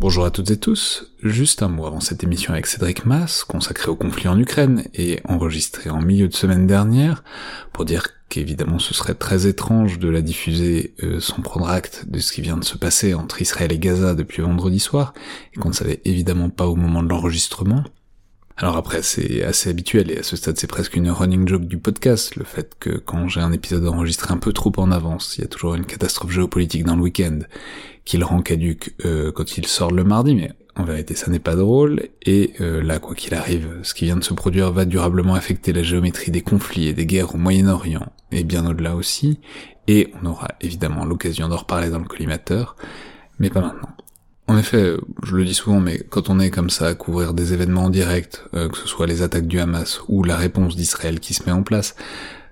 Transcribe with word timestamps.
Bonjour 0.00 0.24
à 0.24 0.30
toutes 0.30 0.50
et 0.50 0.56
tous, 0.56 1.12
juste 1.22 1.62
un 1.62 1.68
mot 1.68 1.84
avant 1.84 2.00
cette 2.00 2.24
émission 2.24 2.54
avec 2.54 2.66
Cédric 2.66 3.04
Mass, 3.04 3.44
consacrée 3.44 3.90
au 3.90 3.96
conflit 3.96 4.28
en 4.28 4.38
Ukraine 4.38 4.84
et 4.94 5.20
enregistrée 5.24 5.90
en 5.90 6.00
milieu 6.00 6.26
de 6.26 6.34
semaine 6.34 6.66
dernière, 6.66 7.22
pour 7.74 7.84
dire 7.84 8.08
qu'évidemment 8.30 8.78
ce 8.78 8.94
serait 8.94 9.12
très 9.12 9.46
étrange 9.46 9.98
de 9.98 10.08
la 10.08 10.22
diffuser 10.22 10.94
euh, 11.02 11.20
sans 11.20 11.42
prendre 11.42 11.68
acte 11.68 12.06
de 12.08 12.18
ce 12.18 12.32
qui 12.32 12.40
vient 12.40 12.56
de 12.56 12.64
se 12.64 12.78
passer 12.78 13.12
entre 13.12 13.42
Israël 13.42 13.72
et 13.72 13.78
Gaza 13.78 14.14
depuis 14.14 14.40
vendredi 14.40 14.80
soir, 14.80 15.12
et 15.52 15.58
qu'on 15.58 15.68
ne 15.68 15.74
savait 15.74 16.00
évidemment 16.06 16.48
pas 16.48 16.66
au 16.66 16.76
moment 16.76 17.02
de 17.02 17.10
l'enregistrement. 17.10 17.84
Alors 18.56 18.78
après, 18.78 19.02
c'est 19.02 19.42
assez 19.42 19.68
habituel 19.68 20.10
et 20.10 20.18
à 20.18 20.22
ce 20.22 20.36
stade, 20.36 20.58
c'est 20.58 20.66
presque 20.66 20.96
une 20.96 21.10
running 21.10 21.46
joke 21.46 21.66
du 21.66 21.76
podcast, 21.76 22.36
le 22.36 22.44
fait 22.44 22.74
que 22.80 22.90
quand 22.90 23.28
j'ai 23.28 23.40
un 23.40 23.52
épisode 23.52 23.86
enregistré 23.86 24.32
un 24.32 24.38
peu 24.38 24.54
trop 24.54 24.72
en 24.78 24.92
avance, 24.92 25.36
il 25.36 25.42
y 25.42 25.44
a 25.44 25.48
toujours 25.48 25.74
une 25.74 25.84
catastrophe 25.84 26.30
géopolitique 26.30 26.84
dans 26.84 26.96
le 26.96 27.02
week-end 27.02 27.40
qui 28.10 28.18
le 28.18 28.24
rend 28.24 28.42
caduque 28.42 28.92
euh, 29.04 29.30
quand 29.30 29.56
il 29.56 29.68
sort 29.68 29.92
le 29.92 30.02
mardi, 30.02 30.34
mais 30.34 30.50
en 30.74 30.82
vérité, 30.82 31.14
ça 31.14 31.30
n'est 31.30 31.38
pas 31.38 31.54
drôle. 31.54 32.08
Et 32.26 32.54
euh, 32.60 32.82
là, 32.82 32.98
quoi 32.98 33.14
qu'il 33.14 33.34
arrive, 33.34 33.68
ce 33.84 33.94
qui 33.94 34.06
vient 34.06 34.16
de 34.16 34.24
se 34.24 34.34
produire 34.34 34.72
va 34.72 34.84
durablement 34.84 35.36
affecter 35.36 35.72
la 35.72 35.84
géométrie 35.84 36.32
des 36.32 36.40
conflits 36.40 36.88
et 36.88 36.92
des 36.92 37.06
guerres 37.06 37.36
au 37.36 37.38
Moyen-Orient, 37.38 38.10
et 38.32 38.42
bien 38.42 38.66
au-delà 38.66 38.96
aussi. 38.96 39.38
Et 39.86 40.12
on 40.20 40.26
aura 40.26 40.48
évidemment 40.60 41.04
l'occasion 41.04 41.46
d'en 41.46 41.58
reparler 41.58 41.88
dans 41.88 42.00
le 42.00 42.04
collimateur, 42.04 42.74
mais 43.38 43.48
pas 43.48 43.60
maintenant. 43.60 43.90
En 44.48 44.58
effet, 44.58 44.96
je 45.22 45.36
le 45.36 45.44
dis 45.44 45.54
souvent, 45.54 45.78
mais 45.78 45.98
quand 46.10 46.30
on 46.30 46.40
est 46.40 46.50
comme 46.50 46.70
ça 46.70 46.88
à 46.88 46.94
couvrir 46.96 47.32
des 47.32 47.52
événements 47.52 47.84
en 47.84 47.90
direct, 47.90 48.44
euh, 48.54 48.68
que 48.68 48.76
ce 48.76 48.88
soit 48.88 49.06
les 49.06 49.22
attaques 49.22 49.46
du 49.46 49.60
Hamas 49.60 50.00
ou 50.08 50.24
la 50.24 50.36
réponse 50.36 50.74
d'Israël 50.74 51.20
qui 51.20 51.32
se 51.32 51.44
met 51.44 51.52
en 51.52 51.62
place, 51.62 51.94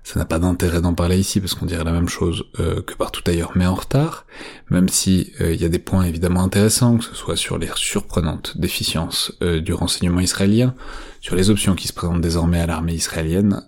ça 0.08 0.18
n'a 0.18 0.24
pas 0.24 0.38
d'intérêt 0.38 0.80
d'en 0.80 0.94
parler 0.94 1.18
ici 1.18 1.38
parce 1.38 1.54
qu'on 1.54 1.66
dirait 1.66 1.84
la 1.84 1.92
même 1.92 2.08
chose 2.08 2.46
euh, 2.60 2.80
que 2.80 2.94
partout 2.94 3.22
ailleurs, 3.26 3.52
mais 3.54 3.66
en 3.66 3.74
retard, 3.74 4.24
même 4.70 4.88
si 4.88 5.34
euh, 5.42 5.52
il 5.52 5.60
y 5.60 5.66
a 5.66 5.68
des 5.68 5.78
points 5.78 6.04
évidemment 6.04 6.42
intéressants, 6.42 6.96
que 6.96 7.04
ce 7.04 7.14
soit 7.14 7.36
sur 7.36 7.58
les 7.58 7.68
surprenantes 7.74 8.56
déficiences 8.56 9.32
du 9.40 9.74
renseignement 9.74 10.20
israélien, 10.20 10.74
sur 11.20 11.36
les 11.36 11.50
options 11.50 11.74
qui 11.74 11.88
se 11.88 11.92
présentent 11.92 12.22
désormais 12.22 12.60
à 12.60 12.66
l'armée 12.66 12.94
israélienne, 12.94 13.62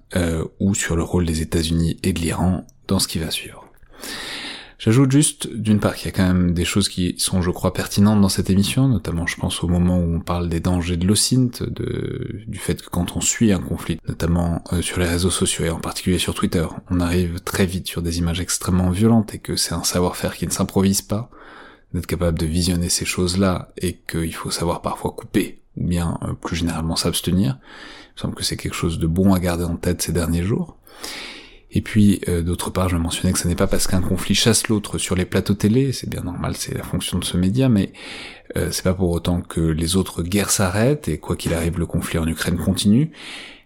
ou 0.60 0.74
sur 0.74 0.96
le 0.96 1.02
rôle 1.02 1.26
des 1.26 1.42
États-Unis 1.42 1.98
et 2.02 2.14
de 2.14 2.20
l'Iran 2.20 2.66
dans 2.88 2.98
ce 2.98 3.08
qui 3.08 3.18
va 3.18 3.30
suivre. 3.30 3.66
J'ajoute 4.80 5.12
juste, 5.12 5.46
d'une 5.46 5.78
part, 5.78 5.94
qu'il 5.94 6.06
y 6.06 6.08
a 6.08 6.16
quand 6.16 6.26
même 6.26 6.54
des 6.54 6.64
choses 6.64 6.88
qui 6.88 7.14
sont, 7.18 7.42
je 7.42 7.50
crois, 7.50 7.74
pertinentes 7.74 8.22
dans 8.22 8.30
cette 8.30 8.48
émission, 8.48 8.88
notamment, 8.88 9.26
je 9.26 9.36
pense, 9.36 9.62
au 9.62 9.68
moment 9.68 9.98
où 9.98 10.14
on 10.14 10.20
parle 10.20 10.48
des 10.48 10.60
dangers 10.60 10.96
de 10.96 11.06
l'OSINT, 11.06 11.50
du 11.68 12.58
fait 12.58 12.80
que 12.80 12.88
quand 12.88 13.14
on 13.14 13.20
suit 13.20 13.52
un 13.52 13.60
conflit, 13.60 14.00
notamment 14.08 14.64
euh, 14.72 14.80
sur 14.80 14.98
les 14.98 15.04
réseaux 15.04 15.28
sociaux 15.28 15.66
et 15.66 15.70
en 15.70 15.80
particulier 15.80 16.16
sur 16.16 16.32
Twitter, 16.32 16.66
on 16.88 17.00
arrive 17.00 17.40
très 17.40 17.66
vite 17.66 17.88
sur 17.88 18.00
des 18.00 18.20
images 18.20 18.40
extrêmement 18.40 18.88
violentes 18.88 19.34
et 19.34 19.38
que 19.38 19.54
c'est 19.54 19.74
un 19.74 19.84
savoir-faire 19.84 20.34
qui 20.34 20.46
ne 20.46 20.50
s'improvise 20.50 21.02
pas, 21.02 21.28
d'être 21.92 22.06
capable 22.06 22.38
de 22.38 22.46
visionner 22.46 22.88
ces 22.88 23.04
choses-là 23.04 23.74
et 23.76 23.98
qu'il 24.08 24.34
faut 24.34 24.50
savoir 24.50 24.80
parfois 24.80 25.10
couper 25.10 25.60
ou 25.76 25.86
bien 25.86 26.18
euh, 26.22 26.32
plus 26.32 26.56
généralement 26.56 26.96
s'abstenir. 26.96 27.58
Il 27.60 28.12
me 28.14 28.20
semble 28.22 28.34
que 28.34 28.44
c'est 28.44 28.56
quelque 28.56 28.72
chose 28.72 28.98
de 28.98 29.06
bon 29.06 29.34
à 29.34 29.40
garder 29.40 29.64
en 29.64 29.76
tête 29.76 30.00
ces 30.00 30.12
derniers 30.12 30.42
jours. 30.42 30.78
Et 31.72 31.80
puis, 31.80 32.20
euh, 32.28 32.42
d'autre 32.42 32.70
part, 32.70 32.88
je 32.88 32.96
mentionnais 32.96 33.32
que 33.32 33.38
ce 33.38 33.46
n'est 33.46 33.54
pas 33.54 33.66
parce 33.66 33.86
qu'un 33.86 34.00
conflit 34.00 34.34
chasse 34.34 34.68
l'autre 34.68 34.98
sur 34.98 35.14
les 35.14 35.24
plateaux 35.24 35.54
télé, 35.54 35.92
c'est 35.92 36.08
bien 36.08 36.22
normal, 36.22 36.54
c'est 36.56 36.76
la 36.76 36.82
fonction 36.82 37.18
de 37.18 37.24
ce 37.24 37.36
média, 37.36 37.68
mais 37.68 37.92
euh, 38.56 38.70
c'est 38.72 38.82
pas 38.82 38.94
pour 38.94 39.10
autant 39.10 39.40
que 39.40 39.60
les 39.60 39.96
autres 39.96 40.22
guerres 40.22 40.50
s'arrêtent, 40.50 41.08
et 41.08 41.18
quoi 41.18 41.36
qu'il 41.36 41.54
arrive, 41.54 41.78
le 41.78 41.86
conflit 41.86 42.18
en 42.18 42.26
Ukraine 42.26 42.56
continue, 42.56 43.12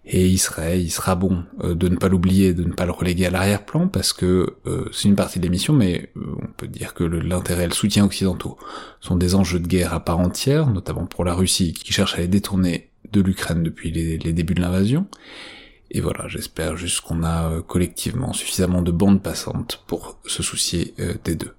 et 0.04 0.26
il 0.26 0.37
serait, 0.37 0.82
il 0.82 0.91
sera 0.91 1.15
bon 1.15 1.44
euh, 1.62 1.75
de 1.75 1.88
ne 1.88 1.97
pas 1.97 2.09
l'oublier, 2.09 2.53
de 2.53 2.65
ne 2.65 2.75
pas 2.75 2.84
le 2.84 2.92
reléguer 2.92 3.25
à 3.25 3.31
l'arrière-plan, 3.31 3.88
parce 3.88 4.12
que 4.12 4.54
c'est 4.92 5.09
une 5.09 5.16
partie 5.16 5.38
de 5.38 5.44
l'émission, 5.44 5.72
mais 5.72 6.10
on 6.16 6.47
peut 6.59 6.69
dire 6.69 6.92
que 6.92 7.04
l'intérêt 7.04 7.65
et 7.65 7.69
le 7.69 7.72
soutien 7.72 8.04
occidentaux 8.04 8.59
sont 9.00 9.16
des 9.16 9.34
enjeux 9.34 9.60
de 9.60 9.66
guerre 9.66 9.94
à 9.94 10.04
part 10.04 10.19
entière, 10.19 10.66
notamment 10.66 11.06
pour 11.06 11.25
la 11.25 11.32
Russie, 11.32 11.72
qui 11.72 11.94
cherche 11.94 12.15
à 12.16 12.19
les 12.19 12.28
détourner 12.28 12.91
de 13.12 13.22
l'Ukraine 13.22 13.62
depuis 13.62 13.91
les 13.91 14.32
débuts 14.32 14.54
de 14.54 14.60
l'invasion, 14.60 15.06
et 15.91 16.00
voilà, 16.00 16.27
j'espère 16.28 16.77
juste 16.77 17.00
qu'on 17.03 17.22
a 17.22 17.50
euh, 17.50 17.62
collectivement 17.62 18.33
suffisamment 18.33 18.83
de 18.83 18.91
bandes 18.91 19.22
passantes 19.22 19.83
pour 19.87 20.19
se 20.27 20.43
soucier 20.43 20.95
euh, 20.99 21.15
des 21.25 21.37
deux. 21.37 21.55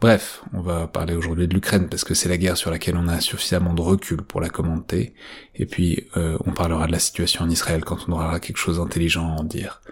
Bref, 0.00 0.42
on 0.54 0.62
va 0.62 0.86
parler 0.86 1.14
aujourd'hui 1.14 1.46
de 1.46 1.52
l'Ukraine 1.52 1.88
parce 1.88 2.04
que 2.04 2.14
c'est 2.14 2.30
la 2.30 2.38
guerre 2.38 2.56
sur 2.56 2.70
laquelle 2.70 2.96
on 2.96 3.06
a 3.06 3.20
suffisamment 3.20 3.74
de 3.74 3.82
recul 3.82 4.22
pour 4.22 4.40
la 4.40 4.48
commenter, 4.48 5.14
et 5.54 5.66
puis 5.66 6.08
euh, 6.16 6.38
on 6.46 6.52
parlera 6.52 6.86
de 6.86 6.92
la 6.92 6.98
situation 6.98 7.44
en 7.44 7.50
Israël 7.50 7.84
quand 7.84 8.08
on 8.08 8.12
aura 8.12 8.40
quelque 8.40 8.56
chose 8.56 8.78
d'intelligent 8.78 9.28
à 9.28 9.40
en 9.40 9.44
dire. 9.44 9.82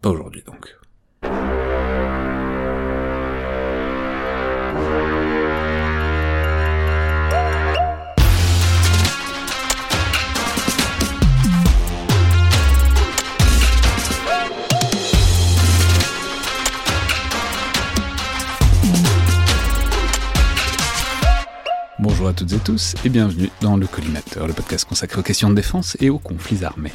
Pas 0.00 0.10
aujourd'hui 0.10 0.44
donc. 0.46 0.76
Bonjour 22.04 22.28
à 22.28 22.34
toutes 22.34 22.52
et 22.52 22.58
tous 22.58 22.94
et 23.06 23.08
bienvenue 23.08 23.48
dans 23.62 23.78
le 23.78 23.86
Collimateur, 23.86 24.46
le 24.46 24.52
podcast 24.52 24.86
consacré 24.86 25.20
aux 25.20 25.22
questions 25.22 25.48
de 25.48 25.54
défense 25.54 25.96
et 26.00 26.10
aux 26.10 26.18
conflits 26.18 26.62
armés. 26.62 26.92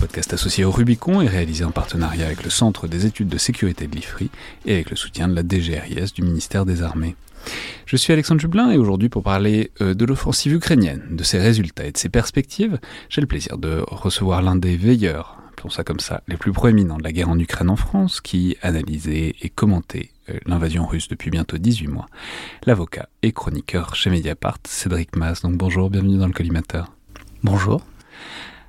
Podcast 0.00 0.32
associé 0.32 0.64
au 0.64 0.70
Rubicon 0.70 1.20
et 1.20 1.28
réalisé 1.28 1.62
en 1.62 1.70
partenariat 1.72 2.24
avec 2.24 2.42
le 2.42 2.48
Centre 2.48 2.88
des 2.88 3.04
études 3.04 3.28
de 3.28 3.36
sécurité 3.36 3.86
de 3.86 3.94
l'IFRI 3.94 4.30
et 4.64 4.72
avec 4.72 4.88
le 4.88 4.96
soutien 4.96 5.28
de 5.28 5.34
la 5.34 5.42
DGRIS 5.42 6.14
du 6.14 6.22
ministère 6.22 6.64
des 6.64 6.80
Armées. 6.80 7.16
Je 7.84 7.98
suis 7.98 8.14
Alexandre 8.14 8.40
Jublin 8.40 8.70
et 8.70 8.78
aujourd'hui 8.78 9.10
pour 9.10 9.22
parler 9.22 9.72
euh, 9.82 9.92
de 9.92 10.06
l'offensive 10.06 10.54
ukrainienne, 10.54 11.02
de 11.10 11.22
ses 11.22 11.38
résultats 11.38 11.84
et 11.84 11.92
de 11.92 11.98
ses 11.98 12.08
perspectives, 12.08 12.78
j'ai 13.10 13.20
le 13.20 13.26
plaisir 13.26 13.58
de 13.58 13.84
recevoir 13.86 14.40
l'un 14.40 14.56
des 14.56 14.78
veilleurs, 14.78 15.36
appelons 15.52 15.68
ça 15.68 15.84
comme 15.84 16.00
ça, 16.00 16.22
les 16.28 16.38
plus 16.38 16.52
proéminents 16.52 16.96
de 16.96 17.04
la 17.04 17.12
guerre 17.12 17.28
en 17.28 17.38
Ukraine 17.38 17.68
en 17.68 17.76
France, 17.76 18.22
qui 18.22 18.56
analysait 18.62 19.34
et 19.42 19.50
commentait 19.50 20.12
l'invasion 20.46 20.86
russe 20.86 21.08
depuis 21.08 21.30
bientôt 21.30 21.58
18 21.58 21.88
mois, 21.88 22.06
l'avocat 22.64 23.08
et 23.22 23.32
chroniqueur 23.32 23.94
chez 23.94 24.10
Mediapart, 24.10 24.58
Cédric 24.64 25.16
Mass. 25.16 25.42
Donc 25.42 25.56
bonjour, 25.56 25.90
bienvenue 25.90 26.18
dans 26.18 26.26
le 26.26 26.32
collimateur. 26.32 26.92
Bonjour. 27.42 27.82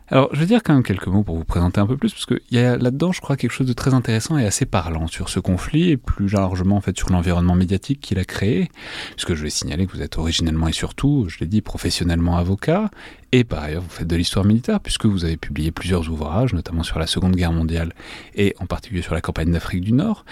Alors, 0.10 0.30
je 0.32 0.40
vais 0.40 0.46
dire 0.46 0.64
quand 0.64 0.74
même 0.74 0.84
quelques 0.84 1.08
mots 1.08 1.24
pour 1.24 1.36
vous 1.36 1.44
présenter 1.44 1.82
un 1.82 1.86
peu 1.86 1.98
plus, 1.98 2.14
parce 2.14 2.26
qu'il 2.26 2.40
y 2.52 2.60
a 2.60 2.78
là-dedans, 2.78 3.12
je 3.12 3.20
crois, 3.20 3.36
quelque 3.36 3.52
chose 3.52 3.68
de 3.68 3.74
très 3.74 3.94
intéressant 3.94 4.38
et 4.38 4.46
assez 4.46 4.66
parlant 4.66 5.08
sur 5.08 5.28
ce 5.28 5.42
conflit, 5.42 5.90
et 5.90 5.98
plus 5.98 6.30
largement, 6.30 6.78
en 6.78 6.82
fait, 6.82 6.98
sur 6.98 7.10
l'environnement 7.10 7.56
médiatique 7.56 8.00
qu'il 8.00 8.18
a 8.18 8.24
créé, 8.24 8.70
puisque 9.12 9.34
je 9.34 9.44
vais 9.44 9.50
signaler 9.50 9.86
que 9.86 9.92
vous 9.92 10.02
êtes 10.02 10.18
originellement 10.18 10.70
et 10.70 10.72
surtout, 10.72 11.26
je 11.28 11.40
l'ai 11.40 11.46
dit, 11.46 11.60
professionnellement 11.60 12.38
avocat, 12.38 12.90
et 13.34 13.44
par 13.44 13.64
ailleurs, 13.64 13.82
vous 13.82 13.90
faites 13.90 14.08
de 14.08 14.16
l'histoire 14.16 14.46
militaire, 14.46 14.80
puisque 14.80 15.06
vous 15.06 15.26
avez 15.26 15.36
publié 15.36 15.72
plusieurs 15.72 16.10
ouvrages, 16.10 16.54
notamment 16.54 16.84
sur 16.84 17.00
la 17.00 17.08
Seconde 17.08 17.36
Guerre 17.36 17.52
mondiale, 17.52 17.94
et 18.34 18.56
en 18.60 18.66
particulier 18.66 19.02
sur 19.02 19.14
la 19.14 19.20
campagne 19.20 19.52
d'Afrique 19.52 19.82
du 19.82 19.92
Nord. 19.92 20.24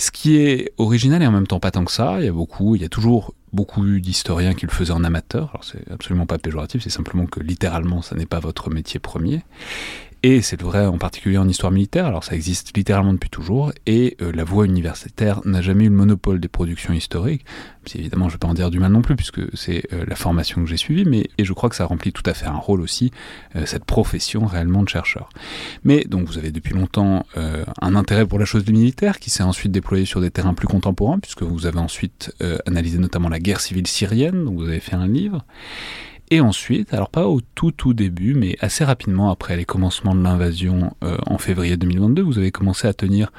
Ce 0.00 0.10
qui 0.10 0.38
est 0.38 0.72
original 0.78 1.22
et 1.22 1.26
en 1.26 1.30
même 1.30 1.46
temps 1.46 1.60
pas 1.60 1.70
tant 1.70 1.84
que 1.84 1.92
ça, 1.92 2.16
il 2.20 2.24
y 2.24 2.28
a 2.28 2.32
beaucoup, 2.32 2.74
il 2.74 2.80
y 2.80 2.86
a 2.86 2.88
toujours 2.88 3.34
beaucoup 3.52 3.84
d'historiens 3.98 4.54
qui 4.54 4.64
le 4.64 4.72
faisaient 4.72 4.94
en 4.94 5.04
amateur, 5.04 5.50
alors 5.50 5.62
c'est 5.62 5.90
absolument 5.92 6.24
pas 6.24 6.38
péjoratif, 6.38 6.82
c'est 6.82 6.88
simplement 6.88 7.26
que 7.26 7.38
littéralement 7.40 8.00
ça 8.00 8.16
n'est 8.16 8.24
pas 8.24 8.40
votre 8.40 8.70
métier 8.70 8.98
premier. 8.98 9.42
Et 10.22 10.42
c'est 10.42 10.60
vrai 10.60 10.84
en 10.84 10.98
particulier 10.98 11.38
en 11.38 11.48
histoire 11.48 11.72
militaire, 11.72 12.04
alors 12.04 12.24
ça 12.24 12.34
existe 12.34 12.76
littéralement 12.76 13.14
depuis 13.14 13.30
toujours, 13.30 13.72
et 13.86 14.18
euh, 14.20 14.32
la 14.32 14.44
voie 14.44 14.66
universitaire 14.66 15.40
n'a 15.46 15.62
jamais 15.62 15.84
eu 15.84 15.88
le 15.88 15.94
monopole 15.94 16.40
des 16.40 16.48
productions 16.48 16.92
historiques. 16.92 17.46
Si 17.86 17.96
évidemment, 17.96 18.28
je 18.28 18.34
ne 18.34 18.34
vais 18.34 18.40
pas 18.40 18.48
en 18.48 18.52
dire 18.52 18.70
du 18.70 18.78
mal 18.78 18.92
non 18.92 19.00
plus, 19.00 19.16
puisque 19.16 19.40
c'est 19.56 19.82
euh, 19.94 20.04
la 20.06 20.16
formation 20.16 20.62
que 20.62 20.68
j'ai 20.68 20.76
suivie, 20.76 21.06
mais 21.06 21.30
et 21.38 21.46
je 21.46 21.52
crois 21.54 21.70
que 21.70 21.76
ça 21.76 21.86
remplit 21.86 22.12
tout 22.12 22.22
à 22.26 22.34
fait 22.34 22.44
un 22.44 22.56
rôle 22.56 22.82
aussi, 22.82 23.12
euh, 23.56 23.64
cette 23.64 23.86
profession 23.86 24.44
réellement 24.44 24.82
de 24.82 24.90
chercheur. 24.90 25.30
Mais 25.84 26.04
donc 26.04 26.26
vous 26.26 26.36
avez 26.36 26.50
depuis 26.50 26.74
longtemps 26.74 27.24
un 27.34 27.94
intérêt 27.94 28.26
pour 28.26 28.38
la 28.38 28.44
chose 28.44 28.64
du 28.64 28.72
militaire, 28.72 29.18
qui 29.18 29.30
s'est 29.30 29.42
ensuite 29.42 29.72
déployé 29.72 30.04
sur 30.04 30.20
des 30.20 30.30
terrains 30.30 30.54
plus 30.54 30.68
contemporains, 30.68 31.18
puisque 31.18 31.42
vous 31.42 31.64
avez 31.64 31.78
ensuite 31.78 32.34
analysé 32.66 32.98
notamment 32.98 33.28
la 33.28 33.38
guerre 33.38 33.60
civile 33.60 33.86
syrienne, 33.86 34.44
dont 34.44 34.54
vous 34.54 34.64
avez 34.64 34.80
fait 34.80 34.96
un 34.96 35.06
livre. 35.06 35.44
Et 36.32 36.40
ensuite, 36.40 36.94
alors 36.94 37.10
pas 37.10 37.26
au 37.26 37.40
tout 37.56 37.72
tout 37.72 37.92
début, 37.92 38.34
mais 38.34 38.56
assez 38.60 38.84
rapidement 38.84 39.32
après 39.32 39.56
les 39.56 39.64
commencements 39.64 40.14
de 40.14 40.22
l'invasion 40.22 40.94
euh, 41.02 41.16
en 41.26 41.38
février 41.38 41.76
2022, 41.76 42.22
vous 42.22 42.38
avez 42.38 42.52
commencé 42.52 42.86
à 42.86 42.94
tenir, 42.94 43.32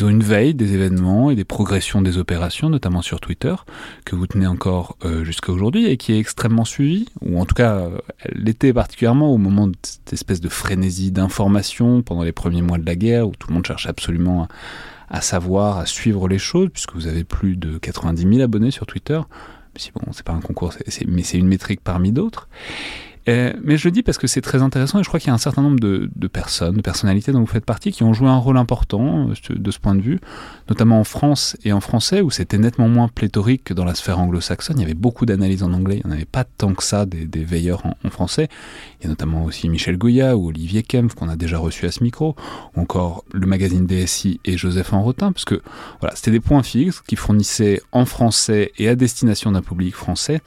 une 0.00 0.22
veille 0.22 0.54
des 0.54 0.72
événements 0.72 1.30
et 1.30 1.34
des 1.34 1.44
progressions 1.44 2.00
des 2.00 2.16
opérations, 2.16 2.70
notamment 2.70 3.02
sur 3.02 3.20
Twitter, 3.20 3.54
que 4.06 4.16
vous 4.16 4.26
tenez 4.26 4.46
encore 4.46 4.96
euh, 5.04 5.22
jusqu'à 5.22 5.52
aujourd'hui 5.52 5.84
et 5.84 5.98
qui 5.98 6.14
est 6.14 6.18
extrêmement 6.18 6.64
suivi, 6.64 7.06
ou 7.20 7.38
en 7.38 7.44
tout 7.44 7.54
cas 7.54 7.74
euh, 7.74 7.98
l'était 8.32 8.72
particulièrement 8.72 9.34
au 9.34 9.36
moment 9.36 9.66
de 9.66 9.76
cette 9.82 10.14
espèce 10.14 10.40
de 10.40 10.48
frénésie 10.48 11.10
d'information 11.10 12.00
pendant 12.00 12.22
les 12.22 12.32
premiers 12.32 12.62
mois 12.62 12.78
de 12.78 12.86
la 12.86 12.96
guerre, 12.96 13.28
où 13.28 13.32
tout 13.38 13.48
le 13.48 13.54
monde 13.54 13.66
cherche 13.66 13.84
absolument 13.84 14.44
à, 14.44 15.18
à 15.18 15.20
savoir, 15.20 15.76
à 15.76 15.84
suivre 15.84 16.26
les 16.26 16.38
choses, 16.38 16.70
puisque 16.72 16.94
vous 16.94 17.06
avez 17.06 17.24
plus 17.24 17.58
de 17.58 17.76
90 17.76 18.22
000 18.22 18.40
abonnés 18.40 18.70
sur 18.70 18.86
Twitter 18.86 19.20
si 19.76 19.90
bon, 19.92 20.12
c'est 20.12 20.24
pas 20.24 20.32
un 20.32 20.40
concours, 20.40 20.74
mais 21.06 21.22
c'est 21.22 21.38
une 21.38 21.48
métrique 21.48 21.80
parmi 21.82 22.12
d'autres. 22.12 22.48
Euh, 23.28 23.52
mais 23.62 23.76
je 23.76 23.86
le 23.86 23.92
dis 23.92 24.02
parce 24.02 24.18
que 24.18 24.26
c'est 24.26 24.40
très 24.40 24.62
intéressant 24.62 24.98
et 24.98 25.02
je 25.02 25.08
crois 25.08 25.20
qu'il 25.20 25.28
y 25.28 25.30
a 25.30 25.34
un 25.34 25.38
certain 25.38 25.62
nombre 25.62 25.78
de, 25.78 26.08
personnes, 26.28 26.76
de 26.76 26.80
personnalités 26.80 27.32
dont 27.32 27.40
vous 27.40 27.46
faites 27.46 27.64
partie 27.64 27.92
qui 27.92 28.02
ont 28.02 28.14
joué 28.14 28.28
un 28.28 28.38
rôle 28.38 28.56
important 28.56 29.28
euh, 29.28 29.54
de 29.54 29.70
ce 29.70 29.78
point 29.78 29.94
de 29.94 30.00
vue, 30.00 30.20
notamment 30.68 30.98
en 30.98 31.04
France 31.04 31.56
et 31.64 31.72
en 31.72 31.80
français 31.80 32.22
où 32.22 32.30
c'était 32.30 32.58
nettement 32.58 32.88
moins 32.88 33.08
pléthorique 33.08 33.64
que 33.64 33.74
dans 33.74 33.84
la 33.84 33.94
sphère 33.94 34.18
anglo-saxonne. 34.18 34.78
Il 34.78 34.82
y 34.82 34.84
avait 34.84 34.94
beaucoup 34.94 35.26
d'analyses 35.26 35.62
en 35.62 35.72
anglais, 35.72 36.00
il 36.02 36.06
n'y 36.06 36.12
en 36.12 36.16
avait 36.16 36.24
pas 36.24 36.44
tant 36.44 36.72
que 36.74 36.82
ça 36.82 37.04
des, 37.04 37.26
veilleurs 37.44 37.82
en, 37.84 38.10
français. 38.10 38.48
Il 39.00 39.04
y 39.04 39.06
a 39.06 39.10
notamment 39.10 39.44
aussi 39.44 39.68
Michel 39.68 39.98
Goya 39.98 40.36
ou 40.36 40.48
Olivier 40.48 40.82
Kempf 40.82 41.14
qu'on 41.14 41.28
a 41.28 41.36
déjà 41.36 41.58
reçu 41.58 41.86
à 41.86 41.92
ce 41.92 42.02
micro, 42.02 42.34
ou 42.76 42.80
encore 42.80 43.24
le 43.32 43.46
magazine 43.46 43.86
DSI 43.86 44.40
et 44.44 44.56
Joseph 44.56 44.92
Enrotin, 44.92 45.32
parce 45.32 45.44
que 45.44 45.60
voilà, 46.00 46.16
c'était 46.16 46.30
des 46.30 46.40
points 46.40 46.62
fixes 46.62 47.00
qui 47.00 47.16
fournissaient 47.16 47.82
en 47.92 48.04
français 48.04 48.72
et 48.78 48.88
à 48.88 48.96
destination 48.96 49.52
d'un 49.52 49.62
public 49.62 49.94
français 49.94 50.40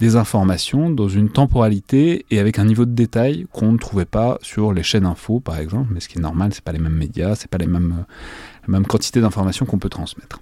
des 0.00 0.16
informations 0.16 0.90
dans 0.90 1.08
une 1.08 1.28
temporalité 1.28 2.07
et 2.30 2.38
avec 2.38 2.58
un 2.58 2.64
niveau 2.64 2.84
de 2.84 2.92
détail 2.92 3.46
qu'on 3.52 3.72
ne 3.72 3.78
trouvait 3.78 4.04
pas 4.04 4.38
sur 4.42 4.72
les 4.72 4.82
chaînes 4.82 5.06
info, 5.06 5.40
par 5.40 5.58
exemple. 5.58 5.88
Mais 5.92 6.00
ce 6.00 6.08
qui 6.08 6.18
est 6.18 6.22
normal, 6.22 6.52
c'est 6.52 6.64
pas 6.64 6.72
les 6.72 6.78
mêmes 6.78 6.96
médias, 6.96 7.34
c'est 7.34 7.50
pas 7.50 7.58
les 7.58 7.66
mêmes, 7.66 8.04
la 8.66 8.72
même 8.72 8.86
quantité 8.86 9.20
d'informations 9.20 9.66
qu'on 9.66 9.78
peut 9.78 9.88
transmettre. 9.88 10.40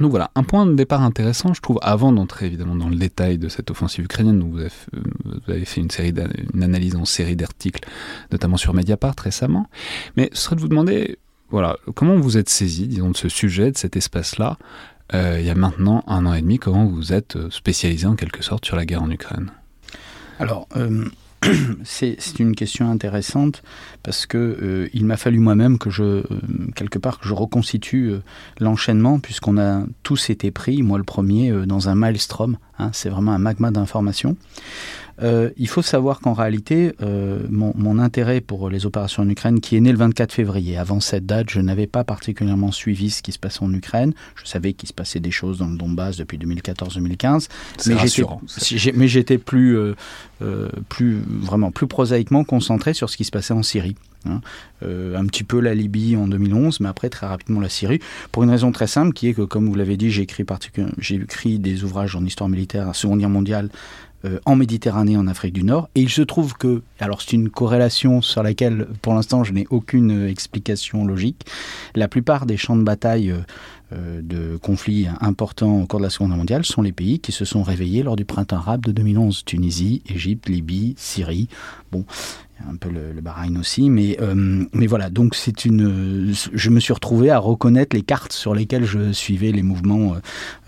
Donc 0.00 0.10
voilà, 0.10 0.30
un 0.36 0.44
point 0.44 0.64
de 0.64 0.74
départ 0.74 1.02
intéressant, 1.02 1.54
je 1.54 1.60
trouve, 1.60 1.78
avant 1.82 2.12
d'entrer 2.12 2.46
évidemment 2.46 2.76
dans 2.76 2.88
le 2.88 2.96
détail 2.96 3.36
de 3.36 3.48
cette 3.48 3.70
offensive 3.70 4.04
ukrainienne, 4.04 4.40
avez, 4.56 4.68
vous 4.92 5.52
avez 5.52 5.64
fait 5.64 5.80
une, 5.80 5.90
série 5.90 6.14
une 6.54 6.62
analyse 6.62 6.94
en 6.94 7.04
série 7.04 7.34
d'articles, 7.34 7.88
notamment 8.30 8.56
sur 8.56 8.74
Mediapart 8.74 9.16
récemment, 9.18 9.66
mais 10.16 10.30
ce 10.32 10.42
serait 10.42 10.56
de 10.56 10.60
vous 10.60 10.68
demander, 10.68 11.18
voilà, 11.50 11.76
comment 11.96 12.16
vous 12.16 12.36
êtes 12.36 12.48
saisi, 12.48 12.86
disons, 12.86 13.10
de 13.10 13.16
ce 13.16 13.28
sujet, 13.28 13.72
de 13.72 13.76
cet 13.76 13.96
espace-là, 13.96 14.56
euh, 15.14 15.38
il 15.40 15.46
y 15.46 15.50
a 15.50 15.54
maintenant 15.54 16.04
un 16.06 16.26
an 16.26 16.34
et 16.34 16.42
demi, 16.42 16.58
comment 16.58 16.84
vous 16.84 17.12
êtes 17.12 17.36
euh, 17.36 17.50
spécialisé 17.50 18.06
en 18.06 18.14
quelque 18.14 18.44
sorte 18.44 18.66
sur 18.66 18.76
la 18.76 18.84
guerre 18.84 19.02
en 19.02 19.10
Ukraine? 19.10 19.50
Alors, 20.38 20.68
euh, 20.76 21.04
c'est 21.84 22.38
une 22.38 22.54
question 22.54 22.90
intéressante 22.90 23.62
parce 24.02 24.26
que 24.26 24.88
il 24.92 25.04
m'a 25.04 25.16
fallu 25.16 25.38
moi-même 25.38 25.78
que 25.78 25.90
je 25.90 26.22
quelque 26.74 26.98
part 26.98 27.18
que 27.18 27.28
je 27.28 27.34
reconstitue 27.34 28.12
l'enchaînement 28.60 29.18
puisqu'on 29.18 29.58
a 29.58 29.84
tous 30.02 30.30
été 30.30 30.50
pris, 30.50 30.82
moi 30.82 30.98
le 30.98 31.04
premier, 31.04 31.52
dans 31.66 31.88
un 31.88 31.94
maelstrom. 31.94 32.58
Hein, 32.78 32.90
c'est 32.92 33.08
vraiment 33.08 33.32
un 33.32 33.38
magma 33.38 33.70
d'informations. 33.70 34.36
Euh, 35.22 35.50
il 35.56 35.68
faut 35.68 35.82
savoir 35.82 36.20
qu'en 36.20 36.32
réalité, 36.32 36.92
euh, 37.02 37.40
mon, 37.50 37.98
intérêt 37.98 38.40
pour 38.40 38.70
les 38.70 38.86
opérations 38.86 39.22
en 39.24 39.28
Ukraine, 39.28 39.60
qui 39.60 39.76
est 39.76 39.80
né 39.80 39.90
le 39.90 39.98
24 39.98 40.32
février, 40.32 40.76
avant 40.76 41.00
cette 41.00 41.26
date, 41.26 41.50
je 41.50 41.60
n'avais 41.60 41.86
pas 41.86 42.04
particulièrement 42.04 42.70
suivi 42.70 43.10
ce 43.10 43.22
qui 43.22 43.32
se 43.32 43.38
passait 43.38 43.62
en 43.62 43.72
Ukraine. 43.72 44.12
Je 44.36 44.48
savais 44.48 44.72
qu'il 44.72 44.88
se 44.88 44.92
passait 44.92 45.20
des 45.20 45.30
choses 45.30 45.58
dans 45.58 45.68
le 45.68 45.76
Donbass 45.76 46.16
depuis 46.16 46.38
2014-2015, 46.38 47.48
mais 48.94 49.08
j'étais 49.08 49.38
plus, 49.38 49.76
euh, 49.76 49.94
plus 50.88 51.18
vraiment 51.26 51.72
plus 51.72 51.88
prosaïquement 51.88 52.44
concentré 52.44 52.94
sur 52.94 53.10
ce 53.10 53.16
qui 53.16 53.24
se 53.24 53.30
passait 53.30 53.54
en 53.54 53.62
Syrie. 53.62 53.96
Hein. 54.26 54.40
un 54.82 55.24
petit 55.26 55.44
peu 55.44 55.60
la 55.60 55.76
Libye 55.76 56.16
en 56.16 56.26
2011, 56.26 56.80
mais 56.80 56.88
après 56.88 57.08
très 57.08 57.28
rapidement 57.28 57.60
la 57.60 57.68
Syrie, 57.68 58.00
pour 58.32 58.42
une 58.42 58.50
raison 58.50 58.72
très 58.72 58.88
simple 58.88 59.12
qui 59.12 59.28
est 59.28 59.32
que, 59.32 59.42
comme 59.42 59.68
vous 59.68 59.76
l'avez 59.76 59.96
dit, 59.96 60.10
j'ai 60.10 60.22
écrit, 60.22 60.44
écrit 61.10 61.58
des 61.60 61.84
ouvrages 61.84 62.16
en 62.16 62.24
histoire 62.24 62.50
militaire 62.50 62.88
à 62.88 62.94
Seconde 62.94 63.20
Guerre 63.20 63.28
mondiale 63.28 63.70
euh, 64.24 64.40
en 64.46 64.56
Méditerranée, 64.56 65.16
en 65.16 65.28
Afrique 65.28 65.52
du 65.52 65.62
Nord. 65.62 65.88
Et 65.94 66.00
il 66.00 66.10
se 66.10 66.22
trouve 66.22 66.54
que, 66.54 66.82
alors 66.98 67.22
c'est 67.22 67.34
une 67.34 67.50
corrélation 67.50 68.20
sur 68.20 68.42
laquelle 68.42 68.88
pour 69.00 69.14
l'instant 69.14 69.44
je 69.44 69.52
n'ai 69.52 69.66
aucune 69.70 70.24
euh, 70.24 70.28
explication 70.28 71.04
logique, 71.04 71.46
la 71.94 72.08
plupart 72.08 72.44
des 72.44 72.56
champs 72.56 72.76
de 72.76 72.82
bataille 72.82 73.32
euh, 73.92 74.20
de 74.22 74.56
conflits 74.56 75.06
importants 75.20 75.80
au 75.80 75.86
cours 75.86 76.00
de 76.00 76.04
la 76.04 76.10
Seconde 76.10 76.30
Guerre 76.30 76.38
mondiale 76.38 76.64
sont 76.64 76.82
les 76.82 76.92
pays 76.92 77.20
qui 77.20 77.32
se 77.32 77.44
sont 77.44 77.62
réveillés 77.62 78.02
lors 78.02 78.16
du 78.16 78.24
printemps 78.24 78.56
arabe 78.56 78.82
de 78.84 78.92
2011. 78.92 79.44
Tunisie, 79.44 80.02
Égypte, 80.08 80.48
Libye, 80.48 80.94
Syrie. 80.98 81.48
Bon, 81.92 82.04
un 82.66 82.76
peu 82.76 82.88
le, 82.90 83.12
le 83.12 83.20
Bahreïn 83.20 83.56
aussi, 83.58 83.90
mais, 83.90 84.16
euh, 84.20 84.64
mais 84.72 84.86
voilà, 84.86 85.10
donc 85.10 85.34
c'est 85.34 85.64
une. 85.64 86.34
Je 86.52 86.70
me 86.70 86.80
suis 86.80 86.92
retrouvé 86.92 87.30
à 87.30 87.38
reconnaître 87.38 87.94
les 87.94 88.02
cartes 88.02 88.32
sur 88.32 88.54
lesquelles 88.54 88.84
je 88.84 89.12
suivais 89.12 89.52
les 89.52 89.62
mouvements 89.62 90.16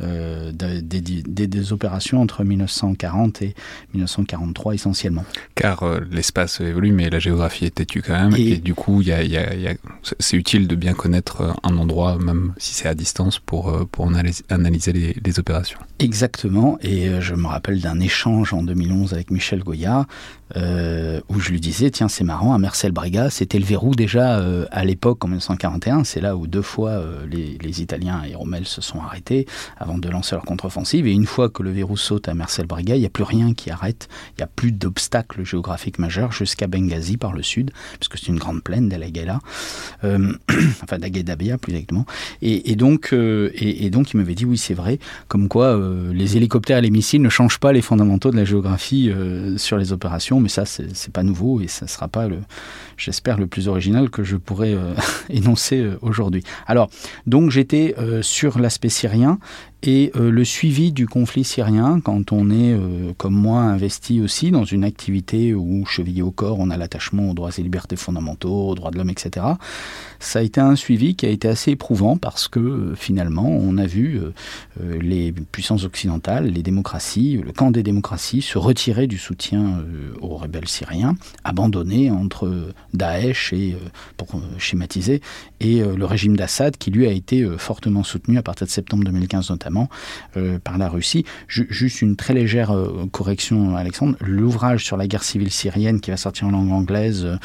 euh, 0.01 0.53
des, 0.53 0.83
des, 0.83 1.73
opérations 1.73 2.21
entre 2.21 2.45
1940 2.45 3.43
et 3.43 3.55
1943 3.95 4.75
essentiellement. 4.75 5.25
Car 5.55 5.83
euh, 5.83 6.01
l'espace 6.11 6.61
évolue, 6.61 6.93
mais 6.93 7.11
la 7.11 7.19
géographie 7.19 7.67
est 7.67 7.75
têtue 7.75 8.03
quand 8.03 8.15
même, 8.15 8.35
et, 8.37 8.57
du 8.57 8.75
coup, 8.75 9.03
y 9.03 9.13
a, 9.13 9.23
y 9.23 9.37
a, 9.37 9.75
c'est 10.19 10.37
utile 10.37 10.69
de 10.69 10.75
bien 10.77 10.95
connaître 10.95 11.57
un 11.63 11.77
endroit, 11.77 12.19
même 12.19 12.55
si 12.57 12.75
c'est 12.75 12.89
à 12.89 12.95
distance, 12.95 13.39
pour, 13.39 13.89
pour 13.89 14.09
analyser, 14.09 14.93
les, 14.93 15.17
les 15.25 15.39
opérations. 15.39 15.79
Exactement, 15.99 16.79
et 16.81 17.21
je 17.21 17.35
me 17.35 17.47
rappelle 17.47 17.81
d'un 17.81 18.01
échange 18.01 18.55
en 18.55 18.63
2011 18.63 19.13
avec 19.13 19.31
Michel 19.31 19.61
Goya, 19.61 20.07
où 20.57 21.41
je 21.41 21.51
lui 21.51 21.61
disais 21.61 21.91
tiens, 21.91 22.09
c'est 22.09 22.25
marrant, 22.25 22.55
à 22.55 22.59
Mercel 22.59 22.93
Briga, 22.93 23.31
c'était 23.31 23.59
le 23.59 23.65
verrou 23.65 23.95
déjà 23.95 24.39
euh, 24.39 24.67
à 24.71 24.85
l'époque, 24.85 25.25
en 25.25 25.29
1941. 25.29 26.05
C'est 26.05 26.21
là 26.21 26.37
où 26.37 26.47
deux 26.47 26.63
fois 26.63 26.91
euh, 26.91 27.27
les, 27.27 27.83
Italiens 27.83 28.23
et 28.29 28.35
Rommel 28.35 28.67
se 28.67 28.81
sont 28.81 29.01
arrêtés 29.01 29.47
avant 29.79 29.97
de 29.97 30.09
lancer 30.09 30.35
leur 30.35 30.45
contre-offensive. 30.45 31.07
Et 31.07 31.13
une 31.13 31.27
fois 31.27 31.49
que 31.49 31.63
le 31.63 31.71
verrou 31.71 31.97
saute 31.97 32.29
à 32.29 32.35
Mercel 32.35 32.67
Briga, 32.67 32.97
il 32.97 33.01
n'y 33.01 33.07
a 33.07 33.11
plus 33.11 33.25
rien 33.25 33.55
qui 33.55 33.71
arrête. 33.71 34.09
Il 34.33 34.41
n'y 34.41 34.45
a 34.45 34.49
plus 34.49 34.73
d'obstacles 34.73 35.45
géographiques 35.45 35.99
majeurs 35.99 36.33
jusqu'à 36.33 36.67
Benghazi 36.67 37.17
par 37.17 37.33
le 37.33 37.43
sud, 37.43 37.71
puisque 37.99 38.19
c'est 38.19 38.27
une 38.27 38.39
grande 38.39 38.63
plaine 38.63 38.89
d'Alaguela, 38.89 39.41
euh, 40.05 40.33
enfin 40.83 40.99
d'Aguedabia 40.99 41.59
plus 41.59 41.73
exactement. 41.73 42.07
Et, 42.43 42.75
donc, 42.77 43.13
et, 43.13 43.91
donc, 43.91 44.13
il 44.13 44.17
m'avait 44.17 44.35
dit, 44.35 44.45
oui, 44.45 44.59
c'est 44.59 44.75
vrai, 44.75 44.99
comme 45.29 45.49
quoi 45.49 45.79
les 46.13 46.37
hélicoptères 46.37 46.79
et 46.79 46.83
les 46.83 46.91
missiles 46.91 47.23
ne 47.23 47.29
changent 47.29 47.61
pas 47.61 47.73
les 47.73 47.83
fondamentaux 47.83 48.31
de 48.31 48.37
la 48.37 48.45
géographie 48.45 49.11
sur 49.57 49.79
les 49.79 49.93
opérations, 49.93 50.40
mais 50.41 50.49
ça, 50.49 50.65
c'est 50.65 51.13
pas 51.13 51.23
nouveau 51.23 51.61
et 51.61 51.69
ça 51.69 51.85
ne 51.85 51.91
sera 51.91 52.09
pas, 52.09 52.29
j'espère, 52.97 53.39
le 53.39 53.47
plus 53.47 53.69
original 53.69 54.11
que 54.11 54.23
je 54.23 54.37
pourrais 54.37 54.75
euh, 54.75 54.95
énoncer 55.29 55.81
euh, 55.81 55.99
aujourd'hui. 56.03 56.43
Alors, 56.67 56.91
donc 57.27 57.51
j'étais 57.51 57.95
euh, 57.99 58.23
sur 58.23 58.59
l'aspect 58.59 58.89
syrien 58.89 59.39
et 59.83 60.13
euh, 60.15 60.31
le 60.31 60.45
suivi 60.45 60.93
du 60.93 61.07
conflit 61.07 61.43
syrien, 61.43 62.01
quand 62.01 62.33
on 62.33 62.51
est, 62.51 62.75
euh, 62.75 63.13
comme 63.17 63.35
moi, 63.35 63.61
investi 63.61 64.21
aussi 64.21 64.51
dans 64.51 64.65
une 64.65 64.85
activité 64.85 65.55
où, 65.55 65.87
chevillé 65.87 66.21
au 66.21 66.31
corps, 66.31 66.59
on 66.59 66.69
a 66.69 66.77
l'attachement 66.77 67.31
aux 67.31 67.35
droits 67.35 67.51
et 67.57 67.63
libertés 67.63 67.97
fondamentaux, 67.97 68.69
aux 68.69 68.75
droits 68.75 68.91
de 68.91 68.99
l'homme, 68.99 69.11
etc., 69.11 69.47
ça 70.19 70.41
a 70.41 70.43
été 70.43 70.61
un 70.61 70.77
suivi 70.77 71.15
qui 71.15 71.25
a 71.25 71.31
été 71.31 71.49
assez 71.49 71.71
éprouvant 71.71 72.19
parce 72.19 72.47
que, 72.47 72.61
euh, 72.61 72.95
finalement, 72.95 73.49
on 73.49 73.79
a 73.79 73.87
vu 73.87 74.21
les 75.01 75.33
puissances 75.33 75.85
occidentales, 75.85 76.47
les 76.47 76.63
démocraties, 76.63 77.41
le 77.43 77.53
camp 77.53 77.71
des 77.71 77.83
démocraties 77.83 78.43
se 78.43 78.59
retirer 78.59 79.07
du 79.07 79.19
soutien 79.19 79.83
aux 80.21 80.37
rebelles 80.37 80.69
syriens, 80.69 81.15
abandonner 81.45 82.11
entre 82.11 82.73
Daesh 82.93 83.53
et, 83.53 83.77
pour 84.17 84.29
schématiser, 84.59 85.21
et 85.61 85.81
le 85.83 86.05
régime 86.05 86.37
d'Assad 86.37 86.77
qui, 86.77 86.91
lui, 86.91 87.07
a 87.07 87.13
été 87.13 87.47
fortement 87.59 88.03
soutenu 88.03 88.39
à 88.39 88.43
partir 88.43 88.67
de 88.67 88.73
septembre 88.73 89.05
2015 89.05 89.51
notamment 89.51 89.70
notamment 89.71 89.89
par 90.65 90.79
la 90.79 90.89
Russie. 90.89 91.25
juste 91.49 92.03
une 92.03 92.17
très 92.17 92.35
légère 92.35 92.75
correction, 93.13 93.77
Alexandre. 93.77 94.17
L'ouvrage 94.21 94.85
sur 94.85 94.97
la 94.97 95.07
guerre 95.07 95.23
civile 95.23 95.51
syrienne 95.51 96.01
qui 96.01 96.11
va 96.11 96.17
sortir 96.17 96.49
en 96.49 96.51
langue 96.51 96.73
anglaise 96.73 97.39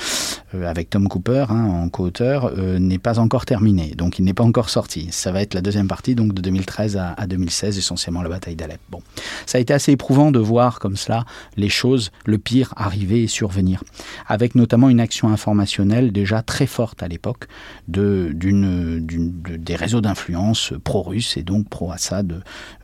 avec 0.53 0.89
Tom 0.89 1.07
Cooper 1.07 1.45
hein, 1.49 1.65
en 1.65 1.89
co-auteur 1.89 2.55
n'est 2.79 2.99
pas 2.99 3.19
encore 3.19 3.45
terminé, 3.45 3.93
donc 3.95 4.19
il 4.19 4.25
n'est 4.25 4.33
pas 4.33 4.43
encore 4.43 4.69
sorti. 4.69 5.09
Ça 5.11 5.31
va 5.31 5.41
être 5.41 5.53
la 5.53 5.61
deuxième 5.61 5.87
partie, 5.87 6.15
donc 6.15 6.33
de 6.33 6.41
2013 6.41 6.97
à, 6.97 7.13
à 7.13 7.27
2016, 7.27 7.77
essentiellement 7.77 8.21
la 8.21 8.29
bataille 8.29 8.55
d'Alep. 8.55 8.79
Bon, 8.89 9.01
ça 9.45 9.57
a 9.57 9.61
été 9.61 9.73
assez 9.73 9.91
éprouvant 9.91 10.31
de 10.31 10.39
voir 10.39 10.79
comme 10.79 10.95
cela 10.95 11.25
les 11.57 11.69
choses, 11.69 12.11
le 12.25 12.37
pire 12.37 12.73
arriver 12.77 13.23
et 13.23 13.27
survenir, 13.27 13.83
avec 14.27 14.55
notamment 14.55 14.89
une 14.89 14.99
action 14.99 15.29
informationnelle 15.29 16.11
déjà 16.11 16.41
très 16.41 16.67
forte 16.67 17.03
à 17.03 17.07
l'époque 17.07 17.47
de, 17.87 18.31
des 18.33 19.75
réseaux 19.75 20.01
d'influence 20.01 20.73
pro-russes 20.83 21.37
et 21.37 21.43
donc 21.43 21.69
pro-Assad 21.69 22.14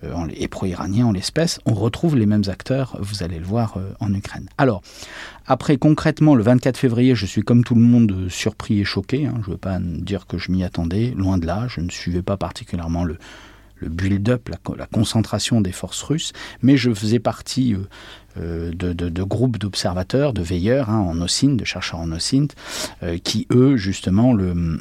euh, 0.03 0.27
et 0.35 0.47
pro-iranien 0.47 1.07
en 1.07 1.11
l'espèce. 1.11 1.59
On 1.65 1.73
retrouve 1.73 2.15
les 2.15 2.25
mêmes 2.25 2.43
acteurs, 2.47 2.97
vous 3.00 3.23
allez 3.23 3.39
le 3.39 3.45
voir, 3.45 3.77
euh, 3.77 3.93
en 4.00 4.13
Ukraine. 4.13 4.47
Alors, 4.57 4.81
après, 5.47 5.77
concrètement, 5.77 6.35
le 6.35 6.43
24 6.43 6.77
février, 6.77 7.15
je 7.15 7.25
suis 7.25 7.41
comme 7.41 7.63
tout 7.63 7.75
le 7.75 7.81
monde 7.81 8.27
surpris 8.29 8.79
et 8.79 8.83
choqué. 8.83 9.25
Hein. 9.25 9.35
Je 9.41 9.47
ne 9.47 9.51
veux 9.53 9.57
pas 9.57 9.79
dire 9.79 10.27
que 10.27 10.38
je 10.38 10.51
m'y 10.51 10.63
attendais, 10.63 11.13
loin 11.15 11.38
de 11.38 11.45
là. 11.45 11.67
Je 11.67 11.81
ne 11.81 11.89
suivais 11.89 12.21
pas 12.21 12.38
particulièrement 12.38 13.03
le, 13.03 13.17
build-up, 13.81 14.50
la, 14.77 14.85
concentration 14.85 15.59
des 15.59 15.71
forces 15.71 16.03
russes, 16.03 16.33
mais 16.61 16.77
je 16.77 16.93
faisais 16.93 17.19
partie 17.19 17.73
euh, 17.73 17.88
euh, 18.38 18.71
de, 18.73 19.23
groupes 19.23 19.57
d'observateurs, 19.57 20.33
de 20.33 20.41
veilleurs 20.41 20.89
hein, 20.89 21.00
en 21.00 21.19
OSINT, 21.21 21.55
de 21.55 21.65
chercheurs 21.65 22.00
en 22.00 22.11
OSINT, 22.11 22.47
euh, 23.03 23.17
qui 23.17 23.47
eux, 23.51 23.77
justement, 23.77 24.33
le 24.33 24.79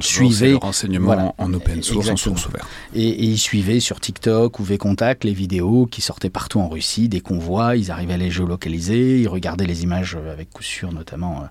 suivaient. 0.00 0.50
le 0.50 0.56
renseignement 0.56 1.34
en 1.38 1.52
open 1.52 1.82
source, 1.82 2.08
en 2.08 2.16
source 2.16 2.46
ouverte. 2.46 2.66
Et, 2.94 3.08
et, 3.08 3.24
ils 3.24 3.38
suivaient 3.38 3.80
sur 3.80 4.00
TikTok 4.00 4.58
ou 4.58 4.64
VContact 4.64 5.24
les 5.24 5.34
vidéos 5.34 5.86
qui 5.86 6.00
sortaient 6.00 6.30
partout 6.30 6.60
en 6.60 6.68
Russie, 6.68 7.08
des 7.08 7.20
convois, 7.20 7.76
ils 7.76 7.90
arrivaient 7.90 8.14
à 8.14 8.18
les 8.18 8.30
géolocaliser, 8.30 9.20
ils 9.20 9.28
regardaient 9.28 9.66
les 9.66 9.82
images 9.82 10.16
avec 10.16 10.50
coup 10.50 10.62
sûr, 10.62 10.92
notamment, 10.92 11.44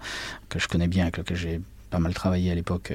que 0.50 0.60
je 0.60 0.68
connais 0.68 0.88
bien, 0.88 1.04
avec 1.04 1.18
lequel 1.18 1.38
j'ai 1.38 1.62
mal 2.00 2.14
travaillé 2.14 2.52
à 2.52 2.56
l'époque. 2.56 2.94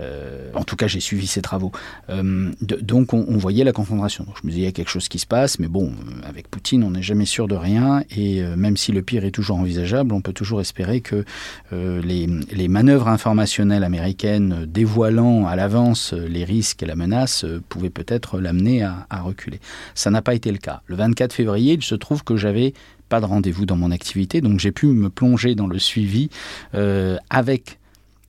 Euh, 0.00 0.50
en 0.54 0.64
tout 0.64 0.76
cas, 0.76 0.86
j'ai 0.86 1.00
suivi 1.00 1.26
ses 1.26 1.42
travaux. 1.42 1.72
Euh, 2.08 2.50
donc, 2.60 3.12
on, 3.12 3.36
voyait 3.36 3.64
la 3.64 3.72
concentration. 3.72 4.26
je 4.40 4.46
me 4.46 4.50
disais, 4.50 4.62
il 4.62 4.64
y 4.64 4.68
a 4.68 4.72
quelque 4.72 4.90
chose 4.90 5.08
qui 5.08 5.18
se 5.18 5.26
passe, 5.26 5.58
mais 5.58 5.68
bon, 5.68 5.88
euh, 5.88 6.28
avec 6.28 6.48
Poutine, 6.48 6.84
on 6.84 6.90
n'est 6.90 7.02
jamais 7.02 7.26
sûr 7.26 7.48
de 7.48 7.54
rien. 7.54 8.02
Et 8.16 8.42
même 8.56 8.76
si 8.76 8.92
le 8.92 9.02
pire 9.02 9.24
est 9.24 9.30
toujours 9.30 9.58
envisageable, 9.58 10.12
on 10.12 10.20
peut 10.20 10.32
toujours 10.32 10.60
espérer 10.60 11.00
que 11.00 11.24
les, 11.72 12.68
manœuvres 12.68 13.08
informationnelles 13.08 13.84
américaines 13.84 14.64
dévoilant 14.66 15.46
à 15.46 15.56
l'avance 15.56 16.12
les 16.12 16.44
risques 16.44 16.82
et 16.82 16.86
la 16.86 16.94
menace 16.94 17.44
pouvaient 17.68 17.90
peut-être 17.90 18.38
l'amener 18.38 18.82
à 18.82 19.20
reculer. 19.20 19.60
Ça 19.94 20.10
n'a 20.10 20.22
pas 20.22 20.34
été 20.34 20.52
le 20.52 20.58
cas. 20.58 20.82
Le 20.86 20.96
24 20.96 21.32
février, 21.32 21.74
il 21.74 21.82
se 21.82 21.94
trouve 21.94 22.22
que 22.22 22.36
j'avais 22.36 22.74
pas 23.08 23.20
de 23.20 23.26
rendez-vous 23.26 23.66
dans 23.66 23.76
mon 23.76 23.90
activité, 23.90 24.40
donc 24.40 24.60
j'ai 24.60 24.70
pu 24.70 24.86
me 24.86 25.10
plonger 25.10 25.54
dans 25.54 25.66
le 25.66 25.78
suivi 25.78 26.30
avec 27.30 27.79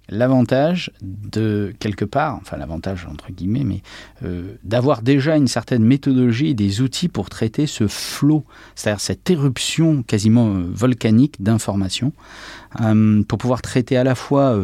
l'avantage 0.10 0.92
de, 1.02 1.74
quelque 1.80 2.06
part, 2.06 2.38
enfin 2.42 2.58
l'avantage 2.58 3.08
entre 3.10 3.32
guillemets, 3.32 3.64
mais 3.64 3.82
euh, 4.24 4.56
d'avoir 4.64 5.02
déjà 5.02 5.38
une 5.38 5.48
certaine 5.48 5.84
méthodologie 5.84 6.48
et 6.48 6.54
des 6.54 6.82
outils 6.82 7.08
pour 7.08 7.30
traiter 7.30 7.66
ce 7.66 7.88
flot, 7.88 8.44
c'est-à-dire 8.76 9.00
cette 9.00 9.30
éruption 9.30 10.04
quasiment 10.04 10.54
euh, 10.54 10.66
volcanique 10.70 11.42
d'informations, 11.42 12.12
euh, 12.82 13.24
pour 13.24 13.38
pouvoir 13.38 13.62
traiter 13.62 13.98
à 13.98 14.04
la 14.04 14.16
fois... 14.16 14.58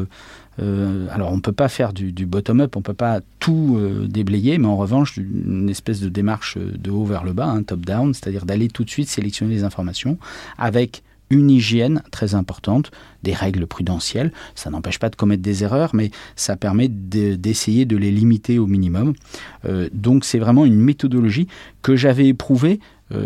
alors 0.59 1.31
on 1.31 1.35
ne 1.35 1.41
peut 1.41 1.51
pas 1.51 1.69
faire 1.69 1.93
du, 1.93 2.25
bottom-up, 2.25 2.75
on 2.75 2.79
ne 2.79 2.83
peut 2.83 2.95
pas 2.95 3.21
tout 3.39 3.79
déblayer, 4.09 4.57
mais 4.57 4.67
en 4.67 4.75
revanche 4.75 5.17
une 5.17 5.69
espèce 5.69 5.99
de 6.01 6.09
démarche 6.09 6.57
de 6.57 6.89
haut 6.89 7.05
vers 7.05 7.23
le 7.23 7.33
bas, 7.33 7.45
un 7.45 7.61
top-down, 7.61 8.13
c'est-à-dire 8.13 8.45
d'aller 8.45 8.67
tout 8.67 8.83
de 8.83 8.89
suite 8.89 9.07
sélectionner 9.07 9.53
les 9.53 9.63
informations 9.63 10.17
avec 10.57 11.03
une 11.29 11.49
hygiène 11.49 12.01
très 12.11 12.35
importante, 12.35 12.91
des 13.23 13.33
règles 13.33 13.67
prudentielles. 13.67 14.31
Ça 14.55 14.69
n'empêche 14.69 14.99
pas 14.99 15.09
de 15.09 15.15
commettre 15.15 15.41
des 15.41 15.63
erreurs, 15.63 15.93
mais 15.93 16.11
ça 16.35 16.55
permet 16.55 16.87
d'essayer 16.87 17.85
de, 17.85 17.97
les 17.97 18.11
limiter 18.11 18.59
au 18.59 18.67
minimum. 18.67 19.13
Euh, 19.65 19.89
donc 19.93 20.23
c'est 20.23 20.39
vraiment 20.39 20.65
une 20.65 20.79
méthodologie 20.79 21.47
que 21.81 21.95
j'avais 21.95 22.27
éprouvée 22.27 22.79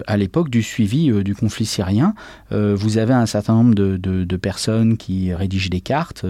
à 0.07 0.17
l'époque 0.17 0.49
du 0.49 0.63
suivi 0.63 1.09
euh, 1.09 1.23
du 1.23 1.35
conflit 1.35 1.65
syrien. 1.65 2.13
Euh, 2.51 2.75
vous 2.75 2.97
avez 2.97 3.13
un 3.13 3.25
certain 3.25 3.53
nombre 3.53 3.75
de, 3.75 4.37
personnes 4.37 4.97
qui 4.97 5.33
rédigent 5.33 5.69
des 5.69 5.81
cartes, 5.81 6.25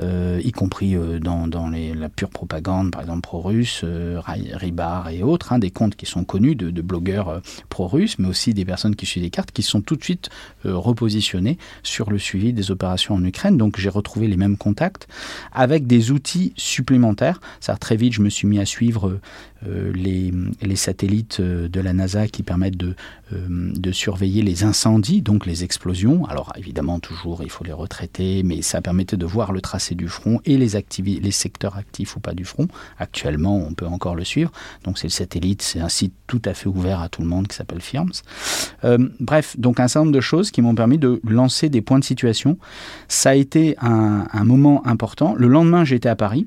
y 0.00 0.52
compris 0.52 0.96
dans, 1.20 1.70
la 1.70 2.08
pure 2.08 2.30
propagande, 2.30 2.90
par 2.90 3.02
exemple 3.02 3.20
pro-russe, 3.20 3.84
Ribar 4.24 5.10
et 5.10 5.22
autres, 5.22 5.52
hein, 5.52 5.58
des 5.58 5.70
comptes 5.70 5.94
qui 5.94 6.06
sont 6.06 6.24
connus 6.24 6.54
de, 6.54 6.70
de 6.70 6.82
blogueurs 6.82 7.42
pro-russes, 7.68 8.18
mais 8.18 8.28
aussi 8.28 8.54
des 8.54 8.64
personnes 8.64 8.96
qui 8.96 9.04
suivent 9.04 9.24
des 9.24 9.30
cartes, 9.30 9.50
qui 9.52 9.62
sont 9.62 9.82
tout 9.82 9.96
de 9.96 10.02
suite 10.02 10.30
repositionnés 10.64 11.58
sur 11.82 12.10
le 12.10 12.18
suivi 12.18 12.54
des 12.54 12.70
opérations 12.70 13.14
en 13.14 13.24
Ukraine. 13.24 13.58
Donc 13.58 13.78
j'ai 13.78 13.90
retrouvé 13.90 14.26
les 14.26 14.38
mêmes 14.38 14.56
contacts 14.56 15.06
avec 15.52 15.86
des 15.86 16.10
outils 16.10 16.54
supplémentaires. 16.56 17.40
Ça, 17.60 17.76
très 17.76 17.96
vite, 17.96 18.14
je 18.14 18.22
me 18.22 18.30
suis 18.30 18.46
mis 18.46 18.58
à 18.58 18.66
suivre 18.66 19.08
euh, 19.08 19.20
les, 19.66 20.32
les, 20.62 20.76
satellites 20.76 21.40
euh, 21.40 21.68
de 21.68 21.80
la 21.80 21.92
NASA 21.92 22.28
qui 22.28 22.42
permettent 22.42 22.76
de, 22.76 22.94
euh, 23.32 23.38
de, 23.48 23.92
surveiller 23.92 24.42
les 24.42 24.64
incendies, 24.64 25.20
donc 25.20 25.44
les 25.44 25.64
explosions. 25.64 26.24
Alors 26.26 26.52
évidemment, 26.56 26.98
toujours, 26.98 27.42
il 27.42 27.50
faut 27.50 27.64
les 27.64 27.72
retraiter, 27.72 28.42
mais 28.42 28.62
ça 28.62 28.80
permettait 28.80 29.16
de 29.16 29.26
voir 29.26 29.52
le 29.52 29.60
tracé 29.60 29.94
du 29.94 30.08
front 30.08 30.40
et 30.46 30.56
les, 30.56 30.70
les 31.04 31.30
secteurs 31.30 31.76
actifs 31.76 32.16
ou 32.16 32.20
pas 32.20 32.32
du 32.32 32.44
front. 32.44 32.68
Actuellement, 32.98 33.56
on 33.58 33.74
peut 33.74 33.86
encore 33.86 34.14
le 34.14 34.24
suivre. 34.24 34.50
Donc 34.84 34.98
c'est 34.98 35.08
le 35.08 35.12
satellite, 35.12 35.62
c'est 35.62 35.80
un 35.80 35.90
site 35.90 36.14
tout 36.26 36.42
à 36.44 36.54
fait 36.54 36.68
ouvert 36.68 37.00
à 37.00 37.08
tout 37.08 37.20
le 37.20 37.28
monde 37.28 37.46
qui 37.48 37.56
s'appelle 37.56 37.82
Firms. 37.82 38.12
bref, 39.20 39.58
donc 39.58 39.80
un 39.80 39.88
certain 39.88 40.06
nombre 40.06 40.16
de 40.16 40.20
choses 40.20 40.50
qui 40.50 40.62
m'ont 40.62 40.74
permis 40.74 40.98
de 40.98 41.20
lancer 41.24 41.68
des 41.68 41.82
points 41.82 41.98
de 41.98 42.04
situation. 42.04 42.56
Ça 43.08 43.30
a 43.30 43.34
été 43.34 43.76
un 43.80 44.44
moment 44.44 44.86
important. 44.86 45.34
Le 45.36 45.48
lendemain, 45.48 45.84
j'étais 45.84 46.08
à 46.08 46.16
Paris. 46.16 46.46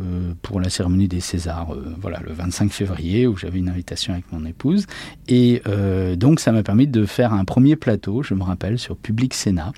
Euh, 0.00 0.34
pour 0.42 0.60
la 0.60 0.70
cérémonie 0.70 1.06
des 1.06 1.20
Césars, 1.20 1.72
euh, 1.72 1.94
voilà, 2.00 2.18
le 2.26 2.32
25 2.32 2.72
février, 2.72 3.28
où 3.28 3.36
j'avais 3.36 3.60
une 3.60 3.68
invitation 3.68 4.12
avec 4.12 4.24
mon 4.32 4.44
épouse. 4.44 4.86
Et 5.28 5.62
euh, 5.68 6.16
donc, 6.16 6.40
ça 6.40 6.50
m'a 6.50 6.64
permis 6.64 6.88
de 6.88 7.06
faire 7.06 7.32
un 7.32 7.44
premier 7.44 7.76
plateau, 7.76 8.24
je 8.24 8.34
me 8.34 8.42
rappelle, 8.42 8.76
sur 8.80 8.96
Public 8.96 9.34
Sénat, 9.34 9.72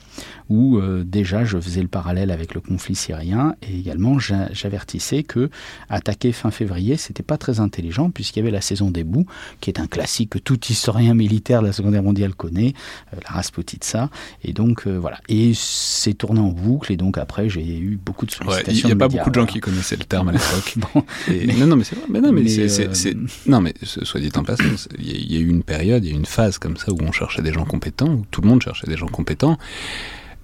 où 0.48 0.80
déjà 1.04 1.44
je 1.44 1.58
faisais 1.58 1.82
le 1.82 1.88
parallèle 1.88 2.30
avec 2.30 2.54
le 2.54 2.60
conflit 2.60 2.94
syrien, 2.94 3.56
et 3.62 3.76
également 3.76 4.18
j'avertissais 4.18 5.24
que 5.24 5.50
attaquer 5.88 6.30
fin 6.30 6.52
février, 6.52 6.96
c'était 6.96 7.24
pas 7.24 7.36
très 7.36 7.58
intelligent, 7.58 8.10
puisqu'il 8.10 8.38
y 8.38 8.42
avait 8.42 8.52
la 8.52 8.60
saison 8.60 8.90
des 8.90 9.02
bouts, 9.02 9.26
qui 9.60 9.70
est 9.70 9.80
un 9.80 9.88
classique 9.88 10.30
que 10.30 10.38
tout 10.38 10.58
historien 10.68 11.14
militaire 11.14 11.62
de 11.62 11.66
la 11.66 11.72
Seconde 11.72 11.92
Guerre 11.92 12.04
mondiale 12.04 12.34
connaît, 12.34 12.74
la 13.12 13.28
Rasputitsa. 13.28 14.08
Et 14.44 14.52
donc, 14.52 14.86
voilà. 14.86 15.18
Et 15.28 15.52
c'est 15.54 16.14
tourné 16.14 16.40
en 16.40 16.50
boucle, 16.50 16.92
et 16.92 16.96
donc 16.96 17.18
après, 17.18 17.48
j'ai 17.48 17.78
eu 17.78 17.98
beaucoup 18.02 18.24
de 18.24 18.30
sollicitations. 18.30 18.88
Il 18.88 18.94
n'y 18.94 19.02
a 19.02 19.08
pas 19.08 19.08
beaucoup 19.08 19.30
de 19.30 19.34
gens 19.34 19.46
qui 19.46 19.60
connaissaient 19.60 19.96
le 19.96 20.05
terme 20.06 20.28
à 20.28 20.32
l'époque. 20.32 20.76
non, 21.58 21.66
non, 21.66 21.76
mais 21.76 21.84
c'est 21.84 21.96
vrai. 21.96 22.06
Mais 22.08 22.20
non, 22.20 22.32
mais, 22.32 22.48
c'est, 22.48 23.06
euh, 23.06 23.14
non, 23.46 23.60
mais 23.60 23.74
soit 23.82 24.20
dit 24.20 24.30
en 24.36 24.44
passant, 24.44 24.64
il 24.98 25.32
y, 25.32 25.36
a 25.36 25.40
eu 25.40 25.48
une 25.48 25.62
période, 25.62 26.04
il 26.04 26.08
y 26.08 26.12
a 26.12 26.14
eu 26.14 26.18
une 26.18 26.26
phase 26.26 26.58
comme 26.58 26.76
ça 26.76 26.92
où 26.92 26.98
on 27.00 27.12
cherchait 27.12 27.42
des 27.42 27.52
gens 27.52 27.64
compétents, 27.64 28.08
où 28.08 28.26
tout 28.30 28.40
le 28.40 28.48
monde 28.48 28.62
cherchait 28.62 28.86
des 28.86 28.96
gens 28.96 29.08
compétents. 29.08 29.58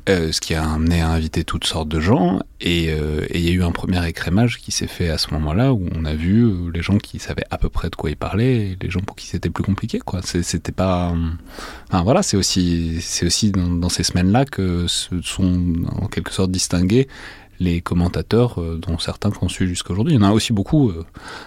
Euh, 0.09 0.33
ce 0.33 0.41
qui 0.41 0.55
a 0.55 0.69
amené 0.69 1.01
à 1.01 1.11
inviter 1.11 1.45
toutes 1.45 1.65
sortes 1.65 1.89
de 1.89 2.01
gens, 2.01 2.41
euh, 2.67 3.25
et 3.31 3.39
il 3.39 3.45
y 3.45 3.49
a 3.51 3.53
eu 3.53 3.63
un 3.63 3.71
premier 3.71 4.05
écrémage 4.09 4.59
qui 4.59 4.73
s'est 4.73 4.89
fait 4.89 5.09
à 5.09 5.17
ce 5.17 5.33
moment-là, 5.33 5.73
où 5.73 5.89
on 5.95 6.05
a 6.05 6.15
vu 6.15 6.73
les 6.73 6.83
gens 6.83 6.99
qui 6.99 7.21
savaient 7.21 7.45
à 7.53 7.59
peu 7.59 7.69
près 7.69 7.89
de 7.89 7.95
quoi 7.95 8.11
ils 8.11 8.17
parlaient, 8.17 8.71
et 8.71 8.79
les 8.81 8.91
gens 8.91 8.99
pour 8.99 9.15
qui 9.15 9.29
c'était 9.29 9.49
plus 9.49 9.63
compliqué, 9.63 10.01
quoi. 10.01 10.21
C'était 10.25 10.73
pas... 10.73 11.15
Enfin 11.89 12.03
voilà, 12.03 12.25
c'est 12.25 12.37
aussi, 12.37 12.99
c'est 13.01 13.27
aussi 13.27 13.53
dans, 13.53 13.69
dans 13.69 13.89
ces 13.89 14.03
semaines-là 14.03 14.45
que 14.45 14.89
se 14.89 15.23
sont 15.23 15.63
en 15.93 16.09
quelque 16.09 16.33
sorte 16.33 16.51
distingués 16.51 17.07
les 17.63 17.81
commentateurs, 17.81 18.61
euh, 18.61 18.79
dont 18.79 18.99
certains 18.99 19.31
qu'on 19.31 19.49
suit 19.49 19.67
jusqu'à 19.67 19.93
aujourd'hui. 19.93 20.15
Il 20.15 20.21
y 20.21 20.25
en 20.25 20.29
a 20.29 20.33
aussi 20.33 20.53
beaucoup, 20.53 20.91
euh, 20.91 21.05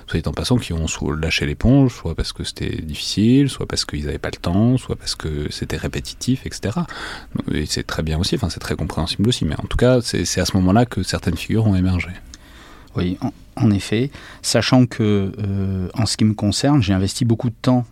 soit 0.08 0.28
en 0.28 0.32
passant, 0.32 0.58
qui 0.58 0.74
ont 0.74 0.88
soit 0.88 1.16
lâché 1.16 1.46
l'éponge, 1.46 1.94
soit 1.94 2.16
parce 2.16 2.34
que 2.34 2.44
c'était 2.44 2.82
difficile, 2.82 3.50
soit 3.50 3.66
parce 3.66 3.86
qu'ils 3.86 4.06
n'avaient 4.06 4.18
pas 4.18 4.32
le 4.34 4.40
temps, 4.40 4.78
soit 4.78 4.96
parce 4.96 5.16
que 5.16 5.52
c'était 5.52 5.78
répétitif, 5.78 6.46
etc. 6.46 6.80
Et 7.52 7.66
c'est 7.66 7.84
très 7.84 8.04
bien 8.04 8.18
aussi, 8.18 8.36
enfin 8.36 8.50
c'est 8.50 8.60
très 8.60 8.76
compréhensible 8.76 9.28
aussi, 9.28 9.46
mais 9.46 9.56
en 9.60 9.68
tout 9.68 9.78
cas, 9.78 10.02
c'est 10.02 10.40
à 10.40 10.46
ce 10.46 10.56
moment-là 10.58 10.86
que 10.86 11.04
certaines 11.04 11.38
figures 11.38 11.68
ont 11.68 11.76
émergé. 11.76 12.10
Oui, 12.96 13.18
en, 13.58 13.72
effet, 13.72 14.10
sachant 14.42 14.86
que 14.86 15.34
euh, 15.38 15.90
en 15.96 16.06
ce 16.06 16.16
qui 16.16 16.24
me 16.24 16.34
concerne, 16.34 16.82
j'ai 16.82 16.94
investi 16.94 17.26
beaucoup 17.26 17.50
de 17.50 17.56
temps 17.62 17.86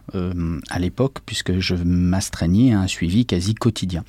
à 0.69 0.79
l'époque 0.79 1.17
puisque 1.25 1.59
je 1.59 1.75
m'astreignais 1.75 2.73
à 2.73 2.79
un 2.79 2.87
suivi 2.87 3.25
quasi 3.25 3.53
quotidien. 3.53 4.05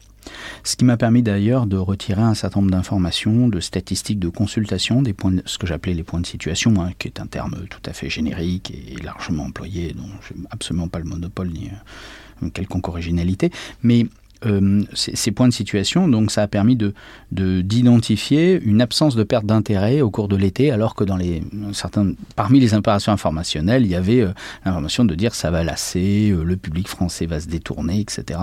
Ce 0.63 0.77
qui 0.77 0.85
m'a 0.85 0.97
permis 0.97 1.23
d'ailleurs 1.23 1.67
de 1.67 1.77
retirer 1.77 2.23
un 2.23 2.35
certain 2.35 2.61
nombre 2.61 2.73
d'informations, 2.73 3.49
de 3.49 3.61
statistiques 3.61 4.19
de 4.19 4.29
consultation, 4.29 5.03
des 5.03 5.13
points 5.13 5.35
ce 5.45 5.59
que 5.59 5.67
j'appelais 5.67 5.95
les 5.95 6.03
points 6.03 6.21
de 6.21 6.27
situation, 6.27 6.81
hein, 6.81 6.91
qui 6.99 7.09
est 7.09 7.21
un 7.21 7.27
terme 7.27 7.67
tout 7.69 7.83
à 7.87 7.93
fait 7.93 8.09
générique 8.09 8.71
et 8.71 9.03
largement 9.03 9.45
employé, 9.45 9.93
dont 9.93 10.09
je 10.29 10.35
n'ai 10.35 10.47
absolument 10.51 10.89
pas 10.89 10.99
le 10.99 11.05
monopole 11.05 11.49
ni 11.49 11.71
euh, 12.43 12.49
quelconque 12.51 12.89
originalité. 12.89 13.51
Mais 13.83 14.07
ces, 14.95 15.31
points 15.33 15.49
de 15.49 15.53
situation, 15.53 16.09
donc 16.09 16.31
ça 16.31 16.43
a 16.43 16.49
permis 16.49 16.77
de 16.77 16.95
d'identifier 17.33 18.61
une 18.63 18.81
absence 18.81 19.17
de 19.17 19.25
perte 19.25 19.47
d'intérêt 19.47 20.01
au 20.01 20.11
cours 20.11 20.29
de 20.29 20.37
l'été, 20.37 20.71
alors 20.71 20.95
que 20.95 21.05
dans 21.05 21.17
les 21.17 21.43
certains 21.73 22.13
parmi 22.37 22.61
les 22.61 22.75
opérations 22.75 23.13
informationnelles, 23.13 23.85
il 23.85 23.91
y 23.91 23.95
avait 23.95 24.27
l'information 24.65 25.05
de 25.05 25.15
dire 25.15 25.35
ça 25.35 25.51
va 25.51 25.65
lasser, 25.65 26.35
le 26.37 26.57
public 26.57 26.89
français 26.89 27.27
va 27.27 27.41
se 27.41 27.49
détourner, 27.49 28.01
etc. 28.01 28.39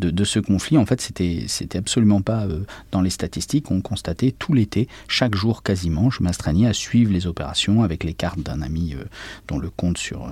De, 0.00 0.10
de 0.10 0.24
ce 0.24 0.38
conflit, 0.38 0.78
en 0.78 0.86
fait, 0.86 1.00
c'était 1.00 1.78
absolument 1.78 2.20
pas 2.20 2.46
dans 2.92 3.00
les 3.00 3.10
statistiques. 3.10 3.70
On 3.70 3.80
constatait 3.80 4.32
tout 4.32 4.54
l'été, 4.54 4.88
chaque 5.08 5.34
jour 5.34 5.62
quasiment, 5.62 6.10
je 6.10 6.22
m'astreignais 6.22 6.68
à 6.68 6.72
suivre 6.72 7.12
les 7.12 7.26
opérations 7.26 7.82
avec 7.82 8.04
les 8.04 8.14
cartes 8.14 8.40
d'un 8.40 8.62
ami 8.62 8.94
dont 9.48 9.58
le 9.58 9.70
compte 9.70 9.98
sur 9.98 10.28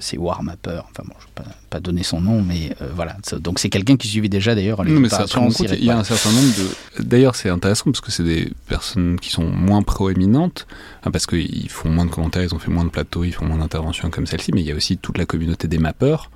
c'est 0.00 0.18
Warmapper. 0.18 0.82
Enfin 0.90 1.04
bon, 1.06 1.14
je 1.18 1.42
ne 1.42 1.46
vais 1.46 1.54
pas, 1.70 1.80
donner 1.80 2.02
son 2.02 2.20
nom, 2.20 2.42
mais 2.42 2.74
euh, 2.80 2.90
voilà. 2.94 3.16
Donc 3.38 3.58
c'est 3.62 3.70
quelqu'un 3.70 3.96
qui 3.96 4.08
suivait 4.08 4.28
déjà 4.28 4.56
d'ailleurs 4.56 4.82
les 4.82 4.92
opérations. 4.92 5.48
Il 5.48 5.84
y 5.84 5.90
a 5.90 5.96
un 5.96 6.02
certain 6.02 6.32
nombre 6.32 6.52
de. 6.58 7.04
D'ailleurs, 7.04 7.36
c'est 7.36 7.48
intéressant 7.48 7.84
parce 7.92 8.00
que 8.00 8.10
c'est 8.10 8.24
des 8.24 8.50
personnes 8.66 9.20
qui 9.20 9.30
sont 9.30 9.44
moins 9.44 9.82
proéminentes, 9.82 10.66
hein, 11.04 11.12
parce 11.12 11.26
qu'ils 11.26 11.70
font 11.70 11.88
moins 11.88 12.04
de 12.04 12.10
commentaires, 12.10 12.42
ils 12.42 12.54
ont 12.54 12.58
fait 12.58 12.72
moins 12.72 12.84
de 12.84 12.90
plateaux, 12.90 13.22
ils 13.22 13.32
font 13.32 13.44
moins 13.44 13.58
d'interventions 13.58 14.10
comme 14.10 14.26
celle-ci, 14.26 14.50
mais 14.52 14.62
il 14.62 14.66
y 14.66 14.72
a 14.72 14.74
aussi 14.74 14.98
toute 14.98 15.16
la 15.16 15.26
communauté 15.26 15.68
des 15.68 15.78
mappeurs. 15.78 16.30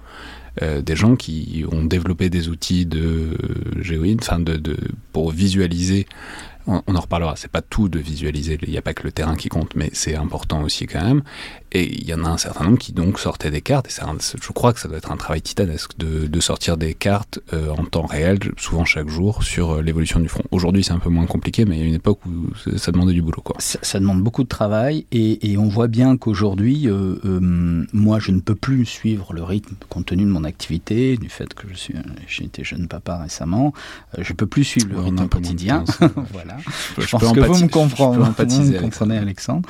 Euh, 0.62 0.80
des 0.80 0.96
gens 0.96 1.16
qui 1.16 1.64
ont 1.70 1.84
développé 1.84 2.30
des 2.30 2.48
outils 2.48 2.86
de 2.86 3.36
géoïne, 3.82 4.20
de, 4.38 4.56
de, 4.56 4.76
pour 5.12 5.30
visualiser 5.32 6.06
on, 6.66 6.82
en 6.94 7.00
reparlera, 7.00 7.34
c'est 7.36 7.50
pas 7.50 7.62
tout 7.62 7.88
de 7.88 7.98
visualiser, 7.98 8.58
il 8.62 8.70
n'y 8.70 8.78
a 8.78 8.82
pas 8.82 8.94
que 8.94 9.04
le 9.04 9.12
terrain 9.12 9.36
qui 9.36 9.48
compte, 9.48 9.74
mais 9.76 9.90
c'est 9.92 10.16
important 10.16 10.62
aussi 10.62 10.86
quand 10.86 11.02
même. 11.02 11.22
Et 11.72 11.92
il 11.92 12.04
y 12.04 12.14
en 12.14 12.24
a 12.24 12.28
un 12.28 12.38
certain 12.38 12.64
nombre 12.64 12.78
qui 12.78 12.92
donc 12.92 13.18
sortaient 13.18 13.50
des 13.50 13.60
cartes, 13.60 13.86
et 13.88 13.90
je 13.90 14.52
crois 14.52 14.72
que 14.72 14.80
ça 14.80 14.88
doit 14.88 14.98
être 14.98 15.12
un 15.12 15.16
travail 15.16 15.42
titanesque 15.42 15.96
de, 15.98 16.40
sortir 16.40 16.76
des 16.76 16.94
cartes 16.94 17.40
euh, 17.52 17.70
en 17.70 17.84
temps 17.84 18.06
réel, 18.06 18.38
souvent 18.56 18.84
chaque 18.84 19.08
jour, 19.08 19.42
sur 19.42 19.72
euh, 19.72 19.82
l'évolution 19.82 20.20
du 20.20 20.28
front. 20.28 20.44
Aujourd'hui 20.50 20.84
c'est 20.84 20.92
un 20.92 20.98
peu 20.98 21.08
moins 21.08 21.26
compliqué, 21.26 21.64
mais 21.64 21.76
il 21.76 21.80
y 21.80 21.82
a 21.82 21.86
une 21.86 21.94
époque 21.94 22.20
où 22.26 22.50
ça 22.76 22.92
demandait 22.92 23.14
du 23.14 23.22
boulot. 23.22 23.40
Quoi. 23.42 23.56
Ça, 23.58 23.98
demande 23.98 24.22
beaucoup 24.22 24.44
de 24.44 24.48
travail, 24.48 25.06
et, 25.12 25.56
on 25.58 25.68
voit 25.68 25.88
bien 25.88 26.16
qu'aujourd'hui, 26.16 26.88
euh, 26.88 27.84
moi 27.92 28.18
je 28.20 28.30
ne 28.30 28.40
peux 28.40 28.54
plus 28.54 28.84
suivre 28.84 29.32
le 29.32 29.42
rythme 29.42 29.74
compte 29.88 30.06
tenu 30.06 30.24
de 30.24 30.28
mon 30.28 30.44
activité, 30.44 31.16
du 31.16 31.28
fait 31.28 31.52
que 31.54 31.66
je 31.68 31.74
suis, 31.74 31.94
j'ai 32.26 32.44
été 32.44 32.62
jeune 32.62 32.86
papa 32.86 33.18
récemment, 33.18 33.72
je 34.18 34.32
peux 34.32 34.46
plus 34.46 34.64
suivre 34.64 34.88
le 34.90 35.00
rythme 35.00 35.28
quotidien. 35.28 35.84
voilà. 36.32 36.55
Je, 36.98 37.06
pense 37.08 37.32
que 37.32 37.40
vous 37.40 37.64
me 37.64 37.68
comprenez, 37.68 38.16
vous 38.16 38.80
comprenez 38.80 39.18
Alexandre. 39.18 39.68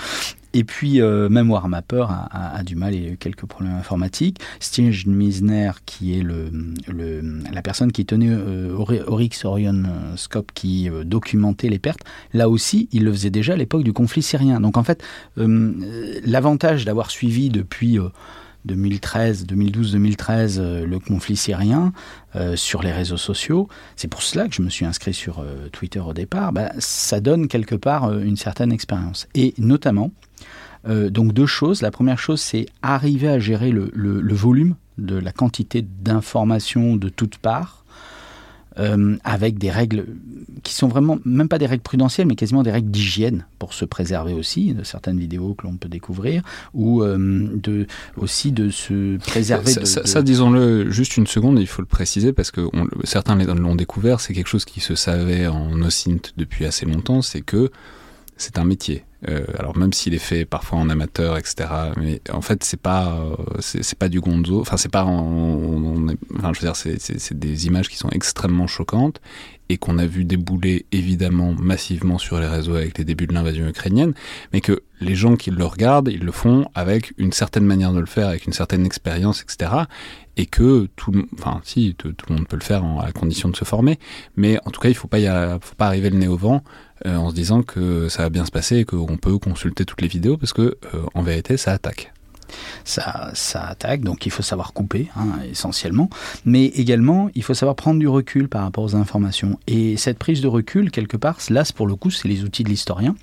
Et 0.56 0.64
puis, 0.64 1.02
euh, 1.02 1.28
même 1.28 1.50
Warmapper 1.50 2.06
a, 2.08 2.56
a, 2.56 2.62
du 2.62 2.76
mal 2.76 2.94
et 2.94 3.08
a 3.08 3.10
eu 3.10 3.16
quelques 3.18 3.44
problèmes 3.44 3.74
informatiques. 3.74 4.38
Steve 4.58 5.06
Misner, 5.06 5.72
qui 5.84 6.18
est 6.18 6.22
le, 6.22 6.50
le, 6.88 7.42
la 7.52 7.60
personne 7.60 7.92
qui 7.92 8.06
tenait 8.06 8.30
euh, 8.30 8.74
Oryx 9.06 9.44
Orion 9.44 9.82
euh, 9.84 10.16
Scope, 10.16 10.52
qui 10.54 10.88
euh, 10.88 11.04
documentait 11.04 11.68
les 11.68 11.78
pertes, 11.78 12.04
là 12.32 12.48
aussi, 12.48 12.88
il 12.92 13.04
le 13.04 13.12
faisait 13.12 13.28
déjà 13.28 13.52
à 13.52 13.56
l'époque 13.56 13.82
du 13.82 13.92
conflit 13.92 14.22
syrien. 14.22 14.58
Donc, 14.58 14.78
en 14.78 14.82
fait, 14.82 15.04
l'avantage 15.36 16.86
d'avoir 16.86 17.10
suivi 17.10 17.50
depuis 17.50 17.98
2013, 18.66 19.46
2012-2013, 19.46 20.56
euh, 20.58 20.86
le 20.86 20.98
conflit 20.98 21.36
syrien 21.36 21.92
euh, 22.34 22.56
sur 22.56 22.82
les 22.82 22.92
réseaux 22.92 23.16
sociaux. 23.16 23.68
C'est 23.96 24.08
pour 24.08 24.22
cela 24.22 24.48
que 24.48 24.54
je 24.54 24.62
me 24.62 24.68
suis 24.68 24.84
inscrit 24.84 25.14
sur 25.14 25.38
euh, 25.38 25.68
Twitter 25.72 26.00
au 26.00 26.12
départ. 26.12 26.52
Bah, 26.52 26.72
ça 26.78 27.20
donne 27.20 27.48
quelque 27.48 27.74
part 27.74 28.12
une 28.12 28.36
certaine 28.36 28.72
expérience. 28.72 29.28
Et 29.34 29.54
notamment, 29.58 30.10
donc 30.86 31.32
deux 31.32 31.46
choses. 31.46 31.82
La 31.82 31.90
première 31.90 32.18
chose, 32.18 32.40
c'est 32.40 32.66
arriver 32.80 33.28
à 33.28 33.40
gérer 33.40 33.72
le 33.72 34.34
volume 34.34 34.76
de 34.98 35.16
la 35.16 35.32
quantité 35.32 35.82
d'informations 35.82 36.94
de 36.94 37.08
toutes 37.08 37.38
parts 37.38 37.85
euh, 38.78 39.16
avec 39.24 39.58
des 39.58 39.70
règles 39.70 40.06
qui 40.62 40.74
sont 40.74 40.88
vraiment, 40.88 41.18
même 41.24 41.48
pas 41.48 41.58
des 41.58 41.66
règles 41.66 41.82
prudentielles, 41.82 42.26
mais 42.26 42.34
quasiment 42.34 42.62
des 42.62 42.70
règles 42.70 42.90
d'hygiène 42.90 43.46
pour 43.58 43.72
se 43.72 43.84
préserver 43.84 44.34
aussi, 44.34 44.74
de 44.74 44.84
certaines 44.84 45.18
vidéos 45.18 45.54
que 45.54 45.66
l'on 45.66 45.76
peut 45.76 45.88
découvrir, 45.88 46.42
ou 46.74 47.02
euh, 47.02 47.48
de, 47.54 47.86
aussi 48.16 48.52
de 48.52 48.68
se 48.70 49.16
préserver. 49.18 49.70
Ça, 49.70 50.04
ça, 50.04 50.22
disons-le 50.22 50.90
juste 50.90 51.16
une 51.16 51.26
seconde, 51.26 51.58
il 51.60 51.66
faut 51.66 51.82
le 51.82 51.86
préciser, 51.86 52.32
parce 52.32 52.50
que 52.50 52.68
certains 53.04 53.36
l'ont 53.36 53.76
découvert, 53.76 54.20
c'est 54.20 54.34
quelque 54.34 54.48
chose 54.48 54.64
qui 54.64 54.80
se 54.80 54.94
savait 54.94 55.46
en 55.46 55.80
OSINT 55.82 56.32
depuis 56.36 56.64
assez 56.66 56.86
longtemps, 56.86 57.22
c'est 57.22 57.42
que 57.42 57.70
c'est 58.36 58.58
un 58.58 58.64
métier. 58.64 59.04
Euh, 59.28 59.44
alors 59.58 59.76
même 59.76 59.92
s'il 59.92 60.14
est 60.14 60.18
fait 60.18 60.44
parfois 60.44 60.78
en 60.78 60.90
amateur, 60.90 61.38
etc. 61.38 61.68
Mais 61.96 62.20
en 62.32 62.42
fait, 62.42 62.62
c'est 62.64 62.80
pas, 62.80 63.18
euh, 63.18 63.36
c'est 63.60 63.98
pas 63.98 64.08
du 64.08 64.20
gonzo. 64.20 64.60
Enfin, 64.60 64.76
c'est 64.76 64.90
pas, 64.90 65.04
enfin, 65.04 66.52
je 66.52 66.60
veux 66.60 66.66
dire, 66.66 66.76
c'est 66.76 67.38
des 67.38 67.66
images 67.66 67.88
qui 67.88 67.96
sont 67.96 68.10
extrêmement 68.10 68.66
choquantes 68.66 69.20
et 69.68 69.78
qu'on 69.78 69.98
a 69.98 70.06
vu 70.06 70.24
débouler 70.24 70.86
évidemment 70.92 71.52
massivement 71.52 72.18
sur 72.18 72.38
les 72.38 72.46
réseaux 72.46 72.76
avec 72.76 72.98
les 72.98 73.04
débuts 73.04 73.26
de 73.26 73.34
l'invasion 73.34 73.66
ukrainienne, 73.66 74.14
mais 74.52 74.60
que 74.60 74.82
les 75.00 75.16
gens 75.16 75.36
qui 75.36 75.50
le 75.50 75.64
regardent, 75.64 76.08
ils 76.08 76.24
le 76.24 76.32
font 76.32 76.68
avec 76.74 77.12
une 77.18 77.32
certaine 77.32 77.64
manière 77.64 77.92
de 77.92 77.98
le 77.98 78.06
faire, 78.06 78.28
avec 78.28 78.46
une 78.46 78.52
certaine 78.52 78.86
expérience, 78.86 79.42
etc. 79.42 79.72
Et 80.36 80.46
que 80.46 80.88
tout, 80.94 81.12
enfin 81.38 81.60
si, 81.64 81.94
tout, 81.96 82.14
le 82.28 82.34
monde 82.34 82.46
peut 82.46 82.56
le 82.56 82.62
faire 82.62 82.84
à 83.00 83.10
condition 83.10 83.48
de 83.48 83.56
se 83.56 83.64
former, 83.64 83.98
mais 84.36 84.58
en 84.66 84.70
tout 84.70 84.80
cas, 84.80 84.88
il 84.88 84.94
faut 84.94 85.08
pas, 85.08 85.18
y 85.18 85.26
faut 85.60 85.74
pas 85.74 85.86
arriver 85.86 86.10
le 86.10 86.18
nez 86.18 86.28
au 86.28 86.36
vent 86.36 86.62
euh, 87.04 87.16
en 87.16 87.30
se 87.30 87.34
disant 87.34 87.62
que 87.62 88.08
ça 88.08 88.22
va 88.22 88.30
bien 88.30 88.44
se 88.44 88.50
passer 88.50 88.78
et 88.78 88.84
qu'on 88.84 89.16
peut 89.16 89.38
consulter 89.38 89.84
toutes 89.84 90.00
les 90.00 90.08
vidéos 90.08 90.36
parce 90.36 90.52
que 90.52 90.78
euh, 90.94 91.02
en 91.14 91.22
vérité 91.22 91.56
ça 91.56 91.72
attaque. 91.72 92.12
Ça, 92.84 93.30
ça, 93.34 93.64
attaque, 93.64 94.02
donc 94.02 94.24
il 94.24 94.30
faut 94.30 94.42
savoir 94.42 94.72
couper, 94.72 95.08
hein, 95.16 95.26
essentiellement. 95.50 96.08
Mais 96.44 96.66
également, 96.66 97.28
il 97.34 97.42
faut 97.42 97.54
savoir 97.54 97.74
prendre 97.74 97.98
du 97.98 98.06
recul 98.06 98.48
par 98.48 98.62
rapport 98.62 98.84
aux 98.84 98.94
informations. 98.94 99.58
Et 99.66 99.96
cette 99.96 100.16
prise 100.16 100.40
de 100.40 100.46
recul, 100.46 100.92
quelque 100.92 101.16
part, 101.16 101.38
là, 101.50 101.64
pour 101.74 101.88
le 101.88 101.96
coup, 101.96 102.10
c'est 102.10 102.28
les 102.28 102.44
outils 102.44 102.62
de 102.62 102.68
l'historien. 102.68 103.16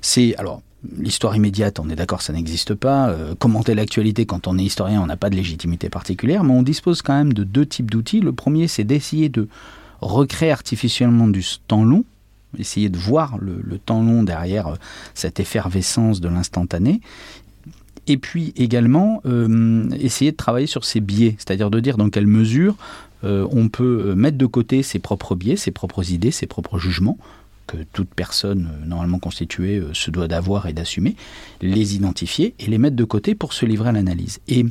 C'est, 0.00 0.34
alors, 0.36 0.62
l'histoire 0.98 1.36
immédiate, 1.36 1.78
on 1.80 1.88
est 1.90 1.96
d'accord, 1.96 2.22
ça 2.22 2.32
n'existe 2.32 2.74
pas. 2.74 3.08
Euh, 3.08 3.34
commenter 3.34 3.74
l'actualité 3.74 4.26
quand 4.26 4.46
on 4.46 4.58
est 4.58 4.64
historien, 4.64 5.02
on 5.02 5.06
n'a 5.06 5.16
pas 5.16 5.30
de 5.30 5.36
légitimité 5.36 5.88
particulière, 5.88 6.44
mais 6.44 6.52
on 6.52 6.62
dispose 6.62 7.02
quand 7.02 7.14
même 7.14 7.32
de 7.32 7.44
deux 7.44 7.66
types 7.66 7.90
d'outils. 7.90 8.20
Le 8.20 8.32
premier, 8.32 8.68
c'est 8.68 8.84
d'essayer 8.84 9.28
de 9.28 9.48
recréer 10.00 10.50
artificiellement 10.50 11.28
du 11.28 11.44
temps 11.66 11.84
long, 11.84 12.04
essayer 12.58 12.88
de 12.88 12.96
voir 12.96 13.38
le, 13.38 13.78
temps 13.78 14.02
long 14.02 14.22
derrière 14.22 14.68
euh, 14.68 14.74
cette 15.14 15.40
effervescence 15.40 16.20
de 16.20 16.28
l'instantané. 16.28 17.00
Et 18.06 18.16
puis 18.16 18.52
également 18.56 19.20
euh, 19.26 19.88
essayer 19.98 20.30
de 20.30 20.36
travailler 20.36 20.66
sur 20.66 20.84
ses 20.84 21.00
biais, 21.00 21.34
c'est-à-dire 21.38 21.70
de 21.70 21.80
dire 21.80 21.96
dans 21.96 22.08
quelle 22.08 22.26
mesure 22.26 22.76
euh, 23.24 23.46
on 23.50 23.68
peut 23.68 24.14
mettre 24.14 24.38
de 24.38 24.46
côté 24.46 24.82
ses 24.82 24.98
propres 24.98 25.34
biais, 25.34 25.56
ses 25.56 25.72
propres 25.72 26.12
idées, 26.12 26.30
ses 26.30 26.46
propres 26.46 26.78
jugements, 26.78 27.18
que 27.66 27.78
toute 27.92 28.10
personne 28.14 28.70
normalement 28.86 29.18
constituée 29.18 29.82
se 29.92 30.12
doit 30.12 30.28
d'avoir 30.28 30.66
et 30.66 30.72
d'assumer, 30.72 31.16
les 31.60 31.96
identifier 31.96 32.54
et 32.60 32.66
les 32.66 32.78
mettre 32.78 32.94
de 32.94 33.04
côté 33.04 33.34
pour 33.34 33.52
se 33.52 33.66
livrer 33.66 33.88
à 33.88 33.92
l'analyse. 33.92 34.38
Et 34.46 34.64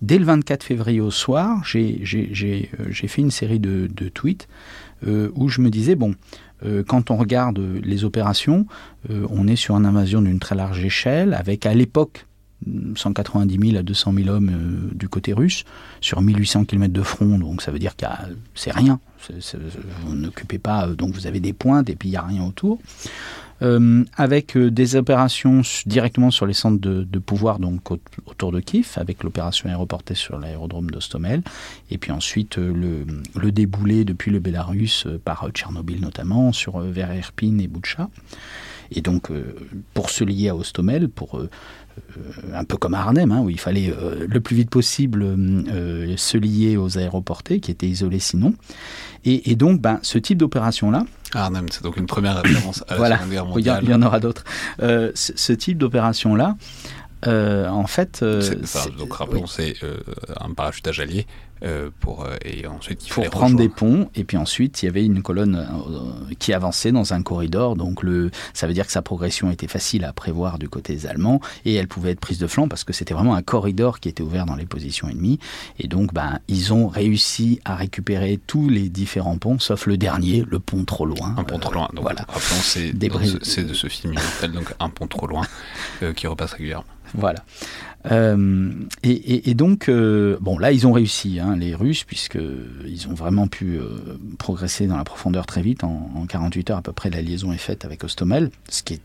dès 0.00 0.18
le 0.18 0.24
24 0.24 0.64
février 0.64 1.02
au 1.02 1.10
soir, 1.10 1.62
j'ai 1.64 2.00
fait 3.06 3.20
une 3.20 3.30
série 3.30 3.60
de, 3.60 3.88
tweets 4.08 4.48
où 5.06 5.48
je 5.50 5.60
me 5.60 5.68
disais, 5.68 5.94
bon, 5.94 6.14
quand 6.86 7.10
on 7.10 7.16
regarde 7.16 7.58
les 7.58 8.04
opérations, 8.04 8.66
euh, 9.10 9.26
on 9.30 9.46
est 9.46 9.56
sur 9.56 9.76
une 9.76 9.86
invasion 9.86 10.22
d'une 10.22 10.38
très 10.38 10.54
large 10.54 10.84
échelle, 10.84 11.34
avec 11.34 11.66
à 11.66 11.74
l'époque 11.74 12.26
190 12.96 13.68
000 13.70 13.78
à 13.78 13.82
200 13.82 14.12
000 14.14 14.28
hommes 14.28 14.50
euh, 14.50 14.94
du 14.94 15.08
côté 15.08 15.32
russe, 15.32 15.64
sur 16.00 16.20
1800 16.20 16.64
km 16.64 16.92
de 16.92 17.02
front, 17.02 17.38
donc 17.38 17.62
ça 17.62 17.70
veut 17.70 17.78
dire 17.78 17.96
que 17.96 18.06
c'est 18.54 18.72
rien. 18.72 19.00
vous 20.04 20.14
n'occupez 20.14 20.58
pas, 20.58 20.86
donc 20.88 21.14
vous 21.14 21.26
avez 21.26 21.40
des 21.40 21.52
pointes 21.52 21.88
et 21.90 21.96
puis 21.96 22.08
il 22.08 22.12
n'y 22.12 22.18
a 22.18 22.22
rien 22.22 22.44
autour. 22.44 22.78
Euh, 23.60 24.04
avec 24.16 24.56
euh, 24.56 24.70
des 24.70 24.94
opérations 24.94 25.62
directement 25.84 26.30
sur 26.30 26.46
les 26.46 26.52
centres 26.52 26.80
de, 26.80 27.18
pouvoir 27.18 27.58
donc 27.58 27.90
autour 28.26 28.52
de 28.52 28.60
Kiev, 28.60 28.92
avec 28.96 29.24
l'opération 29.24 29.68
aéroportée 29.68 30.14
sur 30.14 30.38
l'aérodrome 30.38 30.90
d'Ostomel, 30.90 31.42
et 31.90 31.98
puis 31.98 32.12
ensuite 32.12 32.58
euh, 32.58 33.04
le, 33.34 33.50
déboulé 33.50 34.04
depuis 34.04 34.30
le 34.30 34.38
Bélarus 34.38 35.08
par 35.24 35.48
Tchernobyl 35.50 36.00
notamment, 36.00 36.52
sur 36.52 36.78
vers 36.78 37.12
Irpin 37.14 37.58
et 37.58 37.66
Boucha. 37.66 38.08
Et 38.90 39.00
donc, 39.02 39.30
pour 39.92 40.08
se 40.08 40.24
lier 40.24 40.48
à 40.48 40.56
Ostomel, 40.56 41.10
pour 41.10 41.42
un 42.54 42.64
peu 42.64 42.76
comme 42.76 42.94
à 42.94 43.00
Arnhem, 43.00 43.32
hein, 43.32 43.40
où 43.40 43.50
il 43.50 43.60
fallait 43.60 43.92
le 44.28 44.40
plus 44.40 44.56
vite 44.56 44.70
possible 44.70 45.24
se 46.16 46.36
lier 46.38 46.76
aux 46.76 46.98
aéroportés, 46.98 47.60
qui 47.60 47.70
étaient 47.70 47.88
isolés 47.88 48.18
sinon. 48.18 48.54
Et, 49.24 49.56
donc, 49.56 49.80
ben, 49.80 49.98
ce 50.02 50.16
type 50.18 50.38
d'opération-là, 50.38 51.04
Arnhem, 51.34 51.66
c'est 51.70 51.82
donc 51.82 51.96
une 51.96 52.06
première 52.06 52.36
référence 52.42 52.82
à 52.88 52.92
la 52.92 52.96
voilà. 52.96 53.16
Seconde 53.16 53.30
Guerre 53.30 53.46
mondiale. 53.46 53.80
Il 53.82 53.90
y, 53.90 53.94
en 53.94 54.02
aura 54.02 54.20
d'autres. 54.20 54.44
Euh, 54.80 55.10
ce, 55.14 55.52
type 55.52 55.78
d'opération-là, 55.78 56.56
euh, 57.26 57.68
en 57.68 57.86
fait. 57.86 58.20
Euh, 58.22 58.42
donc 58.96 59.12
rappelons, 59.12 59.46
c'est 59.46 59.74
un 60.40 60.52
parachutage 60.54 61.00
allié 61.00 61.26
euh, 61.64 61.90
pour, 61.98 62.24
euh, 62.24 62.36
et 62.44 62.68
ensuite 62.68 63.04
il 63.04 63.12
pour 63.12 63.28
prendre 63.30 63.56
des 63.56 63.68
ponts 63.68 64.08
et 64.14 64.22
puis 64.22 64.36
ensuite 64.36 64.80
il 64.80 64.86
y 64.86 64.88
avait 64.88 65.04
une 65.04 65.22
colonne 65.22 65.56
euh, 65.56 66.34
qui 66.38 66.52
avançait 66.52 66.92
dans 66.92 67.14
un 67.14 67.22
corridor 67.22 67.74
donc 67.74 68.04
le 68.04 68.30
ça 68.54 68.68
veut 68.68 68.74
dire 68.74 68.86
que 68.86 68.92
sa 68.92 69.02
progression 69.02 69.50
était 69.50 69.66
facile 69.66 70.04
à 70.04 70.12
prévoir 70.12 70.60
du 70.60 70.68
côté 70.68 70.92
des 70.92 71.06
Allemands 71.06 71.40
et 71.64 71.74
elle 71.74 71.88
pouvait 71.88 72.12
être 72.12 72.20
prise 72.20 72.38
de 72.38 72.46
flanc 72.46 72.68
parce 72.68 72.84
que 72.84 72.92
c'était 72.92 73.12
vraiment 73.12 73.34
un 73.34 73.42
corridor 73.42 73.98
qui 73.98 74.08
était 74.08 74.22
ouvert 74.22 74.46
dans 74.46 74.54
les 74.54 74.66
positions 74.66 75.08
ennemies 75.08 75.40
et 75.80 75.88
donc 75.88 76.14
ben 76.14 76.38
ils 76.46 76.72
ont 76.72 76.86
réussi 76.86 77.58
à 77.64 77.74
récupérer 77.74 78.38
tous 78.46 78.68
les 78.68 78.88
différents 78.88 79.38
ponts 79.38 79.58
sauf 79.58 79.86
le 79.86 79.96
dernier 79.96 80.44
le 80.48 80.60
pont 80.60 80.84
trop 80.84 81.06
loin. 81.06 81.34
Un 81.36 81.42
pont 81.42 81.58
trop 81.58 81.72
loin 81.72 81.88
donc 81.92 82.02
voilà. 82.02 82.24
c'est 82.62 82.92
de 82.92 83.74
ce 83.74 83.88
film 83.88 84.14
donc 84.54 84.72
un 84.78 84.90
pont 84.90 85.08
trop 85.08 85.26
loin 85.26 85.42
qui 86.14 86.28
repasse 86.28 86.52
régulièrement 86.52 86.86
voilà. 87.14 87.44
Euh, 88.10 88.70
et, 89.02 89.54
donc, 89.54 89.88
euh, 89.88 90.38
bon, 90.40 90.58
là, 90.58 90.72
ils 90.72 90.86
ont 90.86 90.92
réussi, 90.92 91.40
hein, 91.40 91.56
les 91.56 91.74
Russes, 91.74 92.04
puisqu'ils 92.04 93.08
ont 93.08 93.14
vraiment 93.14 93.48
pu 93.48 93.76
euh, 93.76 94.18
progresser 94.38 94.86
dans 94.86 94.96
la 94.96 95.04
profondeur 95.04 95.46
très 95.46 95.62
vite. 95.62 95.84
En, 95.84 96.26
48 96.28 96.70
heures, 96.70 96.78
à 96.78 96.82
peu 96.82 96.92
près, 96.92 97.10
la 97.10 97.22
liaison 97.22 97.52
est 97.52 97.58
faite 97.58 97.84
avec 97.84 98.04
Ostomel, 98.04 98.50
ce 98.68 98.82
qui 98.82 98.94
est 98.94 99.00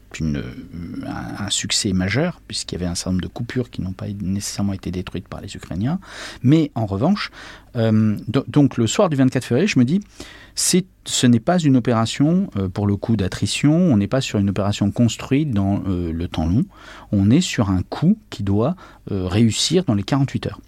un, 1.05 1.49
succès 1.49 1.93
majeur, 1.93 2.41
puisqu'il 2.47 2.75
y 2.75 2.81
avait 2.81 2.89
un 2.89 2.95
certain 2.95 3.11
nombre 3.11 3.23
de 3.23 3.27
coupures 3.27 3.69
qui 3.69 3.81
n'ont 3.81 3.93
pas 3.93 4.07
nécessairement 4.21 4.73
été 4.73 4.91
détruites 4.91 5.27
par 5.27 5.41
les 5.41 5.55
Ukrainiens. 5.55 5.99
Mais 6.43 6.71
en 6.75 6.85
revanche, 6.85 7.31
donc 7.75 8.77
le 8.77 8.87
soir 8.87 9.09
du 9.09 9.15
24 9.15 9.43
février, 9.43 9.67
je 9.67 9.79
me 9.79 9.85
dis, 9.85 10.01
ce 10.55 11.27
n'est 11.27 11.39
pas 11.39 11.59
une 11.59 11.75
opération, 11.75 12.49
euh, 12.57 12.69
pour 12.69 12.87
le 12.87 12.95
coup, 12.95 13.15
d'attrition, 13.15 13.73
on 13.73 13.97
n'est 13.97 14.07
pas 14.07 14.21
sur 14.21 14.39
une 14.39 14.49
opération 14.49 14.91
construite 14.91 15.51
dans 15.51 15.83
euh, 15.87 16.11
le 16.13 16.27
temps 16.27 16.47
long, 16.47 16.63
on 17.11 17.29
est 17.29 17.41
sur 17.41 17.69
un 17.69 17.81
coup 17.81 18.17
qui 18.29 18.43
doit 18.43 18.75
euh, 19.11 19.27
réussir 19.27 19.83
dans 19.83 19.95
les 19.95 20.03
48 20.03 20.47
heures. 20.47 20.59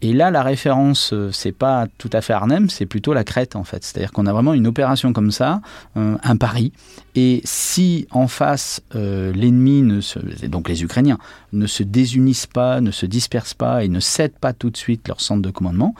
et 0.00 0.12
là, 0.12 0.30
la 0.32 0.42
référence, 0.42 1.14
c'est 1.30 1.52
pas 1.52 1.86
tout 1.98 2.10
à 2.12 2.20
fait 2.20 2.32
Arnhem, 2.32 2.68
c'est 2.68 2.86
plutôt 2.86 3.14
la 3.14 3.22
Crète 3.22 3.54
en 3.54 3.62
fait. 3.62 3.84
C'est-à-dire 3.84 4.10
qu'on 4.10 4.26
a 4.26 4.32
vraiment 4.32 4.52
une 4.52 4.66
opération 4.66 5.12
comme 5.12 5.30
ça, 5.30 5.60
un 5.94 6.36
pari. 6.36 6.72
Et 7.14 7.40
si 7.44 8.08
en 8.10 8.26
face 8.26 8.82
l'ennemi, 8.92 10.02
donc 10.48 10.68
les 10.68 10.82
Ukrainiens, 10.82 11.18
ne 11.52 11.68
se 11.68 11.84
désunissent 11.84 12.48
pas, 12.48 12.80
ne 12.80 12.90
se 12.90 13.06
dispersent 13.06 13.54
pas 13.54 13.84
et 13.84 13.88
ne 13.88 14.00
cèdent 14.00 14.40
pas 14.40 14.52
tout 14.52 14.70
de 14.70 14.76
suite 14.76 15.06
leur 15.06 15.20
centre 15.20 15.42
de 15.42 15.50
commandement, 15.50 15.94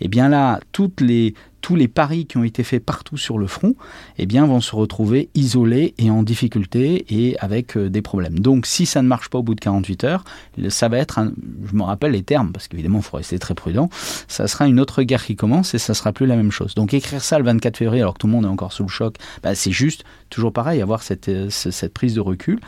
eh 0.00 0.08
bien 0.08 0.28
là, 0.28 0.60
les, 1.00 1.34
tous 1.66 1.74
les 1.74 1.88
paris 1.88 2.26
qui 2.26 2.36
ont 2.36 2.44
été 2.44 2.62
faits 2.62 2.84
partout 2.84 3.16
sur 3.16 3.38
le 3.38 3.48
front 3.48 3.74
eh 4.18 4.26
bien, 4.26 4.46
vont 4.46 4.60
se 4.60 4.76
retrouver 4.76 5.30
isolés 5.34 5.94
et 5.98 6.12
en 6.12 6.22
difficulté 6.22 7.04
et 7.08 7.36
avec 7.40 7.76
euh, 7.76 7.90
des 7.90 8.02
problèmes. 8.02 8.38
Donc 8.38 8.66
si 8.66 8.86
ça 8.86 9.02
ne 9.02 9.08
marche 9.08 9.30
pas 9.30 9.38
au 9.38 9.42
bout 9.42 9.56
de 9.56 9.60
48 9.60 10.04
heures, 10.04 10.24
ça 10.68 10.88
va 10.88 10.98
être, 10.98 11.18
un, 11.18 11.32
je 11.68 11.74
me 11.74 11.82
rappelle 11.82 12.12
les 12.12 12.22
termes, 12.22 12.52
parce 12.52 12.68
qu'évidemment 12.68 12.98
il 12.98 13.04
faut 13.04 13.16
rester 13.16 13.40
très 13.40 13.54
prudent, 13.54 13.88
ça 14.28 14.46
sera 14.46 14.68
une 14.68 14.78
autre 14.78 15.02
guerre 15.02 15.24
qui 15.24 15.34
commence 15.34 15.74
et 15.74 15.78
ça 15.78 15.92
sera 15.94 16.12
plus 16.12 16.26
la 16.26 16.36
même 16.36 16.52
chose. 16.52 16.76
Donc 16.76 16.94
écrire 16.94 17.20
ça 17.20 17.36
le 17.36 17.44
24 17.44 17.76
février 17.76 18.02
alors 18.02 18.14
que 18.14 18.20
tout 18.20 18.28
le 18.28 18.32
monde 18.34 18.44
est 18.44 18.48
encore 18.48 18.72
sous 18.72 18.84
le 18.84 18.88
choc, 18.88 19.16
bah, 19.42 19.56
c'est 19.56 19.72
juste 19.72 20.04
toujours 20.30 20.52
pareil, 20.52 20.80
avoir 20.80 21.02
cette, 21.02 21.28
euh, 21.28 21.50
cette 21.50 21.92
prise 21.92 22.14
de 22.14 22.20
recul. 22.20 22.60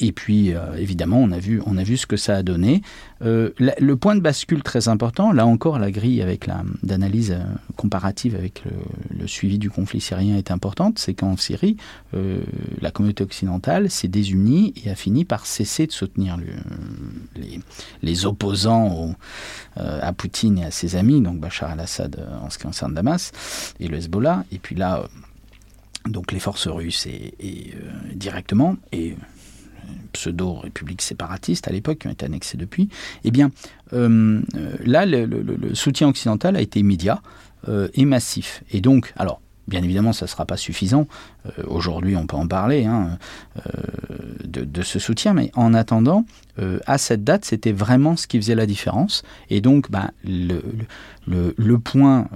Et 0.00 0.12
puis, 0.12 0.54
euh, 0.54 0.76
évidemment, 0.78 1.18
on 1.18 1.30
a, 1.30 1.38
vu, 1.38 1.60
on 1.66 1.76
a 1.76 1.82
vu 1.82 1.98
ce 1.98 2.06
que 2.06 2.16
ça 2.16 2.36
a 2.36 2.42
donné. 2.42 2.80
Euh, 3.22 3.50
le 3.58 3.96
point 3.96 4.16
de 4.16 4.20
bascule 4.20 4.62
très 4.62 4.88
important, 4.88 5.30
là 5.30 5.46
encore, 5.46 5.78
la 5.78 5.90
grille 5.90 6.22
avec 6.22 6.46
la, 6.46 6.62
d'analyse 6.82 7.32
euh, 7.32 7.42
comparative 7.76 8.34
avec 8.34 8.64
le, 8.64 9.26
suivi 9.26 9.58
du 9.58 9.68
conflit 9.68 10.00
syrien 10.00 10.38
est 10.38 10.50
importante, 10.50 10.98
c'est 10.98 11.12
qu'en 11.12 11.36
Syrie, 11.36 11.76
la 12.80 12.90
communauté 12.90 13.22
occidentale 13.22 13.90
s'est 13.90 14.08
désunie 14.08 14.72
et 14.82 14.90
a 14.90 14.94
fini 14.94 15.26
par 15.26 15.44
cesser 15.44 15.86
de 15.86 15.92
soutenir 15.92 16.38
les, 18.02 18.26
opposants 18.26 19.14
à 19.76 20.12
Poutine 20.14 20.58
et 20.58 20.64
à 20.64 20.70
ses 20.70 20.96
amis, 20.96 21.20
donc 21.20 21.38
Bachar 21.38 21.70
al-Assad 21.70 22.26
en 22.42 22.48
ce 22.48 22.58
qui 22.58 22.64
concerne 22.64 22.94
Damas 22.94 23.30
et 23.78 23.88
le 23.88 23.98
Hezbollah. 23.98 24.44
Et 24.52 24.58
puis 24.58 24.74
là, 24.74 25.04
donc 26.06 26.32
les 26.32 26.40
forces 26.40 26.66
russes 26.66 27.06
et, 27.06 27.74
directement, 28.14 28.76
pseudo-républiques 30.12 31.02
séparatistes 31.02 31.68
à 31.68 31.72
l'époque, 31.72 31.98
qui 31.98 32.06
ont 32.08 32.10
été 32.10 32.24
annexées 32.24 32.56
depuis, 32.56 32.88
eh 33.24 33.30
bien, 33.30 33.50
euh, 33.92 34.40
là, 34.84 35.06
le, 35.06 35.74
soutien 35.74 36.08
occidental 36.08 36.56
a 36.56 36.60
été 36.60 36.80
immédiat 36.80 37.22
euh, 37.68 37.88
et 37.94 38.04
massif. 38.04 38.62
Et 38.70 38.80
donc, 38.80 39.12
alors, 39.16 39.40
bien 39.68 39.82
évidemment, 39.82 40.12
ça 40.12 40.24
ne 40.26 40.28
sera 40.28 40.46
pas 40.46 40.56
suffisant. 40.56 41.06
Euh, 41.46 41.62
aujourd'hui, 41.66 42.16
on 42.16 42.26
peut 42.26 42.36
en 42.36 42.46
parler 42.46 42.86
hein, 42.86 43.18
de, 44.44 44.82
ce 44.82 44.98
soutien, 44.98 45.34
mais 45.34 45.50
en 45.54 45.74
attendant, 45.74 46.24
à 46.86 46.98
cette 46.98 47.24
date, 47.24 47.44
c'était 47.44 47.72
vraiment 47.72 48.16
ce 48.16 48.26
qui 48.26 48.36
faisait 48.36 48.54
la 48.54 48.66
différence. 48.66 49.22
Et 49.48 49.60
donc, 49.60 49.90
ben, 49.90 50.10
le, 50.24 51.78
point 51.78 52.28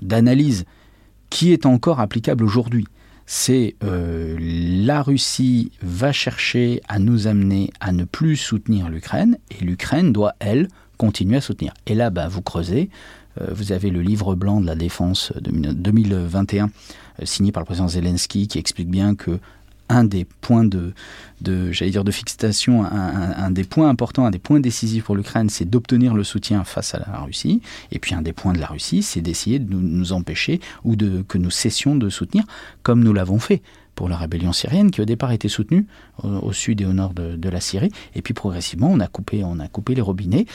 d'analyse 0.00 0.64
qui 1.30 1.52
est 1.52 1.66
encore 1.66 2.00
applicable 2.00 2.44
aujourd'hui, 2.44 2.86
c'est 3.26 3.76
euh, 3.84 4.36
la 4.40 5.02
Russie 5.02 5.72
va 5.82 6.12
chercher 6.12 6.80
à 6.88 6.98
nous 6.98 7.26
amener 7.26 7.70
à 7.80 7.92
ne 7.92 8.04
plus 8.04 8.36
soutenir 8.36 8.88
l'Ukraine 8.88 9.38
et 9.50 9.64
l'Ukraine 9.64 10.12
doit, 10.12 10.34
elle, 10.38 10.68
continuer 10.98 11.36
à 11.36 11.40
soutenir. 11.40 11.72
Et 11.86 11.94
là, 11.94 12.10
bah, 12.10 12.28
vous 12.28 12.42
creusez, 12.42 12.90
euh, 13.40 13.46
vous 13.52 13.72
avez 13.72 13.90
le 13.90 14.02
livre 14.02 14.34
blanc 14.34 14.60
de 14.60 14.66
la 14.66 14.74
défense 14.74 15.32
de 15.40 15.50
2021 15.50 16.64
euh, 17.20 17.24
signé 17.24 17.52
par 17.52 17.62
le 17.62 17.66
président 17.66 17.88
Zelensky 17.88 18.48
qui 18.48 18.58
explique 18.58 18.88
bien 18.88 19.14
que 19.14 19.38
un 19.92 20.04
des 20.04 20.24
points 20.24 20.64
de, 20.64 20.92
j'allais 21.70 21.90
dire 21.90 22.04
de 22.04 22.10
fixation, 22.10 22.84
un, 22.84 23.50
des 23.50 23.64
points 23.64 23.88
importants, 23.88 24.24
un 24.24 24.30
des 24.30 24.38
points 24.38 24.58
décisifs 24.58 25.04
pour 25.04 25.16
l'Ukraine, 25.16 25.50
c'est 25.50 25.68
d'obtenir 25.68 26.14
le 26.14 26.24
soutien 26.24 26.64
face 26.64 26.94
à 26.94 26.98
la 26.98 27.20
Russie. 27.20 27.60
Et 27.90 27.98
puis 27.98 28.14
un 28.14 28.22
des 28.22 28.32
points 28.32 28.52
de 28.52 28.58
la 28.58 28.66
Russie, 28.66 29.02
c'est 29.02 29.20
d'essayer 29.20 29.58
de 29.58 29.74
nous, 29.74 30.12
empêcher 30.12 30.60
ou 30.84 30.96
de 30.96 31.22
que 31.28 31.38
nous 31.38 31.50
cessions 31.50 31.94
de 31.94 32.08
soutenir, 32.08 32.44
comme 32.82 33.04
nous 33.04 33.12
l'avons 33.12 33.38
fait 33.38 33.62
pour 33.94 34.08
la 34.08 34.16
rébellion 34.16 34.52
syrienne, 34.52 34.90
qui 34.90 35.02
au 35.02 35.04
départ 35.04 35.32
était 35.32 35.48
soutenue 35.48 35.86
au, 36.22 36.52
sud 36.52 36.80
et 36.80 36.86
au 36.86 36.94
nord 36.94 37.12
de, 37.12 37.48
la 37.48 37.60
Syrie. 37.60 37.90
Et 38.14 38.22
puis 38.22 38.32
progressivement, 38.32 38.88
on 38.90 39.00
a 39.00 39.06
coupé, 39.06 39.44
on 39.44 39.58
a 39.58 39.68
coupé 39.68 39.94
les 39.94 40.00
robinets 40.00 40.46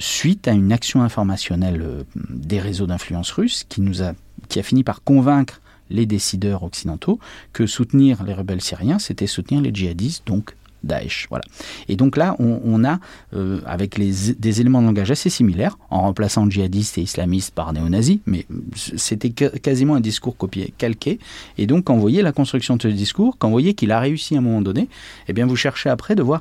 suite 0.00 0.48
à 0.48 0.52
une 0.52 0.72
action 0.72 1.02
informationnelle 1.02 1.82
euh, 1.82 2.02
des 2.30 2.58
réseaux 2.58 2.86
d'influence 2.86 3.30
russes 3.32 3.64
qui 3.68 3.82
nous 3.82 4.02
a, 4.02 4.14
qui 4.48 4.58
a 4.58 4.62
fini 4.62 4.82
par 4.82 5.04
convaincre 5.04 5.60
les 5.90 6.06
décideurs 6.06 6.62
occidentaux 6.62 7.18
que 7.52 7.66
soutenir 7.66 8.22
les 8.24 8.34
rebelles 8.34 8.62
syriens, 8.62 8.98
c'était 8.98 9.26
soutenir 9.26 9.60
les 9.60 9.74
djihadistes, 9.74 10.26
donc 10.26 10.54
Daesh. 10.82 11.26
Voilà. 11.28 11.44
Et 11.88 11.96
donc 11.96 12.16
là, 12.16 12.36
on, 12.38 12.84
a, 12.84 13.00
euh, 13.34 13.60
avec 13.66 13.98
des 13.98 14.60
éléments 14.60 14.80
de 14.80 14.86
langage 14.86 15.10
assez 15.10 15.30
similaires, 15.30 15.78
en 15.90 16.02
remplaçant 16.02 16.48
djihadistes 16.48 16.98
et 16.98 17.02
islamistes 17.02 17.54
par 17.54 17.72
néo-nazis, 17.72 18.18
mais 18.26 18.46
c'était 18.74 19.30
quasiment 19.30 19.96
un 19.96 20.00
discours 20.00 20.36
copié, 20.36 20.72
calqué. 20.78 21.18
Et 21.58 21.66
donc, 21.66 21.84
quand 21.84 21.94
vous 21.94 22.00
voyez 22.00 22.22
la 22.22 22.32
construction 22.32 22.76
de 22.76 22.82
ce 22.82 22.88
discours, 22.88 23.36
quand 23.38 23.48
vous 23.48 23.54
voyez 23.54 23.74
qu'il 23.74 23.92
a 23.92 24.00
réussi 24.00 24.36
à 24.36 24.38
un 24.38 24.42
moment 24.42 24.62
donné, 24.62 24.88
eh 25.28 25.32
bien, 25.32 25.46
vous 25.46 25.56
cherchez 25.56 25.90
après 25.90 26.14
de 26.14 26.22
voir 26.22 26.40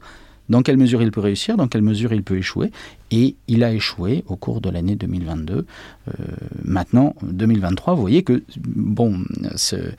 dans 0.50 0.64
quelle 0.64 0.78
mesure 0.78 1.02
il 1.02 1.12
peut 1.12 1.22
réussir, 1.22 1.58
dans 1.58 1.68
quelle 1.68 1.84
mesure 1.84 2.12
il 2.14 2.24
peut 2.24 2.38
échouer. 2.38 2.72
Et 3.12 3.36
il 3.48 3.64
a 3.64 3.74
échoué 3.74 4.24
au 4.28 4.36
cours 4.36 4.62
de 4.62 4.70
l'année 4.70 4.96
2022. 4.96 5.66
Euh, 6.08 6.12
maintenant, 6.64 7.16
2023, 7.24 7.94
vous 7.96 8.02
voyez 8.02 8.24
que, 8.24 8.44
bon, 8.58 9.20
euh, 9.74 9.92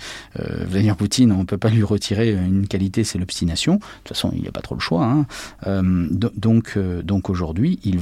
Vladimir 0.67 0.97
Poutine, 0.97 1.33
on 1.33 1.39
ne 1.39 1.45
peut 1.45 1.59
pas 1.59 1.71
lui 1.71 1.83
retirer 1.83 2.33
une 2.33 2.67
qualité, 2.67 3.05
c'est 3.05 3.19
l'obstination. 3.19 3.75
De 3.75 3.81
toute 4.05 4.09
façon, 4.09 4.31
il 4.35 4.43
n'y 4.43 4.49
a 4.49 4.53
pas 4.53 4.61
trop 4.61 4.75
le 4.75 4.81
choix. 4.81 5.05
Hein. 5.05 5.27
Euh, 5.67 6.07
donc, 6.11 6.79
donc 6.79 7.31
aujourd'hui, 7.31 7.79
il, 7.85 8.01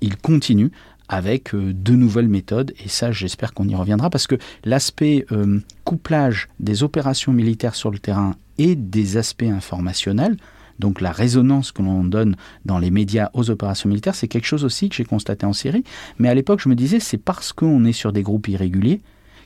il 0.00 0.16
continue 0.16 0.70
avec 1.08 1.54
de 1.54 1.92
nouvelles 1.94 2.28
méthodes. 2.28 2.72
Et 2.84 2.88
ça, 2.88 3.12
j'espère 3.12 3.54
qu'on 3.54 3.66
y 3.66 3.74
reviendra 3.74 4.10
parce 4.10 4.26
que 4.26 4.36
l'aspect 4.64 5.24
couplage 5.84 6.48
des 6.60 6.82
opérations 6.82 7.32
militaires 7.32 7.74
sur 7.74 7.90
le 7.90 7.98
terrain 7.98 8.34
et 8.58 8.74
des 8.74 9.16
aspects 9.16 9.44
informationnels, 9.44 10.36
donc 10.78 11.00
la 11.00 11.12
résonance 11.12 11.72
que 11.72 11.82
l'on 11.82 12.04
donne 12.04 12.36
dans 12.64 12.78
les 12.78 12.90
médias 12.90 13.30
aux 13.34 13.50
opérations 13.50 13.88
militaires, 13.88 14.14
c'est 14.14 14.28
quelque 14.28 14.46
chose 14.46 14.64
aussi 14.64 14.88
que 14.88 14.94
j'ai 14.94 15.04
constaté 15.04 15.46
en 15.46 15.52
Syrie. 15.52 15.84
Mais 16.18 16.28
à 16.28 16.34
l'époque, 16.34 16.60
je 16.60 16.68
me 16.68 16.74
disais, 16.74 17.00
c'est 17.00 17.18
parce 17.18 17.52
qu'on 17.52 17.84
est 17.84 17.92
sur 17.92 18.12
des 18.12 18.22
groupes 18.22 18.48
irréguliers 18.48 19.00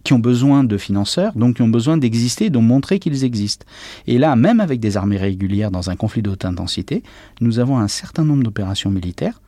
qui 0.04 0.12
ont 0.12 0.18
besoin 0.18 0.64
de 0.64 0.76
financeurs, 0.76 1.32
donc 1.34 1.56
qui 1.56 1.62
ont 1.62 1.68
besoin 1.68 1.96
d'exister, 1.96 2.50
de 2.50 2.58
montrer 2.58 2.98
qu'ils 2.98 3.24
existent. 3.24 3.64
Et 4.06 4.18
là, 4.18 4.34
même 4.36 4.60
avec 4.60 4.80
des 4.80 4.96
armées 4.96 5.16
régulières 5.16 5.70
dans 5.70 5.90
un 5.90 5.96
conflit 5.96 6.22
de 6.22 6.30
haute 6.30 6.44
intensité, 6.44 7.02
nous 7.40 7.58
avons 7.58 7.78
un 7.78 7.88
certain 7.88 8.24
nombre 8.24 8.42
d'opérations 8.42 8.90
militaires 8.90 9.40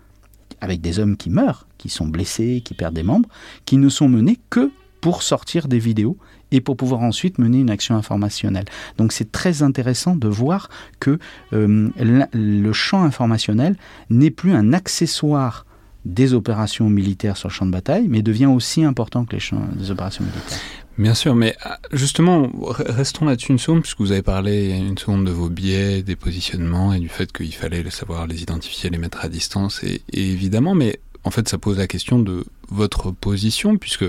avec 0.60 0.80
des 0.80 0.98
hommes 0.98 1.16
qui 1.16 1.30
meurent, 1.30 1.66
qui 1.76 1.88
sont 1.88 2.06
blessés, 2.06 2.62
qui 2.64 2.74
perdent 2.74 2.94
des 2.94 3.02
membres, 3.02 3.28
qui 3.66 3.76
ne 3.76 3.88
sont 3.88 4.08
menées 4.08 4.38
que 4.48 4.70
pour 5.00 5.22
sortir 5.22 5.68
des 5.68 5.78
vidéos 5.78 6.16
et 6.54 6.60
pour 6.60 6.76
pouvoir 6.76 7.02
ensuite 7.02 7.38
mener 7.38 7.58
une 7.58 7.68
action 7.68 7.96
informationnelle. 7.96 8.64
Donc 8.96 9.12
c'est 9.12 9.32
très 9.32 9.62
intéressant 9.64 10.14
de 10.14 10.28
voir 10.28 10.70
que 11.00 11.18
euh, 11.52 11.90
le 11.98 12.72
champ 12.72 13.02
informationnel 13.02 13.76
n'est 14.08 14.30
plus 14.30 14.52
un 14.52 14.72
accessoire 14.72 15.66
des 16.04 16.32
opérations 16.32 16.88
militaires 16.88 17.36
sur 17.36 17.48
le 17.48 17.54
champ 17.54 17.66
de 17.66 17.72
bataille, 17.72 18.06
mais 18.08 18.22
devient 18.22 18.46
aussi 18.46 18.84
important 18.84 19.24
que 19.24 19.32
les, 19.32 19.40
champs, 19.40 19.66
des 19.74 19.90
opérations 19.90 20.22
militaires. 20.22 20.58
Bien 20.96 21.14
sûr, 21.14 21.34
mais 21.34 21.56
ah, 21.62 21.80
justement, 21.92 22.48
restons 22.68 23.24
là-dessus 23.24 23.50
une 23.50 23.58
seconde, 23.58 23.80
puisque 23.80 23.98
vous 23.98 24.12
avez 24.12 24.22
parlé 24.22 24.70
une 24.70 24.96
seconde 24.96 25.24
de 25.24 25.32
vos 25.32 25.48
biais, 25.48 26.02
des 26.02 26.14
positionnements 26.14 26.92
et 26.92 27.00
du 27.00 27.08
fait 27.08 27.32
qu'il 27.32 27.54
fallait 27.54 27.88
savoir 27.90 28.28
les 28.28 28.42
identifier, 28.42 28.90
les 28.90 28.98
mettre 28.98 29.24
à 29.24 29.28
distance, 29.28 29.82
et 29.82 30.02
évidemment, 30.12 30.76
mais 30.76 31.00
en 31.24 31.30
fait, 31.30 31.48
ça 31.48 31.58
pose 31.58 31.78
la 31.78 31.88
question 31.88 32.20
de 32.20 32.44
votre 32.68 33.10
position, 33.10 33.76
puisque 33.76 34.04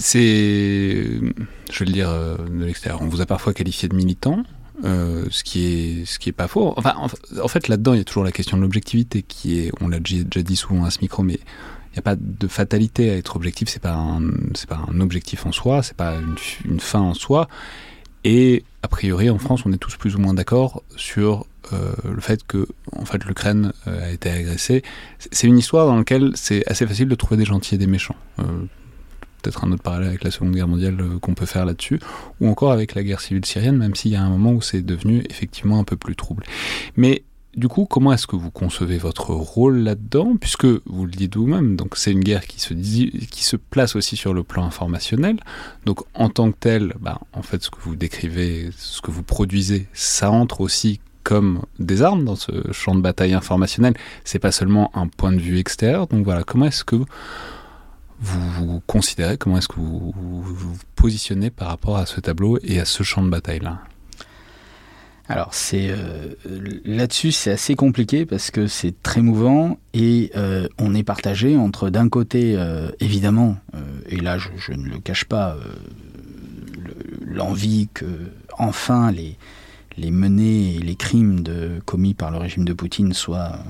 c'est, 0.00 1.04
je 1.70 1.78
vais 1.78 1.84
le 1.84 1.92
dire 1.92 2.08
euh, 2.08 2.36
de 2.36 2.64
l'extérieur, 2.64 3.02
on 3.02 3.06
vous 3.06 3.20
a 3.20 3.26
parfois 3.26 3.52
qualifié 3.52 3.86
de 3.88 3.94
militant, 3.94 4.42
euh, 4.84 5.26
ce 5.30 5.44
qui 5.44 5.66
est 5.66 6.04
ce 6.06 6.18
qui 6.18 6.30
est 6.30 6.32
pas 6.32 6.48
faux. 6.48 6.72
Enfin, 6.76 6.94
en, 6.96 7.48
fait, 7.48 7.68
là-dedans, 7.68 7.92
il 7.92 7.98
y 7.98 8.00
a 8.00 8.04
toujours 8.04 8.24
la 8.24 8.32
question 8.32 8.56
de 8.56 8.62
l'objectivité 8.62 9.22
qui 9.22 9.60
est, 9.60 9.72
on 9.80 9.88
l'a 9.88 10.00
déjà 10.00 10.42
dit 10.42 10.56
souvent 10.56 10.84
à 10.84 10.90
ce 10.90 11.00
micro, 11.02 11.22
mais 11.22 11.34
il 11.34 11.92
n'y 11.94 11.98
a 11.98 12.02
pas 12.02 12.16
de 12.16 12.48
fatalité 12.48 13.10
à 13.10 13.16
être 13.16 13.36
objectif. 13.36 13.68
C'est 13.68 13.82
pas 13.82 14.18
c'est 14.54 14.68
pas 14.68 14.80
un 14.90 15.00
objectif 15.00 15.44
en 15.44 15.52
soi, 15.52 15.82
c'est 15.82 15.96
pas 15.96 16.14
une, 16.64 16.80
fin 16.80 17.00
en 17.00 17.14
soi. 17.14 17.48
Et 18.24 18.64
a 18.82 18.88
priori, 18.88 19.28
en 19.28 19.38
France, 19.38 19.62
on 19.66 19.72
est 19.72 19.78
tous 19.78 19.96
plus 19.96 20.16
ou 20.16 20.18
moins 20.18 20.34
d'accord 20.34 20.82
sur 20.96 21.46
euh, 21.74 21.92
le 22.04 22.20
fait 22.20 22.46
que, 22.46 22.66
en 22.92 23.04
fait, 23.04 23.24
l'Ukraine 23.24 23.72
a 23.86 24.10
été 24.10 24.30
agressée. 24.30 24.82
C'est 25.18 25.46
une 25.46 25.58
histoire 25.58 25.86
dans 25.86 25.96
laquelle 25.96 26.32
c'est 26.36 26.66
assez 26.66 26.86
facile 26.86 27.08
de 27.08 27.14
trouver 27.14 27.36
des 27.36 27.44
gentils 27.44 27.74
et 27.74 27.78
des 27.78 27.86
méchants. 27.86 28.16
Peut-être 29.40 29.64
un 29.64 29.72
autre 29.72 29.82
parallèle 29.82 30.08
avec 30.08 30.24
la 30.24 30.30
Seconde 30.30 30.54
Guerre 30.54 30.68
mondiale 30.68 30.96
euh, 31.00 31.18
qu'on 31.18 31.34
peut 31.34 31.46
faire 31.46 31.64
là-dessus, 31.64 32.00
ou 32.40 32.48
encore 32.48 32.72
avec 32.72 32.94
la 32.94 33.02
guerre 33.02 33.20
civile 33.20 33.44
syrienne, 33.44 33.76
même 33.76 33.94
s'il 33.94 34.12
y 34.12 34.16
a 34.16 34.22
un 34.22 34.30
moment 34.30 34.52
où 34.52 34.62
c'est 34.62 34.82
devenu 34.82 35.24
effectivement 35.30 35.78
un 35.78 35.84
peu 35.84 35.96
plus 35.96 36.16
trouble. 36.16 36.44
Mais 36.96 37.24
du 37.56 37.66
coup, 37.66 37.84
comment 37.84 38.12
est-ce 38.12 38.26
que 38.26 38.36
vous 38.36 38.50
concevez 38.50 38.98
votre 38.98 39.30
rôle 39.30 39.78
là-dedans? 39.78 40.36
Puisque 40.40 40.66
vous 40.66 41.04
le 41.04 41.10
dites 41.10 41.36
vous-même, 41.36 41.74
donc 41.74 41.96
c'est 41.96 42.12
une 42.12 42.22
guerre 42.22 42.46
qui 42.46 42.60
se, 42.60 42.74
qui 42.74 43.44
se 43.44 43.56
place 43.56 43.96
aussi 43.96 44.16
sur 44.16 44.34
le 44.34 44.44
plan 44.44 44.64
informationnel. 44.64 45.40
Donc 45.84 46.02
en 46.14 46.28
tant 46.28 46.52
que 46.52 46.56
tel, 46.58 46.94
bah, 47.00 47.18
en 47.32 47.42
fait, 47.42 47.62
ce 47.62 47.70
que 47.70 47.80
vous 47.80 47.96
décrivez, 47.96 48.70
ce 48.76 49.00
que 49.00 49.10
vous 49.10 49.24
produisez, 49.24 49.88
ça 49.92 50.30
entre 50.30 50.60
aussi 50.60 51.00
comme 51.24 51.62
des 51.78 52.02
armes 52.02 52.24
dans 52.24 52.36
ce 52.36 52.72
champ 52.72 52.94
de 52.94 53.00
bataille 53.00 53.34
informationnel. 53.34 53.94
C'est 54.24 54.38
pas 54.38 54.52
seulement 54.52 54.90
un 54.96 55.06
point 55.08 55.32
de 55.32 55.40
vue 55.40 55.58
extérieur. 55.58 56.06
Donc 56.06 56.24
voilà, 56.24 56.44
comment 56.44 56.66
est-ce 56.66 56.84
que 56.84 56.96
vous, 58.20 58.80
considérez, 58.86 59.38
comment 59.38 59.58
est-ce 59.58 59.68
que 59.68 59.80
vous, 59.80 60.12
vous 60.14 60.78
positionnez 60.94 61.50
par 61.50 61.68
rapport 61.68 61.96
à 61.96 62.06
ce 62.06 62.20
tableau 62.20 62.58
et 62.62 62.78
à 62.78 62.84
ce 62.84 63.02
champ 63.02 63.22
de 63.22 63.30
bataille-là? 63.30 63.80
Alors 65.30 65.54
c'est 65.54 65.90
euh, 65.90 66.34
là-dessus 66.84 67.30
c'est 67.30 67.52
assez 67.52 67.76
compliqué 67.76 68.26
parce 68.26 68.50
que 68.50 68.66
c'est 68.66 69.00
très 69.00 69.22
mouvant 69.22 69.78
et 69.94 70.32
euh, 70.34 70.66
on 70.76 70.92
est 70.92 71.04
partagé 71.04 71.56
entre 71.56 71.88
d'un 71.88 72.08
côté 72.08 72.56
euh, 72.56 72.90
évidemment 72.98 73.56
et 74.08 74.16
là 74.16 74.38
je, 74.38 74.72
ne 74.72 74.88
le 74.88 74.98
cache 74.98 75.24
pas 75.24 75.56
l'envie 77.24 77.88
que 77.94 78.06
enfin 78.58 79.12
les 79.12 79.36
les 79.96 80.10
menées 80.10 80.74
et 80.74 80.78
les 80.80 80.96
crimes 80.96 81.44
commis 81.84 82.14
par 82.14 82.32
le 82.32 82.38
régime 82.38 82.64
de 82.64 82.72
Poutine 82.72 83.12
soient 83.12 83.60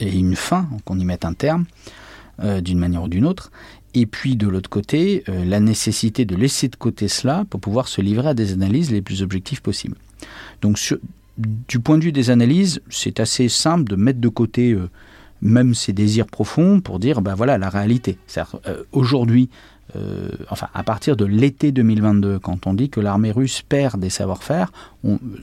et 0.00 0.18
une 0.18 0.36
fin 0.36 0.68
qu'on 0.84 0.98
y 0.98 1.06
mette 1.06 1.24
un 1.24 1.32
terme 1.32 1.64
d'une 2.60 2.78
manière 2.78 3.04
ou 3.04 3.08
d'une 3.08 3.24
autre 3.24 3.50
et 3.94 4.06
puis 4.06 4.36
de 4.36 4.46
l'autre 4.48 4.70
côté, 4.70 5.24
euh, 5.28 5.44
la 5.44 5.60
nécessité 5.60 6.24
de 6.24 6.36
laisser 6.36 6.68
de 6.68 6.76
côté 6.76 7.08
cela 7.08 7.44
pour 7.50 7.60
pouvoir 7.60 7.88
se 7.88 8.00
livrer 8.00 8.28
à 8.28 8.34
des 8.34 8.52
analyses 8.52 8.90
les 8.90 9.02
plus 9.02 9.22
objectives 9.22 9.62
possibles. 9.62 9.96
Donc 10.62 10.78
du 11.38 11.80
point 11.80 11.98
de 11.98 12.04
vue 12.04 12.12
des 12.12 12.30
analyses, 12.30 12.80
c'est 12.90 13.20
assez 13.20 13.48
simple 13.48 13.84
de 13.84 13.96
mettre 13.96 14.20
de 14.20 14.28
côté 14.28 14.72
euh, 14.72 14.88
même 15.42 15.74
ces 15.74 15.92
désirs 15.92 16.26
profonds 16.26 16.80
pour 16.80 16.98
dire, 16.98 17.22
ben 17.22 17.34
voilà, 17.34 17.56
la 17.58 17.70
réalité. 17.70 18.18
Euh, 18.36 18.84
aujourd'hui, 18.92 19.48
enfin, 20.50 20.68
à 20.72 20.84
partir 20.84 21.16
de 21.16 21.24
l'été 21.24 21.72
2022, 21.72 22.38
quand 22.38 22.68
on 22.68 22.74
dit 22.74 22.90
que 22.90 23.00
l'armée 23.00 23.32
russe 23.32 23.62
perd 23.62 23.98
des 23.98 24.10
savoir-faire, 24.10 24.70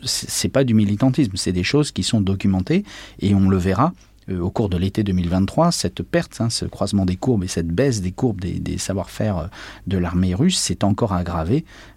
c'est 0.06 0.48
pas 0.48 0.64
du 0.64 0.74
militantisme, 0.74 1.34
c'est 1.36 1.52
des 1.52 1.66
choses 1.66 1.92
qui 1.92 2.04
sont 2.04 2.22
documentées 2.22 2.86
et 3.20 3.36
on 3.36 3.50
le 3.50 3.58
verra 3.58 3.92
au 4.30 4.50
cours 4.50 4.70
de 4.70 4.78
l'été 4.78 5.04
2023, 5.04 5.72
cette 5.72 6.04
perte, 6.04 6.42
hein, 6.42 6.50
ce 6.50 6.66
croisement 6.66 7.06
des 7.06 7.16
courbes 7.16 7.44
et 7.44 7.48
cette 7.48 7.68
baisse 7.68 8.02
des 8.02 8.12
courbes 8.12 8.42
des, 8.42 8.78
savoir-faire 8.78 9.38
euh, 9.38 9.48
de 9.88 9.98
l'armée 9.98 10.36
russe 10.36 10.58
s'est 10.58 10.84
encore 10.84 11.14
aggravée. 11.14 11.66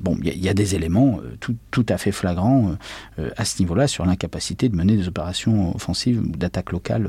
bon, 0.00 0.18
il 0.22 0.44
y, 0.44 0.48
a 0.48 0.54
des 0.54 0.74
éléments 0.74 1.20
euh, 1.22 1.36
tout, 1.40 1.54
tout, 1.70 1.86
à 1.88 1.98
fait 1.98 2.12
flagrants 2.12 2.76
euh, 3.18 3.30
à 3.36 3.44
ce 3.44 3.60
niveau-là 3.60 3.86
sur 3.86 4.04
l'incapacité 4.04 4.68
de 4.68 4.76
mener 4.76 4.96
des 4.96 5.08
opérations 5.08 5.74
offensives 5.74 6.20
ou 6.20 6.36
d'attaques 6.36 6.72
locales 6.72 7.08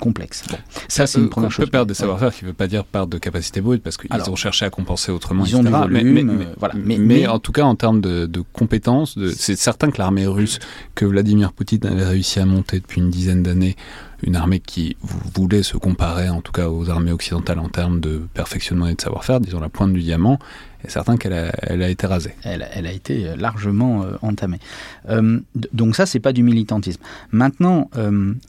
complexes. 0.00 0.44
ça, 0.88 1.06
c'est 1.06 1.18
une 1.18 1.28
première 1.28 1.50
chose. 1.50 1.64
On 1.64 1.66
peut 1.66 1.70
perdre 1.70 1.88
des 1.88 1.94
savoir-faire 1.94 2.34
qui 2.34 2.44
ne 2.44 2.50
veut 2.50 2.54
pas 2.54 2.66
dire 2.66 2.84
perdre 2.84 3.08
de 3.08 3.18
capacité 3.18 3.60
brute, 3.60 3.82
parce 3.82 3.96
qu'ils 3.96 4.30
ont 4.30 4.36
cherché 4.36 4.64
à 4.64 4.70
compenser 4.70 5.12
autrement, 5.12 5.44
ils 5.44 5.56
ont 5.56 5.62
du 5.62 5.70
volume, 5.70 6.36
mais, 6.36 6.46
voilà. 6.58 6.74
mais, 6.76 6.98
mais, 6.98 7.26
en 7.26 7.38
tout 7.38 7.52
cas, 7.52 7.64
en 7.64 7.74
termes 7.74 8.00
de, 8.00 8.26
de 8.26 8.42
compétences, 8.52 9.18
c'est 9.36 9.56
certain 9.56 9.90
que 9.90 9.98
l'armée 9.98 10.26
russe, 10.26 10.58
que 10.94 11.04
Vladimir 11.04 11.52
Poutine 11.52 11.86
avait 11.86 12.06
réussi 12.06 12.40
à 12.40 12.46
monter 12.46 12.80
depuis 12.80 13.00
une 13.00 13.10
dizaine 13.10 13.42
d'années, 13.42 13.76
une 14.22 14.36
armée 14.36 14.60
qui 14.60 14.96
voulait 15.34 15.62
se 15.62 15.76
comparer 15.76 16.28
en 16.28 16.40
tout 16.40 16.52
cas 16.52 16.68
aux 16.68 16.88
armées 16.90 17.12
occidentales 17.12 17.58
en 17.58 17.68
termes 17.68 18.00
de 18.00 18.22
perfectionnement 18.34 18.86
et 18.86 18.94
de 18.94 19.00
savoir-faire, 19.00 19.40
disons 19.40 19.60
la 19.60 19.68
pointe 19.68 19.92
du 19.92 20.00
diamant, 20.00 20.38
est 20.86 20.90
certain 20.90 21.16
qu'elle 21.16 21.32
a, 21.32 21.88
été 21.88 22.06
rasée. 22.06 22.34
Elle, 22.42 22.62
a 22.62 22.92
été 22.92 23.28
euh, 23.28 23.36
largement 23.36 24.02
euh, 24.02 24.16
entamée. 24.22 24.60
Euh, 25.08 25.40
donc 25.72 25.96
ça, 25.96 26.06
c'est 26.06 26.20
pas 26.20 26.32
du 26.32 26.42
militantisme. 26.42 27.02
Maintenant, 27.30 27.90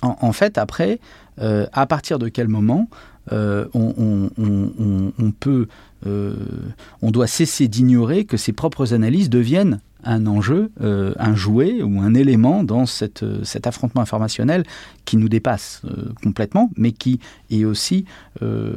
en, 0.02 0.32
fait, 0.32 0.58
après, 0.58 1.00
à 1.40 1.86
partir 1.86 2.20
de 2.20 2.30
quel 2.30 2.48
moment 2.48 2.90
on, 3.32 4.30
on, 4.38 5.32
peut, 5.32 5.68
on 6.06 7.12
doit 7.12 7.28
cesser 7.28 7.68
d'ignorer 7.68 8.26
que 8.26 8.38
ses 8.38 8.54
propres 8.54 8.94
analyses 8.94 9.30
deviennent 9.30 9.80
un 10.08 10.26
enjeu, 10.26 10.72
euh, 10.82 11.14
un 11.20 11.36
jouet 11.36 11.84
ou 11.84 12.00
un 12.02 12.14
élément 12.14 12.64
dans 12.64 12.86
cette, 12.86 13.24
euh, 13.24 13.44
cet 13.44 13.68
affrontement 13.68 14.02
informationnel 14.02 14.64
qui 15.04 15.18
nous 15.18 15.28
dépasse 15.28 15.82
euh, 15.86 16.14
complètement, 16.24 16.72
mais 16.78 16.94
qui 16.94 17.20
est 17.52 17.66
aussi 17.66 18.06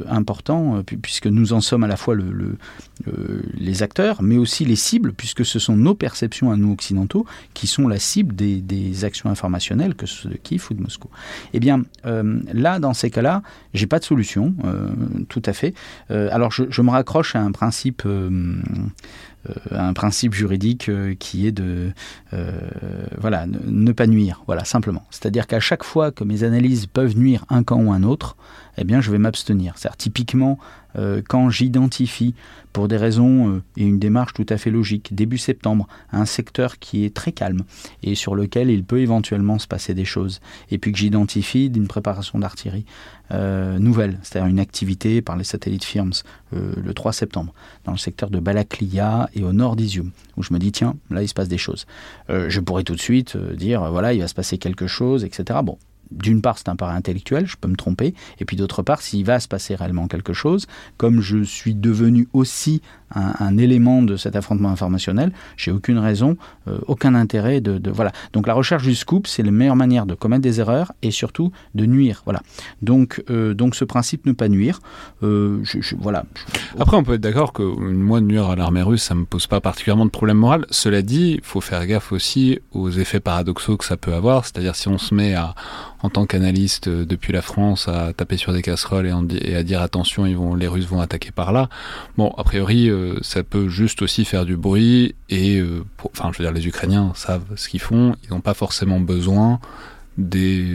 important, 0.09 0.81
puisque 1.03 1.27
nous 1.27 1.53
en 1.53 1.61
sommes 1.61 1.83
à 1.83 1.87
la 1.87 1.97
fois 1.97 2.15
le, 2.15 2.31
le, 2.31 2.57
les 3.53 3.83
acteurs, 3.83 4.23
mais 4.23 4.37
aussi 4.37 4.65
les 4.65 4.75
cibles, 4.75 5.13
puisque 5.13 5.45
ce 5.45 5.59
sont 5.59 5.77
nos 5.77 5.93
perceptions 5.93 6.51
à 6.51 6.57
nous 6.57 6.71
occidentaux 6.71 7.27
qui 7.53 7.67
sont 7.67 7.87
la 7.87 7.99
cible 7.99 8.33
des, 8.33 9.05
actions 9.05 9.29
informationnelles, 9.29 9.93
que 9.93 10.07
ce 10.07 10.15
soit 10.15 10.31
de 10.31 10.37
Kiev 10.37 10.65
ou 10.71 10.73
de 10.73 10.81
Moscou. 10.81 11.09
Eh 11.53 11.59
bien, 11.59 11.83
là, 12.03 12.79
dans 12.79 12.95
ces 12.95 13.11
cas-là, 13.11 13.43
j'ai 13.75 13.85
pas 13.85 13.99
de 13.99 14.03
solution, 14.03 14.55
tout 15.29 15.43
à 15.45 15.53
fait. 15.53 15.75
alors, 16.09 16.51
je, 16.51 16.81
me 16.81 16.89
raccroche 16.89 17.35
à 17.35 17.41
un 17.41 17.51
principe 17.51 18.01
un 19.71 19.93
principe 19.93 20.33
juridique 20.33 20.89
euh, 20.89 21.15
qui 21.17 21.47
est 21.47 21.51
de 21.51 21.91
euh, 22.33 22.51
voilà 23.17 23.45
ne, 23.47 23.57
ne, 23.65 23.91
pas 23.91 24.07
nuire. 24.07 24.41
Voilà 24.45 24.65
simplement. 24.65 25.03
C'est-à-dire 25.09 25.47
qu'à 25.47 25.59
chaque 25.59 25.83
fois 25.83 26.11
que 26.11 26.23
mes 26.23 26.43
analyses 26.43 26.85
peuvent 26.85 27.17
nuire 27.17 27.45
un 27.49 27.63
camp 27.63 27.81
ou 27.81 27.91
un 27.91 28.03
autre 28.03 28.35
eh 28.77 28.83
bien 28.83 29.01
je 29.01 29.11
vais 29.11 29.17
m'abstenir. 29.17 29.73
C'est 29.77 29.95
typiquement 29.97 30.57
euh, 30.97 31.21
quand 31.27 31.49
j'identifie 31.49 32.35
pour 32.73 32.87
des 32.87 32.97
raisons 32.97 33.49
euh, 33.49 33.63
et 33.77 33.83
une 33.83 33.99
démarche 33.99 34.33
tout 34.33 34.45
à 34.49 34.57
fait 34.57 34.69
logique 34.71 35.15
début 35.15 35.37
septembre 35.37 35.87
un 36.11 36.25
secteur 36.25 36.79
qui 36.79 37.05
est 37.05 37.13
très 37.13 37.31
calme 37.31 37.61
et 38.03 38.15
sur 38.15 38.35
lequel 38.35 38.69
il 38.69 38.83
peut 38.83 38.99
éventuellement 38.99 39.57
se 39.57 39.67
passer 39.67 39.93
des 39.93 40.03
choses 40.03 40.41
et 40.69 40.77
puis 40.77 40.91
que 40.91 40.97
j'identifie 40.97 41.69
d'une 41.69 41.87
préparation 41.87 42.39
d'artillerie 42.39 42.85
euh, 43.31 43.79
nouvelle 43.79 44.19
c'est-à-dire 44.21 44.49
une 44.49 44.59
activité 44.59 45.21
par 45.21 45.37
les 45.37 45.45
satellites 45.45 45.85
firms 45.85 46.11
le 46.51 46.93
3 46.93 47.13
septembre 47.13 47.53
dans 47.85 47.93
le 47.93 47.97
secteur 47.97 48.29
de 48.29 48.39
Balaklia 48.41 49.29
et 49.33 49.43
au 49.43 49.53
nord 49.53 49.77
d'Isium 49.77 50.11
où 50.35 50.43
je 50.43 50.53
me 50.53 50.59
dis 50.59 50.73
tiens 50.73 50.95
là 51.09 51.21
il 51.21 51.27
se 51.29 51.33
passe 51.33 51.47
des 51.47 51.57
choses. 51.57 51.85
Je 52.27 52.59
pourrais 52.59 52.83
tout 52.83 52.95
de 52.95 52.99
suite 52.99 53.37
dire 53.37 53.89
voilà 53.89 54.11
il 54.13 54.19
va 54.19 54.27
se 54.27 54.33
passer 54.33 54.57
quelque 54.57 54.87
chose 54.87 55.23
etc 55.23 55.59
bon 55.63 55.77
d'une 56.11 56.41
part 56.41 56.57
c'est 56.57 56.69
un 56.69 56.75
pari 56.75 56.95
intellectuel 56.95 57.45
je 57.47 57.55
peux 57.59 57.67
me 57.67 57.75
tromper. 57.75 58.13
Et 58.39 58.45
puis 58.45 58.57
d'autre 58.57 58.81
part 58.81 59.01
s'il 59.01 59.25
va 59.25 59.39
se 59.39 59.47
passer 59.47 59.75
réellement 59.75 60.07
quelque 60.07 60.33
chose 60.33 60.67
comme 60.97 61.21
je 61.21 61.43
suis 61.43 61.75
devenu 61.75 62.27
aussi 62.33 62.81
un, 63.13 63.57
élément 63.57 64.01
de 64.01 64.15
cet 64.15 64.37
affrontement 64.37 64.69
informationnel 64.69 65.33
j'ai 65.57 65.71
aucune 65.71 65.97
raison 65.97 66.37
euh, 66.67 66.79
aucun 66.87 67.13
intérêt 67.13 67.59
de, 67.59 67.89
voilà. 67.91 68.11
Donc 68.33 68.47
la 68.47 68.53
recherche 68.53 68.83
du 68.83 68.95
scoop 68.95 69.27
c'est 69.27 69.43
la 69.43 69.51
meilleure 69.51 69.75
manière 69.75 70.05
de 70.05 70.13
commettre 70.13 70.41
des 70.41 70.59
erreurs 70.59 70.93
et 71.01 71.11
surtout 71.11 71.51
de 71.75 71.85
nuire 71.85 72.21
voilà. 72.25 72.41
Donc 72.81 73.23
euh, 73.29 73.53
donc 73.53 73.75
ce 73.75 73.83
principe 73.83 74.25
ne 74.25 74.31
pas 74.31 74.47
nuire 74.47 74.79
euh, 75.23 75.59
je, 75.63 75.95
voilà. 75.99 76.25
Après 76.79 76.97
on 76.97 77.03
peut 77.03 77.15
être 77.15 77.21
d'accord 77.21 77.53
que 77.53 77.63
moi 77.63 78.21
nuire 78.21 78.49
à 78.49 78.55
l'armée 78.55 78.81
russe 78.81 79.03
ça 79.03 79.15
me 79.15 79.25
pose 79.25 79.47
pas 79.47 79.59
particulièrement 79.59 80.05
de 80.05 80.11
problème 80.11 80.37
moral. 80.37 80.65
Cela 80.69 81.01
dit 81.01 81.35
il 81.39 81.43
faut 81.43 81.61
faire 81.61 81.85
gaffe 81.85 82.11
aussi 82.11 82.59
aux 82.71 82.89
effets 82.89 83.19
paradoxaux 83.19 83.77
que 83.77 83.85
ça 83.85 83.97
peut 83.97 84.13
avoir. 84.13 84.45
C'est 84.45 84.57
à 84.57 84.61
dire 84.61 84.75
si 84.75 84.87
on 84.87 84.97
se 84.97 85.13
met 85.13 85.33
à 85.33 85.55
en 86.03 86.09
tant 86.09 86.25
qu'analyste 86.25 86.87
euh, 86.87 87.05
depuis 87.05 87.33
la 87.33 87.41
France 87.41 87.87
à 87.87 88.13
taper 88.13 88.37
sur 88.37 88.53
des 88.53 88.61
casseroles 88.61 89.11
et, 89.31 89.55
à 89.55 89.63
dire 89.63 89.81
attention 89.81 90.25
ils 90.25 90.35
vont 90.35 90.55
les 90.55 90.67
Russes 90.67 90.85
vont 90.85 91.01
attaquer 91.01 91.31
par 91.31 91.51
là. 91.51 91.69
Bon 92.17 92.33
a 92.37 92.43
priori 92.43 92.89
euh, 92.89 93.17
ça 93.21 93.43
peut 93.43 93.69
juste 93.69 94.01
aussi 94.01 94.25
faire 94.25 94.45
du 94.45 94.57
bruit 94.57 95.15
et 95.29 95.59
euh, 95.59 95.83
pour, 95.97 96.11
enfin 96.11 96.31
je 96.33 96.37
veux 96.37 96.45
dire 96.45 96.53
les 96.53 96.67
Ukrainiens 96.67 97.11
savent 97.15 97.45
ce 97.55 97.69
qu'ils 97.69 97.81
font. 97.81 98.15
Ils 98.23 98.31
n'ont 98.31 98.41
pas 98.41 98.53
forcément 98.53 98.99
besoin 98.99 99.59
des, 100.17 100.65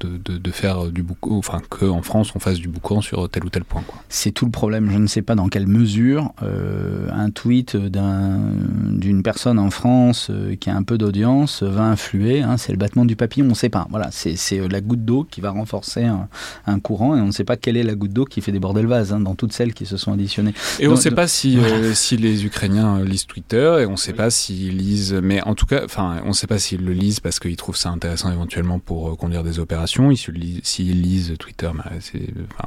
de, 0.00 0.38
de, 0.38 0.50
faire 0.50 0.86
du 0.86 1.02
boucan, 1.02 1.36
enfin 1.36 1.60
qu'en 1.68 2.00
France 2.00 2.32
on 2.34 2.38
fasse 2.38 2.58
du 2.58 2.68
boucan 2.68 3.02
sur 3.02 3.28
tel 3.28 3.44
ou 3.44 3.50
tel 3.50 3.64
point. 3.64 3.82
C'est 4.08 4.30
tout 4.30 4.46
le 4.46 4.50
problème. 4.50 4.90
Je 4.90 4.96
ne 4.96 5.06
sais 5.06 5.20
pas 5.20 5.34
dans 5.34 5.48
quelle 5.48 5.66
mesure 5.66 6.32
euh, 6.42 7.08
un 7.12 7.30
tweet 7.30 7.76
d'une 7.76 9.22
personne 9.22 9.58
en 9.58 9.70
France 9.70 10.28
euh, 10.30 10.56
qui 10.56 10.70
a 10.70 10.76
un 10.76 10.82
peu 10.82 10.96
d'audience 10.96 11.62
va 11.62 11.84
influer. 11.84 12.40
Hein, 12.40 12.56
c'est 12.56 12.72
le 12.72 12.78
battement 12.78 13.04
du 13.04 13.16
papillon, 13.16 13.46
on 13.46 13.50
ne 13.50 13.54
sait 13.54 13.68
pas. 13.68 13.86
Voilà, 13.90 14.08
c'est 14.10 14.36
euh, 14.58 14.68
la 14.68 14.80
goutte 14.80 15.04
d'eau 15.04 15.26
qui 15.30 15.42
va 15.42 15.50
renforcer 15.50 16.04
un, 16.04 16.80
courant 16.80 17.16
et 17.16 17.20
on 17.20 17.26
ne 17.26 17.32
sait 17.32 17.44
pas 17.44 17.56
quelle 17.56 17.76
est 17.76 17.82
la 17.82 17.94
goutte 17.94 18.12
d'eau 18.14 18.24
qui 18.24 18.40
fait 18.40 18.52
déborder 18.52 18.80
le 18.80 18.88
vase 18.88 19.12
hein, 19.12 19.20
dans 19.20 19.34
toutes 19.34 19.52
celles 19.52 19.74
qui 19.74 19.84
se 19.84 19.98
sont 19.98 20.12
additionnées. 20.12 20.54
Et 20.78 20.88
on 20.88 20.92
ne 20.92 20.96
sait 20.96 21.10
pas 21.10 21.28
si, 21.28 21.58
si 21.94 22.16
les 22.16 22.46
Ukrainiens 22.46 23.00
lisent 23.04 23.26
Twitter 23.26 23.80
et 23.82 23.86
on 23.86 23.92
ne 23.92 23.96
sait 23.96 24.14
pas 24.14 24.30
s'ils 24.30 24.78
lisent, 24.78 25.12
mais 25.22 25.42
en 25.42 25.54
tout 25.54 25.66
cas, 25.66 25.84
enfin, 25.84 26.22
on 26.24 26.28
ne 26.28 26.32
sait 26.32 26.46
pas 26.46 26.58
s'ils 26.58 26.84
le 26.84 26.92
lisent 26.92 27.20
parce 27.20 27.38
qu'ils 27.38 27.56
trouvent 27.56 27.76
ça 27.76 27.90
intéressant 27.90 28.32
éventuellement 28.32 28.69
pour 28.78 29.16
conduire 29.16 29.42
des 29.42 29.58
opérations. 29.58 30.14
S'ils 30.14 31.02
lisent 31.02 31.34
Twitter, 31.38 31.70
bah, 31.74 31.90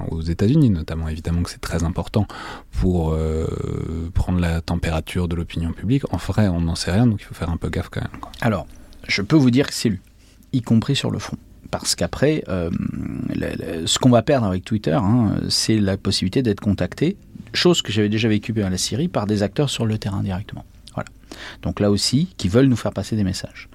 aux 0.10 0.22
États-Unis 0.22 0.70
notamment, 0.70 1.08
évidemment 1.08 1.44
que 1.44 1.50
c'est 1.50 1.62
très 1.62 1.84
important 1.84 2.28
pour 2.72 3.14
euh, 3.14 3.48
prendre 4.14 4.40
la 4.40 4.62
température 4.62 5.28
de 5.28 5.36
l'opinion 5.36 5.72
publique. 5.72 6.04
En 6.14 6.18
vrai, 6.18 6.48
on 6.48 6.62
n'en 6.62 6.76
sait 6.76 6.92
rien, 6.92 7.08
donc 7.08 7.22
il 7.22 7.26
faut 7.26 7.36
faire 7.36 7.50
un 7.50 7.58
peu 7.58 7.70
gaffe 7.70 7.90
quand 7.90 8.02
même. 8.02 8.22
Alors, 8.42 8.68
je 9.08 9.22
peux 9.22 9.36
vous 9.36 9.52
dire 9.52 9.68
que 9.68 9.74
c'est 9.74 9.90
lu, 9.90 10.02
y 10.52 10.62
compris 10.62 10.96
sur 10.96 11.12
le 11.12 11.20
front. 11.20 11.38
Parce 11.72 11.96
qu'après, 11.96 12.44
euh, 12.50 12.70
ce 13.86 13.98
qu'on 13.98 14.12
va 14.12 14.22
perdre 14.22 14.46
avec 14.46 14.64
Twitter, 14.64 14.94
hein, 14.94 15.36
c'est 15.50 15.80
la 15.80 15.98
possibilité 15.98 16.44
d'être 16.44 16.60
contacté, 16.60 17.18
chose 17.54 17.82
que 17.82 17.92
j'avais 17.92 18.10
déjà 18.10 18.28
vécue 18.28 18.54
à 18.62 18.70
la 18.70 18.78
Syrie, 18.78 19.08
par 19.08 19.26
des 19.26 19.42
acteurs 19.42 19.70
sur 19.70 19.86
le 19.86 19.98
terrain 19.98 20.22
directement. 20.22 20.66
Voilà. 20.94 21.10
Donc 21.64 21.80
là 21.80 21.90
aussi, 21.90 22.28
qui 22.38 22.48
veulent 22.48 22.68
nous 22.68 22.76
faire 22.76 22.94
passer 22.94 23.16
des 23.16 23.24
messages. 23.24 23.70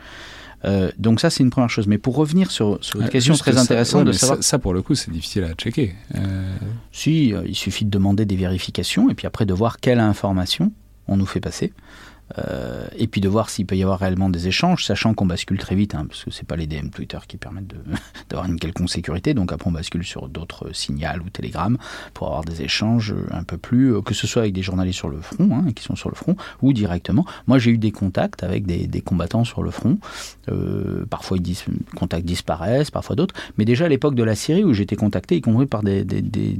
Euh, 0.64 0.90
donc 0.98 1.20
ça, 1.20 1.30
c'est 1.30 1.42
une 1.42 1.50
première 1.50 1.70
chose. 1.70 1.86
Mais 1.86 1.98
pour 1.98 2.16
revenir 2.16 2.50
sur, 2.50 2.78
sur 2.82 3.00
une 3.00 3.06
euh, 3.06 3.10
question 3.10 3.34
très 3.34 3.56
intéressante 3.56 4.04
de 4.04 4.12
savoir... 4.12 4.42
Ça, 4.42 4.58
pour 4.58 4.74
le 4.74 4.82
coup, 4.82 4.94
c'est 4.94 5.10
difficile 5.10 5.44
à 5.44 5.54
checker. 5.54 5.94
Euh... 6.14 6.56
Si, 6.92 7.32
euh, 7.32 7.42
il 7.46 7.54
suffit 7.54 7.84
de 7.84 7.90
demander 7.90 8.24
des 8.24 8.36
vérifications 8.36 9.10
et 9.10 9.14
puis 9.14 9.26
après 9.26 9.46
de 9.46 9.54
voir 9.54 9.78
quelle 9.78 10.00
information 10.00 10.72
on 11.06 11.16
nous 11.16 11.26
fait 11.26 11.40
passer. 11.40 11.72
Euh, 12.36 12.86
et 12.96 13.06
puis 13.06 13.20
de 13.20 13.28
voir 13.28 13.48
s'il 13.48 13.66
peut 13.66 13.76
y 13.76 13.82
avoir 13.82 13.98
réellement 14.00 14.28
des 14.28 14.48
échanges, 14.48 14.84
sachant 14.84 15.14
qu'on 15.14 15.26
bascule 15.26 15.58
très 15.58 15.74
vite, 15.74 15.94
hein, 15.94 16.04
parce 16.06 16.24
que 16.24 16.30
c'est 16.30 16.46
pas 16.46 16.56
les 16.56 16.66
DM 16.66 16.88
Twitter 16.88 17.18
qui 17.26 17.36
permettent 17.36 17.74
d'avoir 18.28 18.48
une 18.48 18.58
quelconque 18.58 18.90
sécurité. 18.90 19.34
Donc 19.34 19.52
après, 19.52 19.68
on 19.68 19.72
bascule 19.72 20.04
sur 20.04 20.28
d'autres 20.28 20.74
signaux 20.74 20.98
ou 21.24 21.30
Telegram 21.30 21.76
pour 22.12 22.28
avoir 22.28 22.44
des 22.44 22.62
échanges 22.62 23.14
un 23.30 23.44
peu 23.44 23.56
plus, 23.56 23.94
euh, 23.94 24.02
que 24.02 24.14
ce 24.14 24.26
soit 24.26 24.42
avec 24.42 24.52
des 24.52 24.62
journalistes 24.62 24.98
sur 24.98 25.08
le 25.08 25.20
front, 25.20 25.48
hein, 25.52 25.72
qui 25.74 25.82
sont 25.82 25.96
sur 25.96 26.10
le 26.10 26.14
front, 26.14 26.36
ou 26.62 26.72
directement. 26.72 27.24
Moi, 27.46 27.58
j'ai 27.58 27.70
eu 27.70 27.78
des 27.78 27.92
contacts 27.92 28.42
avec 28.42 28.66
des, 28.66 29.00
combattants 29.00 29.44
sur 29.44 29.62
le 29.62 29.70
front. 29.70 29.98
Euh, 30.50 31.06
parfois, 31.08 31.38
les 31.38 31.54
contacts 31.96 32.26
disparaissent, 32.26 32.90
parfois 32.90 33.16
d'autres. 33.16 33.34
Mais 33.56 33.64
déjà 33.64 33.86
à 33.86 33.88
l'époque 33.88 34.14
de 34.14 34.24
la 34.24 34.34
Syrie, 34.34 34.64
où 34.64 34.74
j'étais 34.74 34.96
contacté, 34.96 35.36
y 35.36 35.40
compris 35.40 35.66
par 35.66 35.82
des, 35.82 36.04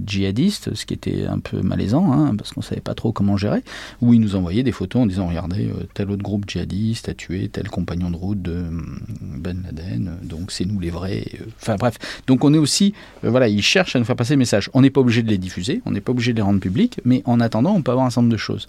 djihadistes, 0.07 0.74
ce 0.74 0.87
qui 0.87 0.94
était 0.94 1.26
un 1.26 1.40
peu 1.40 1.61
malaisant, 1.61 2.12
hein, 2.12 2.37
parce 2.37 2.52
qu'on 2.52 2.62
savait 2.62 2.81
pas 2.81 2.94
trop 2.94 3.12
comment 3.12 3.37
gérer, 3.37 3.62
où 4.00 4.14
ils 4.14 4.20
nous 4.20 4.37
envoyaient 4.37 4.62
des 4.62 4.72
photos 4.72 5.02
en 5.02 5.07
disant 5.07 5.26
regardez 5.26 5.57
euh, 5.66 5.84
tel 5.94 6.10
autre 6.10 6.22
groupe 6.22 6.48
djihadiste 6.48 7.08
a 7.08 7.14
tué 7.14 7.48
tel 7.48 7.68
compagnon 7.68 8.10
de 8.10 8.16
route 8.16 8.42
de 8.42 8.52
hum, 8.52 9.00
Ben 9.20 9.62
Laden, 9.64 10.18
donc 10.22 10.50
c'est 10.50 10.64
nous 10.64 10.80
les 10.80 10.90
vrais. 10.90 11.24
Euh, 11.40 11.44
enfin 11.60 11.76
bref, 11.76 11.98
donc 12.26 12.44
on 12.44 12.54
est 12.54 12.58
aussi, 12.58 12.94
euh, 13.24 13.30
voilà, 13.30 13.48
ils 13.48 13.62
cherchent 13.62 13.96
à 13.96 13.98
nous 13.98 14.04
faire 14.04 14.16
passer 14.16 14.34
le 14.34 14.38
message. 14.38 14.70
On 14.74 14.80
n'est 14.80 14.90
pas 14.90 15.00
obligé 15.00 15.22
de 15.22 15.28
les 15.28 15.38
diffuser, 15.38 15.82
on 15.84 15.90
n'est 15.90 16.00
pas 16.00 16.12
obligé 16.12 16.32
de 16.32 16.36
les 16.36 16.42
rendre 16.42 16.60
publics, 16.60 17.00
mais 17.04 17.22
en 17.24 17.40
attendant, 17.40 17.74
on 17.74 17.82
peut 17.82 17.90
avoir 17.90 18.06
un 18.06 18.10
certain 18.10 18.22
nombre 18.22 18.32
de 18.32 18.38
choses. 18.38 18.68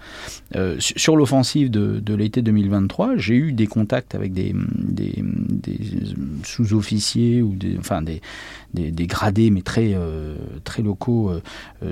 sur 0.80 1.16
l'offensive 1.16 1.70
de, 1.70 2.14
l'été 2.14 2.42
2023, 2.42 3.18
j'ai 3.18 3.36
eu 3.36 3.54
des 3.54 3.68
contacts 3.68 4.16
avec 4.16 4.34
des, 4.34 4.54
sous-officiers 6.44 7.42
ou 7.42 7.56
enfin 7.80 8.02
des, 8.02 8.22
des, 8.74 9.08
gradés, 9.08 9.50
mais 9.50 9.62
très, 9.62 9.96
très 10.64 10.82
locaux 10.82 11.32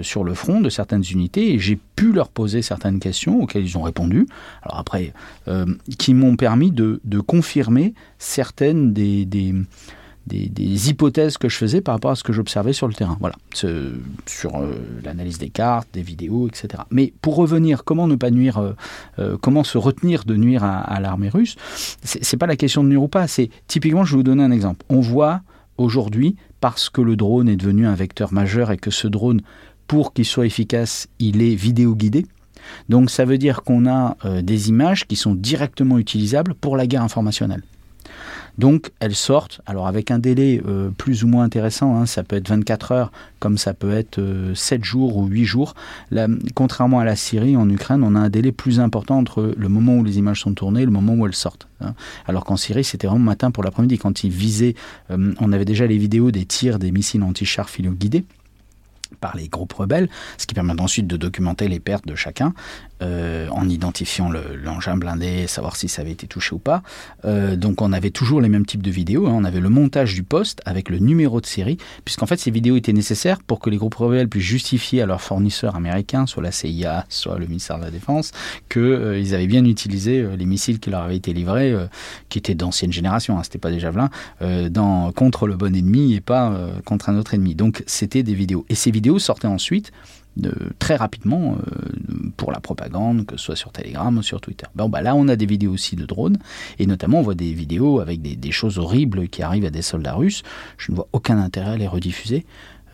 sur 0.01 0.23
le 0.23 0.33
front 0.33 0.61
de 0.61 0.69
certaines 0.69 1.03
unités, 1.03 1.53
et 1.53 1.59
j'ai 1.59 1.79
pu 1.95 2.13
leur 2.13 2.29
poser 2.29 2.61
certaines 2.61 2.99
questions 2.99 3.41
auxquelles 3.41 3.65
ils 3.65 3.77
ont 3.77 3.81
répondu. 3.81 4.27
Alors 4.61 4.79
après, 4.79 5.13
euh, 5.47 5.65
qui 5.97 6.13
m'ont 6.13 6.35
permis 6.35 6.71
de, 6.71 6.99
confirmer 7.25 7.93
certaines 8.19 8.93
des, 8.93 9.25
des, 9.25 10.89
hypothèses 10.89 11.37
que 11.37 11.49
je 11.49 11.57
faisais 11.57 11.81
par 11.81 11.95
rapport 11.95 12.11
à 12.11 12.15
ce 12.15 12.23
que 12.23 12.31
j'observais 12.31 12.73
sur 12.73 12.87
le 12.87 12.93
terrain. 12.93 13.17
Voilà, 13.19 13.35
sur 13.53 14.55
euh, 14.55 14.73
l'analyse 15.03 15.39
des 15.39 15.49
cartes, 15.49 15.87
des 15.93 16.01
vidéos, 16.01 16.47
etc. 16.47 16.83
Mais 16.91 17.13
pour 17.21 17.35
revenir, 17.35 17.83
comment 17.83 18.07
ne 18.07 18.15
pas 18.15 18.29
nuire, 18.29 18.75
euh, 19.19 19.37
comment 19.41 19.63
se 19.63 19.77
retenir 19.77 20.23
de 20.23 20.35
nuire 20.35 20.63
à, 20.63 20.79
à 20.79 20.99
l'armée 20.99 21.29
russe 21.29 21.55
C'est 22.03 22.37
pas 22.37 22.47
la 22.47 22.55
question 22.55 22.83
de 22.83 22.89
nuire 22.89 23.03
ou 23.03 23.07
pas. 23.07 23.27
C'est 23.27 23.49
typiquement, 23.67 24.05
je 24.05 24.11
vais 24.11 24.17
vous 24.17 24.23
donner 24.23 24.43
un 24.43 24.51
exemple. 24.51 24.85
On 24.89 24.99
voit 24.99 25.41
aujourd'hui, 25.77 26.35
parce 26.59 26.89
que 26.89 27.01
le 27.01 27.15
drone 27.15 27.49
est 27.49 27.57
devenu 27.57 27.85
un 27.87 27.95
vecteur 27.95 28.33
majeur 28.33 28.71
et 28.71 28.77
que 28.77 28.91
ce 28.91 29.07
drone, 29.07 29.41
pour 29.87 30.13
qu'il 30.13 30.25
soit 30.25 30.45
efficace, 30.45 31.07
il 31.19 31.41
est 31.41 31.55
vidéo 31.55 31.95
guidé 31.95 32.25
donc 32.89 33.09
ça 33.09 33.25
veut 33.25 33.37
dire 33.37 33.63
qu'on 33.63 33.85
a 33.87 34.17
euh, 34.25 34.41
des 34.41 34.69
images 34.69 35.05
qui 35.05 35.15
sont 35.15 35.35
directement 35.35 35.97
utilisables 35.97 36.53
pour 36.53 36.77
la 36.77 36.87
guerre 36.87 37.03
informationnelle. 37.03 37.63
Donc 38.57 38.91
elles 38.99 39.15
sortent, 39.15 39.61
alors 39.65 39.87
avec 39.87 40.09
un 40.09 40.19
délai 40.19 40.61
euh, 40.67 40.89
plus 40.89 41.23
ou 41.23 41.27
moins 41.27 41.43
intéressant, 41.43 41.95
hein, 41.95 42.05
ça 42.05 42.23
peut 42.23 42.35
être 42.35 42.49
24 42.49 42.91
heures 42.91 43.11
comme 43.39 43.57
ça 43.57 43.73
peut 43.73 43.91
être 43.91 44.19
7 44.55 44.81
euh, 44.81 44.83
jours 44.83 45.17
ou 45.17 45.27
8 45.27 45.45
jours. 45.45 45.75
contrairement 46.55 46.99
à 46.99 47.05
la 47.05 47.15
Syrie, 47.15 47.55
en 47.55 47.69
Ukraine, 47.69 48.03
on 48.03 48.15
a 48.15 48.19
un 48.19 48.29
délai 48.29 48.51
plus 48.51 48.79
important 48.79 49.17
entre 49.17 49.53
le 49.55 49.69
moment 49.69 49.97
où 49.97 50.03
les 50.03 50.17
images 50.17 50.41
sont 50.41 50.53
tournées 50.53 50.81
et 50.81 50.85
le 50.85 50.91
moment 50.91 51.13
où 51.13 51.27
elles 51.27 51.35
sortent. 51.35 51.67
Hein. 51.81 51.93
Alors 52.27 52.45
qu'en 52.45 52.57
Syrie, 52.57 52.83
c'était 52.83 53.07
vraiment 53.07 53.23
matin 53.23 53.51
pour 53.51 53.63
l'après-midi. 53.63 53.99
Quand 53.99 54.23
ils 54.23 54.31
visaient, 54.31 54.73
on 55.09 55.51
avait 55.51 55.65
déjà 55.65 55.85
les 55.85 55.97
vidéos 55.97 56.31
des 56.31 56.45
tirs 56.45 56.79
des 56.79 56.91
missiles 56.91 57.21
anti-chars 57.21 57.69
guidés 57.79 58.23
par 59.21 59.35
les 59.35 59.47
groupes 59.47 59.73
rebelles, 59.73 60.09
ce 60.37 60.45
qui 60.45 60.53
permet 60.53 60.79
ensuite 60.79 61.07
de 61.07 61.17
documenter 61.17 61.67
les 61.67 61.79
pertes 61.79 62.07
de 62.07 62.15
chacun 62.15 62.53
euh, 63.03 63.47
en 63.49 63.69
identifiant 63.69 64.31
l'engin 64.31 64.97
blindé, 64.97 65.45
savoir 65.45 65.75
si 65.75 65.87
ça 65.87 66.01
avait 66.01 66.13
été 66.13 66.25
touché 66.25 66.55
ou 66.55 66.57
pas. 66.57 66.81
Euh, 67.25 67.55
donc 67.55 67.83
on 67.83 67.93
avait 67.93 68.09
toujours 68.09 68.41
les 68.41 68.49
mêmes 68.49 68.65
types 68.65 68.81
de 68.81 68.89
vidéos. 68.89 69.27
Hein. 69.27 69.33
On 69.35 69.43
avait 69.43 69.59
le 69.59 69.69
montage 69.69 70.15
du 70.15 70.23
poste 70.23 70.63
avec 70.65 70.89
le 70.89 70.97
numéro 70.97 71.39
de 71.39 71.45
série, 71.45 71.77
puisqu'en 72.05 72.25
fait 72.25 72.37
ces 72.37 72.49
vidéos 72.49 72.75
étaient 72.75 72.93
nécessaires 72.93 73.43
pour 73.43 73.59
que 73.59 73.69
les 73.69 73.77
groupes 73.77 73.93
rebelles 73.93 74.27
puissent 74.27 74.45
justifier 74.45 75.03
à 75.03 75.05
leurs 75.05 75.21
fournisseurs 75.21 75.75
américains, 75.75 76.25
soit 76.25 76.41
la 76.41 76.51
CIA, 76.51 77.05
soit 77.07 77.37
le 77.37 77.45
ministère 77.45 77.77
de 77.77 77.83
la 77.83 77.91
Défense, 77.91 78.31
qu'ils 78.67 78.81
euh, 78.81 79.33
avaient 79.33 79.45
bien 79.45 79.63
utilisé 79.65 80.25
les 80.35 80.45
missiles 80.45 80.79
qui 80.79 80.89
leur 80.89 81.03
avaient 81.03 81.17
été 81.17 81.33
livrés, 81.33 81.75
qui 82.29 82.39
étaient 82.39 82.55
d'ancienne 82.55 82.91
génération, 82.91 83.37
hein, 83.37 83.43
c'était 83.43 83.59
pas 83.59 83.69
des 83.69 83.79
javelins, 83.79 84.09
dans, 84.41 85.11
contre 85.11 85.45
le 85.45 85.55
bon 85.55 85.75
ennemi 85.75 86.15
et 86.15 86.21
pas 86.21 86.57
contre 86.85 87.09
un 87.09 87.17
autre 87.17 87.35
ennemi. 87.35 87.53
Donc 87.53 87.83
c'était 87.85 88.23
des 88.23 88.33
vidéos. 88.33 88.65
Et 88.69 88.75
ces 88.75 88.89
vidéos 88.89 89.19
sortaient 89.19 89.47
ensuite 89.47 89.91
très 90.79 90.95
rapidement 90.95 91.57
pour 92.37 92.51
la 92.51 92.59
propagande, 92.59 93.25
que 93.25 93.35
ce 93.35 93.45
soit 93.45 93.55
sur 93.55 93.71
Telegram 93.71 94.15
ou 94.17 94.21
sur 94.21 94.39
Twitter. 94.39 94.67
Bon, 94.75 94.87
bah 94.87 95.01
là, 95.01 95.15
on 95.15 95.27
a 95.27 95.35
des 95.35 95.45
vidéos 95.45 95.73
aussi 95.73 95.95
de 95.95 96.05
drones, 96.05 96.37
et 96.79 96.85
notamment 96.85 97.19
on 97.19 97.23
voit 97.23 97.35
des 97.35 97.53
vidéos 97.53 97.99
avec 97.99 98.21
des, 98.21 98.51
choses 98.51 98.77
horribles 98.77 99.27
qui 99.27 99.43
arrivent 99.43 99.65
à 99.65 99.69
des 99.69 99.81
soldats 99.81 100.13
russes. 100.13 100.43
Je 100.77 100.91
ne 100.91 100.95
vois 100.95 101.07
aucun 101.11 101.37
intérêt 101.37 101.71
à 101.71 101.77
les 101.77 101.87
rediffuser. 101.87 102.45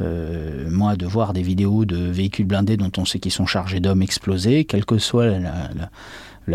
Euh, 0.01 0.67
moi, 0.71 0.95
de 0.95 1.05
voir 1.05 1.33
des 1.33 1.43
vidéos 1.43 1.85
de 1.85 1.97
véhicules 1.97 2.47
blindés 2.47 2.77
dont 2.77 2.91
on 2.97 3.05
sait 3.05 3.19
qu'ils 3.19 3.31
sont 3.31 3.45
chargés 3.45 3.79
d'hommes 3.79 4.01
explosés, 4.01 4.65
quelle 4.65 4.85
que 4.85 4.97
soit 4.97 5.27
la, 5.27 5.39
la 5.39 5.91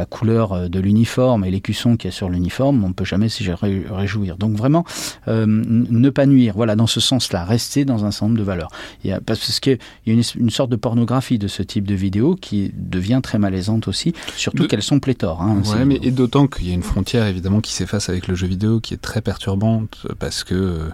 couleur 0.07 0.53
euh, 0.53 0.69
de 0.69 0.81
l'uniforme 0.81 1.45
et 1.45 1.51
l'écusson 1.51 1.97
qu'il 1.97 2.11
y 2.11 2.13
a 2.13 2.17
sur 2.17 2.29
l'uniforme, 2.29 2.85
on 2.85 2.89
ne 2.89 2.93
peut 2.93 3.05
jamais 3.05 3.29
s'y 3.29 3.49
réjouir. 3.51 4.37
Donc 4.37 4.57
vraiment, 4.57 4.85
euh, 5.29 5.47
ne 5.47 6.11
pas 6.11 6.27
nuire, 6.27 6.55
voilà, 6.57 6.77
dans 6.77 6.87
ce 6.87 7.01
sens-là, 7.01 7.45
rester 7.45 7.85
dans 7.85 8.05
un 8.05 8.11
centre 8.11 8.35
de 8.35 8.43
valeurs. 8.43 8.71
Il 9.05 9.11
y 9.11 9.13
a, 9.13 9.21
parce 9.21 9.61
qu'il 9.61 9.79
y 10.07 10.11
a 10.11 10.15
une, 10.15 10.23
une, 10.37 10.51
sorte 10.51 10.71
de 10.71 10.77
pornographie 10.77 11.39
de 11.39 11.49
ce 11.49 11.63
type 11.63 11.87
de 11.87 11.95
vidéo 11.95 12.37
qui 12.41 12.73
devient 12.75 13.21
très 13.23 13.39
malaisante 13.39 13.89
aussi, 13.89 14.13
surtout 14.37 14.67
qu'elles 14.67 14.83
sont 14.83 15.01
pléthores. 15.01 15.43
Hein, 15.43 15.63
ouais, 15.67 15.85
mais 15.85 15.99
et 16.03 16.11
d'autant 16.11 16.47
qu'il 16.47 16.69
y 16.69 16.71
a 16.71 16.75
une 16.75 16.83
frontière 16.83 17.27
évidemment 17.27 17.61
qui 17.61 17.73
s'efface 17.73 18.09
avec 18.09 18.29
le 18.29 18.35
jeu 18.35 18.47
vidéo 18.47 18.81
qui 18.81 18.95
est 18.95 18.99
très 18.99 19.21
perturbante 19.21 20.07
parce 20.19 20.45
que 20.45 20.55
euh, 20.55 20.89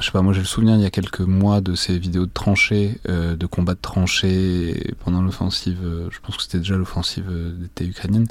je 0.00 0.06
sais 0.06 0.12
pas, 0.12 0.22
moi 0.22 0.32
j'ai 0.32 0.40
le 0.40 0.46
souvenir 0.46 0.76
il 0.76 0.82
y 0.82 0.86
a 0.86 0.90
quelques 0.90 1.20
mois 1.20 1.60
de 1.60 1.74
ces 1.74 1.98
vidéos 1.98 2.26
de 2.26 2.30
tranchées, 2.32 2.98
euh, 3.08 3.36
de 3.36 3.46
combats 3.46 3.74
de 3.74 3.80
tranchées 3.80 4.94
pendant 5.04 5.22
l'offensive, 5.22 5.80
euh, 5.84 6.08
je 6.10 6.18
pense 6.20 6.36
que 6.36 6.42
c'était 6.42 6.58
déjà 6.58 6.76
l'offensive 6.76 7.26
euh, 7.30 7.52
d'été 7.52 7.86
ukrainienne. 7.86 8.26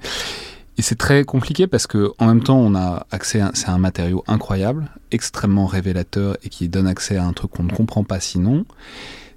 Et 0.77 0.81
c'est 0.81 0.95
très 0.95 1.23
compliqué 1.23 1.67
parce 1.67 1.85
que 1.85 2.11
en 2.17 2.25
même 2.27 2.41
temps 2.41 2.57
on 2.57 2.75
a 2.75 3.05
accès 3.11 3.41
c'est 3.53 3.69
un 3.69 3.77
matériau 3.77 4.23
incroyable, 4.27 4.89
extrêmement 5.11 5.67
révélateur 5.67 6.37
et 6.43 6.49
qui 6.49 6.69
donne 6.69 6.87
accès 6.87 7.17
à 7.17 7.25
un 7.25 7.33
truc 7.33 7.51
qu'on 7.51 7.63
ne 7.63 7.71
comprend 7.71 8.03
pas 8.03 8.19
sinon. 8.19 8.65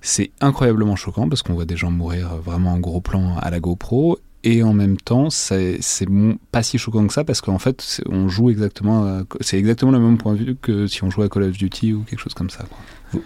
C'est 0.01 0.31
incroyablement 0.41 0.97
choquant 0.97 1.29
parce 1.29 1.43
qu'on 1.43 1.55
voit 1.55 1.65
des 1.65 1.77
gens 1.77 1.91
mourir 1.91 2.37
vraiment 2.37 2.73
en 2.75 2.79
gros 2.79 3.01
plan 3.01 3.37
à 3.39 3.51
la 3.51 3.59
GoPro 3.59 4.19
et 4.45 4.63
en 4.63 4.75
même 4.75 4.97
temps 4.99 5.31
c'est 5.31 5.81
pas 6.53 6.63
si 6.63 6.79
choquant 6.79 7.07
que 7.07 7.13
ça 7.13 7.25
parce 7.25 7.41
qu'en 7.41 7.59
fait 7.59 8.03
on 8.09 8.29
joue 8.29 8.51
exactement 8.51 9.23
c'est 9.41 9.59
exactement 9.59 9.91
le 9.91 9.99
même 9.99 10.19
point 10.19 10.35
de 10.35 10.39
vue 10.39 10.57
que 10.61 10.87
si 10.87 11.03
on 11.03 11.11
jouait 11.11 11.25
à 11.25 11.29
Call 11.29 11.45
of 11.45 11.53
Duty 11.53 11.95
ou 11.95 12.03
quelque 12.03 12.21
chose 12.21 12.35
comme 12.35 12.51
ça 12.51 12.67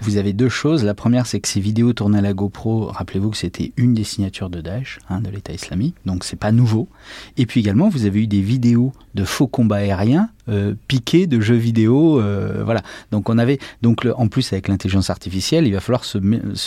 Vous, 0.01 0.17
avez 0.17 0.33
deux 0.33 0.49
choses. 0.49 0.85
La 0.85 0.95
première, 0.95 1.27
c'est 1.27 1.41
que 1.41 1.49
ces 1.49 1.61
vidéos 1.61 1.93
tournées 1.93 2.19
à 2.19 2.23
la 2.23 2.35
GoPro, 2.35 2.87
rappelez-vous 2.87 3.31
que 3.31 3.37
c'était 3.37 3.73
une 3.77 3.95
des 3.95 4.05
signatures 4.05 4.51
de 4.51 4.61
Daesh, 4.61 4.99
hein, 5.09 5.21
de 5.21 5.31
l'État 5.31 5.53
islamique, 5.53 5.97
donc 6.05 6.25
c'est 6.25 6.37
pas 6.37 6.53
nouveau. 6.53 6.89
Et 7.37 7.47
puis 7.47 7.61
également, 7.61 7.89
vous 7.89 8.05
avez 8.05 8.23
eu 8.23 8.27
des 8.27 8.43
vidéos 8.43 8.93
de 9.15 9.25
faux 9.25 9.47
combats 9.47 9.77
aériens 9.77 10.31
euh, 10.49 10.75
piqués 10.87 11.27
de 11.27 11.41
jeux 11.41 11.57
vidéo. 11.57 12.23
Euh, 12.23 12.63
voilà. 12.65 12.81
Donc 13.11 13.29
on 13.29 13.37
avait 13.37 13.59
donc 13.83 14.07
en 14.17 14.29
plus 14.29 14.51
avec 14.53 14.69
l'intelligence 14.69 15.11
artificielle, 15.11 15.67
il 15.67 15.75
va 15.75 15.81
falloir 15.81 16.05
se, 16.05 16.19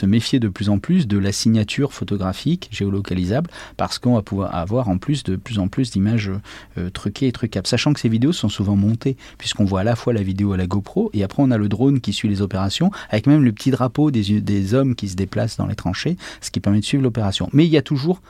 méfier 0.06 0.40
de 0.40 0.50
plus 0.50 0.70
en 0.70 0.78
plus 0.78 1.08
de 1.08 1.18
la 1.18 1.32
signature 1.32 1.92
photographique 1.92 2.70
géolocalisable 2.72 3.50
parce 3.78 3.98
qu'on 3.98 4.14
va 4.14 4.22
pouvoir 4.22 4.54
avoir 4.54 4.88
en 4.90 5.00
plus 5.00 5.24
de 5.24 5.36
plus 5.36 5.58
en 5.58 5.68
plus 5.68 5.90
d'images 5.90 6.32
euh, 6.78 6.92
truquées 6.92 7.28
et 7.28 7.32
trucables. 7.32 7.66
Sachant 7.66 7.94
que 7.94 8.00
ces 8.00 8.10
vidéos 8.10 8.34
sont 8.34 8.50
souvent 8.50 8.76
montées 8.76 9.18
puisqu'on 9.40 9.66
voit 9.66 9.80
à 9.80 9.84
la 9.84 9.96
fois 9.96 10.14
la 10.14 10.22
vidéo 10.22 10.54
à 10.54 10.58
la 10.58 10.68
GoPro 10.68 11.10
et 11.14 11.24
après 11.24 11.42
on 11.42 11.50
a 11.50 11.58
le 11.58 11.68
drone 11.68 12.02
qui 12.02 12.14
suit 12.14 12.30
les 12.30 12.44
opérations 12.44 12.92
avec 13.12 13.28
même 13.28 13.44
le 13.44 13.52
petit 13.52 13.72
drapeau 13.72 14.10
des, 14.10 14.74
hommes 14.74 14.96
qui 14.96 15.10
se 15.10 15.16
déplacent 15.16 15.58
dans 15.58 15.68
les 15.68 15.76
tranchées, 15.76 16.18
ce 16.40 16.50
qui 16.50 16.60
permet 16.60 16.80
de 16.80 16.86
suivre 16.86 17.04
l'opération. 17.04 17.50
Mais 17.54 17.66
il 17.66 17.72
y 17.72 17.78
a 17.78 17.82
toujours 17.82 18.22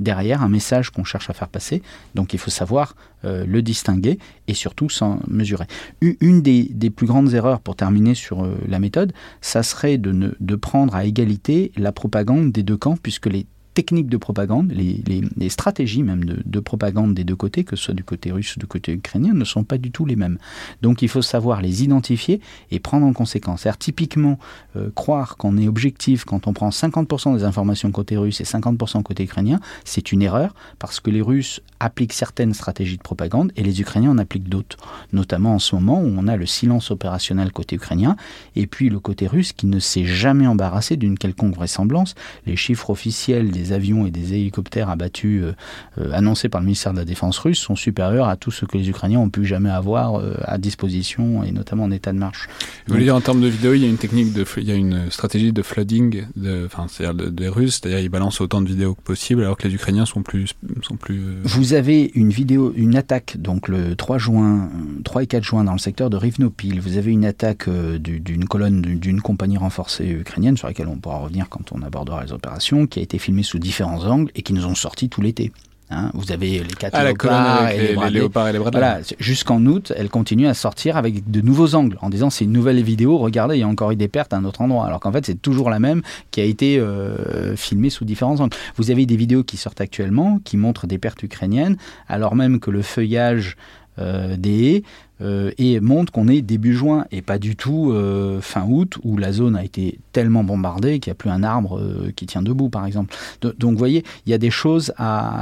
derrière 0.00 0.42
un 0.42 0.48
message 0.48 0.90
qu'on 0.90 1.04
cherche 1.04 1.30
à 1.30 1.34
faire 1.34 1.48
passer. 1.48 1.80
Donc 2.16 2.34
il 2.34 2.38
faut 2.40 2.50
savoir 2.50 2.96
euh, 3.24 3.44
le 3.46 3.62
distinguer 3.62 4.18
et 4.48 4.54
surtout 4.54 4.88
s'en 4.88 5.20
mesurer. 5.28 5.66
Une 6.00 6.42
des, 6.42 6.90
plus 6.90 7.06
grandes 7.06 7.32
erreurs 7.32 7.60
pour 7.60 7.76
terminer 7.76 8.14
sur 8.14 8.44
euh, 8.44 8.56
la 8.66 8.80
méthode, 8.80 9.12
ça 9.40 9.62
serait 9.62 9.96
de 9.98 10.56
prendre 10.56 10.96
à 10.96 11.04
égalité 11.04 11.70
la 11.76 11.92
propagande 11.92 12.50
des 12.50 12.64
deux 12.64 12.76
camps 12.76 12.96
puisque 13.00 13.26
les 13.26 13.46
techniques 13.74 14.08
de 14.08 14.16
propagande, 14.16 14.72
les, 14.72 15.48
stratégies 15.48 16.02
même 16.02 16.24
de, 16.24 16.60
propagande 16.60 17.14
des 17.14 17.24
deux 17.24 17.36
côtés, 17.36 17.64
que 17.64 17.76
ce 17.76 17.84
soit 17.84 17.94
du 17.94 18.04
côté 18.04 18.32
russe 18.32 18.56
ou 18.56 18.60
du 18.60 18.66
côté 18.66 18.92
ukrainien, 18.92 19.34
ne 19.34 19.44
sont 19.44 19.64
pas 19.64 19.78
du 19.78 19.90
tout 19.90 20.06
les 20.06 20.16
mêmes. 20.16 20.38
Donc 20.80 21.02
il 21.02 21.08
faut 21.08 21.22
savoir 21.22 21.60
les 21.60 21.82
identifier 21.82 22.40
et 22.70 22.78
prendre 22.78 23.06
en 23.06 23.12
conséquence. 23.12 23.62
cest 23.62 23.78
typiquement, 23.78 24.38
euh, 24.76 24.90
croire 24.94 25.36
qu'on 25.36 25.58
est 25.58 25.68
objectif 25.68 26.24
quand 26.24 26.46
on 26.46 26.52
prend 26.52 26.70
50% 26.70 27.36
des 27.36 27.44
informations 27.44 27.90
côté 27.90 28.16
russe 28.16 28.40
et 28.40 28.44
50% 28.44 29.02
côté 29.02 29.24
ukrainien, 29.24 29.60
c'est 29.84 30.12
une 30.12 30.22
erreur 30.22 30.54
parce 30.78 31.00
que 31.00 31.10
les 31.10 31.22
Russes 31.22 31.60
appliquent 31.80 32.12
certaines 32.12 32.54
stratégies 32.54 32.96
de 32.96 33.02
propagande 33.02 33.52
et 33.56 33.62
les 33.62 33.80
Ukrainiens 33.80 34.10
en 34.10 34.18
appliquent 34.18 34.48
d'autres. 34.48 34.76
Notamment 35.12 35.54
en 35.54 35.58
ce 35.58 35.74
moment 35.74 36.00
où 36.00 36.06
on 36.16 36.28
a 36.28 36.36
le 36.36 36.46
silence 36.46 36.90
opérationnel 36.90 37.52
côté 37.52 37.76
ukrainien 37.76 38.16
et 38.56 38.66
puis 38.66 38.88
le 38.88 39.00
côté 39.00 39.26
russe 39.26 39.52
qui 39.52 39.66
ne 39.66 39.78
s'est 39.78 40.04
jamais 40.04 40.46
embarrassé 40.46 40.96
d'une 40.96 41.18
quelconque 41.18 41.54
vraisemblance. 41.54 42.14
Les 42.46 42.56
chiffres 42.56 42.90
officiels 42.90 43.50
des 43.50 43.63
avions 43.72 44.06
et 44.06 44.10
des 44.10 44.34
hélicoptères 44.34 44.88
abattus 44.88 45.42
euh, 45.42 45.54
euh, 45.98 46.12
annoncés 46.12 46.48
par 46.48 46.60
le 46.60 46.66
ministère 46.66 46.92
de 46.92 46.98
la 46.98 47.04
Défense 47.04 47.38
russe 47.38 47.58
sont 47.58 47.76
supérieurs 47.76 48.28
à 48.28 48.36
tout 48.36 48.50
ce 48.50 48.64
que 48.64 48.76
les 48.76 48.88
Ukrainiens 48.88 49.20
ont 49.20 49.30
pu 49.30 49.44
jamais 49.44 49.70
avoir 49.70 50.16
euh, 50.16 50.34
à 50.44 50.58
disposition, 50.58 51.42
et 51.44 51.52
notamment 51.52 51.84
en 51.84 51.90
état 51.90 52.12
de 52.12 52.18
marche. 52.18 52.48
Vous 52.86 52.94
voulez 52.94 53.04
dire 53.04 53.16
en 53.16 53.20
termes 53.20 53.40
de 53.40 53.48
vidéo, 53.48 53.74
il 53.74 53.82
y 53.82 53.84
a 53.84 53.88
une 53.88 53.96
technique, 53.96 54.32
de, 54.32 54.44
il 54.58 54.64
y 54.64 54.72
a 54.72 54.74
une 54.74 55.10
stratégie 55.10 55.52
de 55.52 55.62
flooding, 55.62 56.24
de, 56.36 56.64
enfin, 56.66 56.86
c'est-à-dire 56.88 57.30
des 57.32 57.48
Russes, 57.48 57.80
c'est-à-dire 57.80 58.00
ils 58.00 58.08
balancent 58.08 58.40
autant 58.40 58.60
de 58.60 58.68
vidéos 58.68 58.94
que 58.94 59.02
possible, 59.02 59.42
alors 59.42 59.56
que 59.56 59.68
les 59.68 59.74
Ukrainiens 59.74 60.06
sont 60.06 60.22
plus, 60.22 60.54
sont 60.82 60.96
plus. 60.96 61.22
Vous 61.42 61.74
avez 61.74 62.10
une 62.14 62.30
vidéo, 62.30 62.72
une 62.76 62.96
attaque, 62.96 63.36
donc 63.38 63.68
le 63.68 63.96
3 63.96 64.18
juin, 64.18 64.70
3 65.04 65.22
et 65.22 65.26
4 65.26 65.42
juin 65.42 65.64
dans 65.64 65.72
le 65.72 65.78
secteur 65.78 66.10
de 66.10 66.16
Rivnopil. 66.16 66.80
Vous 66.80 66.96
avez 66.96 67.10
une 67.10 67.24
attaque 67.24 67.68
d'une 67.68 68.44
colonne 68.46 68.82
d'une 68.82 69.20
compagnie 69.20 69.56
renforcée 69.56 70.08
ukrainienne 70.08 70.56
sur 70.56 70.68
laquelle 70.68 70.88
on 70.88 70.96
pourra 70.96 71.18
revenir 71.18 71.48
quand 71.48 71.72
on 71.72 71.82
abordera 71.82 72.24
les 72.24 72.32
opérations, 72.32 72.86
qui 72.86 73.00
a 73.00 73.02
été 73.02 73.18
filmée 73.18 73.42
sous 73.42 73.53
différents 73.58 74.04
angles 74.04 74.30
et 74.34 74.42
qui 74.42 74.52
nous 74.52 74.66
ont 74.66 74.74
sorti 74.74 75.08
tout 75.08 75.20
l'été. 75.20 75.52
Hein. 75.90 76.10
vous 76.14 76.32
avez 76.32 76.60
les 76.60 76.74
quatre 76.78 76.94
ah, 76.94 77.04
léopards, 77.04 77.68
et 77.68 77.94
les, 77.94 78.10
léopards 78.10 78.48
et 78.48 78.52
les 78.52 78.58
Voilà, 78.58 79.00
jusqu'en 79.18 79.64
août, 79.66 79.92
elle 79.94 80.08
continue 80.08 80.46
à 80.46 80.54
sortir 80.54 80.96
avec 80.96 81.30
de 81.30 81.40
nouveaux 81.42 81.74
angles, 81.74 81.98
en 82.00 82.08
disant 82.08 82.30
c'est 82.30 82.44
une 82.44 82.52
nouvelle 82.52 82.82
vidéo, 82.82 83.18
regardez, 83.18 83.56
il 83.56 83.60
y 83.60 83.64
a 83.64 83.68
encore 83.68 83.90
eu 83.90 83.96
des 83.96 84.08
pertes 84.08 84.32
à 84.32 84.38
un 84.38 84.44
autre 84.44 84.62
endroit. 84.62 84.86
Alors 84.86 84.98
qu'en 85.00 85.12
fait, 85.12 85.26
c'est 85.26 85.40
toujours 85.40 85.68
la 85.68 85.78
même 85.78 86.02
qui 86.30 86.40
a 86.40 86.44
été 86.44 86.78
euh, 86.78 87.54
filmée 87.54 87.90
sous 87.90 88.06
différents 88.06 88.40
angles. 88.40 88.56
Vous 88.76 88.90
avez 88.90 89.04
des 89.04 89.16
vidéos 89.16 89.44
qui 89.44 89.58
sortent 89.58 89.80
actuellement, 89.80 90.40
qui 90.42 90.56
montrent 90.56 90.86
des 90.86 90.98
pertes 90.98 91.22
ukrainiennes, 91.22 91.76
alors 92.08 92.34
même 92.34 92.60
que 92.60 92.70
le 92.70 92.80
feuillage 92.80 93.56
euh, 93.98 94.36
des 94.36 94.64
haies 94.64 94.82
euh, 95.20 95.52
et 95.58 95.78
montre 95.80 96.12
qu'on 96.12 96.28
est 96.28 96.42
début 96.42 96.74
juin 96.74 97.06
et 97.12 97.22
pas 97.22 97.38
du 97.38 97.54
tout 97.54 97.92
euh, 97.92 98.40
fin 98.40 98.66
août 98.68 98.98
où 99.04 99.16
la 99.16 99.32
zone 99.32 99.54
a 99.54 99.64
été 99.64 100.00
tellement 100.12 100.42
bombardée 100.42 100.98
qu'il 100.98 101.10
n'y 101.10 101.12
a 101.12 101.16
plus 101.16 101.30
un 101.30 101.42
arbre 101.42 101.80
qui 102.16 102.26
tient 102.26 102.42
debout 102.42 102.68
par 102.68 102.84
exemple. 102.86 103.14
donc 103.40 103.72
vous 103.72 103.78
voyez, 103.78 104.04
il 104.26 104.30
y 104.30 104.34
a 104.34 104.38
des 104.38 104.50
choses 104.50 104.92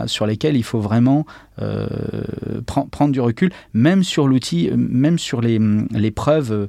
sur 0.06 0.26
lesquelles 0.26 0.56
il 0.56 0.64
faut 0.64 0.80
vraiment 0.80 1.26
prendre 2.66 3.12
du 3.12 3.20
recul, 3.20 3.50
même 3.74 4.02
sur 4.02 4.26
l'outil, 4.26 4.70
même 4.74 5.18
sur 5.18 5.40
les, 5.40 5.58
preuves 6.10 6.68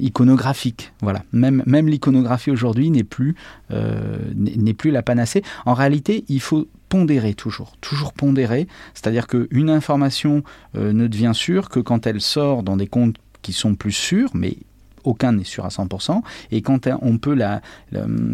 iconographiques. 0.00 0.92
Voilà, 1.02 1.22
même, 1.32 1.62
même 1.66 1.88
l'iconographie 1.88 2.50
aujourd'hui 2.50 2.90
n'est 2.90 3.04
plus, 3.04 3.36
n'est 3.70 4.74
plus 4.74 4.90
la 4.90 5.02
panacée. 5.02 5.42
En 5.64 5.74
réalité, 5.74 6.24
il 6.28 6.40
faut 6.40 6.66
pondérer 6.88 7.34
toujours, 7.34 7.76
toujours 7.80 8.12
pondérer, 8.12 8.66
c'est-à-dire 8.94 9.26
qu'une 9.26 9.70
information 9.70 10.42
euh, 10.76 10.92
ne 10.92 11.06
devient 11.06 11.32
sûre 11.34 11.68
que 11.68 11.80
quand 11.80 11.95
elle 12.04 12.20
sort 12.20 12.62
dans 12.62 12.76
des 12.76 12.86
comptes 12.86 13.16
qui 13.42 13.52
sont 13.52 13.74
plus 13.74 13.92
sûrs, 13.92 14.30
mais 14.34 14.56
aucun 15.04 15.32
n'est 15.32 15.44
sûr 15.44 15.64
à 15.64 15.68
100%, 15.68 16.20
et 16.50 16.62
quand 16.62 16.88
on 17.00 17.18
peut 17.18 17.34
la, 17.34 17.60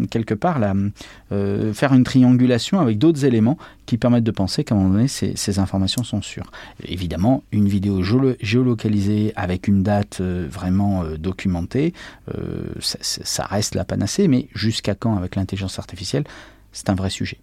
quelque 0.09 0.33
part 0.33 0.59
euh, 1.31 1.73
faire 1.73 1.93
une 1.93 2.03
triangulation 2.03 2.79
avec 2.79 2.97
d'autres 2.97 3.25
éléments 3.25 3.59
qui 3.85 3.97
permettent 3.97 4.23
de 4.23 4.31
penser 4.31 4.63
qu'à 4.63 4.73
un 4.73 4.79
moment 4.79 4.95
donné, 4.95 5.07
ces, 5.07 5.59
informations 5.59 6.03
sont 6.03 6.23
sûres. 6.23 6.51
Évidemment, 6.83 7.43
une 7.51 7.67
vidéo 7.67 8.01
géolocalisée 8.41 9.33
avec 9.35 9.67
une 9.67 9.83
date 9.83 10.17
euh, 10.19 10.47
vraiment 10.49 11.03
documentée, 11.19 11.93
ça, 12.79 12.97
ça 13.01 13.43
reste 13.45 13.75
la 13.75 13.85
panacée, 13.85 14.27
mais 14.27 14.47
jusqu'à 14.55 14.95
quand 14.95 15.15
avec 15.15 15.35
l'intelligence 15.35 15.77
artificielle, 15.77 16.23
c'est 16.71 16.89
un 16.89 16.95
vrai 16.95 17.11
sujet. 17.11 17.37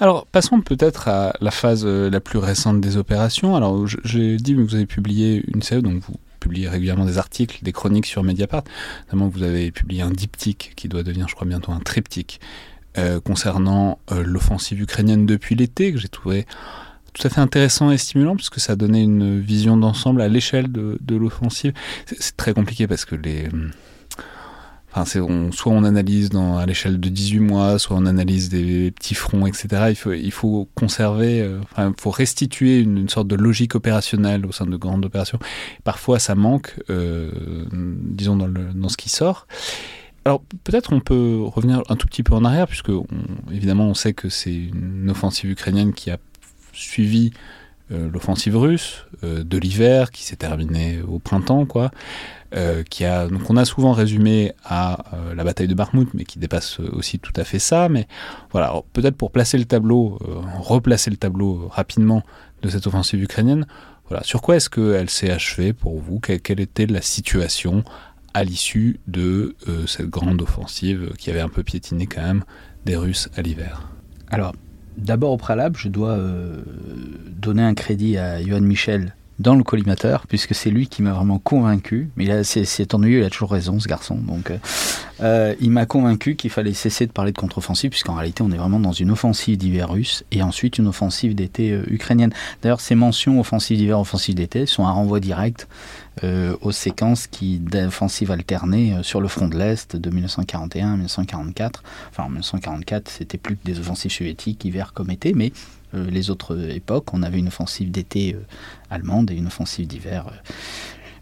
Alors, 0.00 0.26
passons 0.26 0.60
peut-être 0.60 1.08
à 1.08 1.34
la 1.40 1.50
phase 1.50 1.82
euh, 1.84 2.08
la 2.08 2.20
plus 2.20 2.38
récente 2.38 2.80
des 2.80 2.96
opérations. 2.96 3.56
Alors, 3.56 3.84
j'ai 4.04 4.36
dit 4.36 4.54
que 4.54 4.60
vous 4.60 4.76
avez 4.76 4.86
publié 4.86 5.42
une 5.52 5.60
série, 5.60 5.82
donc 5.82 6.00
vous 6.02 6.14
publiez 6.38 6.68
régulièrement 6.68 7.04
des 7.04 7.18
articles, 7.18 7.58
des 7.62 7.72
chroniques 7.72 8.06
sur 8.06 8.22
Mediapart. 8.22 8.62
Notamment, 9.06 9.26
vous 9.26 9.42
avez 9.42 9.72
publié 9.72 10.02
un 10.02 10.12
diptyque 10.12 10.72
qui 10.76 10.86
doit 10.86 11.02
devenir, 11.02 11.26
je 11.28 11.34
crois, 11.34 11.48
bientôt 11.48 11.72
un 11.72 11.80
triptyque 11.80 12.40
euh, 12.96 13.20
concernant 13.20 13.98
euh, 14.12 14.22
l'offensive 14.24 14.80
ukrainienne 14.80 15.26
depuis 15.26 15.56
l'été, 15.56 15.92
que 15.92 15.98
j'ai 15.98 16.08
trouvé 16.08 16.46
tout 17.12 17.26
à 17.26 17.30
fait 17.30 17.40
intéressant 17.40 17.90
et 17.90 17.98
stimulant, 17.98 18.36
puisque 18.36 18.60
ça 18.60 18.76
donnait 18.76 19.02
une 19.02 19.40
vision 19.40 19.76
d'ensemble 19.76 20.20
à 20.20 20.28
l'échelle 20.28 20.70
de, 20.70 20.96
de 21.00 21.16
l'offensive. 21.16 21.72
C'est 22.06 22.36
très 22.36 22.54
compliqué 22.54 22.86
parce 22.86 23.04
que 23.04 23.16
les 23.16 23.48
soit 24.94 25.72
on 25.72 25.84
analyse 25.84 26.30
dans, 26.30 26.58
à 26.58 26.66
l'échelle 26.66 26.98
de 26.98 27.08
18 27.08 27.40
mois, 27.40 27.78
soit 27.78 27.96
on 27.96 28.06
analyse 28.06 28.48
des 28.48 28.90
petits 28.90 29.14
fronts, 29.14 29.46
etc. 29.46 29.94
Il 30.06 30.32
faut, 30.32 30.68
conserver, 30.74 31.40
euh, 31.40 31.60
il 31.78 31.92
faut 31.98 32.10
restituer 32.10 32.80
une, 32.80 33.08
sorte 33.08 33.28
de 33.28 33.36
logique 33.36 33.74
opérationnelle 33.74 34.46
au 34.46 34.52
sein 34.52 34.66
de 34.66 34.76
grandes 34.76 35.04
opérations. 35.04 35.38
Parfois, 35.84 36.18
ça 36.18 36.34
manque, 36.34 36.74
euh, 36.90 37.30
disons, 37.72 38.36
dans, 38.36 38.46
le, 38.46 38.70
ce 38.88 38.96
qui 38.96 39.08
sort. 39.08 39.46
Alors 40.24 40.42
peut-être 40.64 40.92
on 40.92 41.00
peut 41.00 41.40
revenir 41.42 41.82
un 41.88 41.96
tout 41.96 42.06
petit 42.06 42.22
peu 42.22 42.34
en 42.34 42.44
arrière, 42.44 42.66
puisque 42.66 42.90
évidemment 43.50 43.86
on 43.86 43.94
sait 43.94 44.12
que 44.12 44.28
c'est 44.28 44.54
une 44.54 45.08
offensive 45.08 45.50
ukrainienne 45.50 45.94
qui 45.94 46.10
a 46.10 46.18
suivi 46.74 47.32
l'offensive 47.90 48.56
russe 48.56 49.06
de 49.22 49.58
l'hiver, 49.58 50.10
qui 50.10 50.22
s'est 50.22 50.36
terminée 50.36 51.00
au 51.00 51.18
printemps, 51.18 51.64
quoi. 51.64 51.90
Euh, 52.56 52.82
qui 52.82 53.04
a, 53.04 53.28
donc 53.28 53.50
on 53.50 53.58
a 53.58 53.66
souvent 53.66 53.92
résumé 53.92 54.54
à 54.64 55.04
euh, 55.12 55.34
la 55.34 55.44
bataille 55.44 55.68
de 55.68 55.74
Bakhmut, 55.74 56.08
mais 56.14 56.24
qui 56.24 56.38
dépasse 56.38 56.80
aussi 56.80 57.18
tout 57.18 57.32
à 57.36 57.44
fait 57.44 57.58
ça. 57.58 57.90
Mais 57.90 58.08
voilà, 58.52 58.72
peut-être 58.94 59.16
pour 59.16 59.30
placer 59.30 59.58
le 59.58 59.66
tableau, 59.66 60.18
euh, 60.26 60.40
replacer 60.58 61.10
le 61.10 61.18
tableau 61.18 61.68
rapidement 61.68 62.22
de 62.62 62.70
cette 62.70 62.86
offensive 62.86 63.22
ukrainienne, 63.22 63.66
voilà, 64.08 64.24
sur 64.24 64.40
quoi 64.40 64.56
est-ce 64.56 64.70
qu'elle 64.70 65.10
s'est 65.10 65.30
achevée 65.30 65.74
pour 65.74 66.00
vous? 66.00 66.20
Quelle, 66.20 66.60
était 66.60 66.86
la 66.86 67.02
situation 67.02 67.84
à 68.32 68.44
l'issue 68.44 68.98
de 69.06 69.54
cette 69.86 70.08
grande 70.08 70.40
offensive 70.40 71.12
qui 71.18 71.28
avait 71.28 71.40
un 71.40 71.50
peu 71.50 71.62
piétiné 71.62 72.06
quand 72.06 72.22
même 72.22 72.44
des 72.86 72.96
Russes 72.96 73.28
à 73.36 73.42
l'hiver? 73.42 73.90
Alors, 74.30 74.54
d'abord 74.98 75.32
au 75.32 75.36
préalable, 75.36 75.76
je 75.78 75.88
dois 75.88 76.18
donner 77.40 77.62
un 77.62 77.74
crédit 77.74 78.18
à 78.18 78.42
Johan 78.42 78.60
Michel 78.60 79.14
dans 79.38 79.54
le 79.54 79.62
collimateur, 79.62 80.26
puisque 80.26 80.54
c'est 80.54 80.70
lui 80.70 80.88
qui 80.88 81.02
m'a 81.02 81.12
vraiment 81.12 81.38
convaincu. 81.38 82.10
Mais 82.16 82.42
c'est 82.44 82.94
ennuyeux, 82.94 83.20
il 83.20 83.24
a 83.24 83.30
toujours 83.30 83.52
raison, 83.52 83.78
ce 83.78 83.86
garçon. 83.86 84.16
Donc, 84.16 84.50
euh, 84.50 84.58
euh, 85.20 85.54
il 85.60 85.70
m'a 85.70 85.86
convaincu 85.86 86.34
qu'il 86.34 86.50
fallait 86.50 86.74
cesser 86.74 87.06
de 87.06 87.12
parler 87.12 87.32
de 87.32 87.38
contre-offensive, 87.38 87.90
puisqu'en 87.90 88.14
réalité, 88.14 88.42
on 88.42 88.50
est 88.50 88.56
vraiment 88.56 88.80
dans 88.80 88.92
une 88.92 89.10
offensive 89.10 89.56
d'hiver 89.56 89.90
russe 89.90 90.24
et 90.32 90.42
ensuite 90.42 90.78
une 90.78 90.88
offensive 90.88 91.34
d'été 91.34 91.70
euh, 91.70 91.84
ukrainienne. 91.88 92.32
D'ailleurs, 92.62 92.80
ces 92.80 92.96
mentions 92.96 93.38
offensive 93.38 93.76
d'hiver, 93.76 94.00
offensive 94.00 94.34
d'été 94.34 94.66
sont 94.66 94.86
un 94.86 94.92
renvoi 94.92 95.20
direct 95.20 95.68
aux 96.62 96.72
séquences 96.72 97.28
qui 97.28 97.60
d'offensives 97.60 98.32
alternées 98.32 98.96
sur 99.02 99.20
le 99.20 99.28
front 99.28 99.46
de 99.46 99.56
l'Est 99.56 99.94
de 99.94 100.10
1941 100.10 100.88
à 100.88 100.96
1944. 100.96 101.84
Enfin, 102.10 102.24
en 102.24 102.28
1944, 102.28 103.08
c'était 103.08 103.38
plus 103.38 103.54
que 103.54 103.64
des 103.64 103.78
offensives 103.78 104.10
soviétiques, 104.10 104.64
hiver 104.64 104.94
comme 104.94 105.12
été, 105.12 105.32
mais 105.32 105.52
les 105.92 106.30
autres 106.30 106.70
époques, 106.70 107.12
on 107.14 107.22
avait 107.22 107.38
une 107.38 107.48
offensive 107.48 107.90
d'été 107.90 108.36
allemande 108.90 109.30
et 109.30 109.34
une 109.34 109.46
offensive 109.46 109.86
d'hiver. 109.86 110.26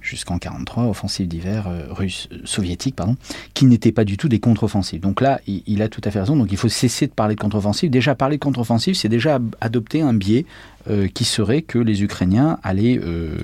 jusqu'en 0.01 0.39
43, 0.39 0.85
offensive 0.85 1.27
d'hiver 1.27 1.67
russe, 1.91 2.29
soviétique, 2.45 2.95
pardon, 2.95 3.17
qui 3.55 3.67
n'étaient 3.67 3.91
pas 3.91 4.05
du 4.05 4.17
tout 4.17 4.29
des 4.29 4.39
contre-offensives. 4.39 5.01
Donc 5.01 5.21
là, 5.21 5.41
il, 5.49 5.83
a 5.83 5.89
tout 5.89 6.01
à 6.05 6.13
fait 6.13 6.21
raison. 6.21 6.37
Donc 6.37 6.53
il 6.53 6.57
faut 6.57 6.69
cesser 6.69 7.09
de 7.09 7.13
parler 7.13 7.35
de 7.35 7.41
contre-offensive. 7.41 7.91
Déjà, 7.91 8.15
parler 8.15 8.37
de 8.37 8.43
contre-offensive, 8.43 8.95
c'est 8.95 9.09
déjà 9.09 9.41
adopter 9.61 10.03
un 10.03 10.15
biais 10.15 10.47
qui 11.15 11.25
serait 11.25 11.63
que 11.63 11.81
les 11.81 12.05
Ukrainiens 12.05 12.61
allaient 12.63 13.01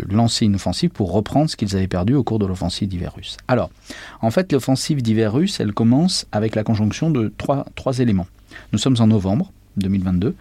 lancer 0.08 0.44
une 0.44 0.54
offensive 0.54 0.90
pour 0.90 1.12
reprendre 1.12 1.50
ce 1.50 1.56
qu'ils 1.56 1.74
avaient 1.74 1.88
perdu 1.88 2.14
au 2.14 2.22
cours 2.22 2.38
de 2.38 2.46
l'offensive 2.46 2.88
d'hiver 2.88 3.12
russe. 3.16 3.36
Alors, 3.48 3.70
en 4.20 4.30
fait, 4.30 4.52
l'offensive 4.52 5.02
d'hiver 5.02 5.32
russe, 5.32 5.58
elle 5.58 5.72
commence 5.72 6.26
avec 6.30 6.54
la 6.54 6.62
conjonction 6.62 7.10
de 7.10 7.32
trois, 7.36 7.66
trois 7.74 7.98
éléments. 7.98 8.28
Nous 8.72 8.78
sommes 8.78 8.96
en 9.00 9.08
novembre. 9.08 9.50
2022. 9.76 10.34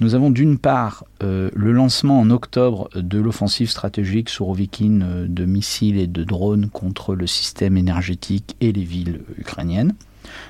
Nous 0.00 0.14
avons 0.14 0.30
d'une 0.30 0.58
part 0.58 1.04
euh, 1.22 1.50
le 1.54 1.72
lancement 1.72 2.20
en 2.20 2.30
octobre 2.30 2.88
de 2.94 3.18
l'offensive 3.18 3.70
stratégique 3.70 4.28
Sourovikine 4.28 5.04
euh, 5.06 5.26
de 5.28 5.44
missiles 5.44 5.98
et 5.98 6.06
de 6.06 6.24
drones 6.24 6.68
contre 6.70 7.14
le 7.14 7.26
système 7.26 7.76
énergétique 7.76 8.56
et 8.60 8.72
les 8.72 8.84
villes 8.84 9.20
ukrainiennes. 9.36 9.94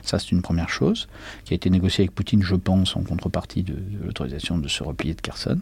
Ça, 0.03 0.19
c'est 0.19 0.33
une 0.33 0.43
première 0.43 0.69
chose, 0.69 1.09
qui 1.45 1.55
a 1.55 1.57
été 1.57 1.71
négociée 1.71 2.03
avec 2.03 2.15
Poutine, 2.15 2.43
je 2.43 2.57
pense, 2.57 2.97
en 2.97 3.03
contrepartie 3.03 3.63
de, 3.63 3.77
l'autorisation 4.05 4.59
de 4.59 4.69
se 4.69 4.83
replier 4.83 5.15
de 5.15 5.21
Kherson. 5.21 5.59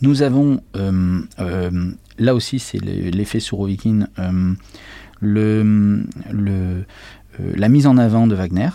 Nous 0.00 0.22
avons, 0.22 0.60
euh, 0.76 1.20
là 2.18 2.34
aussi, 2.34 2.60
c'est 2.60 2.78
l'effet 2.78 3.40
Sourovikine, 3.40 4.08
le, 5.20 6.84
la 7.38 7.68
mise 7.68 7.88
en 7.88 7.98
avant 7.98 8.28
de 8.28 8.36
Wagner, 8.36 8.70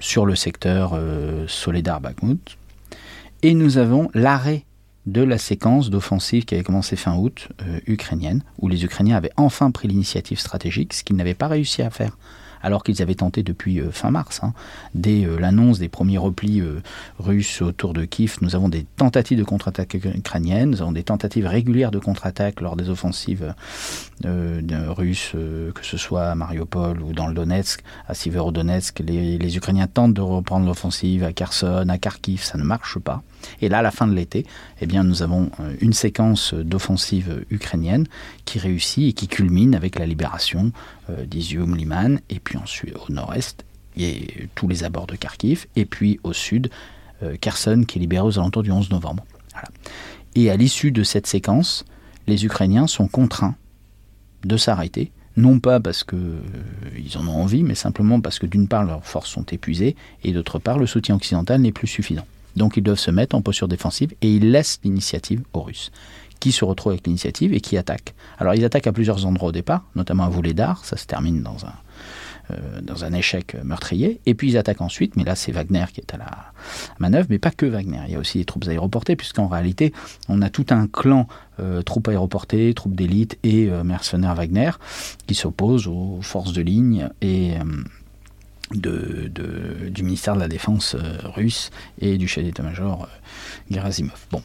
sur 0.00 0.26
le 0.26 0.34
secteur 0.34 0.92
euh, 0.94 1.46
Soledar-Bakhmut. 1.46 2.56
Et 3.42 3.54
nous 3.54 3.78
avons 3.78 4.10
l'arrêt 4.14 4.64
de 5.06 5.22
la 5.22 5.38
séquence 5.38 5.90
d'offensive 5.90 6.44
qui 6.44 6.54
avait 6.54 6.64
commencé 6.64 6.96
fin 6.96 7.16
août, 7.16 7.48
euh, 7.62 7.80
ukrainienne, 7.86 8.42
où 8.58 8.68
les 8.68 8.84
Ukrainiens 8.84 9.16
avaient 9.16 9.32
enfin 9.36 9.70
pris 9.70 9.88
l'initiative 9.88 10.38
stratégique, 10.38 10.92
ce 10.92 11.02
qu'ils 11.02 11.16
n'avaient 11.16 11.34
pas 11.34 11.48
réussi 11.48 11.82
à 11.82 11.90
faire 11.90 12.16
alors 12.62 12.82
qu'ils 12.82 13.02
avaient 13.02 13.14
tenté 13.14 13.42
depuis 13.42 13.80
euh, 13.80 13.90
fin 13.90 14.10
mars. 14.10 14.40
Hein. 14.42 14.52
Dès 14.94 15.24
euh, 15.24 15.38
l'annonce 15.38 15.78
des 15.78 15.88
premiers 15.88 16.18
replis 16.18 16.60
euh, 16.60 16.82
russes 17.18 17.62
autour 17.62 17.92
de 17.92 18.04
Kiev, 18.04 18.36
nous 18.40 18.54
avons 18.54 18.68
des 18.68 18.84
tentatives 18.96 19.38
de 19.38 19.44
contre-attaque 19.44 19.94
ukrainiennes, 19.94 20.70
nous 20.70 20.82
avons 20.82 20.92
des 20.92 21.02
tentatives 21.02 21.46
régulières 21.46 21.90
de 21.90 21.98
contre-attaque 21.98 22.60
lors 22.60 22.76
des 22.76 22.88
offensives 22.88 23.54
russes, 24.24 25.32
que 25.32 25.84
ce 25.84 25.96
soit 25.96 26.24
à 26.24 26.34
Mariupol 26.34 27.00
ou 27.02 27.12
dans 27.12 27.26
le 27.26 27.34
Donetsk, 27.34 27.82
à 28.08 28.14
Siverodonetsk. 28.14 29.00
Les, 29.00 29.38
les 29.38 29.56
Ukrainiens 29.56 29.86
tentent 29.86 30.14
de 30.14 30.20
reprendre 30.20 30.66
l'offensive 30.66 31.24
à 31.24 31.32
Kherson, 31.32 31.86
à 31.88 31.98
Kharkiv, 31.98 32.42
ça 32.42 32.58
ne 32.58 32.64
marche 32.64 32.98
pas. 32.98 33.22
Et 33.60 33.68
là, 33.68 33.78
à 33.78 33.82
la 33.82 33.90
fin 33.90 34.06
de 34.06 34.14
l'été, 34.14 34.46
eh 34.80 34.86
nous 34.86 35.22
avons 35.22 35.50
une 35.80 35.92
séquence 35.92 36.54
d'offensives 36.54 37.44
ukrainiennes 37.50 38.06
qui 38.44 38.58
réussit 38.58 39.08
et 39.08 39.12
qui 39.12 39.28
culmine 39.28 39.74
avec 39.74 39.98
la 39.98 40.06
libération 40.06 40.72
euh, 41.10 41.24
d'Izium, 41.24 41.76
Liman, 41.76 42.20
et 42.30 42.38
puis 42.38 42.56
ensuite 42.56 42.94
au 42.96 43.12
nord-est, 43.12 43.64
et 43.96 44.48
tous 44.54 44.68
les 44.68 44.84
abords 44.84 45.06
de 45.06 45.16
Kharkiv, 45.16 45.66
et 45.76 45.84
puis 45.84 46.20
au 46.22 46.32
sud, 46.32 46.70
euh, 47.22 47.36
Kherson 47.40 47.84
qui 47.86 47.98
est 47.98 48.00
libéré 48.00 48.24
aux 48.26 48.38
alentours 48.38 48.62
du 48.62 48.70
11 48.70 48.90
novembre. 48.90 49.24
Et 50.34 50.50
à 50.50 50.56
l'issue 50.56 50.92
de 50.92 51.02
cette 51.02 51.26
séquence, 51.26 51.84
les 52.26 52.44
Ukrainiens 52.44 52.86
sont 52.86 53.08
contraints 53.08 53.56
de 54.44 54.56
s'arrêter, 54.56 55.10
non 55.36 55.58
pas 55.58 55.80
parce 55.80 56.04
qu'ils 56.04 56.18
euh, 56.18 57.18
en 57.18 57.26
ont 57.26 57.42
envie, 57.42 57.62
mais 57.62 57.74
simplement 57.74 58.20
parce 58.20 58.38
que 58.38 58.46
d'une 58.46 58.68
part 58.68 58.84
leurs 58.84 59.04
forces 59.04 59.30
sont 59.30 59.44
épuisées, 59.44 59.96
et 60.22 60.32
d'autre 60.32 60.58
part 60.58 60.78
le 60.78 60.86
soutien 60.86 61.16
occidental 61.16 61.60
n'est 61.60 61.72
plus 61.72 61.88
suffisant. 61.88 62.26
Donc 62.56 62.76
ils 62.76 62.82
doivent 62.82 62.98
se 62.98 63.10
mettre 63.10 63.36
en 63.36 63.42
posture 63.42 63.68
défensive 63.68 64.14
et 64.22 64.32
ils 64.34 64.50
laissent 64.50 64.80
l'initiative 64.84 65.42
aux 65.52 65.62
Russes 65.62 65.90
qui 66.40 66.52
se 66.52 66.64
retrouvent 66.64 66.92
avec 66.92 67.06
l'initiative 67.06 67.52
et 67.52 67.60
qui 67.60 67.76
attaquent. 67.76 68.14
Alors 68.38 68.54
ils 68.54 68.64
attaquent 68.64 68.86
à 68.86 68.92
plusieurs 68.92 69.26
endroits 69.26 69.48
au 69.48 69.52
départ, 69.52 69.84
notamment 69.96 70.24
à 70.24 70.28
Vouledar, 70.28 70.84
ça 70.84 70.96
se 70.96 71.06
termine 71.06 71.42
dans 71.42 71.66
un, 71.66 71.72
euh, 72.52 72.80
dans 72.80 73.04
un 73.04 73.12
échec 73.12 73.56
meurtrier. 73.64 74.20
Et 74.26 74.34
puis 74.34 74.50
ils 74.50 74.58
attaquent 74.58 74.80
ensuite, 74.80 75.16
mais 75.16 75.24
là 75.24 75.34
c'est 75.34 75.52
Wagner 75.52 75.86
qui 75.92 76.00
est 76.00 76.14
à 76.14 76.18
la 76.18 76.52
manœuvre, 76.98 77.26
mais 77.30 77.38
pas 77.38 77.50
que 77.50 77.66
Wagner. 77.66 78.00
Il 78.06 78.12
y 78.12 78.16
a 78.16 78.18
aussi 78.18 78.38
des 78.38 78.44
troupes 78.44 78.66
aéroportées, 78.68 79.16
puisqu'en 79.16 79.48
réalité 79.48 79.92
on 80.28 80.40
a 80.42 80.50
tout 80.50 80.66
un 80.70 80.86
clan 80.86 81.26
euh, 81.60 81.82
troupes 81.82 82.08
aéroportées, 82.08 82.72
troupes 82.74 82.94
d'élite 82.94 83.38
et 83.42 83.68
euh, 83.68 83.82
mercenaires 83.82 84.34
Wagner 84.34 84.70
qui 85.26 85.34
s'opposent 85.34 85.88
aux 85.88 86.20
forces 86.22 86.52
de 86.52 86.62
ligne 86.62 87.08
et 87.20 87.54
du 88.72 90.02
ministère 90.02 90.34
de 90.34 90.40
la 90.40 90.48
Défense 90.48 90.96
russe 91.24 91.70
et 92.00 92.18
du 92.18 92.28
chef 92.28 92.44
d'état-major 92.44 93.08
Gerasimov. 93.70 94.26
Bon, 94.30 94.42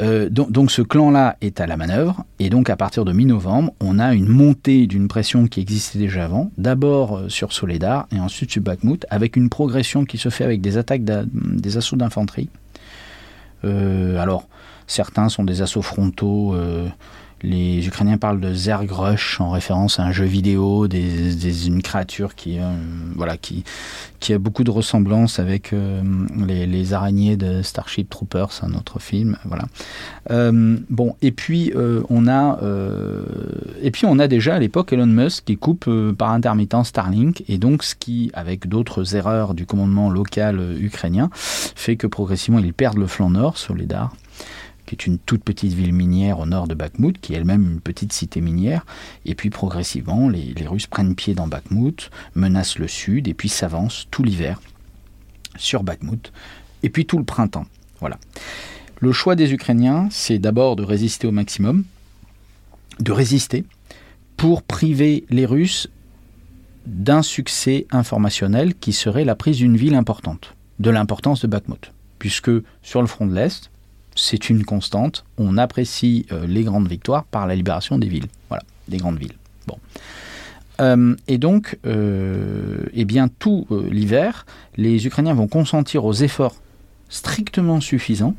euh, 0.00 0.28
donc, 0.30 0.70
ce 0.70 0.82
clan-là 0.82 1.36
est 1.40 1.60
à 1.60 1.66
la 1.66 1.76
manœuvre, 1.76 2.24
et 2.38 2.50
donc 2.50 2.70
à 2.70 2.76
partir 2.76 3.04
de 3.04 3.12
mi-novembre, 3.12 3.72
on 3.80 3.98
a 3.98 4.14
une 4.14 4.28
montée 4.28 4.86
d'une 4.86 5.08
pression 5.08 5.48
qui 5.48 5.60
existait 5.60 5.98
déjà 5.98 6.24
avant, 6.24 6.52
d'abord 6.56 7.16
euh, 7.16 7.28
sur 7.28 7.52
Soledar 7.52 8.06
et 8.14 8.20
ensuite 8.20 8.50
sur 8.50 8.62
Bakhmut, 8.62 9.06
avec 9.10 9.34
une 9.34 9.48
progression 9.48 10.04
qui 10.04 10.16
se 10.18 10.28
fait 10.28 10.44
avec 10.44 10.60
des 10.60 10.76
attaques, 10.76 11.02
des 11.04 11.76
assauts 11.76 11.96
d'infanterie. 11.96 12.48
Euh, 13.64 14.18
alors, 14.20 14.46
certains 14.86 15.28
sont 15.28 15.42
des 15.42 15.62
assauts 15.62 15.82
frontaux 15.82 16.54
les 17.42 17.86
Ukrainiens 17.86 18.18
parlent 18.18 18.40
de 18.40 18.52
Zergrush 18.52 19.40
en 19.40 19.50
référence 19.50 20.00
à 20.00 20.04
un 20.04 20.12
jeu 20.12 20.24
vidéo, 20.24 20.86
une 20.86 21.82
créature 21.82 22.34
qui, 22.34 22.58
euh, 22.58 23.36
qui, 24.20 24.32
a 24.32 24.38
beaucoup 24.38 24.64
de 24.64 24.70
ressemblances 24.70 25.38
avec 25.38 25.72
euh, 25.72 26.02
les, 26.46 26.92
araignées 26.92 27.36
de 27.36 27.62
Starship 27.62 28.10
Troopers, 28.10 28.50
un 28.62 28.74
autre 28.74 28.98
film. 28.98 29.36
Euh, 30.30 30.78
bon, 30.90 31.14
et 31.22 31.30
puis 31.30 31.72
on 32.08 32.26
a, 32.26 32.58
et 33.82 33.90
puis 33.90 34.06
on 34.06 34.18
a 34.18 34.26
déjà 34.26 34.56
à 34.56 34.58
l'époque 34.58 34.92
Elon 34.92 35.06
Musk 35.06 35.44
qui 35.44 35.56
coupe 35.56 35.88
par 36.16 36.30
intermittence 36.30 36.88
Starlink, 36.88 37.44
et 37.48 37.58
donc 37.58 37.84
ce 37.84 37.94
qui, 37.94 38.30
avec 38.34 38.68
d'autres 38.68 39.14
erreurs 39.14 39.54
du 39.54 39.64
commandement 39.64 40.10
local 40.10 40.60
ukrainien, 40.80 41.30
fait 41.32 41.96
que 41.96 42.06
progressivement 42.06 42.58
ils 42.58 42.74
perdent 42.74 42.98
le 42.98 43.06
flanc 43.06 43.30
nord, 43.30 43.58
Soledar 43.58 44.12
qui 44.88 44.94
est 44.94 45.06
une 45.06 45.18
toute 45.18 45.44
petite 45.44 45.74
ville 45.74 45.92
minière 45.92 46.38
au 46.38 46.46
nord 46.46 46.66
de 46.66 46.72
Bakhmut, 46.72 47.20
qui 47.20 47.34
est 47.34 47.36
elle-même 47.36 47.72
une 47.72 47.80
petite 47.80 48.10
cité 48.10 48.40
minière. 48.40 48.86
Et 49.26 49.34
puis 49.34 49.50
progressivement, 49.50 50.30
les, 50.30 50.54
Russes 50.66 50.86
prennent 50.86 51.14
pied 51.14 51.34
dans 51.34 51.46
Bakhmut, 51.46 52.10
menacent 52.34 52.78
le 52.78 52.88
sud, 52.88 53.28
et 53.28 53.34
puis 53.34 53.50
s'avancent 53.50 54.06
tout 54.10 54.22
l'hiver 54.22 54.62
sur 55.58 55.82
Bakhmut, 55.82 56.32
et 56.82 56.88
puis 56.88 57.04
tout 57.04 57.18
le 57.18 57.24
printemps. 57.24 57.66
Voilà. 58.00 58.18
Le 59.00 59.12
choix 59.12 59.36
des 59.36 59.52
Ukrainiens, 59.52 60.08
c'est 60.10 60.38
d'abord 60.38 60.74
de 60.74 60.84
résister 60.84 61.26
au 61.26 61.32
maximum, 61.32 61.84
de 62.98 63.12
résister, 63.12 63.64
pour 64.38 64.62
priver 64.62 65.26
les 65.28 65.44
Russes 65.44 65.88
d'un 66.86 67.22
succès 67.22 67.86
informationnel 67.90 68.74
qui 68.74 68.94
serait 68.94 69.26
la 69.26 69.34
prise 69.34 69.58
d'une 69.58 69.76
ville 69.76 69.94
importante, 69.94 70.54
de 70.78 70.88
l'importance 70.88 71.42
de 71.42 71.46
Bakhmut. 71.46 71.92
Puisque 72.18 72.50
sur 72.82 73.02
le 73.02 73.06
front 73.06 73.26
de 73.26 73.34
l'Est, 73.34 73.70
c'est 74.18 74.50
une 74.50 74.64
constante. 74.64 75.24
On 75.38 75.56
apprécie 75.56 76.26
euh, 76.32 76.46
les 76.46 76.64
grandes 76.64 76.88
victoires 76.88 77.24
par 77.24 77.46
la 77.46 77.54
libération 77.54 77.98
des 77.98 78.08
villes. 78.08 78.26
Voilà, 78.48 78.64
des 78.88 78.98
grandes 78.98 79.18
villes. 79.18 79.34
Bon. 79.66 79.78
Euh, 80.80 81.16
et 81.26 81.38
donc, 81.38 81.78
euh, 81.86 82.86
eh 82.92 83.04
bien, 83.04 83.28
tout 83.28 83.66
l'hiver, 83.90 84.46
les 84.76 85.06
Ukrainiens 85.06 85.34
vont 85.34 85.48
consentir 85.48 86.04
aux 86.04 86.12
efforts 86.12 86.56
strictement 87.08 87.80
suffisants 87.80 88.34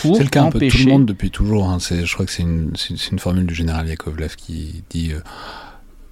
pour 0.00 0.16
C'est 0.16 0.24
le 0.24 0.28
cas 0.28 0.42
empêcher... 0.42 0.66
un 0.66 0.68
peu 0.68 0.76
tout 0.76 0.86
le 0.86 0.92
monde 0.92 1.06
depuis 1.06 1.30
toujours. 1.30 1.68
Hein. 1.68 1.78
Je 1.80 2.12
crois 2.12 2.26
que 2.26 2.32
c'est 2.32 2.42
une, 2.42 2.72
une, 3.10 3.18
formule 3.18 3.46
du 3.46 3.54
général 3.54 3.88
Yakovlev 3.88 4.36
qui 4.36 4.84
dit 4.90 5.12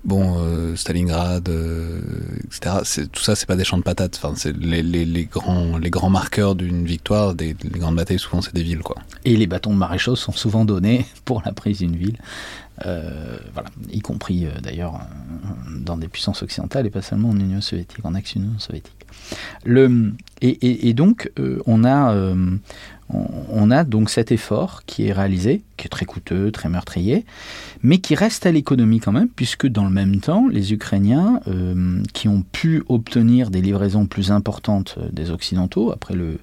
bon, 0.05 0.36
euh, 0.38 0.76
Stalingrad, 0.76 1.48
euh, 1.48 2.01
etc. 2.44 3.07
Tout 3.12 3.22
ça, 3.22 3.34
c'est 3.34 3.46
pas 3.46 3.57
des 3.57 3.64
champs 3.64 3.78
de 3.78 3.82
patates. 3.82 4.20
Enfin, 4.22 4.34
c'est 4.36 4.57
les, 4.57 5.24
grands, 5.24 5.78
les 5.78 5.90
grands 5.90 6.11
marqueurs 6.11 6.55
d'une 6.55 6.84
victoire. 6.84 7.34
Des, 7.34 7.57
les 7.62 7.78
grandes 7.78 7.96
batailles, 7.96 8.18
souvent, 8.18 8.42
c'est 8.42 8.55
des 8.55 8.62
villes, 8.62 8.82
quoi. 8.82 8.96
Et 9.24 9.36
les 9.36 9.46
bâtons 9.46 9.72
de 9.72 9.78
maréchaux 9.78 10.16
sont 10.16 10.32
souvent 10.32 10.64
donnés 10.64 11.07
pour 11.24 11.42
la 11.44 11.53
prise 11.53 11.78
d'une 11.78 11.96
ville. 11.96 12.18
Euh, 12.86 13.36
voilà, 13.53 13.68
y 13.92 14.01
compris 14.01 14.46
d'ailleurs 14.62 15.01
dans 15.68 15.98
des 15.98 16.09
puissances 16.09 16.42
occidentales 16.42 16.86
et 16.86 16.90
pas 16.90 17.03
seulement 17.03 17.28
en 17.28 17.38
Union 17.38 17.61
soviétique, 17.61 18.03
en 18.05 18.14
ex-Union 18.14 18.59
soviétique. 18.59 19.07
Le, 19.64 20.14
et 20.40 20.94
donc, 20.94 21.30
on 21.66 21.84
a 21.84 22.34
on 23.12 23.70
a 23.70 23.84
donc 23.84 24.11
cet 24.11 24.32
effort 24.32 24.82
qui 24.86 25.06
est 25.06 25.12
réalisé, 25.12 25.62
qui 25.76 25.86
est 25.86 25.90
très 25.90 26.06
coûteux, 26.06 26.50
très 26.50 26.68
meurtrier, 26.68 27.24
mais 27.82 27.98
qui 27.98 28.14
reste 28.14 28.46
à 28.46 28.52
l'économie 28.52 29.00
quand 29.00 29.12
même, 29.12 29.28
puisque 29.28 29.66
dans 29.66 29.84
le 29.84 29.90
même 29.90 30.20
temps, 30.20 30.48
les 30.48 30.72
Ukrainiens, 30.72 31.40
euh, 31.48 32.02
qui 32.12 32.28
ont 32.28 32.42
pu 32.52 32.82
obtenir 32.88 33.50
des 33.50 33.61
livraisons 33.61 34.06
plus 34.06 34.30
importantes 34.30 34.98
des 35.12 35.30
Occidentaux, 35.30 35.92
après 35.92 36.14
le, 36.14 36.38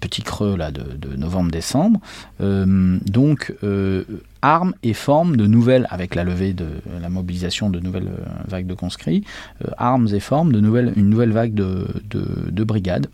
petit 0.00 0.22
creux 0.22 0.56
là, 0.56 0.70
de, 0.70 1.16
novembre-décembre, 1.16 2.00
euh, 2.40 2.98
donc 3.06 3.54
euh, 3.62 4.04
arment 4.42 4.72
et 4.82 4.94
forment 4.94 5.36
de 5.36 5.46
nouvelles, 5.46 5.86
avec 5.90 6.14
la 6.14 6.24
levée 6.24 6.52
de 6.52 6.66
la 7.00 7.08
mobilisation 7.08 7.70
de 7.70 7.80
nouvelles 7.80 8.10
vagues 8.48 8.66
de 8.66 8.74
conscrits, 8.74 9.24
armes 9.76 10.08
et 10.12 10.20
forment 10.20 10.52
de 10.52 10.60
nouvelles, 10.60 10.92
une 10.96 11.08
nouvelle 11.08 11.32
vague 11.32 11.54
de 11.54 12.64
brigades 12.64 13.06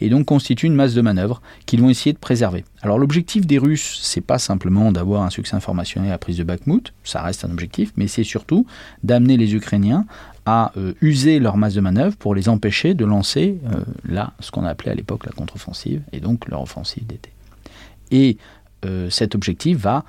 et 0.00 0.08
donc 0.08 0.26
constituent 0.26 0.66
une 0.66 0.74
masse 0.74 0.94
de 0.94 1.00
manœuvre 1.00 1.42
qu'ils 1.66 1.80
vont 1.80 1.90
essayer 1.90 2.12
de 2.12 2.18
préserver. 2.18 2.64
Alors 2.82 2.98
l'objectif 2.98 3.46
des 3.46 3.58
Russes, 3.58 3.98
c'est 4.02 4.20
pas 4.20 4.38
simplement 4.38 4.92
d'avoir 4.92 5.22
un 5.22 5.30
succès 5.30 5.56
informationnel 5.56 6.10
à 6.10 6.14
la 6.14 6.18
prise 6.18 6.38
de 6.38 6.44
Bakhmut, 6.44 6.92
ça 7.04 7.22
reste 7.22 7.44
un 7.44 7.50
objectif, 7.50 7.92
mais 7.96 8.08
c'est 8.08 8.24
surtout 8.24 8.66
d'amener 9.02 9.36
les 9.36 9.54
Ukrainiens 9.54 10.06
à 10.44 10.72
euh, 10.76 10.92
user 11.00 11.40
leur 11.40 11.56
masse 11.56 11.74
de 11.74 11.80
manœuvre 11.80 12.16
pour 12.16 12.34
les 12.34 12.48
empêcher 12.48 12.94
de 12.94 13.04
lancer 13.04 13.58
euh, 13.66 13.80
là 14.08 14.32
ce 14.40 14.50
qu'on 14.50 14.64
appelait 14.64 14.92
à 14.92 14.94
l'époque 14.94 15.26
la 15.26 15.32
contre-offensive 15.32 16.02
et 16.12 16.20
donc 16.20 16.48
leur 16.48 16.62
offensive 16.62 17.04
d'été. 17.06 17.30
Et 18.12 18.38
euh, 18.84 19.10
cet 19.10 19.34
objectif 19.34 19.78
va 19.78 20.04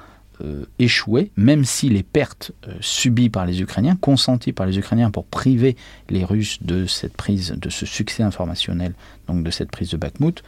échouer, 0.79 1.31
même 1.35 1.65
si 1.65 1.89
les 1.89 2.03
pertes 2.03 2.51
subies 2.79 3.29
par 3.29 3.45
les 3.45 3.61
Ukrainiens, 3.61 3.95
consenties 3.95 4.53
par 4.53 4.65
les 4.65 4.77
Ukrainiens 4.77 5.11
pour 5.11 5.25
priver 5.25 5.75
les 6.09 6.23
Russes 6.25 6.59
de 6.61 6.85
cette 6.85 7.15
prise, 7.15 7.55
de 7.57 7.69
ce 7.69 7.85
succès 7.85 8.23
informationnel, 8.23 8.93
donc 9.27 9.43
de 9.43 9.51
cette 9.51 9.71
prise 9.71 9.89
de 9.89 9.97
Bakhmut, 9.97 10.43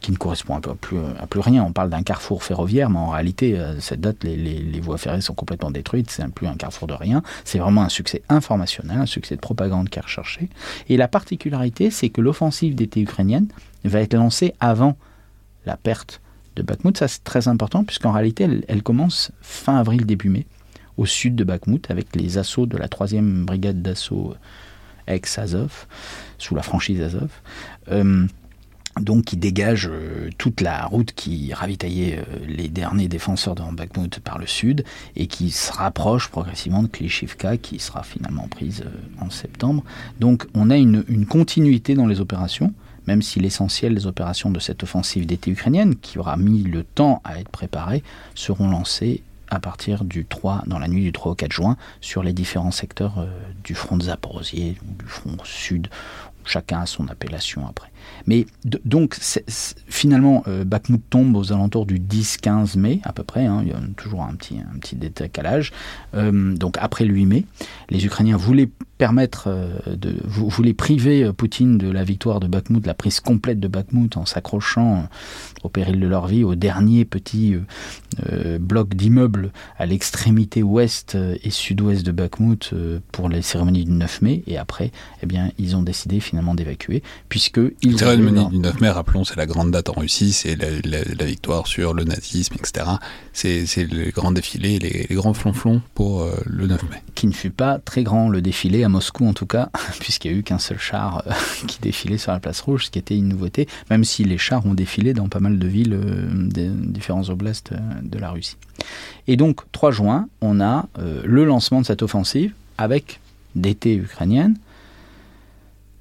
qui 0.00 0.12
ne 0.12 0.16
correspond 0.16 0.56
à 0.56 0.60
plus, 0.60 0.98
à 0.98 1.26
rien. 1.42 1.62
On 1.62 1.72
parle 1.72 1.90
d'un 1.90 2.02
carrefour 2.02 2.42
ferroviaire, 2.42 2.90
mais 2.90 2.98
en 2.98 3.10
réalité, 3.10 3.58
à 3.58 3.62
euh, 3.62 3.80
cette 3.80 4.00
date, 4.00 4.24
les, 4.24 4.36
les, 4.36 4.80
voies 4.80 4.98
ferrées 4.98 5.20
sont 5.20 5.34
complètement 5.34 5.70
détruites. 5.70 6.10
C'est 6.10 6.26
plus 6.32 6.46
un 6.46 6.56
carrefour 6.56 6.88
de 6.88 6.94
rien. 6.94 7.22
C'est 7.44 7.58
vraiment 7.58 7.82
un 7.82 7.88
succès 7.88 8.22
informationnel, 8.28 8.98
un 8.98 9.06
succès 9.06 9.36
de 9.36 9.40
propagande 9.40 9.88
qui 9.88 9.98
est 9.98 10.02
recherché. 10.02 10.48
Et 10.88 10.96
la 10.96 11.08
particularité, 11.08 11.90
c'est 11.90 12.08
que 12.08 12.20
l'offensive 12.20 12.74
d'été 12.74 13.00
ukrainienne 13.00 13.48
va 13.84 14.00
être 14.00 14.14
lancée 14.14 14.54
avant 14.60 14.96
la 15.66 15.76
perte 15.76 16.20
de 16.62 16.66
Bakhmut. 16.66 16.96
Ça, 16.96 17.08
c'est 17.08 17.24
très 17.24 17.48
important, 17.48 17.84
puisqu'en 17.84 18.12
réalité, 18.12 18.48
elle, 18.68 18.82
commence 18.82 19.32
fin 19.40 19.76
avril, 19.76 20.06
début 20.06 20.28
mai, 20.28 20.46
au 20.96 21.06
sud 21.06 21.34
de 21.34 21.44
Bakhmut, 21.44 21.90
avec 21.90 22.14
les 22.16 22.38
assauts 22.38 22.66
de 22.66 22.76
la 22.76 22.88
3e 22.88 23.44
brigade 23.44 23.82
d'assaut 23.82 24.34
ex-Azov, 25.06 25.86
sous 26.38 26.54
la 26.54 26.62
franchise 26.62 27.00
Azov. 27.00 27.30
Euh, 27.90 28.26
donc 28.98 29.26
qui 29.26 29.36
dégage 29.36 29.88
euh, 29.90 30.30
toute 30.36 30.60
la 30.60 30.86
route 30.86 31.12
qui 31.12 31.52
ravitaillait 31.52 32.18
euh, 32.18 32.46
les 32.46 32.68
derniers 32.68 33.08
défenseurs 33.08 33.54
de 33.54 33.62
Bakhmut 33.72 34.18
par 34.20 34.38
le 34.38 34.46
sud 34.46 34.84
et 35.16 35.26
qui 35.26 35.50
se 35.50 35.72
rapproche 35.72 36.28
progressivement 36.28 36.82
de 36.82 36.88
Klishivka 36.88 37.56
qui 37.56 37.78
sera 37.78 38.02
finalement 38.02 38.48
prise 38.48 38.82
euh, 38.84 39.24
en 39.24 39.30
septembre. 39.30 39.84
Donc 40.18 40.46
on 40.54 40.70
a 40.70 40.76
une 40.76 41.26
continuité 41.26 41.94
dans 41.94 42.06
les 42.06 42.20
opérations, 42.20 42.72
même 43.10 43.22
si 43.22 43.40
l'essentiel 43.40 43.92
des 43.92 44.06
opérations 44.06 44.50
de 44.52 44.60
cette 44.60 44.84
offensive 44.84 45.26
d'été 45.26 45.50
ukrainienne, 45.50 45.96
qui 45.96 46.16
aura 46.20 46.36
mis 46.36 46.62
le 46.62 46.84
temps 46.84 47.20
à 47.24 47.40
être 47.40 47.48
préparée, 47.48 48.04
seront 48.36 48.70
lancées 48.70 49.24
à 49.48 49.58
partir 49.58 50.04
du 50.04 50.24
3, 50.24 50.62
dans 50.68 50.78
la 50.78 50.86
nuit 50.86 51.02
du 51.02 51.10
3 51.10 51.32
au 51.32 51.34
4 51.34 51.50
juin, 51.50 51.76
sur 52.00 52.22
les 52.22 52.32
différents 52.32 52.70
secteurs 52.70 53.26
du 53.64 53.74
front 53.74 53.96
de 53.96 54.04
Zaporozhye, 54.04 54.76
du 54.80 55.06
front 55.06 55.36
sud. 55.42 55.88
Chacun 56.44 56.82
a 56.82 56.86
son 56.86 57.08
appellation 57.08 57.66
après. 57.66 57.90
Mais 58.26 58.46
donc, 58.84 59.18
finalement, 59.88 60.42
euh, 60.48 60.64
tombe 61.10 61.36
aux 61.36 61.52
alentours 61.52 61.86
du 61.86 61.98
10-15 61.98 62.78
mai, 62.78 63.00
à 63.04 63.12
peu 63.12 63.22
près. 63.22 63.46
Hein, 63.46 63.60
il 63.62 63.68
y 63.68 63.72
a 63.72 63.80
toujours 63.96 64.22
un 64.22 64.34
petit, 64.34 64.96
décalage. 64.96 65.72
Euh, 66.14 66.54
donc, 66.54 66.76
après 66.80 67.04
le 67.04 67.14
8 67.14 67.26
mai, 67.26 67.44
les 67.88 68.04
Ukrainiens 68.04 68.36
voulaient 68.36 68.68
permettre 68.98 69.44
euh, 69.48 69.96
de, 69.96 70.14
voulaient 70.26 70.74
priver 70.74 71.32
Poutine 71.32 71.78
de 71.78 71.90
la 71.90 72.04
victoire 72.04 72.40
de 72.40 72.46
Bakhmut, 72.46 72.86
la 72.86 72.94
prise 72.94 73.20
complète 73.20 73.60
de 73.60 73.68
Bakhmut, 73.68 74.16
en 74.16 74.26
s'accrochant 74.26 75.08
au 75.62 75.68
péril 75.68 76.00
de 76.00 76.06
leur 76.06 76.26
vie 76.26 76.44
au 76.44 76.54
dernier 76.54 77.04
petit 77.04 77.56
bloc 78.60 78.94
d'immeubles 78.94 79.52
à 79.78 79.86
l'extrémité 79.86 80.62
ouest 80.62 81.16
et 81.42 81.50
sud-ouest 81.50 82.04
de 82.04 82.12
Bakhmut 82.12 82.74
pour 83.12 83.28
les 83.28 83.42
cérémonies 83.42 83.84
du 83.84 83.92
9 83.92 84.22
mai. 84.22 84.42
Et 84.46 84.58
après, 84.58 84.90
eh 85.22 85.26
bien, 85.26 85.50
ils 85.58 85.76
ont 85.76 85.82
décidé 85.82 86.20
finalement 86.20 86.54
d'évacuer, 86.54 87.02
puisque 87.28 87.60
ils 87.82 87.98
cérémonie 87.98 88.48
du 88.48 88.58
9 88.58 88.80
mai, 88.80 88.90
rappelons, 88.90 89.24
c'est 89.24 89.36
la 89.36 89.46
grande 89.46 89.70
date 89.70 89.88
en 89.88 89.94
Russie, 89.94 90.32
c'est 90.32 90.56
la, 90.56 91.24
victoire 91.24 91.66
sur 91.66 91.94
le 91.94 92.04
nazisme, 92.04 92.54
etc. 92.54 92.86
C'est 93.32 93.66
le 93.84 94.10
grand 94.10 94.32
défilé, 94.32 94.78
les, 94.78 95.06
les 95.08 95.14
grands 95.14 95.34
flonflons 95.34 95.82
pour 95.94 96.22
euh, 96.22 96.34
le 96.46 96.66
9 96.66 96.82
mai. 96.90 97.02
Qui 97.14 97.26
ne 97.26 97.32
fut 97.32 97.50
pas 97.50 97.78
très 97.78 98.02
grand, 98.02 98.28
le 98.28 98.42
défilé, 98.42 98.84
à 98.84 98.88
Moscou 98.88 99.26
en 99.26 99.32
tout 99.32 99.46
cas, 99.46 99.70
puisqu'il 100.00 100.30
n'y 100.30 100.36
a 100.36 100.40
eu 100.40 100.42
qu'un 100.42 100.58
seul 100.58 100.78
char 100.78 101.22
euh, 101.26 101.32
qui 101.66 101.78
défilait 101.80 102.18
sur 102.18 102.32
la 102.32 102.40
place 102.40 102.60
rouge, 102.60 102.86
ce 102.86 102.90
qui 102.90 102.98
était 102.98 103.16
une 103.16 103.28
nouveauté, 103.28 103.68
même 103.90 104.04
si 104.04 104.24
les 104.24 104.38
chars 104.38 104.64
ont 104.66 104.74
défilé 104.74 105.14
dans 105.14 105.28
pas 105.28 105.40
mal 105.40 105.49
de 105.58 105.66
villes 105.66 105.94
euh, 105.94 106.28
des 106.32 106.68
différents 106.68 107.28
oblasts 107.28 107.72
de 108.02 108.18
la 108.18 108.30
Russie. 108.30 108.56
Et 109.26 109.36
donc, 109.36 109.60
3 109.72 109.90
juin, 109.90 110.28
on 110.40 110.60
a 110.60 110.88
le 111.24 111.44
lancement 111.44 111.80
de 111.80 111.86
cette 111.86 112.02
offensive 112.02 112.52
avec 112.78 113.20
d'été 113.54 113.94
ukrainienne, 113.94 114.56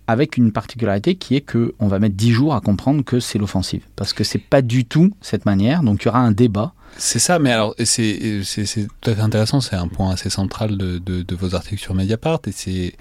avec 0.08 0.38
une 0.38 0.52
particularité 0.52 1.16
qui 1.16 1.36
est 1.36 1.42
que 1.42 1.76
on 1.80 1.88
va 1.88 2.00
mettre 2.00 2.16
10 2.16 2.32
jours 2.32 2.56
à 2.56 2.62
comprendre 2.62 3.04
que 3.04 3.20
c'est 3.20 3.38
l'offensive. 3.38 3.84
Parce 3.96 4.12
que 4.12 4.24
c'est 4.24 4.40
pas 4.40 4.64
du 4.64 4.86
tout 4.86 5.12
cette 5.22 5.46
manière, 5.46 5.84
donc 5.84 6.02
il 6.02 6.06
y 6.06 6.10
aura 6.10 6.20
un 6.20 6.32
débat. 6.32 6.74
C'est 6.98 7.20
ça, 7.20 7.38
mais 7.38 7.52
alors 7.52 7.76
c'est 7.84 8.48
tout 9.02 9.10
à 9.10 9.14
fait 9.14 9.22
intéressant, 9.22 9.62
c'est 9.62 9.76
un 9.76 9.88
point 9.88 10.12
assez 10.12 10.32
central 10.32 10.78
de, 10.78 10.98
de, 10.98 11.36
vos 11.36 11.54
articles 11.54 11.82
sur 11.82 11.94
Mediapart, 11.94 12.40
et 12.48 12.52
c'est 12.52 12.96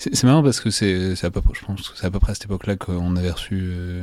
c'est 0.00 0.24
marrant 0.24 0.42
parce 0.42 0.60
que 0.60 0.70
c'est 0.70 1.12
à 1.22 1.30
peu 1.30 1.42
près, 1.42 1.52
je 1.54 1.62
pense 1.62 1.92
c'est 1.94 2.06
à 2.06 2.10
peu 2.10 2.18
près 2.18 2.32
à 2.32 2.34
cette 2.34 2.46
époque-là 2.46 2.76
qu'on 2.76 3.16
avait 3.16 3.30
reçu 3.30 3.58
euh, 3.60 4.02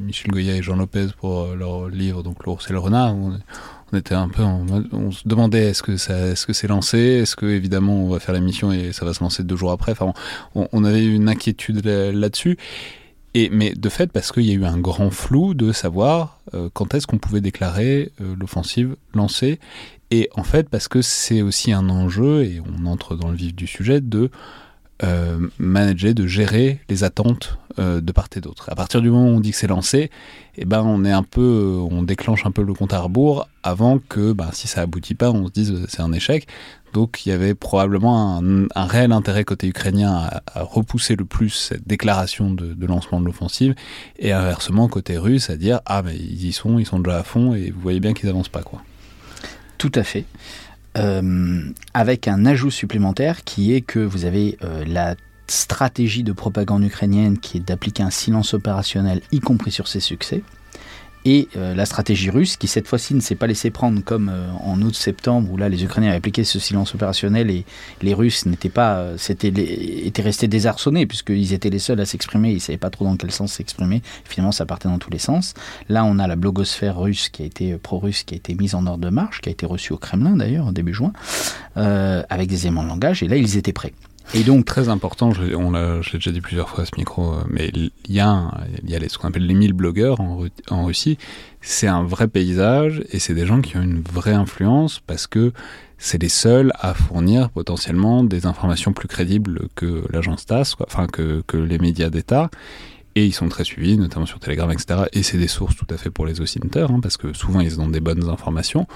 Michel 0.00 0.32
Goya 0.32 0.56
et 0.56 0.62
Jean 0.62 0.74
Lopez 0.74 1.06
pour 1.18 1.42
euh, 1.42 1.54
leur 1.54 1.88
livre, 1.88 2.24
donc 2.24 2.44
L'ours 2.44 2.68
et 2.68 2.72
le 2.72 2.80
renard. 2.80 3.14
On, 3.14 3.38
était 3.96 4.16
un 4.16 4.28
peu 4.28 4.42
on 4.42 5.12
se 5.12 5.28
demandait 5.28 5.70
est-ce 5.70 5.84
que 5.84 5.96
ça, 5.96 6.18
est-ce 6.26 6.46
que 6.46 6.52
c'est 6.52 6.66
lancé, 6.66 6.98
est-ce 6.98 7.36
que 7.36 7.46
évidemment 7.46 7.94
on 8.02 8.08
va 8.08 8.18
faire 8.18 8.34
la 8.34 8.40
mission 8.40 8.72
et 8.72 8.92
ça 8.92 9.04
va 9.04 9.14
se 9.14 9.22
lancer 9.22 9.44
deux 9.44 9.54
jours 9.54 9.70
après? 9.70 9.92
Enfin, 9.92 10.12
on, 10.56 10.68
on 10.72 10.82
avait 10.82 11.06
une 11.06 11.28
inquiétude 11.28 11.86
là-dessus. 11.86 12.58
Et, 13.34 13.48
mais 13.50 13.74
de 13.74 13.88
fait, 13.88 14.10
parce 14.10 14.32
qu'il 14.32 14.44
y 14.44 14.50
a 14.50 14.54
eu 14.54 14.64
un 14.64 14.78
grand 14.78 15.10
flou 15.10 15.54
de 15.54 15.70
savoir 15.70 16.40
euh, 16.54 16.68
quand 16.72 16.94
est-ce 16.94 17.06
qu'on 17.06 17.18
pouvait 17.18 17.40
déclarer 17.40 18.10
l'offensive 18.18 18.96
lancée. 19.14 19.60
Et 20.10 20.30
en 20.34 20.42
fait, 20.42 20.68
parce 20.68 20.88
que 20.88 21.02
c'est 21.02 21.42
aussi 21.42 21.72
un 21.72 21.88
enjeu, 21.88 22.42
et 22.44 22.60
on 22.60 22.86
entre 22.86 23.14
dans 23.14 23.28
le 23.28 23.36
vif 23.36 23.54
du 23.54 23.68
sujet, 23.68 24.00
de 24.00 24.30
euh, 25.02 25.38
manager, 25.58 26.14
de 26.14 26.26
gérer 26.26 26.80
les 26.88 27.04
attentes 27.04 27.58
euh, 27.78 28.00
de 28.00 28.12
part 28.12 28.28
et 28.34 28.40
d'autre. 28.40 28.70
À 28.70 28.74
partir 28.74 29.02
du 29.02 29.10
moment 29.10 29.26
où 29.26 29.36
on 29.36 29.40
dit 29.40 29.50
que 29.50 29.56
c'est 29.58 29.66
lancé, 29.66 30.10
eh 30.56 30.64
ben 30.64 30.82
on 30.82 31.04
est 31.04 31.12
un 31.12 31.22
peu, 31.22 31.42
euh, 31.42 31.88
on 31.90 32.02
déclenche 32.02 32.46
un 32.46 32.50
peu 32.50 32.62
le 32.62 32.72
compte 32.72 32.94
à 32.94 33.00
rebours 33.00 33.46
avant 33.62 33.98
que, 33.98 34.32
ben, 34.32 34.48
si 34.52 34.68
ça 34.68 34.80
aboutit 34.80 35.14
pas, 35.14 35.30
on 35.30 35.48
se 35.48 35.52
dise 35.52 35.84
c'est 35.88 36.00
un 36.00 36.12
échec. 36.12 36.46
Donc 36.94 37.26
il 37.26 37.28
y 37.28 37.32
avait 37.32 37.54
probablement 37.54 38.40
un, 38.74 38.86
réel 38.86 39.12
intérêt 39.12 39.44
côté 39.44 39.66
ukrainien 39.66 40.30
à, 40.54 40.62
repousser 40.62 41.14
le 41.14 41.26
plus 41.26 41.50
cette 41.50 41.86
déclaration 41.86 42.50
de, 42.50 42.72
de 42.72 42.86
lancement 42.86 43.20
de 43.20 43.26
l'offensive, 43.26 43.74
et 44.18 44.32
inversement 44.32 44.88
côté 44.88 45.18
russe 45.18 45.50
à 45.50 45.56
dire 45.56 45.80
ah 45.84 46.00
mais 46.02 46.16
ils 46.16 46.46
y 46.46 46.52
sont, 46.52 46.78
ils 46.78 46.86
sont 46.86 47.00
déjà 47.00 47.18
à 47.18 47.22
fond 47.22 47.54
et 47.54 47.70
vous 47.70 47.80
voyez 47.80 48.00
bien 48.00 48.14
qu'ils 48.14 48.30
avancent 48.30 48.48
pas 48.48 48.62
quoi. 48.62 48.80
Tout 49.76 49.92
à 49.94 50.02
fait. 50.02 50.24
Euh, 50.96 51.62
avec 51.92 52.26
un 52.26 52.46
ajout 52.46 52.70
supplémentaire 52.70 53.44
qui 53.44 53.74
est 53.74 53.82
que 53.82 53.98
vous 53.98 54.24
avez 54.24 54.56
euh, 54.62 54.84
la 54.86 55.14
stratégie 55.46 56.22
de 56.22 56.32
propagande 56.32 56.84
ukrainienne 56.84 57.38
qui 57.38 57.58
est 57.58 57.60
d'appliquer 57.60 58.02
un 58.02 58.10
silence 58.10 58.54
opérationnel, 58.54 59.20
y 59.30 59.40
compris 59.40 59.70
sur 59.70 59.88
ses 59.88 60.00
succès 60.00 60.42
et 61.26 61.48
euh, 61.56 61.74
la 61.74 61.86
stratégie 61.86 62.30
russe 62.30 62.56
qui 62.56 62.68
cette 62.68 62.86
fois-ci 62.86 63.12
ne 63.12 63.20
s'est 63.20 63.34
pas 63.34 63.48
laissé 63.48 63.70
prendre 63.70 64.00
comme 64.02 64.28
euh, 64.28 64.48
en 64.64 64.80
août-septembre 64.80 65.50
où 65.50 65.56
là 65.56 65.68
les 65.68 65.82
Ukrainiens 65.82 66.10
avaient 66.10 66.18
appliqué 66.18 66.44
ce 66.44 66.60
silence 66.60 66.94
opérationnel 66.94 67.50
et 67.50 67.64
les 68.00 68.14
Russes 68.14 68.46
n'étaient 68.46 68.68
pas, 68.68 68.98
euh, 68.98 69.16
c'était 69.18 69.48
étaient 69.48 70.22
restés 70.22 70.46
désarçonnés 70.46 71.04
puisqu'ils 71.04 71.52
étaient 71.52 71.68
les 71.68 71.80
seuls 71.80 72.00
à 72.00 72.06
s'exprimer, 72.06 72.52
ils 72.52 72.60
savaient 72.60 72.78
pas 72.78 72.90
trop 72.90 73.04
dans 73.04 73.16
quel 73.16 73.32
sens 73.32 73.54
s'exprimer. 73.54 74.02
Finalement, 74.24 74.52
ça 74.52 74.66
partait 74.66 74.88
dans 74.88 74.98
tous 74.98 75.10
les 75.10 75.18
sens. 75.18 75.54
Là, 75.88 76.04
on 76.04 76.20
a 76.20 76.28
la 76.28 76.36
blogosphère 76.36 76.96
russe 76.96 77.28
qui 77.28 77.42
a 77.42 77.46
été 77.46 77.76
pro-russe, 77.76 78.22
qui 78.22 78.34
a 78.34 78.36
été 78.36 78.54
mise 78.54 78.76
en 78.76 78.86
ordre 78.86 79.04
de 79.04 79.10
marche, 79.10 79.40
qui 79.40 79.48
a 79.48 79.52
été 79.52 79.66
reçue 79.66 79.94
au 79.94 79.98
Kremlin 79.98 80.36
d'ailleurs 80.36 80.66
en 80.66 80.72
début 80.72 80.94
juin, 80.94 81.12
avec 81.74 82.48
des 82.48 82.66
éléments 82.66 82.84
de 82.84 82.88
langage. 82.88 83.24
Et 83.24 83.28
là, 83.28 83.36
ils 83.36 83.56
étaient 83.56 83.72
prêts. 83.72 83.92
Et 84.34 84.42
donc 84.42 84.64
très 84.64 84.88
important, 84.88 85.30
je, 85.32 85.54
on 85.54 85.70
l'a, 85.70 86.00
j'ai 86.02 86.18
déjà 86.18 86.30
dit 86.30 86.40
plusieurs 86.40 86.68
fois 86.68 86.82
à 86.82 86.86
ce 86.86 86.92
micro, 86.96 87.32
euh, 87.32 87.42
mais 87.48 87.70
il 87.74 87.90
y 88.08 88.20
a, 88.20 88.32
a 88.32 89.08
ce 89.08 89.18
qu'on 89.18 89.28
appelle 89.28 89.46
les 89.46 89.54
1000 89.54 89.72
blogueurs 89.72 90.20
en, 90.20 90.84
Russie. 90.84 91.16
C'est 91.60 91.86
un 91.86 92.02
vrai 92.02 92.28
paysage 92.28 93.02
et 93.10 93.18
c'est 93.18 93.34
des 93.34 93.46
gens 93.46 93.60
qui 93.60 93.76
ont 93.76 93.82
une 93.82 94.02
vraie 94.02 94.34
influence 94.34 95.00
parce 95.06 95.26
que 95.26 95.52
c'est 95.98 96.20
les 96.20 96.28
seuls 96.28 96.72
à 96.78 96.92
fournir 96.92 97.50
potentiellement 97.50 98.24
des 98.24 98.46
informations 98.46 98.92
plus 98.92 99.08
crédibles 99.08 99.68
que 99.74 100.04
l'agence 100.10 100.44
TASS, 100.44 100.76
enfin 100.86 101.06
que, 101.06 101.42
les 101.56 101.78
médias 101.78 102.10
d'État. 102.10 102.50
Et 103.14 103.24
ils 103.24 103.32
sont 103.32 103.48
très 103.48 103.64
suivis, 103.64 103.96
notamment 103.96 104.26
sur 104.26 104.38
Telegram, 104.38 104.70
etc. 104.70 105.04
Et 105.14 105.22
c'est 105.22 105.38
des 105.38 105.48
sources 105.48 105.74
tout 105.74 105.86
à 105.88 105.96
fait 105.96 106.10
pour 106.10 106.26
les 106.26 106.42
oscillateurs, 106.42 106.90
hein, 106.90 107.00
parce 107.00 107.16
que 107.16 107.32
souvent 107.32 107.60
ils 107.60 107.80
ont 107.80 107.88
des 107.88 108.00
bonnes 108.00 108.28
informations 108.28 108.86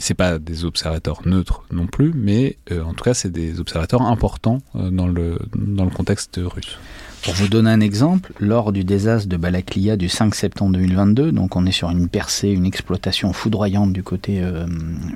c'est 0.00 0.14
pas 0.14 0.38
des 0.38 0.64
observateurs 0.64 1.20
neutres 1.26 1.62
non 1.70 1.86
plus, 1.86 2.12
mais 2.14 2.56
euh, 2.72 2.82
en 2.82 2.94
tout 2.94 3.04
cas, 3.04 3.14
c'est 3.14 3.30
des 3.30 3.60
observateurs 3.60 4.02
importants 4.02 4.58
euh, 4.74 4.90
dans, 4.90 5.06
le, 5.06 5.38
dans 5.54 5.84
le 5.84 5.90
contexte 5.90 6.40
russe. 6.42 6.78
Pour 7.22 7.34
vous 7.34 7.48
donner 7.48 7.70
un 7.70 7.80
exemple, 7.80 8.32
lors 8.40 8.72
du 8.72 8.82
désastre 8.82 9.28
de 9.28 9.36
Balaklia 9.36 9.98
du 9.98 10.08
5 10.08 10.34
septembre 10.34 10.72
2022, 10.72 11.32
donc 11.32 11.54
on 11.54 11.66
est 11.66 11.72
sur 11.72 11.90
une 11.90 12.08
percée, 12.08 12.48
une 12.48 12.64
exploitation 12.64 13.34
foudroyante 13.34 13.92
du 13.92 14.02
côté 14.02 14.42
euh, 14.42 14.66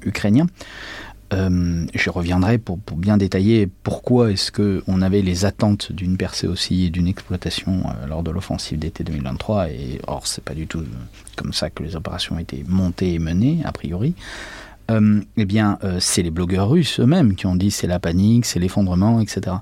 ukrainien, 0.04 0.46
je 1.32 2.10
reviendrai 2.10 2.58
pour, 2.58 2.78
bien 2.96 3.16
détailler 3.16 3.68
pourquoi 3.82 4.30
est-ce 4.30 4.52
qu'on 4.52 5.02
avait 5.02 5.20
les 5.20 5.44
attentes 5.44 5.90
d'une 5.90 6.16
percée 6.16 6.46
aussi 6.46 6.84
et 6.84 6.90
d'une 6.90 7.08
exploitation 7.08 7.82
lors 8.08 8.22
de 8.22 8.30
l'offensive 8.30 8.78
d'été 8.78 9.02
2023. 9.02 9.70
Et 9.70 10.00
or, 10.06 10.28
c'est 10.28 10.44
pas 10.44 10.54
du 10.54 10.68
tout 10.68 10.84
comme 11.34 11.52
ça 11.52 11.70
que 11.70 11.82
les 11.82 11.96
opérations 11.96 12.38
étaient 12.38 12.62
montées 12.68 13.14
et 13.14 13.18
menées, 13.18 13.62
a 13.64 13.72
priori. 13.72 14.14
Euh, 14.90 15.20
eh 15.36 15.44
bien, 15.46 15.78
c'est 15.98 16.22
les 16.22 16.30
blogueurs 16.30 16.68
russes 16.68 17.00
eux-mêmes 17.00 17.36
qui 17.36 17.46
ont 17.46 17.56
dit 17.56 17.70
c'est 17.70 17.86
la 17.86 17.98
panique, 17.98 18.44
c'est 18.44 18.58
l'effondrement, 18.58 19.20
etc. 19.20 19.56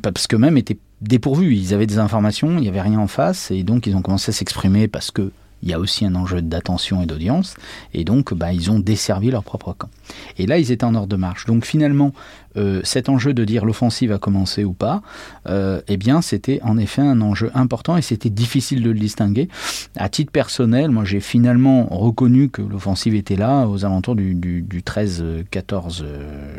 parce 0.00 0.26
qu'eux-mêmes 0.26 0.56
étaient 0.56 0.78
dépourvus. 1.02 1.54
Ils 1.54 1.74
avaient 1.74 1.86
des 1.86 1.98
informations, 1.98 2.56
il 2.56 2.62
n'y 2.62 2.68
avait 2.68 2.80
rien 2.80 2.98
en 2.98 3.06
face, 3.06 3.50
et 3.50 3.62
donc 3.62 3.86
ils 3.86 3.94
ont 3.96 4.02
commencé 4.02 4.30
à 4.30 4.32
s'exprimer 4.32 4.88
parce 4.88 5.10
que 5.10 5.30
il 5.66 5.70
y 5.70 5.72
a 5.72 5.80
aussi 5.80 6.06
un 6.06 6.14
enjeu 6.14 6.40
d'attention 6.42 7.02
et 7.02 7.06
d'audience, 7.06 7.56
et 7.92 8.04
donc 8.04 8.32
bah, 8.32 8.52
ils 8.52 8.70
ont 8.70 8.78
desservi 8.78 9.32
leur 9.32 9.42
propre 9.42 9.74
camp. 9.76 9.90
Et 10.38 10.46
là, 10.46 10.58
ils 10.58 10.70
étaient 10.70 10.84
en 10.84 10.94
ordre 10.94 11.08
de 11.08 11.16
marche. 11.16 11.44
Donc 11.46 11.64
finalement, 11.64 12.12
euh, 12.56 12.80
cet 12.84 13.08
enjeu 13.08 13.34
de 13.34 13.44
dire 13.44 13.64
l'offensive 13.64 14.12
a 14.12 14.18
commencé 14.18 14.62
ou 14.62 14.72
pas, 14.72 15.02
euh, 15.48 15.80
eh 15.88 15.96
bien, 15.96 16.22
c'était 16.22 16.60
en 16.62 16.78
effet 16.78 17.02
un 17.02 17.20
enjeu 17.20 17.50
important 17.54 17.96
et 17.96 18.02
c'était 18.02 18.30
difficile 18.30 18.80
de 18.84 18.90
le 18.90 18.98
distinguer. 18.98 19.48
À 19.96 20.08
titre 20.08 20.30
personnel, 20.30 20.90
moi, 20.90 21.04
j'ai 21.04 21.18
finalement 21.18 21.88
reconnu 21.90 22.48
que 22.48 22.62
l'offensive 22.62 23.16
était 23.16 23.36
là 23.36 23.66
aux 23.66 23.84
alentours 23.84 24.14
du, 24.14 24.34
du 24.36 24.82
13-14 24.82 26.04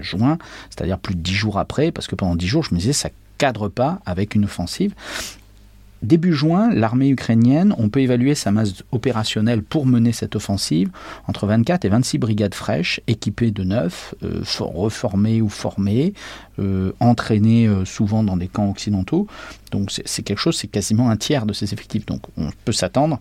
juin, 0.01 0.37
c'est-à-dire 0.69 0.99
plus 0.99 1.15
de 1.15 1.21
dix 1.21 1.33
jours 1.33 1.57
après, 1.59 1.93
parce 1.93 2.07
que 2.07 2.15
pendant 2.15 2.35
dix 2.35 2.47
jours, 2.47 2.63
je 2.63 2.75
me 2.75 2.79
disais, 2.79 2.91
ça 2.91 3.09
cadre 3.37 3.69
pas 3.69 3.99
avec 4.05 4.35
une 4.35 4.43
offensive. 4.43 4.93
Début 6.03 6.33
juin, 6.33 6.71
l'armée 6.73 7.09
ukrainienne, 7.09 7.73
on 7.77 7.89
peut 7.89 8.01
évaluer 8.01 8.35
sa 8.35 8.51
masse 8.51 8.83
opérationnelle 8.91 9.63
pour 9.63 9.85
mener 9.85 10.11
cette 10.11 10.35
offensive 10.35 10.89
entre 11.27 11.47
24 11.47 11.85
et 11.85 11.89
26 11.89 12.17
brigades 12.19 12.53
fraîches, 12.53 13.01
équipées 13.07 13.51
de 13.51 13.63
neuf, 13.63 14.13
euh, 14.23 14.41
reformées 14.59 15.41
ou 15.41 15.49
formées, 15.49 16.13
euh, 16.59 16.91
entraînées 16.99 17.67
euh, 17.67 17.83
souvent 17.83 18.23
dans 18.23 18.37
des 18.37 18.47
camps 18.47 18.69
occidentaux. 18.69 19.27
Donc 19.71 19.91
c'est 20.05 20.21
quelque 20.23 20.39
chose, 20.39 20.57
c'est 20.57 20.67
quasiment 20.67 21.09
un 21.09 21.17
tiers 21.17 21.45
de 21.45 21.53
ces 21.53 21.73
effectifs. 21.73 22.05
Donc 22.05 22.21
on 22.37 22.49
peut 22.63 22.71
s'attendre 22.71 23.19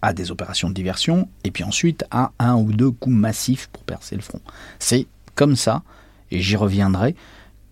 à 0.00 0.12
des 0.12 0.30
opérations 0.30 0.68
de 0.68 0.74
diversion 0.74 1.28
et 1.44 1.50
puis 1.50 1.64
ensuite 1.64 2.04
à 2.10 2.32
un 2.38 2.54
ou 2.54 2.72
deux 2.72 2.90
coups 2.90 3.16
massifs 3.16 3.68
pour 3.72 3.82
percer 3.84 4.16
le 4.16 4.22
front. 4.22 4.40
C'est 4.78 5.06
comme 5.34 5.56
ça, 5.56 5.82
et 6.30 6.40
j'y 6.40 6.56
reviendrai, 6.56 7.14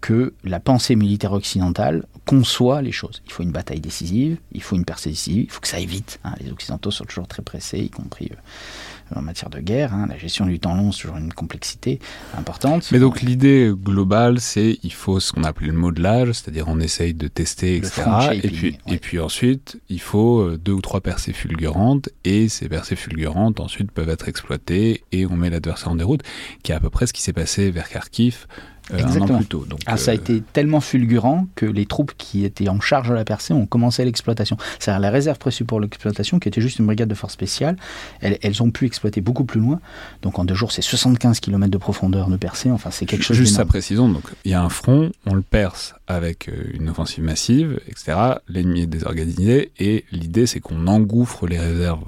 que 0.01 0.35
la 0.45 0.61
pensée 0.61 0.95
militaire 0.95 1.33
occidentale 1.33 2.05
conçoit 2.27 2.83
les 2.83 2.93
choses. 2.93 3.23
Il 3.25 3.33
faut 3.33 3.45
une 3.45 3.53
bataille 3.53 3.81
décisive, 3.81 4.37
il 4.53 4.61
faut 4.61 4.77
une 4.77 4.85
percée 4.85 5.11
décisive, 5.11 5.45
il 5.45 5.51
faut 5.51 5.61
que 5.61 5.69
ça 5.69 5.77
aille 5.77 5.87
vite. 5.87 6.19
Hein. 6.25 6.35
Les 6.41 6.51
Occidentaux 6.51 6.91
sont 6.91 7.05
toujours 7.05 7.29
très 7.29 7.43
pressés, 7.43 7.79
y 7.79 7.89
compris 7.89 8.31
euh, 8.33 9.15
en 9.19 9.23
matière 9.23 9.49
de 9.49 9.61
guerre. 9.61 9.95
Hein. 9.95 10.07
La 10.09 10.19
gestion 10.19 10.45
du 10.45 10.59
temps 10.59 10.75
long, 10.75 10.91
c'est 10.91 11.03
toujours 11.03 11.19
une 11.19 11.33
complexité 11.33 12.01
importante. 12.37 12.91
Mais 12.91 12.99
donc 12.99 13.23
l'idée 13.23 13.73
globale, 13.73 14.41
c'est 14.41 14.79
il 14.83 14.93
faut 14.93 15.21
ce 15.21 15.33
qu'on 15.33 15.45
appelle 15.45 15.69
le 15.69 15.75
modelage, 15.75 16.33
c'est-à-dire 16.33 16.67
on 16.67 16.81
essaye 16.81 17.15
de 17.15 17.29
tester, 17.29 17.77
etc. 17.77 18.03
Et 18.43 18.49
puis, 18.49 18.79
et 18.89 18.99
puis 18.99 19.21
ensuite, 19.21 19.81
il 19.89 20.01
faut 20.01 20.41
euh, 20.41 20.59
deux 20.59 20.73
ou 20.73 20.83
trois 20.83 21.01
percées 21.01 21.33
fulgurantes, 21.33 22.09
et 22.25 22.49
ces 22.49 22.69
percées 22.69 22.97
fulgurantes 22.97 23.61
ensuite 23.61 23.93
peuvent 23.93 24.11
être 24.11 24.29
exploitées, 24.29 25.05
et 25.13 25.27
on 25.27 25.37
met 25.37 25.49
l'adversaire 25.49 25.93
en 25.93 25.97
déroute, 25.97 26.23
qui 26.65 26.73
est 26.73 26.75
à 26.75 26.81
peu 26.81 26.91
près 26.91 27.07
ce 27.07 27.13
qui 27.13 27.23
s'est 27.23 27.33
passé 27.33 27.71
vers 27.71 27.89
Kharkiv 27.89 28.47
euh, 28.93 28.99
Exactement. 28.99 29.41
ah, 29.87 29.97
ça 29.97 30.13
a 30.13 30.15
euh, 30.15 30.19
été 30.19 30.43
tellement 30.53 30.81
fulgurant 30.81 31.47
que 31.55 31.67
les 31.67 31.87
troupes 31.87 32.13
qui 32.17 32.45
étaient 32.45 32.69
en 32.69 32.81
charge 32.81 33.09
de 33.09 33.15
la 33.15 33.25
percée 33.25 33.53
ont 33.53 33.67
commencé 33.67 34.05
l'exploitation. 34.05 34.57
C'est-à-dire 34.79 35.01
la 35.01 35.11
réserve 35.11 35.39
préçue 35.39 35.65
pour 35.65 35.81
l'exploitation, 35.81 36.39
qui 36.39 36.49
était 36.49 36.61
juste 36.61 36.79
une 36.79 36.87
brigade 36.87 37.09
de 37.09 37.15
force 37.15 37.33
spéciale, 37.33 37.77
elles, 38.21 38.39
elles, 38.43 38.63
ont 38.63 38.71
pu 38.71 38.87
exploiter 38.87 39.21
beaucoup 39.21 39.45
plus 39.45 39.61
loin. 39.61 39.81
Donc 40.23 40.39
en 40.39 40.45
deux 40.45 40.55
jours, 40.55 40.73
c'est 40.73 40.83
75 40.83 41.41
km 41.41 41.71
de 41.71 41.79
profondeur 41.79 42.29
de 42.29 42.37
percée. 42.37 42.71
Enfin, 42.71 42.91
c'est 42.91 43.07
quelque 43.07 43.25
chose 43.25 43.37
Juste 43.37 43.59
à 43.59 43.65
précisons, 43.65 44.09
donc 44.09 44.25
il 44.45 44.53
y 44.53 44.55
a 44.55 44.63
un 44.63 44.69
front, 44.69 45.11
on 45.27 45.35
le 45.35 45.43
perce 45.43 45.95
avec 46.07 46.49
euh, 46.49 46.53
une 46.75 46.89
offensive 46.89 47.25
massive, 47.25 47.81
etc. 47.89 48.17
L'ennemi 48.49 48.83
est 48.83 48.87
désorganisé 48.87 49.73
et 49.79 50.05
l'idée 50.13 50.47
c'est 50.47 50.61
qu'on 50.61 50.87
engouffre 50.87 51.47
les 51.47 51.59
réserves 51.59 52.05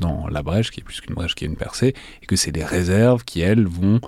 dans 0.00 0.28
la 0.28 0.42
brèche, 0.42 0.70
qui 0.70 0.80
est 0.80 0.84
plus 0.84 1.00
qu'une 1.00 1.14
brèche, 1.14 1.34
qui 1.34 1.44
est 1.44 1.48
une 1.48 1.56
percée, 1.56 1.94
et 2.22 2.26
que 2.26 2.36
c'est 2.36 2.54
les 2.54 2.64
réserves 2.64 3.24
qui, 3.24 3.40
elles, 3.40 3.66
vont 3.66 4.00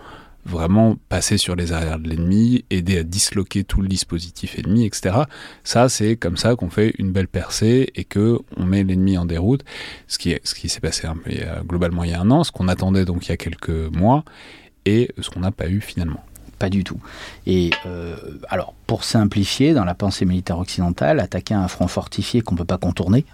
vraiment 0.45 0.97
passer 1.09 1.37
sur 1.37 1.57
les 1.57 1.73
arrières 1.73 1.99
de 1.99 2.09
l'ennemi, 2.09 2.65
aider 2.71 2.99
à 2.99 3.03
disloquer 3.03 3.65
tout 3.65 3.83
le 3.83 3.89
dispositif 3.89 4.59
ennemi, 4.59 4.87
etc. 4.87 5.21
Ça, 5.65 5.89
c'est 5.89 6.17
comme 6.17 6.37
ça 6.37 6.57
qu'on 6.57 6.71
fait 6.71 6.95
une 6.99 7.13
belle 7.13 7.29
percée 7.29 7.91
et 7.95 8.05
que 8.05 8.39
on 8.57 8.65
met 8.65 8.83
l'ennemi 8.83 9.19
en 9.19 9.27
déroute. 9.27 9.65
Ce 10.07 10.19
qui, 10.19 10.37
ce 10.45 10.55
qui 10.55 10.69
s'est 10.69 10.81
passé 10.81 11.09
globalement 11.67 12.05
il 12.05 12.11
y 12.11 12.15
a 12.15 12.21
un 12.21 12.31
an, 12.31 12.45
ce 12.45 12.53
qu'on 12.53 12.69
attendait 12.69 13.05
donc 13.05 13.27
il 13.27 13.31
y 13.31 13.33
a 13.33 13.37
quelques 13.37 13.71
mois 13.71 14.25
et 14.87 15.11
ce 15.21 15.31
qu'on 15.31 15.41
n'a 15.41 15.51
pas 15.51 15.69
eu 15.69 15.81
finalement. 15.81 16.25
Pas 16.59 16.69
du 16.69 16.85
tout. 16.85 17.01
Et 17.47 17.71
euh, 17.87 18.17
alors, 18.51 18.75
pour 18.87 19.05
simplifier, 19.05 19.73
dans 19.73 19.85
la 19.85 19.95
pensée 19.95 20.27
militaire 20.27 20.59
occidentale, 20.59 21.19
attaquer 21.19 21.55
un 21.55 21.69
front 21.69 21.89
fortifié 21.89 22.43
qu'on 22.43 22.55
ne 22.55 22.59
peut 22.59 22.67
pas 22.67 22.77
contourner, 22.77 23.25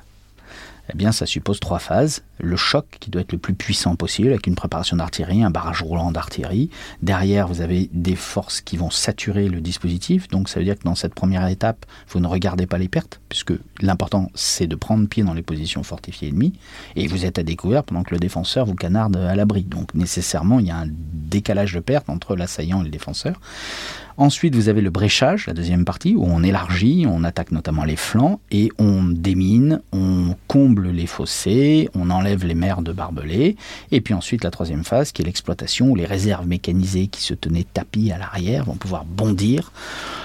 eh 0.92 0.96
bien, 0.96 1.12
ça 1.12 1.26
suppose 1.26 1.58
trois 1.60 1.78
phases. 1.78 2.22
Le 2.38 2.56
choc, 2.56 2.86
qui 3.00 3.10
doit 3.10 3.22
être 3.22 3.32
le 3.32 3.38
plus 3.38 3.54
puissant 3.54 3.96
possible, 3.96 4.28
avec 4.28 4.46
une 4.46 4.54
préparation 4.54 4.96
d'artillerie, 4.96 5.42
un 5.42 5.50
barrage 5.50 5.82
roulant 5.82 6.12
d'artillerie. 6.12 6.70
Derrière, 7.02 7.48
vous 7.48 7.60
avez 7.60 7.90
des 7.92 8.14
forces 8.14 8.60
qui 8.60 8.76
vont 8.76 8.90
saturer 8.90 9.48
le 9.48 9.60
dispositif. 9.60 10.28
Donc, 10.28 10.48
ça 10.48 10.60
veut 10.60 10.64
dire 10.64 10.78
que 10.78 10.84
dans 10.84 10.94
cette 10.94 11.14
première 11.14 11.46
étape, 11.48 11.86
vous 12.08 12.20
ne 12.20 12.26
regardez 12.26 12.66
pas 12.66 12.78
les 12.78 12.88
pertes, 12.88 13.20
puisque 13.28 13.54
l'important, 13.80 14.30
c'est 14.34 14.66
de 14.66 14.76
prendre 14.76 15.08
pied 15.08 15.24
dans 15.24 15.34
les 15.34 15.42
positions 15.42 15.82
fortifiées 15.82 16.28
ennemies. 16.28 16.52
Et 16.94 17.08
vous 17.08 17.24
êtes 17.24 17.38
à 17.38 17.42
découvert 17.42 17.82
pendant 17.82 18.02
que 18.02 18.14
le 18.14 18.20
défenseur 18.20 18.66
vous 18.66 18.74
canarde 18.74 19.16
à 19.16 19.34
l'abri. 19.34 19.62
Donc, 19.62 19.94
nécessairement, 19.94 20.60
il 20.60 20.66
y 20.66 20.70
a 20.70 20.78
un 20.78 20.88
décalage 20.88 21.72
de 21.74 21.80
pertes 21.80 22.08
entre 22.10 22.36
l'assaillant 22.36 22.82
et 22.82 22.84
le 22.84 22.90
défenseur. 22.90 23.40
Ensuite, 24.18 24.54
vous 24.54 24.70
avez 24.70 24.80
le 24.80 24.88
bréchage, 24.88 25.46
la 25.46 25.52
deuxième 25.52 25.84
partie, 25.84 26.14
où 26.14 26.24
on 26.24 26.42
élargit, 26.42 27.04
on 27.06 27.22
attaque 27.22 27.52
notamment 27.52 27.84
les 27.84 27.96
flancs 27.96 28.40
et 28.50 28.70
on 28.78 29.04
démine, 29.04 29.82
on 29.92 30.34
comble 30.48 30.88
les 30.88 31.06
fossés, 31.06 31.90
on 31.94 32.08
enlève 32.08 32.46
les 32.46 32.54
mers 32.54 32.80
de 32.80 32.92
barbelés. 32.92 33.56
Et 33.92 34.00
puis 34.00 34.14
ensuite, 34.14 34.42
la 34.42 34.50
troisième 34.50 34.84
phase, 34.84 35.12
qui 35.12 35.20
est 35.20 35.24
l'exploitation, 35.26 35.90
où 35.90 35.96
les 35.96 36.06
réserves 36.06 36.46
mécanisées 36.46 37.08
qui 37.08 37.22
se 37.22 37.34
tenaient 37.34 37.66
tapis 37.70 38.10
à 38.10 38.16
l'arrière 38.16 38.64
vont 38.64 38.76
pouvoir 38.76 39.04
bondir. 39.04 39.70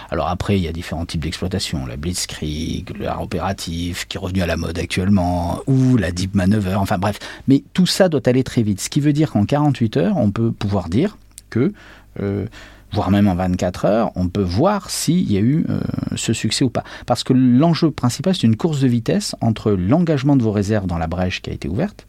Alors 0.10 0.30
après, 0.30 0.58
il 0.58 0.64
y 0.64 0.70
a 0.70 0.72
différents 0.72 1.06
types 1.06 1.24
d'exploitation, 1.24 1.86
la 1.86 1.98
blitzkrieg, 1.98 2.98
l'art 2.98 3.22
opératif, 3.22 4.08
qui 4.08 4.16
est 4.16 4.20
revenu 4.22 4.42
à 4.42 4.46
la 4.46 4.56
mode 4.56 4.80
actuellement, 4.80 5.60
ou 5.68 5.98
la 5.98 6.14
deep 6.14 6.34
maneuver, 6.34 6.76
enfin 6.76 6.98
bref. 6.98 7.20
Mais 7.50 7.62
tout 7.74 7.88
ça 7.88 8.08
doit 8.08 8.22
aller 8.26 8.46
très 8.46 8.64
vite. 8.64 8.80
Ce 8.80 8.90
qui 8.90 9.02
veut 9.02 9.14
dire 9.14 9.32
qu'en 9.32 9.44
48 9.44 9.98
heures, 9.98 10.18
on 10.18 10.32
peut 10.32 10.54
pouvoir 10.54 10.88
dire 10.88 11.18
que... 11.50 11.74
Euh, 12.22 12.46
voire 12.92 13.12
même 13.12 13.28
en 13.28 13.36
24 13.36 13.86
heures, 13.86 14.12
on 14.16 14.28
peut 14.28 14.42
voir 14.42 14.90
s'il 14.90 15.32
y 15.32 15.38
a 15.38 15.40
eu 15.40 15.66
euh, 15.70 15.80
ce 16.16 16.34
succès 16.34 16.66
ou 16.66 16.70
pas. 16.70 16.84
Parce 17.06 17.24
que 17.24 17.34
l'enjeu 17.34 17.92
principal, 17.92 18.36
c'est 18.36 18.48
une 18.48 18.58
course 18.58 18.82
de 18.82 18.88
vitesse 18.88 19.36
entre 19.42 19.72
l'engagement 19.72 20.36
de 20.36 20.44
vos 20.44 20.52
réserves 20.52 20.88
dans 20.88 20.98
la 20.98 21.08
brèche 21.08 21.42
qui 21.42 21.50
a 21.50 21.54
été 21.54 21.68
ouverte 21.68 22.06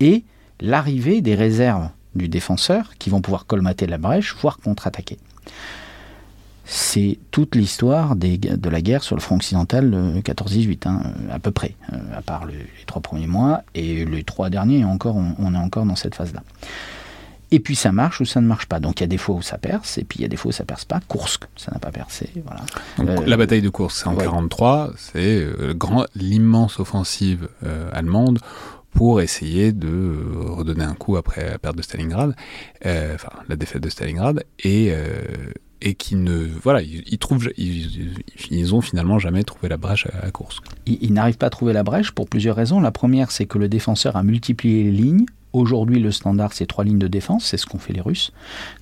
et 0.00 0.24
l'arrivée 0.60 1.20
des 1.20 1.34
réserves 1.34 1.88
du 2.14 2.28
défenseur 2.28 2.92
qui 2.98 3.10
vont 3.10 3.20
pouvoir 3.20 3.46
colmater 3.46 3.86
la 3.86 3.98
brèche, 3.98 4.34
voire 4.40 4.58
contre-attaquer. 4.58 5.18
C'est 6.64 7.18
toute 7.30 7.54
l'histoire 7.54 8.14
de 8.14 8.68
la 8.68 8.82
guerre 8.82 9.02
sur 9.02 9.16
le 9.16 9.22
front 9.22 9.36
occidental 9.36 10.20
14-18, 10.22 10.86
hein, 10.86 11.00
à 11.30 11.38
peu 11.38 11.50
près, 11.50 11.74
euh, 11.94 11.96
à 12.14 12.20
part 12.20 12.44
les 12.44 12.66
trois 12.86 13.00
premiers 13.00 13.26
mois, 13.26 13.62
et 13.74 14.04
les 14.04 14.22
trois 14.22 14.50
derniers, 14.50 14.84
encore, 14.84 15.16
on 15.16 15.54
est 15.54 15.58
encore 15.58 15.86
dans 15.86 15.96
cette 15.96 16.14
phase-là. 16.14 16.42
Et 17.50 17.60
puis 17.60 17.76
ça 17.76 17.92
marche 17.92 18.20
ou 18.20 18.24
ça 18.24 18.40
ne 18.40 18.46
marche 18.46 18.66
pas. 18.66 18.80
Donc 18.80 19.00
il 19.00 19.02
y 19.02 19.04
a 19.04 19.08
des 19.08 19.18
fois 19.18 19.34
où 19.34 19.42
ça 19.42 19.58
perce, 19.58 19.98
et 19.98 20.04
puis 20.04 20.18
il 20.20 20.22
y 20.22 20.24
a 20.24 20.28
des 20.28 20.36
fois 20.36 20.50
où 20.50 20.52
ça 20.52 20.64
perce 20.64 20.84
pas. 20.84 21.00
Kursk, 21.08 21.44
ça 21.56 21.72
n'a 21.72 21.78
pas 21.78 21.90
percé. 21.90 22.30
Voilà. 22.44 22.62
Donc, 22.98 23.08
euh, 23.08 23.26
la 23.26 23.36
bataille 23.36 23.62
de 23.62 23.70
Kursk, 23.70 23.96
c'est 23.96 24.06
en 24.06 24.12
1943, 24.12 24.92
c'est 24.96 25.42
euh, 25.42 25.74
l'immense 26.14 26.78
offensive 26.80 27.48
euh, 27.64 27.90
allemande 27.92 28.38
pour 28.90 29.20
essayer 29.20 29.72
de 29.72 30.14
redonner 30.46 30.84
un 30.84 30.94
coup 30.94 31.16
après 31.16 31.50
la 31.50 31.58
perte 31.58 31.76
de 31.76 31.82
Stalingrad, 31.82 32.34
enfin 32.84 33.28
la 33.48 33.54
défaite 33.54 33.82
de 33.82 33.90
Stalingrad, 33.90 34.44
et, 34.64 34.92
et 35.82 35.94
qui 35.94 36.16
ne 36.16 36.48
voilà 36.62 36.80
ils, 36.82 37.18
trouvent 37.18 37.48
ils, 37.56 38.74
ont 38.74 38.80
finalement 38.80 39.18
jamais 39.18 39.44
trouvé 39.44 39.68
la 39.68 39.76
brèche 39.76 40.08
à, 40.20 40.30
Kursk. 40.30 40.64
ils 40.86 41.12
n'arrivent 41.12 41.36
pas 41.36 41.46
à 41.46 41.50
trouver 41.50 41.74
la 41.74 41.84
brèche 41.84 42.10
pour 42.10 42.28
plusieurs 42.28 42.56
raisons. 42.56 42.80
La 42.80 42.90
première, 42.90 43.30
c'est 43.30 43.46
que 43.46 43.58
le 43.58 43.68
défenseur 43.68 44.16
a 44.16 44.24
multiplié 44.24 44.84
les 44.84 44.90
lignes 44.90 45.26
Aujourd'hui, 45.52 45.98
le 45.98 46.10
standard, 46.10 46.52
c'est 46.52 46.66
trois 46.66 46.84
lignes 46.84 46.98
de 46.98 47.08
défense, 47.08 47.46
c'est 47.46 47.56
ce 47.56 47.66
qu'ont 47.66 47.78
fait 47.78 47.92
les 47.92 48.00
Russes. 48.00 48.32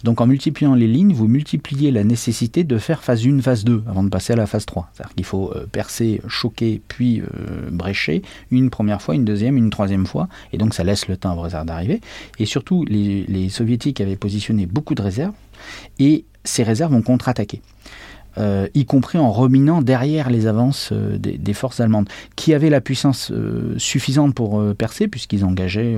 Donc 0.02 0.20
en 0.20 0.26
multipliant 0.26 0.74
les 0.74 0.88
lignes, 0.88 1.12
vous 1.12 1.28
multipliez 1.28 1.90
la 1.90 2.02
nécessité 2.02 2.64
de 2.64 2.78
faire 2.78 3.04
phase 3.04 3.26
1, 3.26 3.40
phase 3.40 3.64
2, 3.64 3.84
avant 3.86 4.02
de 4.02 4.08
passer 4.08 4.32
à 4.32 4.36
la 4.36 4.46
phase 4.46 4.66
3. 4.66 4.90
C'est-à-dire 4.92 5.14
qu'il 5.14 5.24
faut 5.24 5.52
euh, 5.54 5.66
percer, 5.70 6.20
choquer, 6.26 6.80
puis 6.88 7.20
euh, 7.20 7.70
brécher, 7.70 8.22
une 8.50 8.70
première 8.70 9.00
fois, 9.00 9.14
une 9.14 9.24
deuxième, 9.24 9.56
une 9.56 9.70
troisième 9.70 10.06
fois, 10.06 10.28
et 10.52 10.58
donc 10.58 10.74
ça 10.74 10.82
laisse 10.82 11.06
le 11.08 11.16
temps 11.16 11.36
aux 11.36 11.42
réserves 11.42 11.66
d'arriver. 11.66 12.00
Et 12.38 12.46
surtout, 12.46 12.84
les 12.84 13.48
soviétiques 13.48 14.00
avaient 14.00 14.16
positionné 14.16 14.66
beaucoup 14.66 14.94
de 14.94 15.02
réserves, 15.02 15.34
et 15.98 16.24
ces 16.44 16.62
réserves 16.62 16.94
ont 16.94 17.02
contre-attaqué. 17.02 17.60
Euh, 18.38 18.68
y 18.74 18.84
compris 18.84 19.18
en 19.18 19.32
reminant 19.32 19.80
derrière 19.80 20.28
les 20.28 20.46
avances 20.46 20.90
euh, 20.92 21.16
des, 21.18 21.54
forces 21.54 21.80
allemandes, 21.80 22.08
qui 22.34 22.52
avaient 22.52 22.70
la 22.70 22.80
puissance 22.80 23.32
suffisante 23.78 24.34
pour 24.34 24.62
percer, 24.74 25.08
puisqu'ils 25.08 25.44
engageaient, 25.44 25.96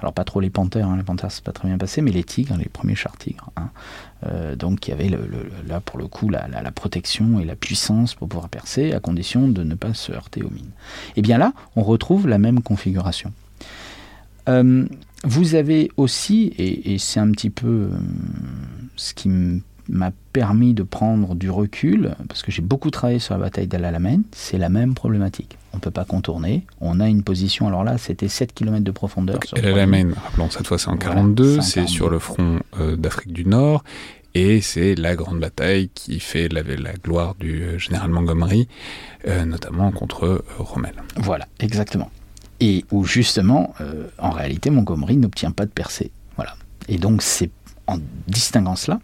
alors 0.00 0.12
pas 0.12 0.24
trop 0.24 0.40
les 0.40 0.50
panthères, 0.50 0.86
hein, 0.86 0.96
les 0.96 1.02
panthères 1.02 1.32
c'est 1.32 1.42
pas 1.42 1.52
très 1.52 1.66
bien 1.66 1.78
passé, 1.78 2.00
mais 2.00 2.12
les 2.12 2.22
tigres, 2.22 2.56
les 2.56 2.68
premiers 2.68 2.94
chars 2.94 3.16
tigres. 3.16 3.50
Hein. 3.56 3.70
donc 4.56 4.88
avait 4.88 5.08
le, 5.08 5.18
là 5.66 5.80
pour 5.80 5.98
le 5.98 6.06
coup 6.06 6.28
la, 6.28 6.48
protection 6.72 7.40
et 7.40 7.44
la 7.44 7.56
puissance 7.56 8.14
pour 8.14 8.28
pouvoir 8.28 8.48
percer, 8.48 8.92
à 8.92 9.00
condition 9.00 9.48
de 9.48 9.64
ne 9.64 9.74
pas 9.74 9.94
se 9.94 10.12
heurter 10.12 10.42
aux 10.42 10.50
mines. 10.50 10.70
Et 11.16 11.22
bien 11.22 11.38
là, 11.38 11.52
on 11.74 11.82
retrouve 11.82 12.28
la 12.28 12.38
même 12.38 12.62
configuration. 12.62 13.32
vous 14.46 15.54
avez 15.54 15.90
aussi, 15.96 16.52
et, 16.56 16.98
c'est 16.98 17.20
un 17.20 17.30
petit 17.32 17.50
peu 17.50 17.90
ce 18.96 19.12
qui 19.14 19.28
m'a 19.88 20.12
permis 20.32 20.74
de 20.74 20.82
prendre 20.82 21.34
du 21.34 21.50
recul, 21.50 22.14
parce 22.28 22.42
que 22.42 22.52
j'ai 22.52 22.62
beaucoup 22.62 22.90
travaillé 22.90 23.18
sur 23.18 23.34
la 23.34 23.40
bataille 23.40 23.66
d'Al 23.66 23.84
Alamein, 23.84 24.20
c'est 24.32 24.58
la 24.58 24.68
même 24.68 24.94
problématique. 24.94 25.58
On 25.72 25.76
ne 25.76 25.80
peut 25.80 25.90
pas 25.90 26.04
contourner. 26.04 26.64
On 26.80 27.00
a 27.00 27.08
une 27.08 27.22
position, 27.22 27.68
alors 27.68 27.84
là, 27.84 27.98
c'était 27.98 28.28
7 28.28 28.52
km 28.52 28.82
de 28.82 28.90
profondeur. 28.90 29.38
El 29.56 29.66
Alamein, 29.66 30.12
rappelons, 30.24 30.50
cette 30.50 30.66
fois 30.66 30.78
c'est 30.78 30.88
en 30.88 30.96
42, 30.96 31.60
c'est 31.60 31.86
sur 31.86 32.10
le 32.10 32.18
front 32.18 32.60
euh, 32.78 32.96
d'Afrique 32.96 33.32
du 33.32 33.44
Nord, 33.44 33.84
et 34.34 34.60
c'est 34.60 34.94
la 34.94 35.16
grande 35.16 35.40
bataille 35.40 35.90
qui 35.94 36.20
fait 36.20 36.48
la, 36.48 36.62
la 36.62 36.92
gloire 36.92 37.34
du 37.34 37.62
euh, 37.62 37.78
général 37.78 38.10
Montgomery, 38.10 38.68
euh, 39.26 39.44
notamment 39.44 39.90
contre 39.90 40.44
Rommel. 40.58 40.94
Voilà, 41.16 41.46
exactement. 41.58 42.10
Et 42.60 42.84
où 42.90 43.04
justement, 43.04 43.74
en 44.18 44.30
réalité, 44.30 44.68
Montgomery 44.68 45.16
n'obtient 45.16 45.50
pas 45.50 45.64
de 45.64 45.70
percée. 45.70 46.10
Voilà. 46.36 46.54
Et 46.88 46.98
donc 46.98 47.22
c'est 47.22 47.50
en 47.86 47.96
distinguant 48.28 48.76
cela 48.76 49.00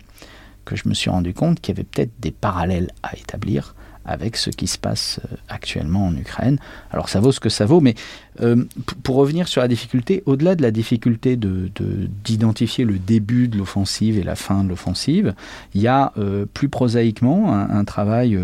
que 0.66 0.76
je 0.76 0.86
me 0.86 0.92
suis 0.92 1.08
rendu 1.08 1.32
compte 1.32 1.60
qu'il 1.60 1.74
y 1.74 1.78
avait 1.78 1.88
peut-être 1.90 2.12
des 2.20 2.30
parallèles 2.30 2.90
à 3.02 3.16
établir 3.16 3.74
avec 4.06 4.36
ce 4.36 4.50
qui 4.50 4.66
se 4.66 4.78
passe 4.78 5.20
euh, 5.24 5.36
actuellement 5.48 6.06
en 6.06 6.16
Ukraine. 6.16 6.58
Alors 6.92 7.08
ça 7.08 7.20
vaut 7.20 7.32
ce 7.32 7.40
que 7.40 7.48
ça 7.48 7.66
vaut, 7.66 7.80
mais 7.80 7.94
euh, 8.40 8.64
pour 9.02 9.16
revenir 9.16 9.48
sur 9.48 9.60
la 9.60 9.68
difficulté, 9.68 10.22
au-delà 10.26 10.54
de 10.54 10.62
la 10.62 10.70
difficulté 10.70 11.36
d'identifier 11.36 12.84
de, 12.84 12.92
le 12.92 12.98
début 12.98 13.48
de 13.48 13.58
l'offensive 13.58 14.18
et 14.18 14.22
la 14.22 14.36
fin 14.36 14.62
de 14.62 14.68
l'offensive, 14.68 15.34
il 15.74 15.80
y 15.80 15.88
a 15.88 16.12
euh, 16.18 16.46
plus 16.46 16.68
prosaïquement 16.68 17.52
un, 17.52 17.84
travail 17.84 18.38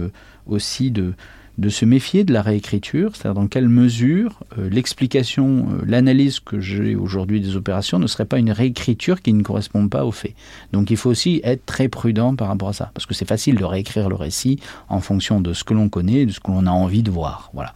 aussi 0.47 0.91
de, 0.91 1.15
de 1.59 1.69
se 1.69 1.85
méfier 1.85 2.25
de 2.25 2.33
la 2.33 2.43
réécriture, 2.43 3.15
c'est-à-dire 3.15 3.41
dans 3.41 3.47
quelle 3.47 3.69
mesure 3.69 4.41
euh, 4.59 4.71
l'explication, 4.71 5.69
euh, 5.71 5.85
l'analyse 5.87 6.41
que 6.41 6.61
j'ai 6.61 6.97
aujourd'hui 6.97 7.41
des 7.41 7.57
opérations 7.57 7.99
ne 7.99 8.07
serait 8.07 8.25
pas 8.25 8.39
une 8.39 8.51
réécriture 8.51 9.21
qui 9.21 9.33
ne 9.33 9.43
correspond 9.43 9.89
pas 9.89 10.05
aux 10.05 10.13
faits. 10.13 10.35
Donc 10.73 10.91
il 10.91 10.97
faut 10.97 11.11
aussi 11.11 11.41
être 11.45 11.67
très 11.67 11.89
prudent 11.89 12.35
par 12.35 12.49
rapport 12.49 12.69
à 12.69 12.73
ça, 12.73 12.91
parce 12.95 13.07
que 13.07 13.15
c'est 13.15 13.29
facile 13.29 13.57
de 13.57 13.65
réécrire 13.65 14.09
le 14.09 14.17
récit 14.17 14.61
en 14.89 15.01
fonction 15.01 15.41
de 15.41 15.53
ce 15.53 15.65
que 15.65 15.75
l'on 15.75 15.89
connaît, 15.89 16.27
de 16.27 16.33
ce 16.33 16.41
que 16.41 16.51
l'on 16.51 16.67
a 16.67 16.71
envie 16.71 17.03
de 17.03 17.11
voir. 17.11 17.51
Voilà. 17.53 17.75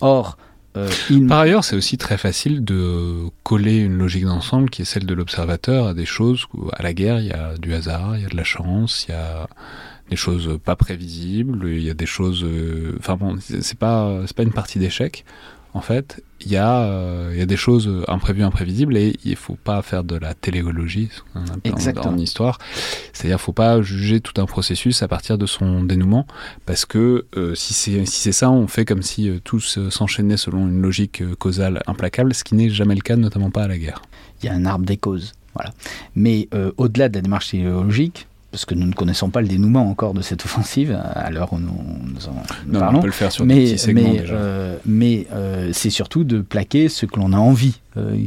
Or, 0.00 0.38
euh, 0.76 0.88
Par 1.28 1.40
ailleurs, 1.40 1.64
c'est 1.64 1.74
aussi 1.74 1.98
très 1.98 2.16
facile 2.16 2.64
de 2.64 3.28
coller 3.42 3.78
une 3.78 3.98
logique 3.98 4.24
d'ensemble 4.24 4.70
qui 4.70 4.82
est 4.82 4.84
celle 4.84 5.04
de 5.04 5.14
l'observateur 5.14 5.88
à 5.88 5.94
des 5.94 6.06
choses 6.06 6.46
où, 6.54 6.68
à 6.72 6.82
la 6.82 6.94
guerre, 6.94 7.18
il 7.18 7.26
y 7.26 7.32
a 7.32 7.56
du 7.58 7.74
hasard, 7.74 8.16
il 8.16 8.22
y 8.22 8.24
a 8.24 8.28
de 8.28 8.36
la 8.36 8.44
chance, 8.44 9.06
il 9.08 9.12
y 9.12 9.14
a 9.14 9.48
des 10.10 10.16
choses 10.16 10.58
pas 10.62 10.76
prévisibles, 10.76 11.68
il 11.68 11.82
y 11.82 11.90
a 11.90 11.94
des 11.94 12.06
choses. 12.06 12.44
Euh, 12.44 12.96
enfin 12.98 13.16
bon, 13.16 13.38
c'est 13.40 13.78
pas 13.78 14.22
pas 14.36 14.42
une 14.42 14.52
partie 14.52 14.78
d'échec. 14.78 15.24
En 15.72 15.82
fait, 15.82 16.24
il 16.40 16.50
y 16.50 16.56
a 16.56 16.80
euh, 16.82 17.30
il 17.32 17.38
y 17.38 17.42
a 17.42 17.46
des 17.46 17.56
choses 17.56 17.88
imprévues, 18.08 18.42
imprévisibles, 18.42 18.96
et 18.96 19.16
il 19.24 19.36
faut 19.36 19.54
pas 19.54 19.80
faire 19.82 20.02
de 20.02 20.16
la 20.16 20.34
téléologie 20.34 21.10
en, 21.36 21.44
en, 21.44 22.18
histoire. 22.18 22.58
C'est-à-dire, 23.12 23.40
faut 23.40 23.52
pas 23.52 23.80
juger 23.80 24.20
tout 24.20 24.40
un 24.40 24.46
processus 24.46 25.00
à 25.04 25.06
partir 25.06 25.38
de 25.38 25.46
son 25.46 25.84
dénouement, 25.84 26.26
parce 26.66 26.86
que 26.86 27.26
euh, 27.36 27.54
si 27.54 27.72
c'est 27.72 28.04
si 28.04 28.32
ça, 28.32 28.50
on 28.50 28.66
fait 28.66 28.84
comme 28.84 29.02
si 29.02 29.30
tout 29.44 29.60
s'enchaînait 29.60 30.36
selon 30.36 30.66
une 30.66 30.82
logique 30.82 31.22
causale 31.36 31.82
implacable, 31.86 32.34
ce 32.34 32.42
qui 32.42 32.56
n'est 32.56 32.70
jamais 32.70 32.96
le 32.96 33.02
cas, 33.02 33.14
notamment 33.14 33.52
pas 33.52 33.62
à 33.62 33.68
la 33.68 33.78
guerre. 33.78 34.02
Il 34.42 34.46
y 34.46 34.48
a 34.48 34.54
un 34.54 34.66
arbre 34.66 34.84
des 34.84 34.96
causes. 34.96 35.34
Voilà. 35.54 35.70
Mais 36.16 36.48
au-delà 36.78 37.08
de 37.08 37.14
la 37.14 37.22
démarche 37.22 37.50
téléologique, 37.50 38.26
parce 38.50 38.64
que 38.64 38.74
nous 38.74 38.86
ne 38.86 38.92
connaissons 38.92 39.30
pas 39.30 39.40
le 39.40 39.48
dénouement 39.48 39.88
encore 39.88 40.14
de 40.14 40.22
cette 40.22 40.44
offensive 40.44 40.98
à 41.14 41.30
l'heure 41.30 41.52
où 41.52 41.58
nous, 41.58 41.70
en 42.28 42.78
parlons. 42.78 42.98
On 42.98 43.02
peut 43.02 43.06
le 43.06 43.12
faire 43.12 43.32
sur 43.32 43.44
mais, 43.44 43.76
segments 43.76 44.12
mais, 44.12 44.24
euh, 44.30 44.76
mais 44.84 45.26
euh, 45.32 45.70
c'est 45.72 45.90
surtout 45.90 46.24
de 46.24 46.40
plaquer 46.40 46.88
ce 46.88 47.06
que 47.06 47.18
l'on 47.18 47.32
a 47.32 47.38
envie 47.38 47.80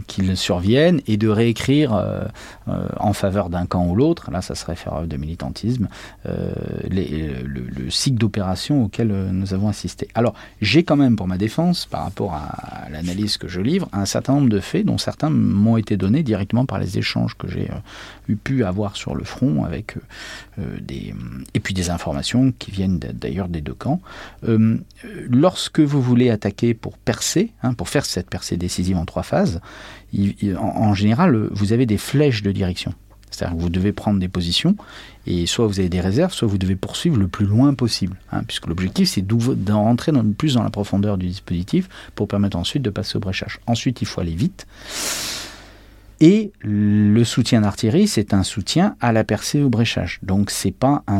qu'il 0.07 0.35
survienne 0.37 1.01
et 1.07 1.17
de 1.17 1.27
réécrire 1.27 1.93
euh, 1.93 2.23
euh, 2.67 2.87
en 2.99 3.13
faveur 3.13 3.49
d'un 3.49 3.65
camp 3.65 3.87
ou 3.87 3.95
l'autre, 3.95 4.31
là 4.31 4.41
ça 4.41 4.55
serait 4.55 4.75
faire 4.75 5.07
de 5.07 5.17
militantisme, 5.17 5.87
le, 6.25 7.89
cycle 7.89 8.17
d'opération 8.17 8.85
auquel 8.85 9.07
nous 9.07 9.53
avons 9.53 9.69
assisté. 9.69 10.07
Alors 10.15 10.33
j'ai 10.61 10.83
quand 10.83 10.95
même 10.95 11.15
pour 11.15 11.27
ma 11.27 11.37
défense, 11.37 11.85
par 11.85 12.03
rapport 12.03 12.33
à, 12.33 12.89
l'analyse 12.91 13.37
que 13.37 13.47
je 13.47 13.61
livre, 13.61 13.87
un 13.93 14.05
certain 14.05 14.33
nombre 14.33 14.49
de 14.49 14.59
faits 14.59 14.85
dont 14.85 14.97
certains 14.97 15.29
m'ont 15.29 15.77
été 15.77 15.97
donnés 15.97 16.23
directement 16.23 16.65
par 16.65 16.79
les 16.79 16.97
échanges 16.97 17.35
que 17.37 17.47
j'ai 17.47 17.69
eu 18.27 18.35
pu 18.35 18.63
avoir 18.63 18.95
sur 18.95 19.15
le 19.15 19.23
front 19.23 19.63
avec 19.65 19.95
des 20.57 21.13
et 21.53 21.59
puis 21.59 21.73
des 21.73 21.89
informations 21.89 22.53
qui 22.57 22.71
viennent 22.71 22.99
d'ailleurs 22.99 23.47
des 23.47 23.61
deux 23.61 23.73
camps. 23.73 24.01
lorsque 25.29 25.79
vous 25.79 26.01
voulez 26.01 26.29
attaquer 26.29 26.73
pour 26.73 26.97
percer, 26.97 27.51
hein, 27.63 27.73
pour 27.73 27.89
faire 27.89 28.05
cette 28.05 28.29
percée 28.29 28.57
décisive 28.57 28.97
en 28.97 29.05
trois 29.05 29.23
phases, 29.23 29.61
en, 30.57 30.93
général, 30.93 31.49
vous 31.51 31.73
avez 31.73 31.85
des 31.85 31.97
flèches 31.97 32.43
de 32.43 32.51
direction. 32.51 32.93
C'est-à-dire 33.31 33.57
que 33.57 33.61
vous 33.61 33.69
devez 33.69 33.93
prendre 33.93 34.19
des 34.19 34.27
positions, 34.27 34.75
et 35.25 35.47
soit 35.47 35.65
vous 35.65 35.79
avez 35.79 35.89
des 35.89 36.01
réserves, 36.01 36.33
soit 36.33 36.47
vous 36.47 36.59
devez 36.59 36.75
poursuivre 36.75 37.17
le 37.17 37.27
plus 37.27 37.47
loin 37.47 37.73
possible. 37.73 38.17
Hein, 38.31 38.43
puisque 38.43 38.67
l'objectif, 38.67 39.09
c'est 39.09 39.25
d'en 39.25 39.83
rentrer 39.83 40.11
plus 40.37 40.53
dans 40.53 40.63
la 40.63 40.69
profondeur 40.69 41.17
du 41.17 41.27
dispositif 41.27 41.89
pour 42.13 42.27
permettre 42.27 42.57
ensuite 42.57 42.83
de 42.83 42.91
passer 42.91 43.17
au 43.17 43.19
bréchage. 43.19 43.59
Ensuite, 43.65 44.01
il 44.01 44.05
faut 44.05 44.21
aller 44.21 44.35
vite. 44.35 44.67
Et 46.19 46.51
le 46.61 47.23
soutien 47.23 47.61
d'artillerie, 47.61 48.07
c'est 48.07 48.33
un 48.33 48.43
soutien 48.43 48.95
à 49.01 49.11
la 49.11 49.23
percée 49.23 49.61
au 49.61 49.69
bréchage. 49.69 50.19
Donc 50.23 50.51
c'est 50.51 50.71
pas 50.71 51.03
un, 51.07 51.19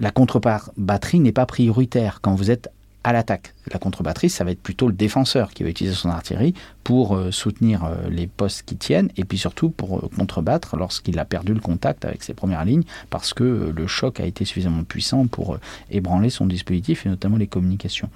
la 0.00 0.10
contre-batterie 0.10 0.70
batterie 0.76 1.20
n'est 1.20 1.32
pas 1.32 1.44
prioritaire 1.44 2.20
quand 2.22 2.34
vous 2.34 2.50
êtes 2.50 2.70
à 3.08 3.12
l'attaque. 3.12 3.54
La 3.72 3.78
contre-batterie, 3.78 4.28
ça 4.28 4.44
va 4.44 4.50
être 4.50 4.60
plutôt 4.60 4.86
le 4.86 4.92
défenseur 4.92 5.50
qui 5.50 5.62
va 5.62 5.70
utiliser 5.70 5.96
son 5.96 6.10
artillerie 6.10 6.52
pour 6.84 7.16
euh, 7.16 7.30
soutenir 7.30 7.84
euh, 7.84 8.08
les 8.10 8.26
postes 8.26 8.62
qui 8.66 8.76
tiennent 8.76 9.10
et 9.16 9.24
puis 9.24 9.38
surtout 9.38 9.70
pour 9.70 9.98
euh, 9.98 10.10
contrebattre 10.14 10.76
lorsqu'il 10.76 11.18
a 11.18 11.24
perdu 11.24 11.54
le 11.54 11.60
contact 11.60 12.04
avec 12.04 12.22
ses 12.22 12.34
premières 12.34 12.64
lignes 12.64 12.82
parce 13.08 13.32
que 13.32 13.72
le 13.74 13.86
choc 13.86 14.20
a 14.20 14.26
été 14.26 14.44
suffisamment 14.44 14.84
puissant 14.84 15.26
pour 15.26 15.58
ébranler 15.90 16.28
son 16.28 16.46
dispositif 16.46 17.06
et 17.06 17.08
notamment 17.08 17.38
les 17.38 17.46
communications 17.46 18.10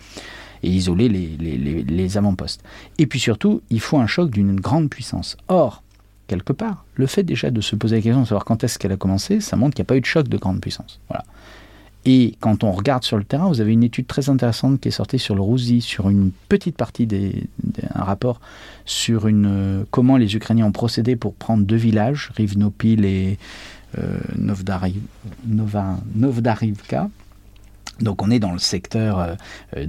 et 0.62 0.68
isoler 0.68 1.08
les, 1.08 1.36
les 1.82 2.18
avant-postes. 2.18 2.62
Et 2.98 3.06
puis 3.06 3.18
surtout, 3.18 3.62
il 3.70 3.80
faut 3.80 3.98
un 3.98 4.06
choc 4.06 4.30
d'une 4.30 4.60
grande 4.60 4.90
puissance. 4.90 5.36
Or, 5.48 5.82
quelque 6.28 6.52
part, 6.52 6.84
le 6.94 7.06
fait 7.06 7.24
déjà 7.24 7.50
de 7.50 7.60
se 7.60 7.74
poser 7.76 7.96
la 7.96 8.02
question 8.02 8.20
de 8.20 8.26
savoir 8.26 8.44
quand 8.44 8.62
est-ce 8.62 8.78
qu'elle 8.78 8.92
a 8.92 8.96
commencé, 8.96 9.40
ça 9.40 9.56
montre 9.56 9.74
qu'il 9.74 9.82
n'y 9.82 9.86
a 9.86 9.90
pas 9.90 9.96
eu 9.96 10.00
de 10.00 10.06
choc 10.06 10.28
de 10.28 10.36
grande 10.36 10.60
puissance. 10.60 11.00
Voilà. 11.08 11.24
Et 12.04 12.34
quand 12.40 12.64
on 12.64 12.72
regarde 12.72 13.04
sur 13.04 13.16
le 13.16 13.22
terrain, 13.22 13.46
vous 13.48 13.60
avez 13.60 13.72
une 13.72 13.84
étude 13.84 14.08
très 14.08 14.28
intéressante 14.28 14.80
qui 14.80 14.88
est 14.88 14.92
sortie 14.92 15.20
sur 15.20 15.36
le 15.36 15.40
Rouzi, 15.40 15.80
sur 15.80 16.08
une 16.10 16.32
petite 16.48 16.76
partie 16.76 17.06
des, 17.06 17.44
un 17.94 18.02
rapport 18.02 18.40
sur 18.84 19.26
euh, 19.26 19.84
comment 19.90 20.16
les 20.16 20.34
Ukrainiens 20.34 20.66
ont 20.66 20.72
procédé 20.72 21.14
pour 21.14 21.34
prendre 21.34 21.64
deux 21.64 21.76
villages, 21.76 22.32
Rivnopil 22.34 23.04
et 23.04 23.38
euh, 23.98 24.18
Novdarivka. 25.46 27.08
Donc 28.00 28.22
on 28.22 28.30
est 28.30 28.40
dans 28.40 28.52
le 28.52 28.58
secteur 28.58 29.20
euh, 29.20 29.34
euh. 29.76 29.86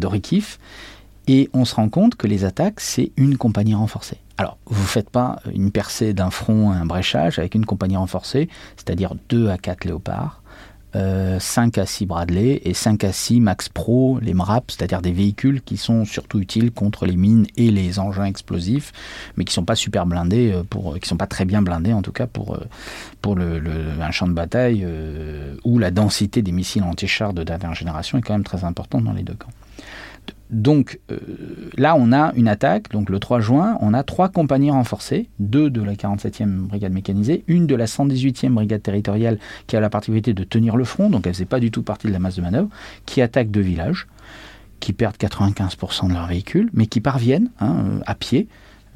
Et 1.27 1.49
on 1.53 1.63
se 1.63 1.73
rend 1.75 1.87
compte 1.87 2.15
que 2.15 2.27
les 2.27 2.43
attaques, 2.43 2.81
c'est 2.81 3.11
une 3.15 3.37
compagnie 3.37 3.75
renforcée. 3.75 4.17
Alors, 4.37 4.57
vous 4.65 4.81
ne 4.81 4.87
faites 4.87 5.09
pas 5.09 5.39
une 5.53 5.71
percée 5.71 6.13
d'un 6.13 6.31
front, 6.31 6.71
un 6.71 6.85
bréchage 6.85 7.39
avec 7.39 7.55
une 7.55 7.65
compagnie 7.65 7.95
renforcée, 7.95 8.49
c'est-à-dire 8.75 9.15
deux 9.29 9.47
à 9.47 9.57
quatre 9.57 9.85
léopards 9.85 10.42
5 10.93 10.97
euh, 11.77 11.81
à 11.81 11.85
6 11.85 12.05
Bradley 12.05 12.61
et 12.63 12.73
5 12.73 13.03
à 13.03 13.11
6 13.11 13.39
Max 13.39 13.69
Pro, 13.69 14.19
les 14.21 14.33
MRAP, 14.33 14.71
c'est-à-dire 14.71 15.01
des 15.01 15.11
véhicules 15.11 15.61
qui 15.61 15.77
sont 15.77 16.05
surtout 16.05 16.39
utiles 16.39 16.71
contre 16.71 17.05
les 17.05 17.15
mines 17.15 17.47
et 17.57 17.71
les 17.71 17.99
engins 17.99 18.25
explosifs, 18.25 18.91
mais 19.35 19.45
qui 19.45 19.53
sont 19.53 19.65
pas 19.65 19.75
super 19.75 20.05
blindés, 20.05 20.51
euh, 20.53 20.63
pour, 20.63 20.99
qui 20.99 21.07
sont 21.07 21.17
pas 21.17 21.27
très 21.27 21.45
bien 21.45 21.61
blindés 21.61 21.93
en 21.93 22.01
tout 22.01 22.11
cas 22.11 22.27
pour, 22.27 22.55
euh, 22.55 22.65
pour 23.21 23.35
le, 23.35 23.61
un 24.01 24.11
champ 24.11 24.27
de 24.27 24.33
bataille 24.33 24.85
où 25.63 25.79
la 25.79 25.91
densité 25.91 26.41
des 26.41 26.51
missiles 26.51 26.83
anti-chars 26.83 27.33
de 27.33 27.43
dernière 27.43 27.73
génération 27.73 28.17
est 28.17 28.21
quand 28.21 28.33
même 28.33 28.43
très 28.43 28.63
importante 28.63 29.03
dans 29.03 29.13
les 29.13 29.23
deux 29.23 29.33
camps. 29.33 29.49
Donc 30.53 30.99
euh, 31.11 31.17
là, 31.77 31.95
on 31.97 32.11
a 32.13 32.31
une 32.35 32.47
attaque. 32.47 32.91
Donc 32.91 33.09
le 33.09 33.19
3 33.19 33.39
juin, 33.39 33.77
on 33.81 33.93
a 33.93 34.03
trois 34.03 34.29
compagnies 34.29 34.71
renforcées, 34.71 35.29
deux 35.39 35.69
de 35.69 35.81
la 35.81 35.93
47e 35.93 36.67
brigade 36.67 36.93
mécanisée, 36.93 37.43
une 37.47 37.65
de 37.65 37.75
la 37.75 37.85
118e 37.85 38.49
brigade 38.49 38.83
territoriale 38.83 39.39
qui 39.65 39.75
a 39.75 39.79
la 39.79 39.89
particularité 39.89 40.33
de 40.33 40.43
tenir 40.43 40.77
le 40.77 40.83
front, 40.83 41.09
donc 41.09 41.25
elle 41.25 41.33
faisait 41.33 41.45
pas 41.45 41.59
du 41.59 41.71
tout 41.71 41.81
partie 41.81 42.07
de 42.07 42.13
la 42.13 42.19
masse 42.19 42.35
de 42.35 42.41
manœuvre, 42.41 42.69
qui 43.05 43.21
attaque 43.21 43.49
deux 43.49 43.61
villages, 43.61 44.07
qui 44.79 44.93
perdent 44.93 45.15
95% 45.15 46.09
de 46.09 46.13
leurs 46.13 46.27
véhicules, 46.27 46.69
mais 46.73 46.85
qui 46.85 47.01
parviennent 47.01 47.49
hein, 47.59 47.77
euh, 47.85 47.99
à 48.05 48.13
pied, 48.13 48.47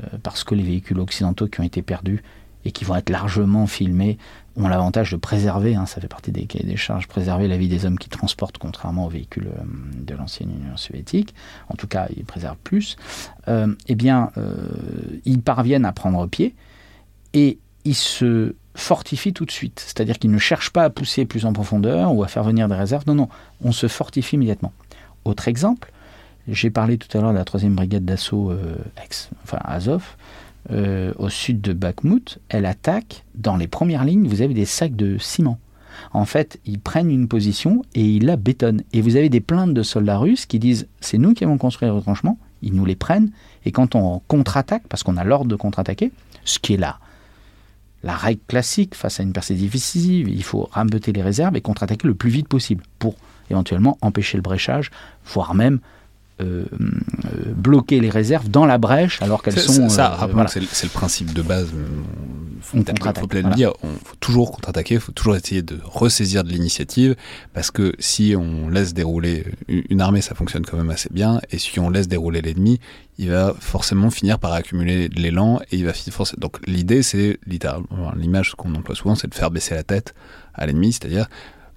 euh, 0.03 0.17
parce 0.21 0.43
que 0.43 0.53
les 0.53 0.63
véhicules 0.63 0.99
occidentaux 0.99 1.47
qui 1.47 1.59
ont 1.59 1.63
été 1.63 1.81
perdus 1.81 2.21
et 2.65 2.71
qui 2.71 2.85
vont 2.85 2.95
être 2.95 3.09
largement 3.09 3.65
filmés 3.65 4.17
ont 4.57 4.67
l'avantage 4.67 5.11
de 5.11 5.17
préserver, 5.17 5.75
hein, 5.75 5.85
ça 5.85 6.01
fait 6.01 6.07
partie 6.07 6.31
des 6.31 6.45
cahiers 6.45 6.65
des 6.65 6.77
charges, 6.77 7.07
préserver 7.07 7.47
la 7.47 7.57
vie 7.57 7.67
des 7.67 7.85
hommes 7.85 7.99
qui 7.99 8.09
transportent, 8.09 8.57
contrairement 8.57 9.05
aux 9.05 9.09
véhicules 9.09 9.47
euh, 9.47 9.63
de 10.01 10.15
l'ancienne 10.15 10.49
Union 10.49 10.75
soviétique, 10.77 11.33
en 11.69 11.75
tout 11.75 11.87
cas 11.87 12.07
ils 12.15 12.25
préservent 12.25 12.57
plus, 12.63 12.97
euh, 13.47 13.73
eh 13.87 13.95
bien 13.95 14.31
euh, 14.37 14.55
ils 15.25 15.41
parviennent 15.41 15.85
à 15.85 15.91
prendre 15.91 16.25
pied 16.27 16.55
et 17.33 17.59
ils 17.85 17.95
se 17.95 18.55
fortifient 18.73 19.33
tout 19.33 19.45
de 19.45 19.51
suite. 19.51 19.79
C'est-à-dire 19.79 20.19
qu'ils 20.19 20.31
ne 20.31 20.37
cherchent 20.37 20.71
pas 20.71 20.83
à 20.83 20.89
pousser 20.89 21.25
plus 21.25 21.45
en 21.45 21.53
profondeur 21.53 22.13
ou 22.13 22.23
à 22.23 22.27
faire 22.27 22.43
venir 22.43 22.67
des 22.67 22.75
réserves, 22.75 23.03
non, 23.07 23.15
non, 23.15 23.29
on 23.63 23.71
se 23.71 23.87
fortifie 23.87 24.35
immédiatement. 24.35 24.73
Autre 25.23 25.47
exemple, 25.47 25.91
j'ai 26.47 26.69
parlé 26.69 26.97
tout 26.97 27.15
à 27.17 27.21
l'heure 27.21 27.31
de 27.31 27.37
la 27.37 27.45
troisième 27.45 27.75
brigade 27.75 28.05
d'assaut 28.05 28.53
ex, 29.03 29.29
enfin 29.43 29.59
Azov, 29.63 30.15
euh, 30.71 31.13
au 31.17 31.29
sud 31.29 31.61
de 31.61 31.73
Bakhmut, 31.73 32.39
elle 32.49 32.65
attaque 32.65 33.23
dans 33.35 33.55
les 33.55 33.67
premières 33.67 34.03
lignes, 34.03 34.27
vous 34.27 34.41
avez 34.41 34.53
des 34.53 34.65
sacs 34.65 34.95
de 34.95 35.17
ciment. 35.17 35.59
En 36.13 36.25
fait, 36.25 36.59
ils 36.65 36.79
prennent 36.79 37.09
une 37.09 37.27
position 37.27 37.83
et 37.95 38.03
ils 38.03 38.25
la 38.25 38.35
bétonnent. 38.35 38.83
Et 38.93 39.01
vous 39.01 39.15
avez 39.15 39.29
des 39.29 39.39
plaintes 39.39 39.73
de 39.73 39.83
soldats 39.83 40.17
russes 40.17 40.45
qui 40.45 40.59
disent 40.59 40.87
c'est 40.99 41.17
nous 41.17 41.33
qui 41.33 41.43
avons 41.43 41.57
construit 41.57 41.87
les 41.87 41.93
retranchements, 41.93 42.37
ils 42.61 42.73
nous 42.73 42.85
les 42.85 42.95
prennent, 42.95 43.31
et 43.65 43.71
quand 43.71 43.95
on 43.95 44.21
contre-attaque, 44.27 44.83
parce 44.89 45.03
qu'on 45.03 45.17
a 45.17 45.23
l'ordre 45.23 45.49
de 45.49 45.55
contre-attaquer, 45.55 46.11
ce 46.43 46.59
qui 46.59 46.73
est 46.73 46.77
là, 46.77 46.99
la 48.03 48.15
règle 48.15 48.41
classique 48.47 48.95
face 48.95 49.19
à 49.19 49.23
une 49.23 49.33
percée 49.33 49.55
difficile, 49.55 50.29
il 50.29 50.43
faut 50.43 50.69
rameuter 50.71 51.11
les 51.11 51.21
réserves 51.21 51.55
et 51.55 51.61
contre-attaquer 51.61 52.07
le 52.07 52.13
plus 52.13 52.29
vite 52.29 52.47
possible 52.47 52.83
pour 52.99 53.15
éventuellement 53.49 53.97
empêcher 54.01 54.37
le 54.37 54.43
bréchage, 54.43 54.91
voire 55.25 55.53
même 55.55 55.79
euh, 56.39 56.65
euh, 57.25 57.53
bloquer 57.55 57.99
les 57.99 58.11
réserves 58.11 58.47
dans 58.47 58.67
la 58.67 58.77
brèche 58.77 59.19
alors 59.23 59.41
qu'elles 59.41 59.59
sont. 59.59 59.89
Ça, 59.89 60.19
euh, 60.21 60.45
c'est 60.47 60.83
le 60.83 60.89
principe 60.89 61.33
de 61.33 61.41
base. 61.41 61.69
Il 62.73 62.83
faut 62.83 63.55
dire, 63.55 63.73
on 63.81 63.87
faut 64.03 64.15
toujours 64.19 64.51
contre-attaquer, 64.51 64.95
il 64.95 64.99
faut 64.99 65.11
toujours 65.13 65.35
essayer 65.35 65.61
de 65.61 65.79
ressaisir 65.83 66.43
de 66.43 66.49
l'initiative, 66.49 67.15
parce 67.53 67.71
que 67.71 67.93
si 67.97 68.35
on 68.37 68.69
laisse 68.69 68.93
dérouler 68.93 69.45
une 69.67 70.01
armée, 70.01 70.21
ça 70.21 70.35
fonctionne 70.35 70.65
quand 70.65 70.77
même 70.77 70.89
assez 70.89 71.09
bien, 71.11 71.39
et 71.49 71.57
si 71.59 71.79
on 71.79 71.89
laisse 71.89 72.07
dérouler 72.07 72.41
l'ennemi, 72.41 72.79
il 73.17 73.29
va 73.29 73.55
forcément 73.59 74.09
finir 74.09 74.37
par 74.37 74.53
accumuler 74.53 75.07
de 75.07 75.19
l'élan, 75.19 75.59
et 75.71 75.77
il 75.77 75.85
va 75.85 75.93
forcément... 75.93 76.41
Donc 76.41 76.57
l'idée, 76.67 77.03
c'est 77.03 77.39
littéralement, 77.45 78.11
l'image 78.15 78.53
qu'on 78.55 78.75
emploie 78.75 78.95
souvent, 78.95 79.15
c'est 79.15 79.29
de 79.29 79.35
faire 79.35 79.49
baisser 79.49 79.73
la 79.73 79.83
tête 79.83 80.13
à 80.53 80.65
l'ennemi, 80.65 80.91
c'est-à-dire 80.91 81.27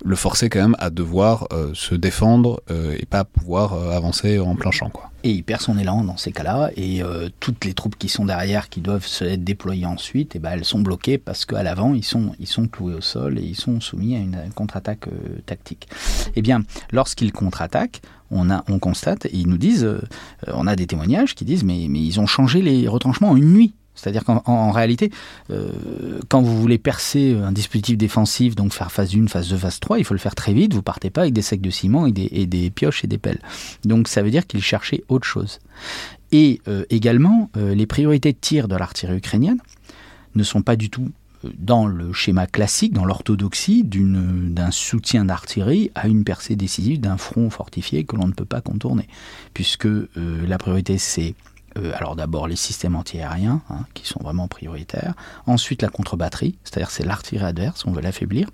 le 0.05 0.17
forcer 0.17 0.49
quand 0.49 0.61
même 0.61 0.77
à 0.79 0.91
devoir 0.91 1.47
euh, 1.53 1.73
se 1.75 1.95
défendre 1.95 2.63
euh, 2.71 2.97
et 2.99 3.07
pas 3.07 3.25
pouvoir 3.25 3.75
euh, 3.75 3.97
avancer 3.97 4.39
en 4.39 4.55
plein 4.55 4.71
champ. 4.71 4.91
Quoi. 4.91 5.11
Et 5.23 5.31
il 5.31 5.43
perd 5.43 5.61
son 5.61 5.79
élan 5.79 6.05
dans 6.05 6.17
ces 6.17 6.33
cas-là, 6.33 6.71
et 6.77 7.03
toutes 7.41 7.67
les 7.67 7.75
troupes 7.75 7.97
qui 7.99 8.09
sont 8.09 8.25
derrière, 8.25 8.71
qui 8.71 8.81
doivent 8.81 9.05
se 9.05 9.23
être 9.23 9.45
déployées 9.45 9.85
ensuite, 9.85 10.35
et 10.35 10.39
eh 10.39 10.41
ben, 10.41 10.53
elles 10.53 10.65
sont 10.65 10.79
bloquées 10.79 11.19
parce 11.19 11.45
qu'à 11.45 11.63
l'avant, 11.63 11.93
ils 11.93 12.05
sont, 12.05 12.33
ils 12.39 12.47
sont 12.47 12.67
cloués 12.67 12.95
au 12.95 13.03
sol 13.03 13.39
et 13.39 13.43
ils 13.43 13.55
sont 13.55 13.81
soumis 13.81 14.17
à 14.17 14.19
une 14.19 14.39
contre-attaque 14.55 15.09
tactique. 15.45 15.89
Eh 16.37 16.41
bien, 16.41 16.63
lorsqu'ils 16.91 17.33
contre-attaquent, 17.33 18.01
on, 18.31 18.51
a, 18.51 18.65
on 18.69 18.79
constate, 18.79 19.27
et 19.27 19.37
ils 19.37 19.47
nous 19.47 19.59
disent, 19.59 19.87
on 20.47 20.67
a 20.67 20.75
des 20.75 20.87
témoignages 20.87 21.35
qui 21.35 21.45
disent, 21.45 21.65
mais, 21.65 21.87
mais 21.91 22.01
ils 22.01 22.19
ont 22.19 22.27
changé 22.27 22.63
les 22.63 22.89
retranchements 22.89 23.31
en 23.31 23.37
une 23.37 23.53
nuit. 23.53 23.75
C'est-à-dire 24.01 24.25
qu'en 24.25 24.71
réalité, 24.71 25.11
euh, 25.51 25.71
quand 26.29 26.41
vous 26.41 26.59
voulez 26.59 26.79
percer 26.79 27.37
un 27.37 27.53
dispositif 27.53 27.99
défensif, 27.99 28.55
donc 28.55 28.73
faire 28.73 28.91
phase 28.91 29.15
1, 29.15 29.27
phase 29.27 29.49
2, 29.51 29.57
phase 29.57 29.81
3, 29.81 29.99
il 29.99 30.05
faut 30.05 30.15
le 30.15 30.21
faire 30.21 30.35
très 30.35 30.55
vite. 30.55 30.73
Vous 30.73 30.83
partez 30.83 31.11
pas 31.11 31.23
avec 31.23 31.35
des 31.35 31.43
sacs 31.43 31.61
de 31.61 31.71
ciment 31.71 32.07
et 32.07 32.13
des, 32.13 32.71
pioches 32.71 33.05
et 33.05 33.07
des 33.07 33.19
pelles. 33.19 33.41
Donc 33.85 34.09
ça 34.09 34.23
veut 34.23 34.31
dire 34.31 34.47
qu'ils 34.47 34.63
cherchaient 34.63 35.05
autre 35.09 35.27
chose. 35.27 35.59
Et 36.33 36.61
euh, 36.69 36.85
également, 36.91 37.51
euh, 37.57 37.75
les 37.75 37.87
priorités 37.87 38.33
de 38.33 38.39
tir 38.41 38.69
de 38.69 38.77
l'artillerie 38.77 39.19
ukrainienne 39.19 39.59
ne 40.35 40.43
sont 40.43 40.63
pas 40.63 40.77
du 40.77 40.89
tout 40.89 41.11
dans 41.59 41.87
le 41.87 42.13
schéma 42.13 42.47
classique, 42.47 42.93
dans 42.93 43.07
l'orthodoxie 43.07 43.83
d'un 43.83 44.71
soutien 44.71 45.25
d'artillerie 45.25 45.91
à 45.95 46.07
une 46.07 46.23
percée 46.23 46.55
décisive 46.55 47.01
d'un 47.01 47.17
front 47.17 47.49
fortifié 47.49 48.05
que 48.05 48.15
l'on 48.15 48.27
ne 48.27 48.33
peut 48.33 48.45
pas 48.45 48.61
contourner. 48.61 49.09
Puisque 49.55 49.89
la 50.17 50.59
priorité, 50.59 50.99
c'est 50.99 51.35
euh, 51.79 51.93
alors 51.95 52.17
d'abord 52.17 52.49
les 52.49 52.57
systèmes 52.57 52.97
antiaériens, 52.97 53.63
hein, 53.71 53.85
qui 53.95 54.07
sont 54.07 54.21
vraiment 54.23 54.49
prioritaires. 54.49 55.15
Ensuite 55.47 55.83
la 55.83 55.89
contre-batterie, 55.89 56.59
c'est-à-dire 56.65 56.91
c'est 56.91 57.05
l'artillerie 57.05 57.47
adverse, 57.47 57.85
on 57.87 57.93
veut 57.93 58.03
l'affaiblir. 58.03 58.49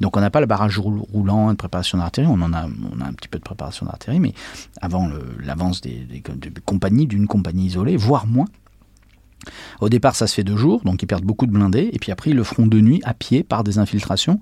Donc 0.00 0.16
on 0.16 0.20
n'a 0.20 0.30
pas 0.30 0.40
le 0.40 0.46
barrage 0.46 0.78
roulant 0.78 1.50
de 1.50 1.56
préparation 1.56 1.98
d'artillerie, 1.98 2.32
on 2.32 2.42
en 2.42 2.52
a, 2.52 2.66
on 2.66 3.00
a 3.00 3.04
un 3.04 3.12
petit 3.12 3.28
peu 3.28 3.38
de 3.38 3.44
préparation 3.44 3.86
d'artillerie, 3.86 4.20
mais 4.20 4.34
avant 4.80 5.10
l'avance 5.38 5.80
des, 5.80 6.22
compagnies, 6.64 7.06
d'une 7.06 7.26
compagnie 7.26 7.66
isolée, 7.66 7.96
voire 7.96 8.26
moins. 8.26 8.46
Au 9.80 9.88
départ, 9.88 10.14
ça 10.14 10.26
se 10.26 10.34
fait 10.34 10.44
deux 10.44 10.56
jours, 10.56 10.82
donc 10.84 11.02
ils 11.02 11.06
perdent 11.06 11.24
beaucoup 11.24 11.46
de 11.46 11.52
blindés, 11.52 11.90
et 11.92 11.98
puis 11.98 12.12
après, 12.12 12.30
ils 12.30 12.36
le 12.36 12.44
feront 12.44 12.66
de 12.66 12.80
nuit 12.80 13.00
à 13.04 13.12
pied 13.12 13.42
par 13.42 13.64
des 13.64 13.78
infiltrations 13.78 14.40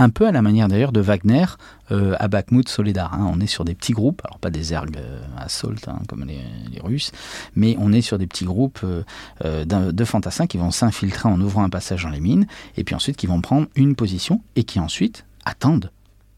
un 0.00 0.08
peu 0.08 0.26
à 0.26 0.32
la 0.32 0.40
manière 0.40 0.68
d'ailleurs 0.68 0.92
de 0.92 1.00
Wagner 1.00 1.44
euh, 1.92 2.16
à 2.18 2.28
Bakhmut, 2.28 2.68
Soledar. 2.68 3.12
Hein. 3.12 3.30
On 3.30 3.38
est 3.38 3.46
sur 3.46 3.66
des 3.66 3.74
petits 3.74 3.92
groupes, 3.92 4.22
alors 4.24 4.38
pas 4.38 4.50
des 4.50 4.72
ergs 4.72 4.96
euh, 4.96 5.20
assault 5.36 5.74
hein, 5.86 5.98
comme 6.08 6.24
les, 6.24 6.40
Russes, 6.82 7.12
mais 7.54 7.76
on 7.78 7.92
est 7.92 8.00
sur 8.00 8.16
des 8.16 8.26
petits 8.26 8.46
groupes 8.46 8.80
euh, 8.82 9.64
de 9.64 10.04
fantassins 10.04 10.46
qui 10.46 10.56
vont 10.56 10.70
s'infiltrer 10.70 11.28
en 11.28 11.38
ouvrant 11.40 11.62
un 11.62 11.68
passage 11.68 12.04
dans 12.04 12.08
les 12.08 12.20
mines, 12.20 12.46
et 12.78 12.84
puis 12.84 12.94
ensuite 12.94 13.16
qui 13.16 13.26
vont 13.26 13.42
prendre 13.42 13.66
une 13.76 13.94
position 13.94 14.40
et 14.56 14.64
qui 14.64 14.80
ensuite 14.80 15.26
attendent 15.44 15.90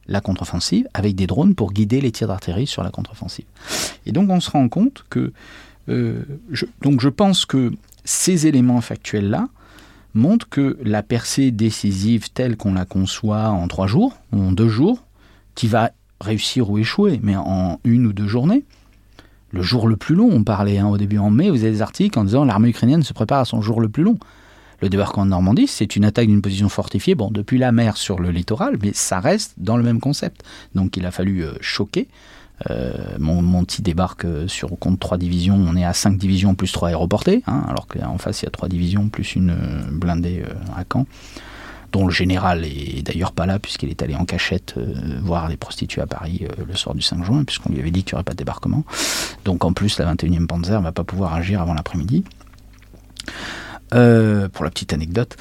la 0.09 0.21
contre-offensive 0.21 0.89
avec 0.95 1.15
des 1.15 1.29
drones 1.29 1.55
pour 1.55 1.73
guider 1.73 2.01
les 2.01 2.11
tirs 2.11 2.27
d'artillerie 2.27 2.67
sur 2.67 2.83
la 2.83 2.91
contre-offensive. 2.91 3.45
Et 4.05 4.11
donc 4.11 4.29
on 4.31 4.41
se 4.41 4.51
rend 4.51 4.69
compte 4.69 5.05
que 5.09 5.33
je, 5.87 6.67
donc 6.81 7.01
je 7.01 7.09
pense 7.09 7.47
que 7.47 7.73
ces 8.05 8.49
éléments 8.49 8.81
factuels-là, 8.81 9.49
montre 10.15 10.49
que 10.49 10.79
la 10.83 11.03
percée 11.03 11.51
décisive 11.51 12.31
telle 12.31 12.57
qu'on 12.57 12.75
la 12.75 12.85
conçoit 12.85 13.49
en 13.49 13.69
trois 13.69 13.87
jours, 13.87 14.15
ou 14.33 14.43
en 14.43 14.53
deux 14.53 14.69
jours, 14.69 15.05
qui 15.55 15.67
va 15.67 15.91
réussir 16.21 16.71
ou 16.71 16.79
échouer, 16.79 17.21
mais 17.23 17.37
en 17.37 17.81
une 17.85 18.07
ou 18.07 18.13
deux 18.13 18.29
journées, 18.29 18.65
le 19.51 19.63
jour 19.63 19.87
le 19.87 19.97
plus 19.97 20.15
long, 20.15 20.31
on 20.33 20.45
parlait 20.45 20.79
hein, 20.79 20.89
au 20.89 20.97
début 20.97 21.19
en 21.19 21.31
mai, 21.31 21.51
vous 21.51 21.63
avez 21.63 21.73
des 21.73 21.83
articles 21.83 22.19
en 22.19 22.25
disant 22.25 22.45
l'armée 22.45 22.71
ukrainienne 22.71 23.03
se 23.03 23.13
prépare 23.13 23.41
à 23.41 23.45
son 23.45 23.61
jour 23.61 23.81
le 23.81 23.89
plus 23.89 24.03
long. 24.03 24.19
Le 24.81 24.89
débarquement 24.89 25.25
de 25.25 25.31
Normandie, 25.31 25.69
c'est 25.69 25.95
une 25.95 26.05
attaque 26.05 26.27
d'une 26.27 26.43
position 26.43 26.69
fortifiée, 26.69 27.15
bon, 27.15 27.31
depuis 27.31 27.59
la 27.59 27.71
mer 27.71 27.97
sur 27.97 28.19
le 28.19 28.31
littoral, 28.31 28.79
mais 28.83 28.93
ça 28.95 29.21
reste 29.21 29.55
dans 29.59 29.77
le 29.77 29.83
même 29.85 30.01
concept. 30.01 30.43
Donc 30.75 30.97
il 30.97 31.07
a 31.07 31.11
fallu 31.11 31.45
euh, 31.45 31.53
choquer 31.61 32.09
euh, 32.71 32.93
mon 33.19 33.43
Monty 33.43 33.83
débarque 33.83 34.25
euh, 34.25 34.47
sur 34.47 34.71
compte 34.79 35.01
3 35.01 35.19
divisions, 35.19 35.57
on 35.57 35.75
est 35.77 35.85
à 35.85 35.93
5 35.93 36.17
divisions 36.17 36.55
plus 36.55 36.71
3 36.71 36.91
aéroportés, 36.91 37.43
hein, 37.47 37.65
alors 37.69 37.87
qu'en 37.87 38.19
face 38.19 38.43
il 38.43 38.45
y 38.45 38.49
a 38.49 38.51
3 38.51 38.69
divisions 38.69 39.09
plus 39.09 39.35
une 39.35 39.51
euh, 39.51 39.83
blindée 39.91 40.45
à 40.77 40.85
Caen, 40.91 41.07
dont 41.91 42.07
le 42.07 42.13
général 42.13 42.65
est 42.65 43.03
d'ailleurs 43.03 43.33
pas 43.33 43.47
là 43.47 43.59
puisqu'il 43.59 43.91
est 43.91 44.03
allé 44.03 44.15
en 44.15 44.25
cachette 44.25 44.77
voir 45.23 45.49
les 45.49 45.57
prostituées 45.57 46.03
à 46.03 46.07
Paris 46.07 46.47
le 46.67 46.75
soir 46.75 46.95
du 46.95 47.03
5 47.03 47.25
juin, 47.25 47.45
puisqu'on 47.45 47.73
lui 47.73 47.81
avait 47.81 47.91
dit 47.91 48.03
qu'il 48.03 48.15
n'y 48.15 48.17
aurait 48.17 48.25
pas 48.25 48.33
de 48.33 48.39
débarquement. 48.39 48.85
Donc 49.45 49.65
en 49.65 49.73
plus 49.73 49.99
la 49.99 50.15
21e 50.15 50.47
Panzer 50.47 50.79
ne 50.79 50.85
va 50.85 50.93
pas 50.93 51.05
pouvoir 51.05 51.35
agir 51.35 51.61
avant 51.61 51.75
l'après-midi. 51.75 52.25
pour 53.91 54.65
la 54.65 54.71
petite 54.71 54.95
anecdote. 54.95 55.37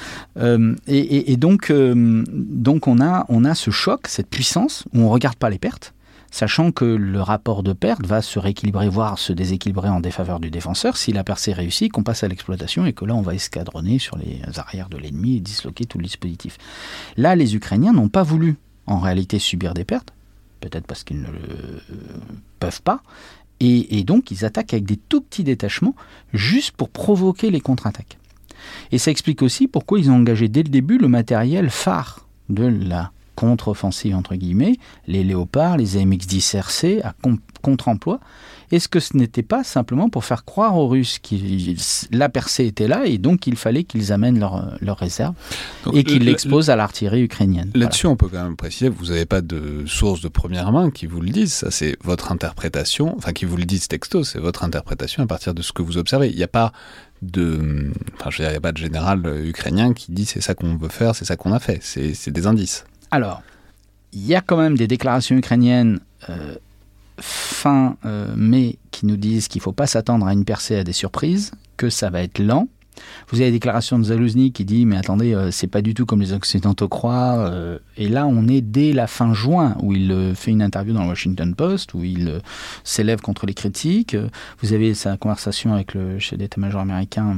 et, 0.86 1.36
donc, 1.38 1.72
donc 1.72 2.86
on, 2.86 3.00
a, 3.00 3.24
on 3.30 3.46
a 3.46 3.54
ce 3.54 3.70
choc, 3.70 4.08
cette 4.08 4.28
puissance, 4.28 4.84
où 4.92 4.98
on 5.00 5.04
ne 5.04 5.08
regarde 5.08 5.36
pas 5.36 5.48
les 5.48 5.58
pertes, 5.58 5.94
sachant 6.32 6.72
que 6.72 6.84
le 6.84 7.20
rapport 7.20 7.62
de 7.62 7.72
perte 7.72 8.04
va 8.04 8.22
se 8.22 8.40
rééquilibrer, 8.40 8.88
voire 8.88 9.18
se 9.18 9.32
déséquilibrer 9.32 9.90
en 9.90 10.00
défaveur 10.00 10.40
du 10.40 10.50
défenseur 10.50 10.96
si 10.96 11.12
la 11.12 11.22
percée 11.22 11.52
réussit, 11.52 11.92
qu'on 11.92 12.02
passe 12.02 12.24
à 12.24 12.28
l'exploitation 12.28 12.84
et 12.86 12.94
que 12.94 13.04
là 13.04 13.14
on 13.14 13.22
va 13.22 13.34
escadronner 13.34 14.00
sur 14.00 14.16
les 14.16 14.40
arrières 14.56 14.88
de 14.88 14.96
l'ennemi 14.96 15.36
et 15.36 15.40
disloquer 15.40 15.84
tout 15.84 15.98
le 15.98 16.04
dispositif. 16.04 16.58
Là, 17.16 17.36
les 17.36 17.54
Ukrainiens 17.54 17.92
n'ont 17.92 18.08
pas 18.08 18.22
voulu 18.24 18.56
en 18.86 18.98
réalité 18.98 19.38
subir 19.38 19.74
des 19.74 19.84
pertes, 19.84 20.12
peut-être 20.60 20.86
parce 20.86 21.04
qu'ils 21.04 21.20
ne 21.20 21.28
le 21.28 21.82
peuvent 22.58 22.82
pas, 22.82 23.02
et, 23.60 23.98
et 23.98 24.02
donc 24.02 24.30
ils 24.30 24.44
attaquent 24.44 24.72
avec 24.72 24.86
des 24.86 24.96
tout 24.96 25.20
petits 25.20 25.44
détachements 25.44 25.94
juste 26.32 26.72
pour 26.72 26.88
provoquer 26.88 27.50
les 27.50 27.60
contre-attaques. 27.60 28.18
Et 28.90 28.98
ça 28.98 29.10
explique 29.10 29.42
aussi 29.42 29.68
pourquoi 29.68 29.98
ils 29.98 30.10
ont 30.10 30.16
engagé 30.16 30.48
dès 30.48 30.62
le 30.62 30.70
début 30.70 30.96
le 30.96 31.08
matériel 31.08 31.68
phare 31.68 32.26
de 32.48 32.64
la 32.64 33.12
contre-offensive, 33.34 34.14
entre 34.14 34.34
guillemets, 34.34 34.76
les 35.06 35.24
léopards, 35.24 35.76
les 35.76 35.96
AMX-10 35.96 36.56
RC 36.56 37.00
à 37.02 37.14
contre-emploi. 37.62 38.20
Est-ce 38.70 38.88
que 38.88 39.00
ce 39.00 39.16
n'était 39.16 39.42
pas 39.42 39.64
simplement 39.64 40.08
pour 40.08 40.24
faire 40.24 40.44
croire 40.44 40.76
aux 40.76 40.88
Russes 40.88 41.18
que 41.18 41.36
la 42.10 42.30
percée 42.30 42.66
était 42.66 42.88
là 42.88 43.04
et 43.04 43.18
donc 43.18 43.46
il 43.46 43.56
fallait 43.56 43.84
qu'ils 43.84 44.12
amènent 44.12 44.38
leurs 44.38 44.78
leur 44.80 44.96
réserves 44.96 45.34
et 45.92 46.04
qu'ils 46.04 46.24
l'exposent 46.24 46.70
à 46.70 46.76
l'artillerie 46.76 47.22
ukrainienne? 47.22 47.70
Là-dessus, 47.74 48.06
on 48.06 48.16
peut 48.16 48.28
quand 48.28 48.42
même 48.42 48.56
préciser, 48.56 48.88
vous 48.88 49.06
n'avez 49.06 49.26
pas 49.26 49.42
de 49.42 49.84
source 49.86 50.22
de 50.22 50.28
première 50.28 50.72
main 50.72 50.90
qui 50.90 51.06
vous 51.06 51.20
le 51.20 51.28
disent, 51.28 51.52
ça 51.52 51.70
c'est 51.70 51.96
votre 52.02 52.32
interprétation, 52.32 53.14
enfin 53.16 53.32
qui 53.32 53.44
vous 53.44 53.58
le 53.58 53.64
disent 53.64 53.88
texto, 53.88 54.24
c'est 54.24 54.40
votre 54.40 54.64
interprétation 54.64 55.22
à 55.22 55.26
partir 55.26 55.52
de 55.52 55.60
ce 55.60 55.72
que 55.72 55.82
vous 55.82 55.98
observez. 55.98 56.30
Il 56.30 56.36
n'y 56.36 56.42
a 56.42 56.48
pas 56.48 56.72
de, 57.20 57.90
enfin 58.14 58.30
je 58.30 58.38
veux 58.38 58.44
dire, 58.44 58.50
il 58.50 58.54
n'y 58.54 58.56
a 58.56 58.60
pas 58.60 58.72
de 58.72 58.78
général 58.78 59.42
ukrainien 59.44 59.92
qui 59.92 60.12
dit 60.12 60.24
c'est 60.24 60.40
ça 60.40 60.54
qu'on 60.54 60.76
veut 60.76 60.88
faire, 60.88 61.14
c'est 61.14 61.26
ça 61.26 61.36
qu'on 61.36 61.52
a 61.52 61.60
fait, 61.60 61.78
c'est 61.82 62.30
des 62.30 62.46
indices. 62.46 62.84
Alors, 63.12 63.42
il 64.14 64.26
y 64.26 64.34
a 64.34 64.40
quand 64.40 64.56
même 64.56 64.74
des 64.74 64.88
déclarations 64.88 65.36
ukrainiennes 65.36 66.00
euh, 66.30 66.54
fin 67.20 67.96
euh, 68.06 68.34
mai 68.34 68.78
qui 68.90 69.04
nous 69.04 69.18
disent 69.18 69.48
qu'il 69.48 69.60
ne 69.60 69.64
faut 69.64 69.72
pas 69.72 69.86
s'attendre 69.86 70.26
à 70.26 70.32
une 70.32 70.46
percée 70.46 70.76
à 70.76 70.82
des 70.82 70.94
surprises, 70.94 71.52
que 71.76 71.90
ça 71.90 72.08
va 72.08 72.22
être 72.22 72.38
lent. 72.38 72.68
Vous 73.28 73.36
avez 73.36 73.50
la 73.50 73.52
déclaration 73.52 73.98
de 73.98 74.04
Zaluzny 74.04 74.52
qui 74.52 74.64
dit 74.64 74.86
mais 74.86 74.96
attendez, 74.96 75.34
euh, 75.34 75.50
c'est 75.50 75.66
pas 75.66 75.82
du 75.82 75.92
tout 75.92 76.06
comme 76.06 76.22
les 76.22 76.32
Occidentaux 76.32 76.88
croient. 76.88 77.52
et 77.98 78.08
là, 78.08 78.26
on 78.26 78.48
est 78.48 78.62
dès 78.62 78.94
la 78.94 79.06
fin 79.06 79.34
juin 79.34 79.76
où 79.82 79.92
il 79.92 80.32
fait 80.34 80.50
une 80.50 80.62
interview 80.62 80.94
dans 80.94 81.02
le 81.02 81.08
Washington 81.10 81.54
Post 81.54 81.92
où 81.92 82.02
il 82.02 82.40
s'élève 82.82 83.20
contre 83.20 83.44
les 83.44 83.54
critiques. 83.54 84.16
Vous 84.62 84.72
avez 84.72 84.94
sa 84.94 85.18
conversation 85.18 85.74
avec 85.74 85.92
le 85.92 86.18
chef 86.18 86.38
d'état-major 86.38 86.80
américain. 86.80 87.36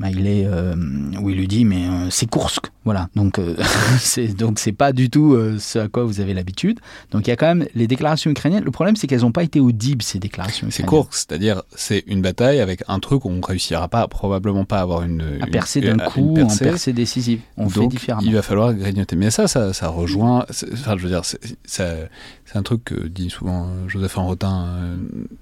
Euh, 0.00 0.02
bah, 0.02 0.10
il 0.10 0.26
est 0.26 0.46
euh, 0.46 0.74
où 1.20 1.30
il 1.30 1.36
lui 1.36 1.48
dit 1.48 1.64
mais 1.64 1.86
euh, 1.86 2.10
c'est 2.10 2.28
Kursk 2.30 2.70
voilà 2.84 3.08
donc 3.16 3.38
euh, 3.38 3.56
c'est 3.98 4.28
donc 4.28 4.58
c'est 4.58 4.72
pas 4.72 4.92
du 4.92 5.10
tout 5.10 5.36
ce 5.58 5.78
à 5.78 5.88
quoi 5.88 6.04
vous 6.04 6.20
avez 6.20 6.34
l'habitude 6.34 6.78
donc 7.10 7.26
il 7.26 7.30
y 7.30 7.32
a 7.32 7.36
quand 7.36 7.46
même 7.46 7.66
les 7.74 7.86
déclarations 7.86 8.30
ukrainiennes 8.30 8.64
le 8.64 8.70
problème 8.70 8.96
c'est 8.96 9.06
qu'elles 9.06 9.22
n'ont 9.22 9.32
pas 9.32 9.42
été 9.44 9.58
audibles 9.60 10.02
ces 10.02 10.18
déclarations 10.18 10.68
C'est 10.70 10.84
court, 10.84 11.08
c'est-à-dire 11.10 11.62
c'est 11.74 12.04
une 12.06 12.22
bataille 12.22 12.60
avec 12.60 12.82
un 12.88 12.98
truc 13.00 13.24
où 13.24 13.30
on 13.30 13.40
réussira 13.40 13.88
pas, 13.88 14.06
probablement 14.08 14.64
pas 14.64 14.78
à 14.78 14.82
avoir 14.82 15.02
une. 15.02 15.20
à 15.22 15.46
une- 15.46 15.50
percer 15.50 15.80
d'un 15.80 15.94
une 15.94 16.00
coup 16.02 16.34
percée. 16.34 16.64
en 16.66 16.68
percée 16.70 16.92
décisive 16.92 17.40
on 17.56 17.68
fait 17.68 17.86
différemment 17.88 18.26
Il 18.26 18.34
va 18.34 18.42
falloir 18.42 18.72
grignoter. 18.74 19.16
Mais 19.16 19.30
ça, 19.30 19.48
ça, 19.48 19.72
ça 19.72 19.88
rejoint. 19.88 20.44
c'est- 20.50 20.72
Enfin, 20.72 20.96
je 20.96 21.02
veux 21.02 21.08
dire, 21.08 21.22
c'est 21.64 22.08
un 22.54 22.62
truc 22.62 22.84
que 22.84 23.06
dit 23.06 23.30
souvent 23.30 23.68
Joseph 23.88 24.18
Enrotin. 24.18 24.96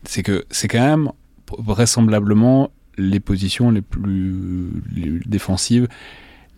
C'est 0.04 0.22
que 0.22 0.44
c'est 0.50 0.68
quand 0.68 0.80
même 0.80 1.10
vraisemblablement 1.58 2.70
les 2.98 3.20
positions 3.20 3.70
les 3.70 3.82
plus 3.82 4.70
les 4.94 5.18
défensives, 5.26 5.88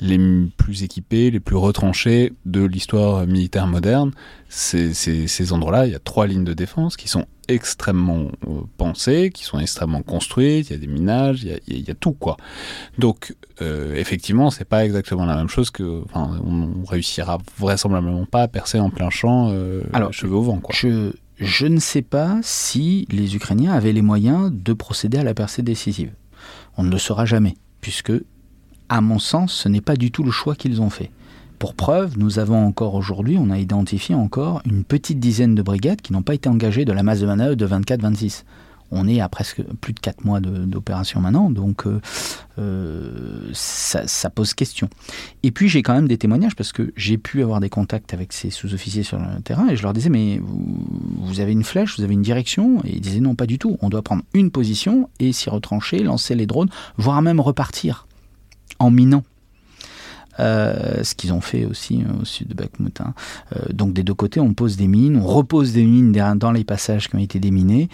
les 0.01 0.19
plus 0.59 0.83
équipées, 0.83 1.31
les 1.31 1.41
plus 1.41 1.57
retranchées 1.57 2.33
de 2.45 2.63
l'histoire 2.63 3.27
militaire 3.27 3.67
moderne. 3.67 4.11
C'est- 4.49 4.93
ces 4.93 5.53
endroits-là, 5.53 5.87
il 5.87 5.93
y 5.93 5.95
a 5.95 5.99
trois 5.99 6.27
lignes 6.27 6.45
de 6.45 6.53
défense 6.53 6.97
qui 6.99 7.09
sont 7.09 7.25
extrêmement 7.49 8.25
euh, 8.49 8.61
pensées, 8.77 9.31
qui 9.33 9.45
sont 9.45 9.59
extrêmement 9.59 10.03
construites. 10.03 10.69
Il 10.69 10.73
y 10.75 10.77
a 10.77 10.79
des 10.79 10.87
minages, 10.89 11.43
il 11.45 11.49
y 11.49 11.53
a, 11.53 11.59
il 11.67 11.73
y 11.73 11.77
a- 11.77 11.79
il 11.81 11.89
y 11.89 11.91
a 11.91 11.95
tout 11.95 12.13
quoi. 12.13 12.37
Donc 12.99 13.35
euh, 13.63 13.95
effectivement, 13.95 14.51
c'est 14.51 14.67
pas 14.67 14.85
exactement 14.85 15.25
la 15.25 15.37
même 15.37 15.49
chose 15.49 15.71
que. 15.71 16.03
Enfin, 16.05 16.39
on, 16.45 16.75
on 16.83 16.85
réussira 16.85 17.39
vraisemblablement 17.59 18.27
pas 18.27 18.43
à 18.43 18.49
percer 18.49 18.79
en 18.79 18.91
plein 18.91 19.09
champ, 19.11 19.49
euh, 19.51 19.83
Alors, 19.95 20.13
cheveux 20.13 20.35
au 20.35 20.43
vent, 20.43 20.59
quoi. 20.59 20.75
Je, 20.79 21.13
je 21.39 21.67
ne 21.67 21.79
sais 21.79 22.03
pas 22.03 22.39
si 22.43 23.07
les 23.11 23.35
Ukrainiens 23.37 23.73
avaient 23.73 23.93
les 23.95 24.03
moyens 24.03 24.51
de 24.53 24.73
procéder 24.75 25.17
à 25.19 25.25
la 25.25 25.33
percée 25.33 25.63
décisive. 25.63 26.11
On 26.79 26.83
ne 26.83 26.91
le 26.91 26.99
saura 26.99 27.25
jamais, 27.25 27.57
puisque, 27.81 28.13
à 28.89 29.01
mon 29.01 29.19
sens, 29.19 29.53
ce 29.53 29.69
n'est 29.69 29.81
pas 29.81 29.97
du 29.97 30.11
tout 30.11 30.23
le 30.23 30.31
choix 30.31 30.55
qu'ils 30.55 30.81
ont 30.81 30.91
fait. 30.91 31.11
Pour 31.59 31.75
preuve, 31.75 32.19
nous 32.19 32.39
avons 32.39 32.67
encore 32.67 32.95
aujourd'hui, 32.95 33.39
on 33.39 33.51
a 33.51 33.59
identifié 33.59 34.15
encore 34.15 34.61
une 34.67 34.85
petite 34.85 35.19
dizaine 35.19 35.55
de 35.55 35.63
brigades 35.63 36.03
qui 36.03 36.13
n'ont 36.13 36.23
pas 36.23 36.35
été 36.35 36.49
engagées 36.49 36.85
de 36.85 36.93
la 36.93 37.03
masse 37.03 37.21
de 37.21 37.27
manœuvre 37.27 37.55
de 37.55 37.67
24-26. 37.67 38.45
On 38.91 39.09
est 39.09 39.21
à 39.21 39.29
presque 39.29 39.63
plus 39.81 39.95
de 39.95 40.01
4 40.01 40.25
mois 40.25 40.41
d'opération 40.41 41.21
maintenant, 41.21 41.51
donc 41.51 41.87
euh, 41.87 42.01
euh, 42.59 43.51
ça, 43.53 44.31
pose 44.31 44.55
question. 44.55 44.89
Et 45.43 45.51
puis 45.51 45.69
j'ai 45.69 45.83
quand 45.83 45.95
même 45.95 46.09
des 46.09 46.19
témoignages 46.19 46.57
parce 46.57 46.73
que 46.73 46.93
j'ai 46.97 47.19
pu 47.19 47.43
avoir 47.43 47.61
des 47.61 47.69
contacts 47.69 48.15
avec 48.15 48.33
ces 48.33 48.51
sous-officiers 48.51 49.03
sur 49.03 49.19
le 49.19 49.41
terrain 49.43 49.69
et 49.69 49.77
je 49.77 49.83
leur 49.83 49.93
disais 49.93 50.09
mais 50.09 50.41
vous, 50.41 51.41
avez 51.41 51.53
une 51.53 51.65
flèche, 51.65 51.99
vous 51.99 52.05
avez 52.05 52.15
une 52.15 52.23
direction 52.23 52.81
et 52.85 52.95
ils 52.95 53.01
disaient 53.01 53.21
non 53.21 53.35
pas 53.35 53.47
du 53.47 53.59
tout, 53.59 53.77
on 53.83 53.89
doit 53.89 54.03
prendre 54.03 54.23
une 54.35 54.51
position 54.51 55.09
et 55.21 55.33
s'y 55.33 55.51
retrancher, 55.51 55.99
lancer 55.99 56.35
les 56.35 56.47
drones, 56.47 56.71
voire 56.97 57.21
même 57.23 57.41
repartir 57.41 58.07
en 58.79 58.91
minant. 58.91 59.23
Euh, 60.39 61.03
ce 61.03 61.15
qu'ils 61.15 61.33
ont 61.33 61.41
fait 61.41 61.65
aussi 61.65 62.03
euh, 62.03 62.21
au 62.21 62.25
sud 62.27 62.49
de 62.49 62.55
Bakhmut. 62.55 63.01
hein. 63.01 63.15
Euh, 63.55 63.73
donc 63.73 63.95
des 63.95 64.03
deux 64.03 64.13
côtés, 64.13 64.39
on 64.39 64.53
pose 64.53 64.77
des 64.77 64.87
mines, 64.87 65.17
on 65.17 65.27
repose 65.27 65.73
des 65.73 65.85
mines 65.85 66.13
dans 66.13 66.53
les 66.53 66.65
passages 66.65 67.09
qui 67.09 67.17
ont 67.17 67.21
été 67.21 67.41
déminés. 67.41 67.89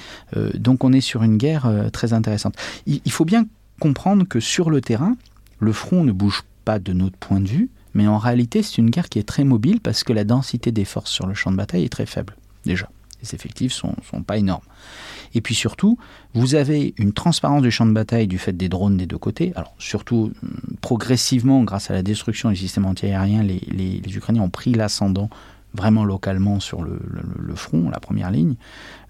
Donc 0.54 0.82
on 0.82 0.92
est 0.92 1.00
sur 1.00 1.22
une 1.22 1.36
guerre 1.36 1.70
très 1.92 2.12
intéressante. 2.12 2.54
Il 2.86 3.12
faut 3.12 3.24
bien 3.24 3.46
comprendre 3.82 4.24
que 4.28 4.38
sur 4.38 4.70
le 4.70 4.80
terrain, 4.80 5.16
le 5.58 5.72
front 5.72 6.04
ne 6.04 6.12
bouge 6.12 6.42
pas 6.64 6.78
de 6.78 6.92
notre 6.92 7.16
point 7.16 7.40
de 7.40 7.48
vue, 7.48 7.68
mais 7.94 8.06
en 8.06 8.18
réalité 8.18 8.62
c'est 8.62 8.78
une 8.78 8.90
guerre 8.90 9.08
qui 9.08 9.18
est 9.18 9.28
très 9.28 9.42
mobile 9.42 9.80
parce 9.80 10.04
que 10.04 10.12
la 10.12 10.22
densité 10.24 10.70
des 10.70 10.84
forces 10.84 11.10
sur 11.10 11.26
le 11.26 11.34
champ 11.34 11.50
de 11.50 11.56
bataille 11.56 11.84
est 11.84 11.88
très 11.98 12.06
faible 12.06 12.36
déjà. 12.64 12.88
Les 13.22 13.34
effectifs 13.34 13.72
sont, 13.72 13.94
sont 14.08 14.22
pas 14.22 14.36
énormes. 14.36 14.64
Et 15.34 15.40
puis 15.40 15.54
surtout, 15.54 15.96
vous 16.34 16.54
avez 16.54 16.92
une 16.96 17.12
transparence 17.12 17.62
du 17.62 17.70
champ 17.70 17.86
de 17.86 17.92
bataille 17.92 18.26
du 18.28 18.38
fait 18.38 18.52
des 18.56 18.68
drones 18.68 18.96
des 18.96 19.06
deux 19.06 19.18
côtés. 19.18 19.52
Alors 19.56 19.74
surtout, 19.78 20.32
hum, 20.42 20.50
progressivement, 20.80 21.62
grâce 21.64 21.90
à 21.90 21.94
la 21.94 22.02
destruction 22.02 22.50
du 22.50 22.56
système 22.56 22.84
antiaérien, 22.84 23.42
les, 23.42 23.60
les, 23.68 24.16
Ukrainiens 24.16 24.42
ont 24.42 24.50
pris 24.50 24.72
l'ascendant 24.74 25.28
vraiment 25.74 26.04
localement 26.04 26.60
sur 26.60 26.82
le- 26.82 27.00
le 27.50 27.54
front, 27.54 27.88
la 27.90 28.00
première 28.00 28.30
ligne. 28.30 28.54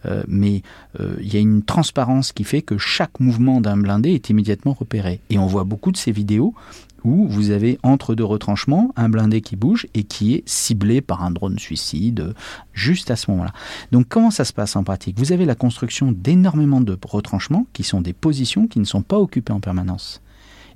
Euh, 0.07 0.23
mais 0.29 0.63
euh, 1.01 1.17
il 1.21 1.33
y 1.33 1.37
a 1.37 1.41
une 1.41 1.63
transparence 1.63 2.33
qui 2.33 2.45
fait 2.45 2.63
que 2.63 2.79
chaque 2.79 3.21
mouvement 3.21 3.61
d'un 3.61 3.77
blindé 3.77 4.11
est 4.11 4.31
immédiatement 4.31 4.73
repéré. 4.73 5.21
Et 5.31 5.39
on 5.39 5.47
voit 5.47 5.65
beaucoup 5.65 5.93
de 5.93 5.97
ces 5.97 6.13
vidéos 6.13 6.55
où 7.05 7.27
vous 7.29 7.51
avez 7.51 7.79
entre 7.83 8.15
deux 8.15 8.25
retranchements 8.25 8.93
un 8.97 9.09
blindé 9.09 9.41
qui 9.41 9.57
bouge 9.57 9.89
et 9.95 10.05
qui 10.05 10.35
est 10.35 10.49
ciblé 10.49 11.01
par 11.01 11.25
un 11.25 11.31
drone 11.31 11.59
suicide 11.59 12.21
euh, 12.21 12.33
juste 12.73 13.11
à 13.11 13.17
ce 13.17 13.31
moment-là. 13.31 13.53
Donc 13.91 14.07
comment 14.09 14.31
ça 14.31 14.45
se 14.45 14.53
passe 14.53 14.77
en 14.77 14.85
pratique? 14.85 15.19
Vous 15.19 15.33
avez 15.33 15.45
la 15.45 15.55
construction 15.55 16.13
d'énormément 16.13 16.81
de 16.81 16.97
retranchements 17.05 17.67
qui 17.73 17.83
sont 17.83 18.01
des 18.01 18.13
positions 18.13 18.67
qui 18.67 18.79
ne 18.79 18.85
sont 18.85 19.03
pas 19.03 19.19
occupées 19.19 19.53
en 19.53 19.61
permanence. 19.61 20.21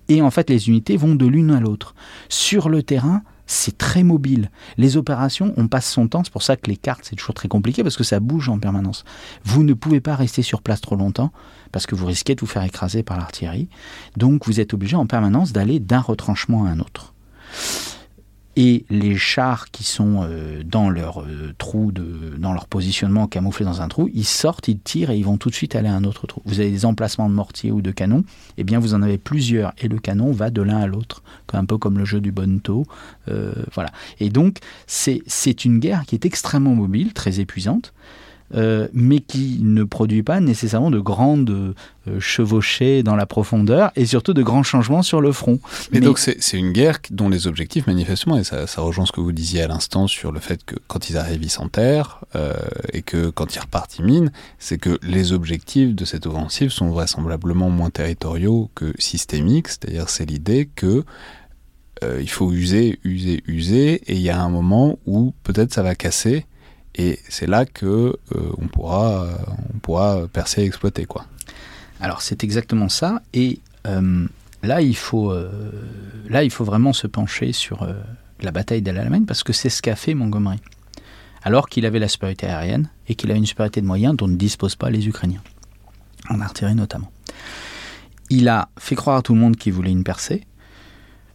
Et 0.09 0.22
en 0.22 0.31
fait, 0.31 0.51
les 0.51 0.68
unités 0.68 0.97
vont 0.97 1.16
de 1.16 1.27
l'une 1.27 1.51
à 1.51 1.59
l'autre. 1.59 1.95
Sur 2.29 2.68
le 2.68 2.83
terrain, 2.85 3.22
c'est 3.47 3.79
très 3.79 4.03
mobile. 4.03 4.51
Les 4.77 4.97
opérations, 4.97 5.55
on 5.57 5.69
passe 5.69 5.91
son 5.91 6.09
temps, 6.09 6.23
c'est 6.25 6.33
pour 6.33 6.43
ça 6.43 6.57
que 6.57 6.69
les 6.69 6.77
cartes, 6.77 7.05
c'est 7.05 7.17
toujours 7.17 7.35
très 7.35 7.49
compliqué 7.49 7.83
parce 7.83 7.97
que 7.97 8.05
ça 8.05 8.21
bouge 8.21 8.49
en 8.49 8.59
permanence. 8.59 9.05
Vous 9.45 9.63
ne 9.63 9.75
pouvez 9.75 10.01
pas 10.01 10.17
rester 10.17 10.43
sur 10.43 10.63
place 10.63 10.81
trop 10.81 10.97
longtemps 10.97 11.33
parce 11.73 11.87
que 11.87 11.95
vous 11.95 12.07
risquez 12.07 12.35
de 12.35 12.41
vous 12.41 12.47
faire 12.47 12.65
écraser 12.65 13.03
par 13.03 13.17
l'artillerie. 13.17 13.69
Donc 14.17 14.47
vous 14.47 14.61
êtes 14.61 14.75
obligé 14.75 14.97
en 14.97 15.07
permanence 15.07 15.53
d'aller 15.53 15.81
d'un 15.81 16.01
retranchement 16.01 16.67
à 16.67 16.71
un 16.71 16.81
autre. 16.81 17.15
Et 18.59 18.87
les 18.89 19.17
chars 19.17 19.71
qui 19.71 19.85
sont 19.85 20.23
euh, 20.23 20.63
dans 20.65 20.89
leur 20.89 21.21
euh, 21.21 21.55
trou, 21.59 21.93
de, 21.93 22.37
dans 22.39 22.55
leur 22.55 22.67
positionnement 22.67 23.27
camouflé 23.27 23.67
dans 23.67 23.83
un 23.83 23.89
trou, 23.89 24.09
ils 24.15 24.25
sortent, 24.25 24.69
ils 24.69 24.79
tirent 24.79 25.11
et 25.11 25.19
ils 25.19 25.25
vont 25.25 25.37
tout 25.37 25.51
de 25.51 25.55
suite 25.55 25.77
aller 25.77 25.89
à 25.89 25.95
un 25.95 26.05
autre 26.05 26.27
trou. 26.27 26.41
Vous 26.47 26.61
avez 26.61 26.71
des 26.71 26.87
emplacements 26.87 27.29
de 27.29 27.35
mortier 27.35 27.71
ou 27.71 27.83
de 27.83 27.91
canon, 27.91 28.25
eh 28.57 28.65
bien 28.65 28.79
vous 28.79 28.95
en 28.95 29.03
avez 29.03 29.19
plusieurs 29.19 29.75
et 29.77 29.89
le 29.89 29.99
canon 29.99 30.33
va 30.33 30.49
de 30.49 30.63
l'un 30.63 30.79
à 30.79 30.87
l'autre, 30.87 31.23
un 31.53 31.67
peu 31.67 31.77
comme 31.77 31.99
le 31.99 32.07
jeu 32.07 32.21
du 32.21 32.33
bonneto. 32.33 32.87
Euh, 33.29 33.53
voilà. 33.75 33.91
Et 34.21 34.31
donc 34.31 34.59
c'est 34.87 35.65
une 35.65 35.79
guerre 35.79 36.05
qui 36.07 36.15
est 36.15 36.25
extrêmement 36.25 36.75
mobile, 36.75 37.13
très 37.13 37.41
épuisante. 37.41 37.93
Euh, 38.55 38.89
mais 38.93 39.19
qui 39.19 39.59
ne 39.63 39.85
produit 39.85 40.23
pas 40.23 40.41
nécessairement 40.41 40.91
de 40.91 41.01
grandes 41.01 41.51
euh, 41.51 42.21
chevauchées 42.21 43.03
dans 43.03 43.17
la 43.17 43.27
profondeur 43.27 43.91
et 43.97 44.07
surtout 44.07 44.35
de 44.35 44.43
grands 44.43 44.63
changements 44.63 45.03
sur 45.03 45.21
le 45.21 45.33
front. 45.33 45.59
Mais, 45.93 46.01
donc 46.01 46.19
c'est 46.19 46.57
une 46.57 46.73
guerre 46.73 46.99
dont 47.11 47.29
les 47.29 47.47
objectifs, 47.47 47.87
manifestement, 47.87 48.39
et 48.39 48.45
ça, 48.45 48.67
ça 48.67 48.83
rejoint 48.83 49.07
ce 49.07 49.13
que 49.13 49.21
vous 49.21 49.33
disiez 49.33 49.63
à 49.63 49.69
l'instant 49.69 50.07
sur 50.07 50.31
le 50.31 50.41
fait 50.41 50.65
que 50.65 50.77
quand 50.87 51.11
ils 51.11 51.17
arrivent, 51.17 51.43
ils 51.43 51.51
s'enterrent, 51.51 52.21
euh, 52.37 52.55
et 52.93 53.03
que 53.03 53.31
quand 53.31 53.55
ils 53.55 53.59
repartent, 53.59 53.99
ils 53.99 54.05
minent, 54.05 54.31
c'est 54.59 54.79
que 54.79 54.99
les 55.03 55.33
objectifs 55.33 55.95
de 55.95 56.05
cette 56.05 56.27
offensive 56.27 56.71
sont 56.71 56.91
vraisemblablement 56.91 57.71
moins 57.71 57.91
territoriaux 57.91 58.71
que 58.75 58.93
systémiques, 58.99 59.69
c'est-à-dire 59.69 60.09
c'est 60.09 60.27
l'idée 60.27 60.69
que 60.75 61.05
euh, 62.05 62.19
il 62.21 62.29
faut 62.29 62.53
user, 62.53 62.99
user, 63.05 63.43
user, 63.47 63.95
et 64.07 64.15
il 64.15 64.21
y 64.21 64.31
a 64.31 64.41
un 64.41 64.51
moment 64.51 64.99
où 65.07 65.33
peut-être 65.43 65.73
ça 65.73 65.83
va 65.83 65.95
casser, 65.95 66.47
et 66.97 67.21
c'est 67.29 67.47
là 67.47 67.67
que 67.67 67.87
euh, 67.87 68.53
on 68.59 68.69
pourra, 68.69 69.25
euh, 69.25 69.37
on 69.75 69.79
pourra 69.79 70.27
percer 70.29 70.63
et 70.63 70.65
exploiter, 70.65 71.05
quoi. 71.05 71.27
Alors 72.01 72.23
c'est 72.23 72.43
exactement 72.43 72.89
ça. 72.89 73.21
Et 73.35 73.61
euh, 73.87 74.27
là, 74.63 74.81
il 74.81 74.97
faut, 74.97 75.33
là, 76.29 76.43
il 76.43 76.51
faut 76.51 76.65
vraiment 76.65 76.93
se 76.93 77.07
pencher 77.07 77.53
sur 77.53 77.87
la 78.41 78.51
bataille 78.51 78.83
d'Al-Alamein 78.83 79.25
parce 79.25 79.43
que 79.43 79.53
c'est 79.53 79.71
ce 79.71 79.83
qu'a 79.83 79.97
fait 79.97 80.15
Montgomery. 80.15 80.59
Alors 81.43 81.69
qu'il 81.69 81.87
avait 81.87 81.99
la 81.99 82.09
supériorité 82.09 82.47
aérienne 82.47 82.91
et 83.09 83.15
qu'il 83.15 83.31
a 83.31 83.35
une 83.35 83.47
supériorité 83.47 83.81
de 83.81 83.87
moyens 83.87 84.17
dont 84.17 84.27
ne 84.27 84.37
disposent 84.37 84.75
pas 84.75 84.91
les 84.91 85.07
Ukrainiens, 85.07 85.43
en 86.29 86.41
artillerie 86.41 86.75
notamment. 86.75 87.11
Il 88.31 88.49
a 88.49 88.69
fait 88.79 88.97
croire 88.97 89.19
à 89.19 89.23
tout 89.23 89.35
le 89.35 89.41
monde 89.41 89.57
qu'il 89.57 89.73
voulait 89.73 89.93
une 89.93 90.05
percée. 90.05 90.45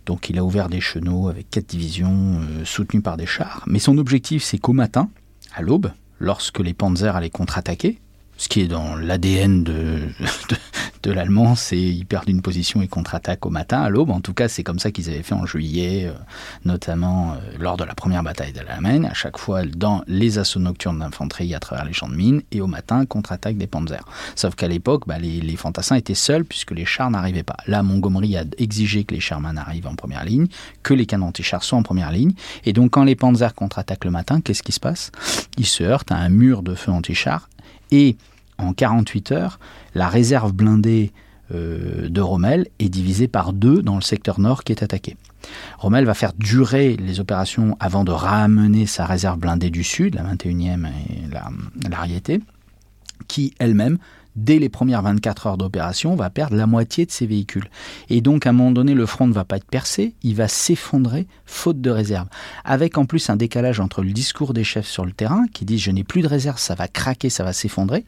Donc 0.05 0.29
il 0.29 0.37
a 0.37 0.43
ouvert 0.43 0.67
des 0.67 0.81
chenaux 0.81 1.29
avec 1.29 1.49
quatre 1.49 1.67
divisions 1.67 2.41
soutenues 2.65 3.01
par 3.01 3.17
des 3.17 3.25
chars. 3.25 3.63
Mais 3.67 3.79
son 3.79 3.97
objectif, 3.97 4.43
c'est 4.43 4.57
qu'au 4.57 4.73
matin, 4.73 5.09
à 5.53 5.61
l'aube, 5.61 5.91
lorsque 6.19 6.59
les 6.59 6.73
panzers 6.73 7.15
allaient 7.15 7.29
contre-attaquer, 7.29 7.99
ce 8.37 8.49
qui 8.49 8.61
est 8.61 8.67
dans 8.67 8.95
l'ADN 8.95 9.63
de, 9.63 9.99
de 11.03 11.11
l'allemand, 11.11 11.55
c'est 11.55 11.79
ils 11.79 12.05
perdent 12.05 12.29
une 12.29 12.41
position 12.41 12.81
et 12.81 12.87
contre-attaquent 12.87 13.45
au 13.45 13.49
matin, 13.49 13.81
à 13.81 13.89
l'aube. 13.89 14.11
En 14.11 14.21
tout 14.21 14.33
cas, 14.33 14.47
c'est 14.47 14.63
comme 14.63 14.79
ça 14.79 14.91
qu'ils 14.91 15.09
avaient 15.09 15.23
fait 15.23 15.33
en 15.33 15.45
juillet, 15.45 16.05
euh, 16.05 16.13
notamment 16.65 17.33
euh, 17.33 17.35
lors 17.59 17.77
de 17.77 17.83
la 17.83 17.95
première 17.95 18.23
bataille 18.23 18.53
d'Allemagne. 18.53 19.07
À 19.09 19.13
chaque 19.13 19.37
fois, 19.37 19.65
dans 19.65 20.03
les 20.07 20.37
assauts 20.37 20.59
nocturnes 20.59 20.99
d'infanterie 20.99 21.53
à 21.55 21.59
travers 21.59 21.85
les 21.85 21.93
champs 21.93 22.09
de 22.09 22.15
mines, 22.15 22.41
et 22.51 22.61
au 22.61 22.67
matin, 22.67 23.05
contre-attaque 23.05 23.57
des 23.57 23.67
panzers. 23.67 24.05
Sauf 24.35 24.55
qu'à 24.55 24.67
l'époque, 24.67 25.03
bah, 25.07 25.17
les, 25.17 25.41
les 25.41 25.55
fantassins 25.55 25.95
étaient 25.95 26.13
seuls 26.13 26.45
puisque 26.45 26.71
les 26.71 26.85
chars 26.85 27.11
n'arrivaient 27.11 27.43
pas. 27.43 27.57
Là, 27.67 27.83
Montgomery 27.83 28.37
a 28.37 28.43
exigé 28.57 29.03
que 29.03 29.13
les 29.13 29.19
Sherman 29.19 29.57
arrivent 29.57 29.87
en 29.87 29.95
première 29.95 30.25
ligne, 30.25 30.47
que 30.83 30.93
les 30.93 31.05
canons 31.05 31.27
anti-chars 31.27 31.63
soient 31.63 31.77
en 31.77 31.83
première 31.83 32.11
ligne. 32.11 32.33
Et 32.65 32.73
donc, 32.73 32.91
quand 32.91 33.03
les 33.03 33.15
panzers 33.15 33.53
contre-attaquent 33.53 34.05
le 34.05 34.11
matin, 34.11 34.41
qu'est-ce 34.41 34.63
qui 34.63 34.71
se 34.71 34.79
passe? 34.79 35.11
Ils 35.57 35.65
se 35.65 35.83
heurtent 35.83 36.11
à 36.11 36.17
un 36.17 36.29
mur 36.29 36.63
de 36.63 36.75
feu 36.75 36.91
anti-chars 36.91 37.49
et 37.91 38.15
en 38.61 38.73
48 38.73 39.31
heures, 39.31 39.59
la 39.95 40.07
réserve 40.07 40.53
blindée 40.53 41.11
de 41.53 42.21
Rommel 42.21 42.67
est 42.79 42.87
divisé 42.87 43.27
par 43.27 43.51
deux 43.51 43.81
dans 43.81 43.95
le 43.95 44.01
secteur 44.01 44.39
nord 44.39 44.63
qui 44.63 44.71
est 44.71 44.83
attaqué. 44.83 45.17
Rommel 45.77 46.05
va 46.05 46.13
faire 46.13 46.31
durer 46.31 46.95
les 46.95 47.19
opérations 47.19 47.75
avant 47.81 48.05
de 48.05 48.11
ramener 48.11 48.85
sa 48.85 49.05
réserve 49.05 49.37
blindée 49.37 49.69
du 49.69 49.83
sud, 49.83 50.15
la 50.15 50.23
21e 50.23 50.87
et 50.87 51.89
l'Ariété, 51.89 52.39
qui 53.27 53.53
elle-même 53.59 53.97
dès 54.35 54.59
les 54.59 54.69
premières 54.69 55.01
24 55.01 55.47
heures 55.47 55.57
d'opération, 55.57 56.15
va 56.15 56.29
perdre 56.29 56.55
la 56.55 56.67
moitié 56.67 57.05
de 57.05 57.11
ses 57.11 57.25
véhicules. 57.25 57.69
Et 58.09 58.21
donc, 58.21 58.45
à 58.45 58.49
un 58.49 58.53
moment 58.53 58.71
donné, 58.71 58.93
le 58.93 59.05
front 59.05 59.27
ne 59.27 59.33
va 59.33 59.43
pas 59.43 59.57
être 59.57 59.69
percé, 59.69 60.15
il 60.23 60.35
va 60.35 60.47
s'effondrer, 60.47 61.27
faute 61.45 61.81
de 61.81 61.89
réserve. 61.89 62.27
Avec 62.63 62.97
en 62.97 63.05
plus 63.05 63.29
un 63.29 63.35
décalage 63.35 63.79
entre 63.79 64.01
le 64.03 64.11
discours 64.11 64.53
des 64.53 64.63
chefs 64.63 64.87
sur 64.87 65.05
le 65.05 65.11
terrain, 65.11 65.45
qui 65.53 65.65
disent 65.65 65.81
je 65.81 65.91
n'ai 65.91 66.03
plus 66.03 66.21
de 66.21 66.27
réserve, 66.27 66.59
ça 66.59 66.75
va 66.75 66.87
craquer, 66.87 67.29
ça 67.29 67.43
va 67.43 67.53
s'effondrer, 67.53 68.05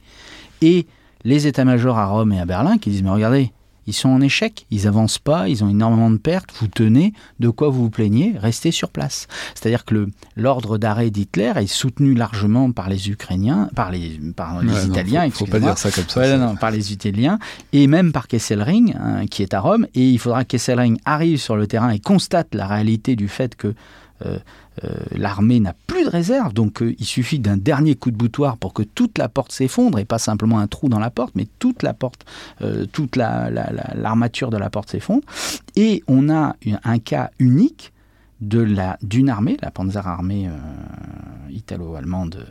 et 0.63 0.87
les 1.23 1.47
états-majors 1.47 1.97
à 1.97 2.05
Rome 2.07 2.31
et 2.33 2.39
à 2.39 2.45
Berlin 2.45 2.77
qui 2.77 2.89
disent 2.89 3.03
mais 3.03 3.09
regardez, 3.09 3.51
ils 3.85 3.93
sont 3.93 4.07
en 4.07 4.21
échec, 4.21 4.65
ils 4.71 4.87
avancent 4.87 5.19
pas, 5.19 5.49
ils 5.49 5.61
ont 5.61 5.67
énormément 5.69 6.09
de 6.09 6.17
pertes, 6.17 6.51
vous 6.61 6.69
tenez, 6.69 7.11
de 7.41 7.49
quoi 7.49 7.67
vous 7.67 7.83
vous 7.83 7.89
plaignez, 7.89 8.33
restez 8.37 8.71
sur 8.71 8.89
place. 8.89 9.27
C'est-à-dire 9.55 9.83
que 9.83 10.07
l'ordre 10.37 10.77
d'arrêt 10.77 11.09
d'Hitler 11.09 11.51
est 11.57 11.67
soutenu 11.67 12.13
largement 12.13 12.71
par 12.71 12.87
les 12.87 13.09
Ukrainiens, 13.09 13.69
par 13.75 13.91
les, 13.91 14.21
par 14.35 14.61
les 14.61 14.85
Italiens, 14.85 15.25
il 15.25 15.31
faut, 15.31 15.45
faut 15.45 15.51
pas 15.51 15.59
dire 15.59 15.77
ça 15.77 15.91
comme 15.91 16.07
ça. 16.07 16.37
non, 16.37 16.55
par 16.55 16.71
les 16.71 16.93
Italiens, 16.93 17.39
et 17.73 17.87
même 17.87 18.13
par 18.13 18.29
Kesselring, 18.29 18.95
hein, 18.95 19.25
qui 19.27 19.43
est 19.43 19.53
à 19.53 19.59
Rome, 19.59 19.85
et 19.95 20.09
il 20.09 20.17
faudra 20.17 20.45
que 20.45 20.51
Kesselring 20.51 20.97
arrive 21.03 21.39
sur 21.39 21.57
le 21.57 21.67
terrain 21.67 21.89
et 21.89 21.99
constate 21.99 22.55
la 22.55 22.67
réalité 22.67 23.17
du 23.17 23.27
fait 23.27 23.55
que 23.55 23.67
euh, 23.67 23.73
euh, 24.25 24.39
l'armée 25.11 25.59
n'a 25.59 25.73
plus 25.87 26.03
de 26.03 26.09
réserve, 26.09 26.53
donc 26.53 26.81
euh, 26.81 26.95
il 26.97 27.05
suffit 27.05 27.39
d'un 27.39 27.57
dernier 27.57 27.95
coup 27.95 28.11
de 28.11 28.15
boutoir 28.15 28.57
pour 28.57 28.73
que 28.73 28.83
toute 28.83 29.17
la 29.17 29.29
porte 29.29 29.51
s'effondre, 29.51 29.99
et 29.99 30.05
pas 30.05 30.17
simplement 30.17 30.59
un 30.59 30.67
trou 30.67 30.89
dans 30.89 30.99
la 30.99 31.09
porte, 31.09 31.33
mais 31.35 31.47
toute 31.59 31.83
la 31.83 31.93
porte, 31.93 32.25
toute 32.91 33.15
l'armature 33.15 34.49
de 34.49 34.57
la 34.57 34.69
porte 34.69 34.89
s'effondre. 34.89 35.23
Et 35.75 36.03
on 36.07 36.29
a 36.29 36.55
un 36.83 36.99
cas 36.99 37.31
unique 37.39 37.93
d'une 38.41 39.29
armée, 39.29 39.57
la 39.61 39.71
Panzer 39.71 40.05
Armée 40.07 40.49
italo-allemande 41.49 42.45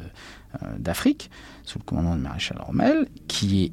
d'Afrique, 0.79 1.31
sous 1.65 1.79
le 1.79 1.85
commandement 1.85 2.17
de 2.17 2.21
Maréchal 2.21 2.59
Rommel, 2.61 3.09
qui 3.29 3.73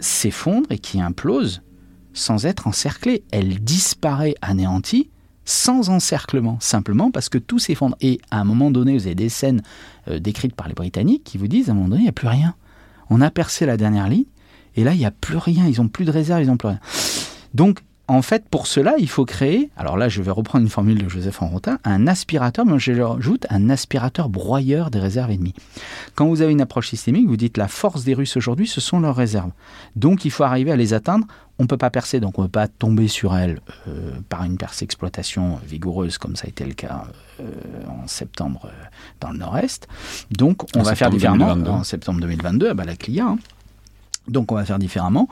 s'effondre 0.00 0.70
et 0.70 0.78
qui 0.78 1.00
implose 1.00 1.62
sans 2.12 2.46
être 2.46 2.66
encerclée. 2.66 3.24
Elle 3.30 3.60
disparaît 3.60 4.34
anéantie 4.42 5.10
sans 5.48 5.88
encerclement, 5.88 6.58
simplement 6.60 7.10
parce 7.10 7.30
que 7.30 7.38
tout 7.38 7.58
s'effondre. 7.58 7.96
Et 8.02 8.20
à 8.30 8.38
un 8.38 8.44
moment 8.44 8.70
donné, 8.70 8.92
vous 8.92 9.06
avez 9.06 9.14
des 9.14 9.30
scènes 9.30 9.62
euh, 10.06 10.18
décrites 10.18 10.54
par 10.54 10.68
les 10.68 10.74
Britanniques 10.74 11.24
qui 11.24 11.38
vous 11.38 11.48
disent 11.48 11.70
à 11.70 11.72
un 11.72 11.74
moment 11.74 11.88
donné, 11.88 12.02
il 12.02 12.04
n'y 12.04 12.10
a 12.10 12.12
plus 12.12 12.28
rien. 12.28 12.54
On 13.08 13.22
a 13.22 13.30
percé 13.30 13.64
la 13.64 13.78
dernière 13.78 14.08
ligne, 14.08 14.26
et 14.76 14.84
là, 14.84 14.92
il 14.92 14.98
n'y 14.98 15.06
a 15.06 15.10
plus 15.10 15.38
rien. 15.38 15.66
Ils 15.66 15.80
n'ont 15.80 15.88
plus 15.88 16.04
de 16.04 16.10
réserve, 16.10 16.42
ils 16.42 16.48
n'ont 16.48 16.58
plus 16.58 16.68
rien. 16.68 16.80
Donc, 17.54 17.80
en 18.08 18.22
fait, 18.22 18.48
pour 18.48 18.66
cela, 18.66 18.94
il 18.98 19.08
faut 19.08 19.26
créer, 19.26 19.70
alors 19.76 19.98
là, 19.98 20.08
je 20.08 20.22
vais 20.22 20.30
reprendre 20.30 20.64
une 20.64 20.70
formule 20.70 20.96
de 20.96 21.08
Joseph 21.10 21.42
Enrotin, 21.42 21.78
un 21.84 22.06
aspirateur, 22.06 22.64
mais 22.64 22.78
je 22.78 22.92
rajoute 22.98 23.46
un 23.50 23.68
aspirateur 23.68 24.30
broyeur 24.30 24.90
des 24.90 24.98
réserves 24.98 25.30
ennemies. 25.30 25.54
Quand 26.14 26.26
vous 26.26 26.40
avez 26.40 26.52
une 26.52 26.62
approche 26.62 26.88
systémique, 26.88 27.26
vous 27.26 27.36
dites 27.36 27.58
la 27.58 27.68
force 27.68 28.04
des 28.04 28.14
Russes 28.14 28.38
aujourd'hui, 28.38 28.66
ce 28.66 28.80
sont 28.80 28.98
leurs 29.00 29.14
réserves. 29.14 29.50
Donc, 29.94 30.24
il 30.24 30.30
faut 30.30 30.44
arriver 30.44 30.72
à 30.72 30.76
les 30.76 30.94
atteindre. 30.94 31.26
On 31.58 31.64
ne 31.64 31.68
peut 31.68 31.76
pas 31.76 31.90
percer, 31.90 32.18
donc 32.18 32.38
on 32.38 32.42
ne 32.42 32.46
peut 32.46 32.52
pas 32.52 32.68
tomber 32.68 33.08
sur 33.08 33.36
elles 33.36 33.60
euh, 33.88 34.12
par 34.28 34.44
une 34.44 34.56
perce 34.56 34.80
exploitation 34.80 35.58
vigoureuse, 35.66 36.16
comme 36.16 36.34
ça 36.34 36.46
a 36.46 36.48
été 36.48 36.64
le 36.64 36.72
cas 36.72 37.04
euh, 37.40 37.44
en 37.88 38.06
septembre 38.06 38.62
euh, 38.66 38.84
dans 39.20 39.32
le 39.32 39.38
nord-est. 39.38 39.86
Donc, 40.30 40.62
on 40.76 40.82
va 40.82 40.94
faire 40.94 41.10
différemment. 41.10 41.50
En 41.50 41.84
septembre 41.84 42.20
2022, 42.20 42.70
à 42.70 42.74
Balaklia. 42.74 43.24
Hein. 43.24 43.38
Donc 44.28 44.52
on 44.52 44.54
va 44.54 44.64
faire 44.64 44.78
différemment. 44.78 45.28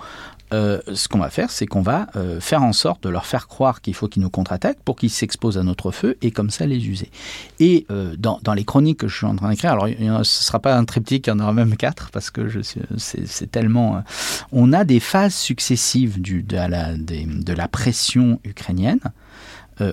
Euh, 0.53 0.81
ce 0.95 1.09
qu'on 1.09 1.19
va 1.19 1.29
faire, 1.29 1.51
c'est 1.51 1.67
qu'on 1.67 1.83
va 1.83 2.07
euh, 2.15 2.41
faire 2.41 2.63
en 2.63 2.73
sorte 2.73 3.03
de 3.03 3.09
leur 3.09 3.27
faire 3.27 3.49
croire 3.49 3.81
qu'il 3.81 3.95
faut 3.95 4.07
qu'ils 4.07 4.23
nous 4.23 4.31
contre-attaquent 4.31 4.79
pour 4.85 4.95
qu'ils 4.95 5.11
s'exposent 5.11 5.59
à 5.59 5.65
notre 5.65 5.91
feu 5.91 6.17
et 6.23 6.31
comme 6.31 6.51
ça 6.51 6.67
les 6.67 6.87
user. 6.89 7.11
Et 7.59 7.85
euh, 7.91 8.15
dans, 8.17 8.41
les 8.55 8.65
chroniques 8.65 8.99
que 8.99 9.09
je 9.09 9.17
suis 9.17 9.27
en 9.27 9.35
train 9.35 9.51
d'écrire, 9.51 9.73
alors 9.73 9.89
ce 9.89 10.03
ne 10.03 10.23
sera 10.23 10.61
pas 10.61 10.77
un 10.77 10.85
triptyque, 10.85 11.27
il 11.27 11.31
y 11.31 11.33
en 11.33 11.41
aura 11.41 11.53
même 11.53 11.77
quatre 11.77 12.11
parce 12.11 12.31
que 12.31 12.63
c'est 12.97 13.51
tellement... 13.51 14.05
on 14.53 14.73
a 14.73 14.85
des 14.85 15.01
phases 15.01 15.35
successives 15.35 16.21
du, 16.21 16.45
de, 16.45 16.57
la, 16.57 16.97
de, 16.97 17.53
la, 17.53 17.67
pression 17.67 18.39
ukrainienne. 18.45 19.01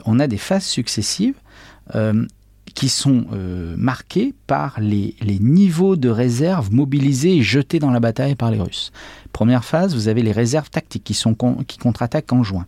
on 0.05 0.19
a 0.19 0.27
des 0.27 0.37
phases 0.37 0.65
successives 0.65 1.35
qui 2.83 2.89
sont 2.89 3.27
marquées 3.77 4.33
par 4.45 4.77
les, 4.81 5.15
niveaux 5.39 5.95
de 5.95 6.09
réserve 6.09 6.73
mobilisés 6.73 7.37
et 7.37 7.41
jetés 7.41 7.79
dans 7.79 7.91
la 7.91 8.01
bataille 8.01 8.35
par 8.35 8.51
les 8.51 8.59
Russes. 8.59 8.91
Première 9.31 9.63
phase, 9.63 9.95
vous 9.95 10.09
avez 10.09 10.21
les 10.21 10.33
réserves 10.33 10.69
tactiques 10.69 11.05
qui, 11.05 11.13
sont 11.13 11.33
qui 11.65 11.77
contre-attaquent 11.77 12.33
en 12.33 12.43
juin. 12.43 12.65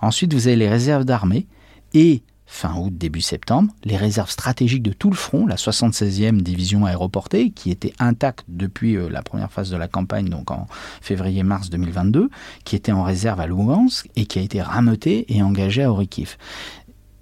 Ensuite, 0.00 0.34
vous 0.34 0.46
avez 0.46 0.54
les 0.54 0.68
réserves 0.68 1.04
d'armée 1.04 1.48
et 1.94 2.22
fin 2.46 2.76
août, 2.76 2.96
début 2.96 3.22
septembre, 3.22 3.72
les 3.84 3.96
réserves 3.96 4.30
stratégiques 4.30 4.84
de 4.84 4.92
tout 4.92 5.10
le 5.10 5.16
front, 5.16 5.48
la 5.48 5.56
76e 5.56 6.42
division 6.42 6.86
aéroportée, 6.86 7.50
qui 7.50 7.72
était 7.72 7.92
intacte 7.98 8.44
depuis 8.46 8.96
euh, 8.96 9.08
la 9.10 9.22
première 9.22 9.50
phase 9.50 9.68
de 9.68 9.76
la 9.76 9.88
campagne, 9.88 10.28
donc 10.28 10.52
en 10.52 10.68
février-mars 11.00 11.70
2022, 11.70 12.30
qui 12.62 12.76
était 12.76 12.92
en 12.92 13.02
réserve 13.02 13.40
à 13.40 13.48
Lugansk 13.48 14.08
et 14.14 14.26
qui 14.26 14.38
a 14.38 14.42
été 14.42 14.62
rameutée 14.62 15.26
et 15.28 15.42
engagée 15.42 15.82
à 15.82 15.90
Orikiv. 15.90 16.36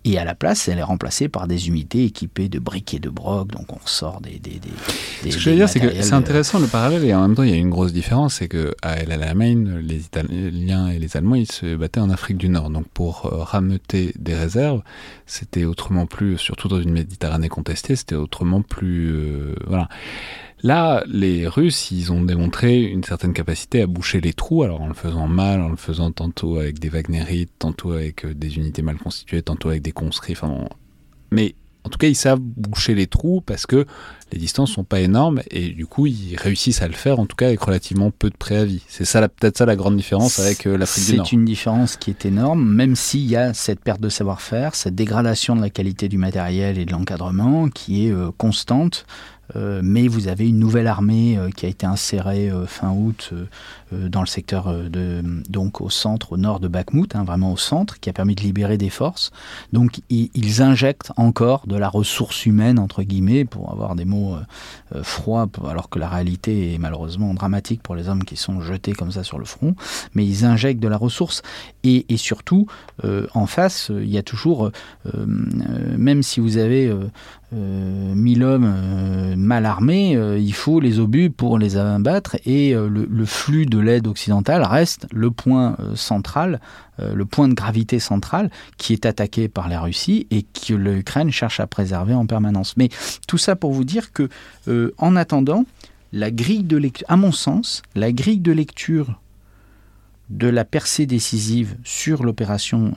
Et 0.07 0.19
à 0.19 0.25
la 0.25 0.35
place, 0.35 0.69
elle 0.69 0.79
est 0.79 0.83
remplacée 0.83 1.29
par 1.29 1.49
des 1.49 1.69
unités 1.69 2.05
équipées 2.05 2.51
de 2.51 2.59
briques 2.59 2.93
et 2.93 2.99
de 2.99 3.09
broc, 3.09 3.51
donc 3.51 3.73
on 3.73 3.87
sort 3.87 4.21
des. 4.21 4.39
des, 4.39 4.61
des, 4.61 5.31
Ce 5.31 5.37
que 5.37 5.43
je 5.43 5.51
veux 5.51 5.57
dire, 5.57 5.69
c'est 5.69 5.81
que 5.81 6.03
c'est 6.03 6.13
intéressant 6.13 6.59
le 6.59 6.67
parallèle, 6.67 7.05
et 7.05 7.15
en 7.15 7.23
même 7.23 7.35
temps, 7.35 7.43
il 7.43 7.51
y 7.51 7.55
a 7.55 7.57
une 7.57 7.71
grosse 7.71 7.95
différence, 7.95 8.35
c'est 8.35 8.49
que 8.49 8.75
à 8.83 8.99
El 8.99 9.13
Alamein, 9.13 9.81
les 9.81 10.01
Italiens 10.01 10.89
et 10.89 10.99
les 10.99 11.17
Allemands, 11.17 11.37
ils 11.37 11.51
se 11.51 11.75
battaient 11.75 12.01
en 12.01 12.11
Afrique 12.11 12.37
du 12.37 12.51
Nord. 12.51 12.69
Donc 12.69 12.87
pour 12.93 13.27
euh, 13.27 13.43
rameuter 13.43 14.13
des 14.19 14.35
réserves, 14.35 14.83
c'était 15.27 15.65
autrement 15.65 16.05
plus, 16.05 16.37
surtout 16.37 16.69
dans 16.69 16.81
une 16.81 16.93
Méditerranée 16.93 17.49
contestée, 17.49 17.97
c'était 17.97 18.15
autrement 18.15 18.61
plus. 18.61 19.11
Euh, 19.11 19.55
voilà. 19.67 19.89
Là, 20.63 21.05
les 21.07 21.47
Russes, 21.47 21.91
ils 21.91 22.11
ont 22.11 22.23
démontré 22.23 22.83
une 22.83 23.05
certaine 23.05 23.35
capacité 23.35 23.83
à 23.83 23.87
boucher 23.87 24.21
les 24.21 24.33
trous, 24.33 24.63
alors 24.63 24.81
en 24.81 24.89
le 24.89 24.95
faisant 24.95 25.29
mal, 25.29 25.61
en 25.61 25.69
le 25.69 25.77
faisant 25.77 26.11
tantôt 26.11 26.59
avec 26.59 26.79
des 26.79 26.89
Wagnerites, 26.89 27.53
tantôt 27.59 27.93
avec 27.93 28.25
euh, 28.25 28.35
des 28.35 28.57
unités 28.57 28.81
mal 28.81 28.97
constituées, 28.97 29.43
tantôt 29.43 29.69
avec 29.69 29.83
des 29.83 29.93
conscrits. 29.93 30.33
Enfin, 30.33 30.67
mais 31.31 31.55
en 31.85 31.91
tout 31.91 31.99
cas, 31.99 32.07
ils 32.09 32.17
savent 32.17 32.41
boucher 32.41 32.95
les 32.95 33.07
trous 33.07 33.43
parce 33.43 33.67
que 33.67 33.85
les 34.33 34.39
distances 34.39 34.73
sont 34.73 34.85
pas 34.85 35.01
énormes 35.01 35.43
et 35.51 35.69
du 35.69 35.87
coup, 35.87 36.07
ils 36.07 36.35
réussissent 36.35 36.81
à 36.81 36.89
le 36.89 36.95
faire, 36.95 37.21
en 37.21 37.27
tout 37.27 37.37
cas 37.37 37.49
avec 37.49 37.61
relativement 37.61 38.11
peu 38.11 38.31
de 38.31 38.37
préavis. 38.37 38.83
C'est 38.89 39.05
ça, 39.05 39.29
peut-être 39.29 39.59
ça 39.59 39.67
la 39.67 39.77
grande 39.77 39.97
différence 39.97 40.39
avec 40.39 40.67
euh, 40.67 40.79
l'Afrique 40.79 41.05
du 41.05 41.17
Nord. 41.17 41.27
C'est 41.27 41.33
une 41.33 41.45
différence 41.45 41.97
qui 41.97 42.09
est 42.09 42.25
énorme, 42.25 42.67
même 42.67 42.97
s'il 42.97 43.27
y 43.27 43.37
a 43.37 43.53
cette 43.53 43.81
perte 43.81 44.01
de 44.01 44.09
savoir-faire, 44.09 44.75
cette 44.75 44.95
dégradation 44.95 45.57
de 45.57 45.61
la 45.61 45.69
qualité 45.69 46.09
du 46.09 46.17
matériel 46.17 46.79
et 46.79 46.87
de 46.87 46.93
l'encadrement 46.93 47.69
qui 47.69 48.07
est 48.07 48.13
euh, 48.13 48.31
constante. 48.37 49.05
Euh, 49.57 49.81
mais 49.85 50.09
vous 50.09 50.29
avez 50.29 50.49
une 50.49 50.59
nouvelle 50.59 50.87
armée 50.87 51.39
euh, 51.39 51.51
qui 51.51 51.67
a 51.67 51.69
été 51.69 51.87
insérée 51.87 52.51
euh, 52.51 52.67
fin 52.67 52.91
août 52.91 53.33
dans 54.09 54.21
le 54.21 54.27
secteur 54.27 54.73
de 54.73 55.23
donc 55.49 55.81
au 55.81 55.91
centre, 55.91 56.33
au 56.33 56.37
nord 56.37 56.61
de 56.61 56.69
Bakhmut, 56.69 57.15
hein, 57.17 57.25
vraiment 57.25 57.53
au 57.53 57.57
centre, 57.57 58.01
qui 58.01 58.11
a 58.11 58.13
permis 58.13 58.35
de 58.35 58.43
libérer 58.43 58.79
des 58.79 58.91
forces. 58.91 59.31
Donc 59.73 60.01
ils, 60.11 60.63
injectent 60.63 61.13
encore 61.17 61.67
de 61.67 61.77
la 61.77 61.89
ressource 61.89 62.47
humaine 62.47 62.79
entre 62.79 63.03
guillemets 63.03 63.45
pour 63.45 63.73
avoir 63.73 63.97
des 63.97 64.05
mots 64.05 64.37
froids, 65.03 65.49
alors 65.69 65.89
que 65.89 65.99
la 65.99 66.09
réalité 66.09 66.75
est 66.75 66.79
malheureusement 66.79 67.35
dramatique 67.35 67.83
pour 67.83 67.97
les 67.97 68.09
hommes 68.09 68.25
qui 68.25 68.37
sont 68.37 68.61
jetés 68.61 68.93
comme 68.93 69.11
ça 69.11 69.25
sur 69.25 69.39
le 69.39 69.45
front. 69.45 69.75
Mais 70.15 70.25
ils 70.25 70.45
injectent 70.45 70.81
de 70.81 70.89
la 70.89 70.97
ressource 70.97 71.43
et, 71.83 72.05
surtout 72.17 72.67
en 73.03 73.47
face, 73.47 73.91
il 73.91 74.09
y 74.09 74.19
a 74.19 74.23
toujours, 74.23 74.71
même 75.15 76.23
si 76.23 76.41
vous 76.41 76.57
avez 76.57 76.93
1000 77.53 78.43
hommes 78.43 79.35
mal 79.37 79.67
armés, 79.67 80.17
euh, 80.17 80.39
il 80.39 80.55
faut 80.55 80.81
les 80.81 80.99
obus 80.99 81.31
pour 81.31 81.59
les 81.59 81.77
abattre 81.77 82.37
et 82.45 82.75
euh, 82.75 82.89
le, 82.89 83.25
flux 83.25 83.67
de 83.67 83.79
l'aide 83.85 84.07
occidentale 84.07 84.63
reste 84.63 85.07
le 85.13 85.31
point 85.31 85.77
euh, 85.79 85.95
central, 85.95 86.61
le 86.99 87.25
point 87.25 87.49
de 87.49 87.55
gravité 87.55 87.99
central 87.99 88.51
qui 88.77 88.93
est 88.93 89.05
attaqué 89.05 89.49
par 89.49 89.69
la 89.69 89.81
Russie 89.81 90.29
et 90.31 90.43
que 90.43 90.75
l'Ukraine 90.75 91.33
cherche 91.33 91.59
à 91.59 91.67
préserver 91.67 92.15
en 92.15 92.25
permanence. 92.25 92.77
Mais 92.77 92.89
tout 93.27 93.37
ça 93.37 93.57
pour 93.57 93.73
vous 93.73 93.83
dire 93.83 94.13
que, 94.13 94.29
en 94.99 95.17
attendant, 95.17 95.65
la 96.13 96.31
grille 96.31 96.63
de 96.63 96.77
lecture, 96.77 97.05
à 97.11 97.17
mon 97.17 97.33
sens, 97.33 97.83
la 97.97 98.13
grille 98.13 98.39
de 98.39 98.53
lecture 98.53 99.19
de 100.31 100.49
la 100.49 100.65
percée 100.65 101.07
décisive 101.07 101.77
sur 101.85 102.25
l'opération, 102.25 102.93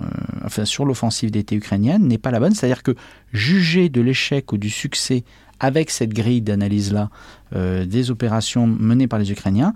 enfin 0.45 0.65
sur 0.65 0.85
l'offensive 0.85 1.31
d'été 1.31 1.55
ukrainienne 1.55 2.07
n'est 2.07 2.17
pas 2.17 2.31
la 2.31 2.39
bonne. 2.39 2.53
C'est-à-dire 2.53 2.83
que 2.83 2.95
juger 3.33 3.89
de 3.89 4.01
l'échec 4.01 4.51
ou 4.53 4.57
du 4.57 4.69
succès 4.69 5.23
avec 5.59 5.89
cette 5.89 6.13
grille 6.13 6.41
d'analyse-là 6.41 7.09
euh, 7.55 7.85
des 7.85 8.11
opérations 8.11 8.67
menées 8.67 9.07
par 9.07 9.19
les 9.19 9.31
Ukrainiens, 9.31 9.73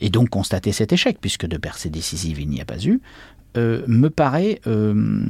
et 0.00 0.10
donc 0.10 0.30
constater 0.30 0.72
cet 0.72 0.92
échec, 0.92 1.18
puisque 1.20 1.46
de 1.46 1.56
percée 1.56 1.90
décisive 1.90 2.40
il 2.40 2.48
n'y 2.48 2.60
a 2.60 2.64
pas 2.64 2.84
eu, 2.84 3.00
euh, 3.56 3.84
me 3.86 4.10
paraît 4.10 4.60
euh, 4.66 5.24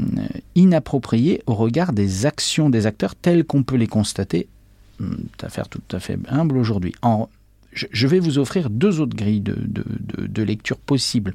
inapproprié 0.54 1.42
au 1.46 1.54
regard 1.54 1.92
des 1.92 2.24
actions 2.24 2.70
des 2.70 2.86
acteurs 2.86 3.14
telles 3.14 3.44
qu'on 3.44 3.62
peut 3.62 3.76
les 3.76 3.86
constater, 3.86 4.48
affaire 5.42 5.68
tout 5.68 5.82
à 5.92 6.00
fait 6.00 6.18
humble 6.28 6.56
aujourd'hui. 6.56 6.94
Je, 7.72 8.06
vais 8.06 8.20
vous 8.20 8.38
offrir 8.38 8.70
deux 8.70 9.00
autres 9.00 9.16
grilles 9.16 9.42
de, 9.42 10.42
lecture 10.42 10.78
possibles 10.78 11.34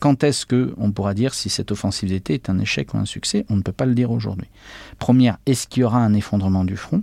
Quand 0.00 0.24
est-ce 0.24 0.46
qu'on 0.46 0.90
pourra 0.90 1.14
dire 1.14 1.34
si 1.34 1.50
cette 1.50 1.70
offensive 1.70 2.08
d'été 2.08 2.34
est 2.34 2.50
un 2.50 2.58
échec 2.58 2.94
ou 2.94 2.96
un 2.96 3.04
succès? 3.04 3.44
On 3.48 3.56
ne 3.56 3.62
peut 3.62 3.70
pas 3.70 3.86
le 3.86 3.94
dire 3.94 4.10
aujourd'hui. 4.10 4.48
Première, 4.98 5.38
est-ce 5.46 5.68
qu'il 5.68 5.82
y 5.82 5.84
aura 5.84 5.98
un 5.98 6.14
effondrement 6.14 6.64
du 6.64 6.76
front? 6.76 7.02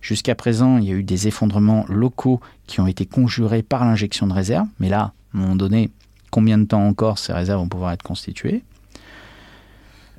Jusqu'à 0.00 0.34
présent, 0.34 0.78
il 0.78 0.84
y 0.84 0.90
a 0.90 0.94
eu 0.94 1.02
des 1.02 1.28
effondrements 1.28 1.84
locaux 1.88 2.40
qui 2.66 2.80
ont 2.80 2.86
été 2.86 3.06
conjurés 3.06 3.62
par 3.62 3.84
l'injection 3.84 4.26
de 4.26 4.32
réserves, 4.32 4.68
mais 4.78 4.88
là, 4.88 5.12
à 5.34 5.36
un 5.36 5.40
moment 5.40 5.56
donné, 5.56 5.90
combien 6.30 6.58
de 6.58 6.64
temps 6.64 6.86
encore 6.86 7.18
ces 7.18 7.32
réserves 7.32 7.60
vont 7.60 7.68
pouvoir 7.68 7.92
être 7.92 8.02
constituées? 8.02 8.62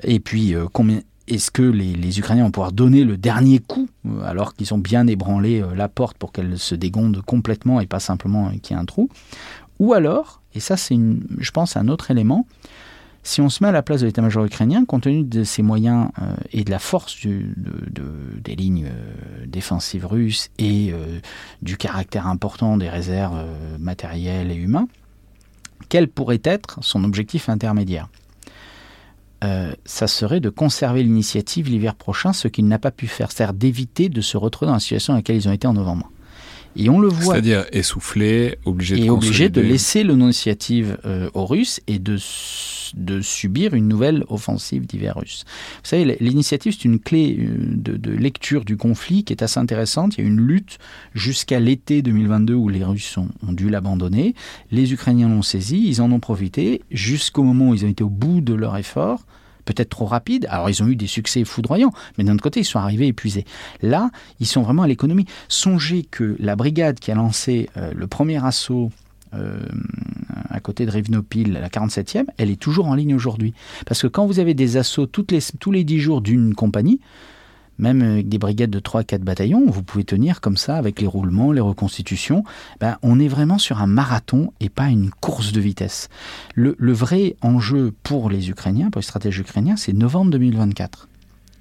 Et 0.04 0.20
puis, 0.20 0.56
euh, 0.56 0.68
combien, 0.72 1.02
est-ce 1.28 1.52
que 1.52 1.64
les, 1.64 2.20
Ukrainiens 2.20 2.44
vont 2.44 2.52
pouvoir 2.52 2.72
donner 2.72 3.04
le 3.04 3.18
dernier 3.18 3.60
coup 3.60 3.90
euh, 4.08 4.24
alors 4.24 4.54
qu'ils 4.56 4.74
ont 4.74 4.78
bien 4.78 5.08
ébranlé 5.08 5.62
euh, 5.62 5.74
la 5.76 5.88
porte 5.88 6.18
pour 6.18 6.32
qu'elle 6.32 6.58
se 6.60 6.76
dégonde 6.76 7.22
complètement 7.22 7.80
et 7.80 7.88
pas 7.88 8.00
simplement 8.00 8.52
qu'il 8.62 8.76
y 8.76 8.80
ait 8.80 8.82
un 8.82 8.86
trou? 8.86 9.10
Ou 9.80 9.94
alors, 9.94 10.42
et 10.54 10.60
ça 10.60 10.78
c'est 10.78 10.98
je 11.40 11.52
pense 11.52 11.78
un 11.78 11.88
autre 11.88 12.12
élément, 12.12 12.46
si 13.24 13.42
on 13.42 13.50
se 13.50 13.64
met 13.64 13.70
à 13.70 13.72
la 13.72 13.84
place 13.84 14.02
de 14.02 14.06
l'état-major 14.08 14.46
ukrainien, 14.46 14.86
compte 14.86 15.04
tenu 15.04 15.24
de 15.24 15.44
ses 15.44 15.62
moyens 15.62 16.10
euh, 16.22 16.36
et 16.52 16.64
de 16.64 16.72
la 16.72 16.80
force 16.80 17.18
des 17.26 18.56
lignes 18.56 18.90
défensives 19.46 20.06
russes 20.06 20.50
et 20.58 20.94
du 21.62 21.78
caractère 21.78 22.28
important 22.28 22.78
des 22.78 22.90
réserves 22.90 23.46
matérielles 23.80 24.52
et 24.52 24.56
humains, 24.56 24.88
quel 25.90 26.08
pourrait 26.08 26.42
être 26.44 26.80
son 26.82 27.04
objectif 27.04 27.50
intermédiaire? 27.50 28.08
Euh, 29.44 29.74
ça 29.86 30.08
serait 30.08 30.40
de 30.40 30.50
conserver 30.50 31.02
l'initiative 31.02 31.68
l'hiver 31.68 31.96
prochain, 31.96 32.32
ce 32.32 32.48
qu'il 32.48 32.68
n'a 32.68 32.78
pas 32.78 32.92
pu 32.92 33.08
faire, 33.08 33.32
c'est-à-dire 33.32 33.56
d'éviter 33.56 34.08
de 34.08 34.22
se 34.22 34.38
retrouver 34.38 34.68
dans 34.68 34.76
la 34.76 34.80
situation 34.80 35.14
dans 35.14 35.18
laquelle 35.18 35.36
ils 35.36 35.50
ont 35.50 35.52
été 35.52 35.68
en 35.68 35.74
novembre. 35.74 36.12
Et 36.76 36.90
on 36.90 37.00
le 37.00 37.08
voit. 37.08 37.34
C'est-à-dire 37.34 37.66
essoufflé, 37.72 38.58
obligé 38.66 38.96
de 38.96 39.04
Et 39.04 39.10
obligé 39.10 39.50
de 39.50 39.62
laisser 39.62 40.04
l'initiative 40.04 40.98
euh, 41.06 41.30
aux 41.34 41.46
Russes 41.46 41.82
et 41.88 42.00
de, 42.00 42.18
de 42.96 43.22
subir 43.22 43.74
une 43.74 43.88
nouvelle 43.88 44.24
offensive 44.30 44.86
d'hiver 44.86 45.16
russe. 45.16 45.44
Vous 45.84 45.90
savez, 45.90 46.18
l'initiative, 46.20 46.74
c'est 46.74 46.86
une 46.86 47.00
clé 47.00 47.38
euh, 47.40 47.56
de, 47.76 48.12
lecture 48.12 48.66
du 48.66 48.78
conflit 48.78 49.24
qui 49.24 49.34
est 49.34 49.44
assez 49.44 49.60
intéressante. 49.60 50.18
Il 50.18 50.24
y 50.24 50.24
a 50.24 50.28
une 50.28 50.42
lutte 50.42 50.78
jusqu'à 51.14 51.60
l'été 51.60 52.02
2022 52.02 52.54
où 52.54 52.70
les 52.70 52.84
Russes 52.84 53.18
ont, 53.18 53.30
ont 53.48 53.54
dû 53.54 53.70
l'abandonner. 53.70 54.36
Les 54.72 54.94
Ukrainiens 54.94 55.30
l'ont 55.30 55.42
saisi, 55.42 55.88
ils 55.88 56.02
en 56.02 56.12
ont 56.12 56.20
profité 56.20 56.82
jusqu'au 56.92 57.44
moment 57.44 57.70
où 57.70 57.74
ils 57.74 57.86
ont 57.86 57.90
été 57.90 58.04
au 58.04 58.10
bout 58.10 58.42
de 58.42 58.54
leur 58.54 58.78
effort 58.78 59.26
peut-être 59.66 59.90
trop 59.90 60.06
rapide. 60.06 60.48
Alors 60.50 60.70
ils 60.70 60.82
ont 60.84 60.88
eu 60.88 60.96
des 60.96 61.08
succès 61.08 61.44
foudroyants, 61.44 61.92
mais 62.18 62.24
d'un 62.24 62.34
autre 62.34 62.44
côté, 62.44 62.62
ils 62.62 62.66
sont 62.66 62.80
arrivés 62.80 63.08
épuisés. 63.08 63.46
Là, 63.82 64.10
ils 64.40 64.48
sont 64.48 64.62
vraiment 64.62 64.84
à 64.84 64.88
l'économie. 64.88 65.26
Songez 65.48 66.04
que 66.04 66.36
la 66.40 66.56
brigade 66.56 67.00
qui 67.00 67.12
a 67.12 67.16
lancé 67.16 67.70
euh, 67.78 67.92
le 67.96 68.08
premier 68.08 68.44
assaut 68.44 68.92
euh, 69.34 69.60
à 70.50 70.60
côté 70.60 70.86
de 70.86 70.92
Rivnopil, 70.92 71.54
la 71.54 71.70
47e, 71.70 72.26
elle 72.38 72.50
est 72.50 72.60
toujours 72.60 72.88
en 72.88 72.96
ligne 72.96 73.16
aujourd'hui. 73.16 73.54
Parce 73.86 74.02
que 74.02 74.08
quand 74.08 74.26
vous 74.26 74.40
avez 74.40 74.54
des 74.54 74.78
assauts 74.78 75.06
tous 75.06 75.72
les 75.72 75.84
10 75.84 76.00
jours 76.00 76.22
d'une 76.22 76.54
compagnie, 76.54 77.00
même 77.82 78.02
avec 78.02 78.30
des 78.30 78.38
brigades 78.38 78.70
de 78.70 78.80
3-4 78.80 79.20
bataillons, 79.20 79.70
vous 79.70 79.84
pouvez 79.84 80.06
tenir 80.06 80.40
comme 80.40 80.56
ça 80.56 80.78
avec 80.78 81.02
les 81.02 81.08
roulements, 81.08 81.52
les 81.52 81.60
reconstitutions. 81.60 82.44
Ben, 82.80 82.98
on 83.02 83.20
est 83.20 83.28
vraiment 83.28 83.58
sur 83.58 83.82
un 83.82 83.88
marathon 83.88 84.54
et 84.62 84.70
pas 84.70 84.88
une 84.88 85.10
course 85.10 85.52
de 85.52 85.60
vitesse. 85.60 86.08
Le, 86.56 86.76
vrai 86.94 87.36
enjeu 87.42 87.94
pour 88.04 88.30
les 88.30 88.50
Ukrainiens, 88.50 88.90
pour 88.92 89.00
les 89.00 89.06
stratèges 89.06 89.40
ukrainiens, 89.40 89.76
c'est 89.76 89.94
novembre 89.94 90.32
2024. 90.32 91.10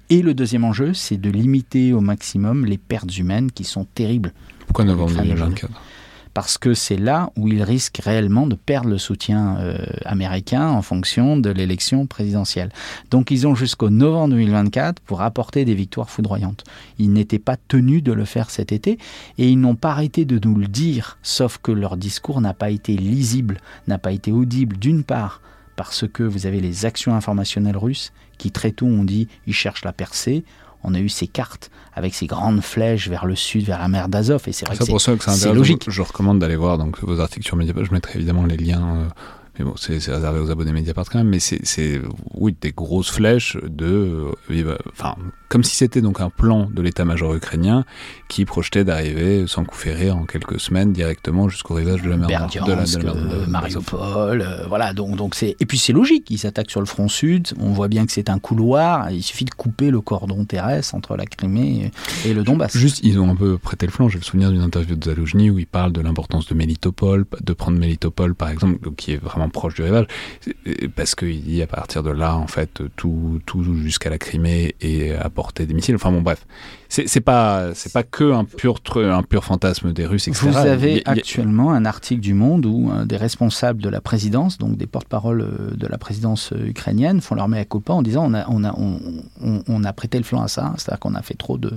Et 0.09 0.21
le 0.21 0.33
deuxième 0.33 0.63
enjeu, 0.63 0.93
c'est 0.93 1.17
de 1.17 1.29
limiter 1.29 1.93
au 1.93 2.01
maximum 2.01 2.65
les 2.65 2.77
pertes 2.77 3.17
humaines 3.17 3.51
qui 3.51 3.63
sont 3.63 3.85
terribles. 3.85 4.33
Pourquoi 4.67 4.85
novembre 4.85 5.15
2024 5.15 5.69
parce 6.33 6.57
que 6.57 6.73
c'est 6.73 6.97
là 6.97 7.31
où 7.37 7.47
ils 7.47 7.63
risquent 7.63 8.01
réellement 8.03 8.47
de 8.47 8.55
perdre 8.55 8.89
le 8.89 8.97
soutien 8.97 9.57
euh, 9.57 9.77
américain 10.05 10.69
en 10.69 10.81
fonction 10.81 11.37
de 11.37 11.49
l'élection 11.49 12.05
présidentielle. 12.07 12.69
Donc 13.09 13.31
ils 13.31 13.47
ont 13.47 13.55
jusqu'au 13.55 13.89
novembre 13.89 14.35
2024 14.35 15.01
pour 15.01 15.21
apporter 15.21 15.65
des 15.65 15.73
victoires 15.73 16.09
foudroyantes. 16.09 16.63
Ils 16.99 17.11
n'étaient 17.11 17.39
pas 17.39 17.57
tenus 17.67 18.03
de 18.03 18.13
le 18.13 18.25
faire 18.25 18.49
cet 18.49 18.71
été 18.71 18.97
et 19.37 19.49
ils 19.49 19.59
n'ont 19.59 19.75
pas 19.75 19.91
arrêté 19.91 20.25
de 20.25 20.39
nous 20.43 20.55
le 20.55 20.67
dire, 20.67 21.17
sauf 21.21 21.57
que 21.57 21.71
leur 21.71 21.97
discours 21.97 22.41
n'a 22.41 22.53
pas 22.53 22.69
été 22.69 22.95
lisible, 22.95 23.59
n'a 23.87 23.97
pas 23.97 24.11
été 24.11 24.31
audible 24.31 24.77
d'une 24.77 25.03
part 25.03 25.41
parce 25.75 26.05
que 26.07 26.23
vous 26.23 26.45
avez 26.45 26.59
les 26.59 26.85
actions 26.85 27.15
informationnelles 27.15 27.77
russes 27.77 28.11
qui 28.37 28.51
très 28.51 28.71
tôt 28.71 28.87
ont 28.87 29.03
dit 29.03 29.27
ils 29.47 29.53
cherchent 29.53 29.83
la 29.83 29.93
percée, 29.93 30.43
on 30.83 30.93
a 30.93 30.99
eu 30.99 31.09
ces 31.09 31.27
cartes 31.27 31.71
avec 31.93 32.13
ces 32.13 32.25
grandes 32.25 32.61
flèches 32.61 33.09
vers 33.09 33.25
le 33.25 33.35
sud, 33.35 33.65
vers 33.65 33.79
la 33.79 33.87
mer 33.87 34.07
d'Azov. 34.09 34.43
Et 34.47 34.51
c'est 34.51 34.65
vrai 34.65 34.77
que 34.77 34.83
c'est 34.83 35.53
logique. 35.53 35.89
Je, 35.89 36.01
recommande 36.01 36.39
d'aller 36.39 36.55
voir 36.55 36.77
donc, 36.77 37.01
vos 37.01 37.19
articles 37.19 37.45
sur 37.45 37.57
Mediapart. 37.57 37.85
Je 37.85 37.91
mettrai 37.91 38.17
évidemment 38.17 38.45
les 38.45 38.57
liens 38.57 38.95
euh, 38.95 39.07
mais 39.59 39.65
bon, 39.65 39.73
c'est 39.75 39.93
réservé 39.93 40.39
aux 40.39 40.49
abonnés 40.49 40.71
Mediapart 40.71 41.05
quand 41.09 41.17
même, 41.17 41.27
mais 41.27 41.39
c'est, 41.39 42.01
oui, 42.33 42.55
des 42.59 42.71
grosses 42.71 43.11
flèches 43.11 43.57
de, 43.61 44.31
euh, 44.49 44.77
enfin, 44.91 45.15
comme 45.49 45.63
si 45.65 45.75
c'était 45.75 46.01
donc 46.01 46.21
un 46.21 46.29
plan 46.29 46.69
de 46.73 46.81
l'état-major 46.81 47.35
ukrainien 47.35 47.83
qui 48.29 48.45
projetait 48.45 48.85
d'arriver 48.85 49.45
sans 49.47 49.65
coup 49.65 49.75
ferré 49.75 50.09
en 50.09 50.23
quelques 50.23 50.59
semaines 50.59 50.93
directement 50.93 51.49
jusqu'au 51.49 51.73
rivage 51.73 52.01
de 52.01 52.09
la 52.09 52.15
mer 52.15 52.27
de, 52.27 52.71
la, 52.71 52.85
de, 52.85 53.45
Mariupol, 53.49 54.41
euh, 54.41 54.65
voilà, 54.67 54.93
donc, 54.93 55.17
donc 55.17 55.35
c'est, 55.35 55.57
et 55.59 55.65
puis 55.65 55.77
c'est 55.77 55.91
logique, 55.91 56.29
ils 56.31 56.37
s'attaquent 56.37 56.71
sur 56.71 56.79
le 56.79 56.85
front 56.85 57.09
sud, 57.09 57.49
on 57.59 57.71
voit 57.71 57.89
bien 57.89 58.05
que 58.05 58.13
c'est 58.13 58.29
un 58.29 58.39
couloir, 58.39 59.11
il 59.11 59.21
suffit 59.21 59.45
de 59.45 59.51
couper 59.51 59.91
le 59.91 59.99
cordon 59.99 60.45
terrestre 60.45 60.95
entre 60.95 61.17
la 61.17 61.25
Crimée 61.25 61.91
et, 62.25 62.33
le 62.33 62.43
Donbass. 62.43 62.77
Juste, 62.77 63.01
ils 63.03 63.19
ont 63.19 63.29
un 63.29 63.35
peu 63.35 63.57
prêté 63.57 63.85
le 63.85 63.91
flanc, 63.91 64.07
j'ai 64.07 64.17
le 64.17 64.23
souvenir 64.23 64.49
d'une 64.49 64.61
interview 64.61 64.95
de 64.95 65.03
Zaloujny 65.03 65.49
où 65.49 65.59
il 65.59 65.67
parle 65.67 65.91
de 65.91 65.99
l'importance 65.99 66.47
de 66.47 66.53
Melitopol, 66.53 67.25
de 67.41 67.53
prendre 67.53 67.77
Melitopol 67.77 68.33
par 68.33 68.49
exemple, 68.49 68.89
qui 68.95 69.11
est 69.11 69.17
vraiment 69.17 69.40
proche 69.49 69.75
du 69.75 69.83
rivage, 69.83 70.05
parce 70.95 71.15
qu'il 71.15 71.41
dit 71.43 71.61
à 71.61 71.67
partir 71.67 72.03
de 72.03 72.11
là, 72.11 72.35
en 72.35 72.47
fait, 72.47 72.81
tout, 72.95 73.39
tout 73.45 73.63
jusqu'à 73.63 74.09
la 74.09 74.17
Crimée 74.17 74.75
est 74.81 75.11
à 75.11 75.29
portée 75.29 75.65
des 75.65 75.73
missiles. 75.73 75.95
Enfin 75.95 76.11
bon, 76.11 76.21
bref, 76.21 76.45
c'est 76.89 77.21
pas 77.21 77.73
c'est 77.73 77.93
pas 77.93 78.03
que 78.03 78.31
un 78.33 78.43
pur 78.43 78.79
un 78.95 79.23
pur 79.23 79.43
fantasme 79.43 79.93
des 79.93 80.05
Russes, 80.05 80.27
etc. 80.27 80.47
Vous 80.49 80.57
avez 80.57 81.01
actuellement 81.05 81.71
un 81.71 81.85
article 81.85 82.21
du 82.21 82.33
Monde 82.33 82.65
où 82.65 82.91
euh, 82.91 83.05
des 83.05 83.17
responsables 83.17 83.81
de 83.81 83.89
la 83.89 84.01
présidence, 84.01 84.57
donc 84.57 84.77
des 84.77 84.87
porte-parole 84.87 85.41
euh, 85.41 85.71
de 85.75 85.87
la 85.87 85.97
présidence 85.97 86.51
euh, 86.51 86.67
ukrainienne, 86.67 87.21
font 87.21 87.35
leur 87.35 87.47
mea 87.47 87.65
culpa 87.65 87.93
en 87.93 88.01
disant 88.01 88.25
on 88.25 88.33
a 88.33 88.45
on 88.49 88.63
a 88.63 88.73
on, 88.77 89.63
on 89.67 89.83
a 89.83 89.93
prêté 89.93 90.17
le 90.17 90.23
flanc 90.23 90.41
à 90.41 90.47
ça, 90.47 90.73
c'est-à-dire 90.77 90.99
qu'on 90.99 91.15
a 91.15 91.21
fait 91.21 91.35
trop 91.35 91.57
de 91.57 91.71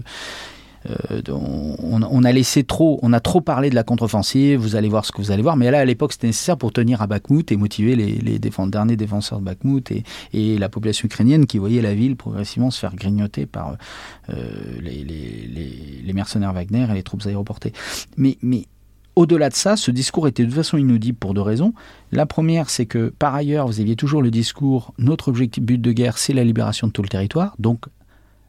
euh, 0.90 1.23
on, 1.31 2.24
a 2.24 2.32
laissé 2.32 2.65
trop, 2.65 2.98
on 3.02 3.12
a 3.12 3.20
trop 3.20 3.40
parlé 3.40 3.70
de 3.70 3.74
la 3.74 3.85
contre-offensive, 3.85 4.61
vous 4.61 4.77
allez 4.77 4.89
voir 4.89 5.05
ce 5.05 5.12
que 5.12 5.19
vous 5.19 5.31
allez 5.31 5.43
voir, 5.43 5.56
mais 5.56 5.70
là 5.70 5.81
à 5.81 5.85
l'époque 5.85 6.12
c'était 6.12 6.27
nécessaire 6.27 6.56
pour 6.56 6.73
tenir 6.73 7.02
à 7.02 7.06
Bakhmut 7.06 7.51
et 7.52 7.56
motiver 7.56 7.97
les, 7.97 8.39
derniers 8.39 8.97
défenseurs 8.97 9.40
de 9.40 9.44
Bakhmut 9.44 9.90
et, 10.32 10.59
la 10.59 10.69
population 10.69 11.06
ukrainienne 11.06 11.47
qui 11.47 11.59
voyait 11.59 11.82
la 11.82 11.94
ville 11.94 12.16
progressivement 12.16 12.70
se 12.70 12.78
faire 12.78 12.94
grignoter 12.94 13.47
par 13.47 13.77
euh, 14.31 14.35
les, 14.81 16.12
mercenaires 16.12 16.52
Wagner 16.52 16.86
et 16.90 16.94
les 16.94 17.02
troupes 17.02 17.27
aéroportées. 17.27 17.73
Mais, 18.16 18.39
mais 18.40 18.66
au-delà 19.16 19.48
de 19.48 19.55
ça, 19.55 19.77
ce 19.77 19.90
discours 19.90 20.28
était 20.28 20.44
de 20.44 20.48
toute 20.48 20.56
façon 20.56 20.77
inaudible 20.77 21.19
pour 21.19 21.35
deux 21.35 21.40
raisons. 21.40 21.73
La 22.12 22.27
première, 22.27 22.70
c'est 22.70 22.86
que 22.86 23.12
par 23.19 23.35
ailleurs, 23.35 23.66
vous 23.66 23.81
aviez 23.81 23.97
toujours 23.97 24.23
le 24.23 24.31
discours 24.31 24.93
notre 24.98 25.28
objectif 25.28 25.62
but 25.62 25.81
de 25.81 25.93
guerre, 25.93 26.19
c'est 26.19 26.32
la 26.32 26.44
libération 26.44 26.86
de 26.86 26.93
tout 26.93 27.02
le 27.02 27.09
territoire. 27.09 27.55
Donc 27.59 27.86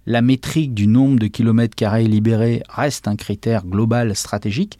la 0.05 0.21
métrique 0.21 0.73
du 0.73 0.87
nombre 0.87 1.19
de 1.19 1.27
kilomètres 1.27 1.75
carrés 1.75 2.05
libérés 2.05 2.63
reste 2.69 3.07
un 3.07 3.15
critère 3.15 3.65
global 3.65 4.15
stratégique. 4.15 4.77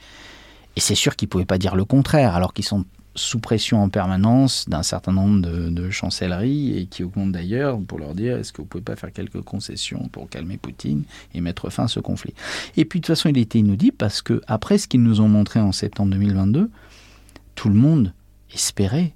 Et 0.75 0.79
c'est 0.79 0.95
sûr 0.95 1.15
qu'ils 1.15 1.27
ne 1.27 1.31
pouvaient 1.31 1.45
pas 1.45 1.57
dire 1.57 1.75
le 1.75 1.85
contraire, 1.85 2.35
alors 2.35 2.53
qu'ils 2.53 2.65
sont 2.65 2.85
sous 3.15 3.39
pression 3.39 3.81
en 3.81 3.87
permanence 3.87 4.67
d'un 4.67 4.83
certain 4.83 5.13
nombre 5.13 5.41
de, 5.41 5.89
chancelleries 5.89 6.77
et 6.77 6.85
qui 6.85 7.03
augmentent 7.03 7.31
d'ailleurs 7.31 7.79
pour 7.79 7.97
leur 7.97 8.13
dire 8.13 8.37
est-ce 8.37 8.51
que 8.51 8.61
vous 8.61 8.67
pouvez 8.67 8.83
pas 8.83 8.97
faire 8.97 9.13
quelques 9.13 9.41
concessions 9.41 10.09
pour 10.11 10.29
calmer 10.29 10.57
Poutine 10.57 11.03
et 11.33 11.39
mettre 11.39 11.69
fin 11.69 11.85
à 11.85 11.87
ce 11.87 12.01
conflit? 12.01 12.33
Et 12.75 12.83
puis 12.83 12.99
de 12.99 13.05
toute 13.05 13.15
façon, 13.15 13.29
il 13.29 13.37
était 13.37 13.59
inaudible 13.59 13.95
parce 13.97 14.21
que 14.21 14.41
après 14.47 14.77
ce 14.77 14.87
qu'ils 14.87 15.01
nous 15.01 15.21
ont 15.21 15.29
montré 15.29 15.61
en 15.61 15.71
septembre 15.71 16.11
2022, 16.11 16.69
tout 17.55 17.69
le 17.69 17.75
monde 17.75 18.13
espérait 18.53 19.13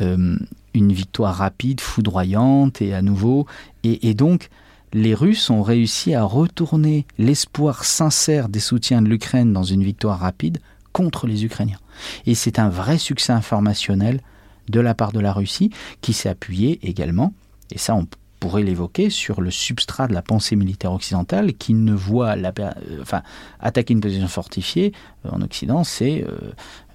euh, 0.00 0.36
une 0.74 0.92
victoire 0.92 1.36
rapide, 1.36 1.80
foudroyante 1.80 2.82
et 2.82 2.92
à 2.94 3.02
nouveau. 3.02 3.46
Et, 3.84 4.14
donc, 4.14 4.50
les 4.92 5.14
Russes 5.14 5.50
ont 5.50 5.62
réussi 5.62 6.14
à 6.14 6.24
retourner 6.24 7.06
l'espoir 7.18 7.84
sincère 7.84 8.48
des 8.48 8.60
soutiens 8.60 9.02
de 9.02 9.08
l'Ukraine 9.08 9.52
dans 9.52 9.62
une 9.62 9.82
victoire 9.82 10.18
rapide 10.18 10.58
contre 10.92 11.26
les 11.26 11.44
Ukrainiens. 11.44 11.80
Et 12.26 12.34
c'est 12.34 12.58
un 12.58 12.68
vrai 12.68 12.98
succès 12.98 13.32
informationnel 13.32 14.20
de 14.68 14.80
la 14.80 14.94
part 14.94 15.12
de 15.12 15.20
la 15.20 15.32
Russie 15.32 15.70
qui 16.00 16.12
s'est 16.12 16.28
appuyé 16.28 16.78
également, 16.82 17.32
et 17.70 17.78
ça 17.78 17.94
on 17.94 18.06
pourrait 18.40 18.62
l'évoquer, 18.62 19.08
sur 19.08 19.40
le 19.40 19.50
substrat 19.50 20.06
de 20.06 20.12
la 20.12 20.20
pensée 20.20 20.54
militaire 20.54 20.92
occidentale 20.92 21.54
qui 21.54 21.72
ne 21.72 21.94
voit 21.94 22.36
la, 22.36 22.52
euh, 22.58 23.00
enfin, 23.00 23.22
attaquer 23.58 23.94
une 23.94 24.00
position 24.00 24.28
fortifiée 24.28 24.92
en 25.30 25.42
Occident, 25.42 25.84
c'est 25.84 26.24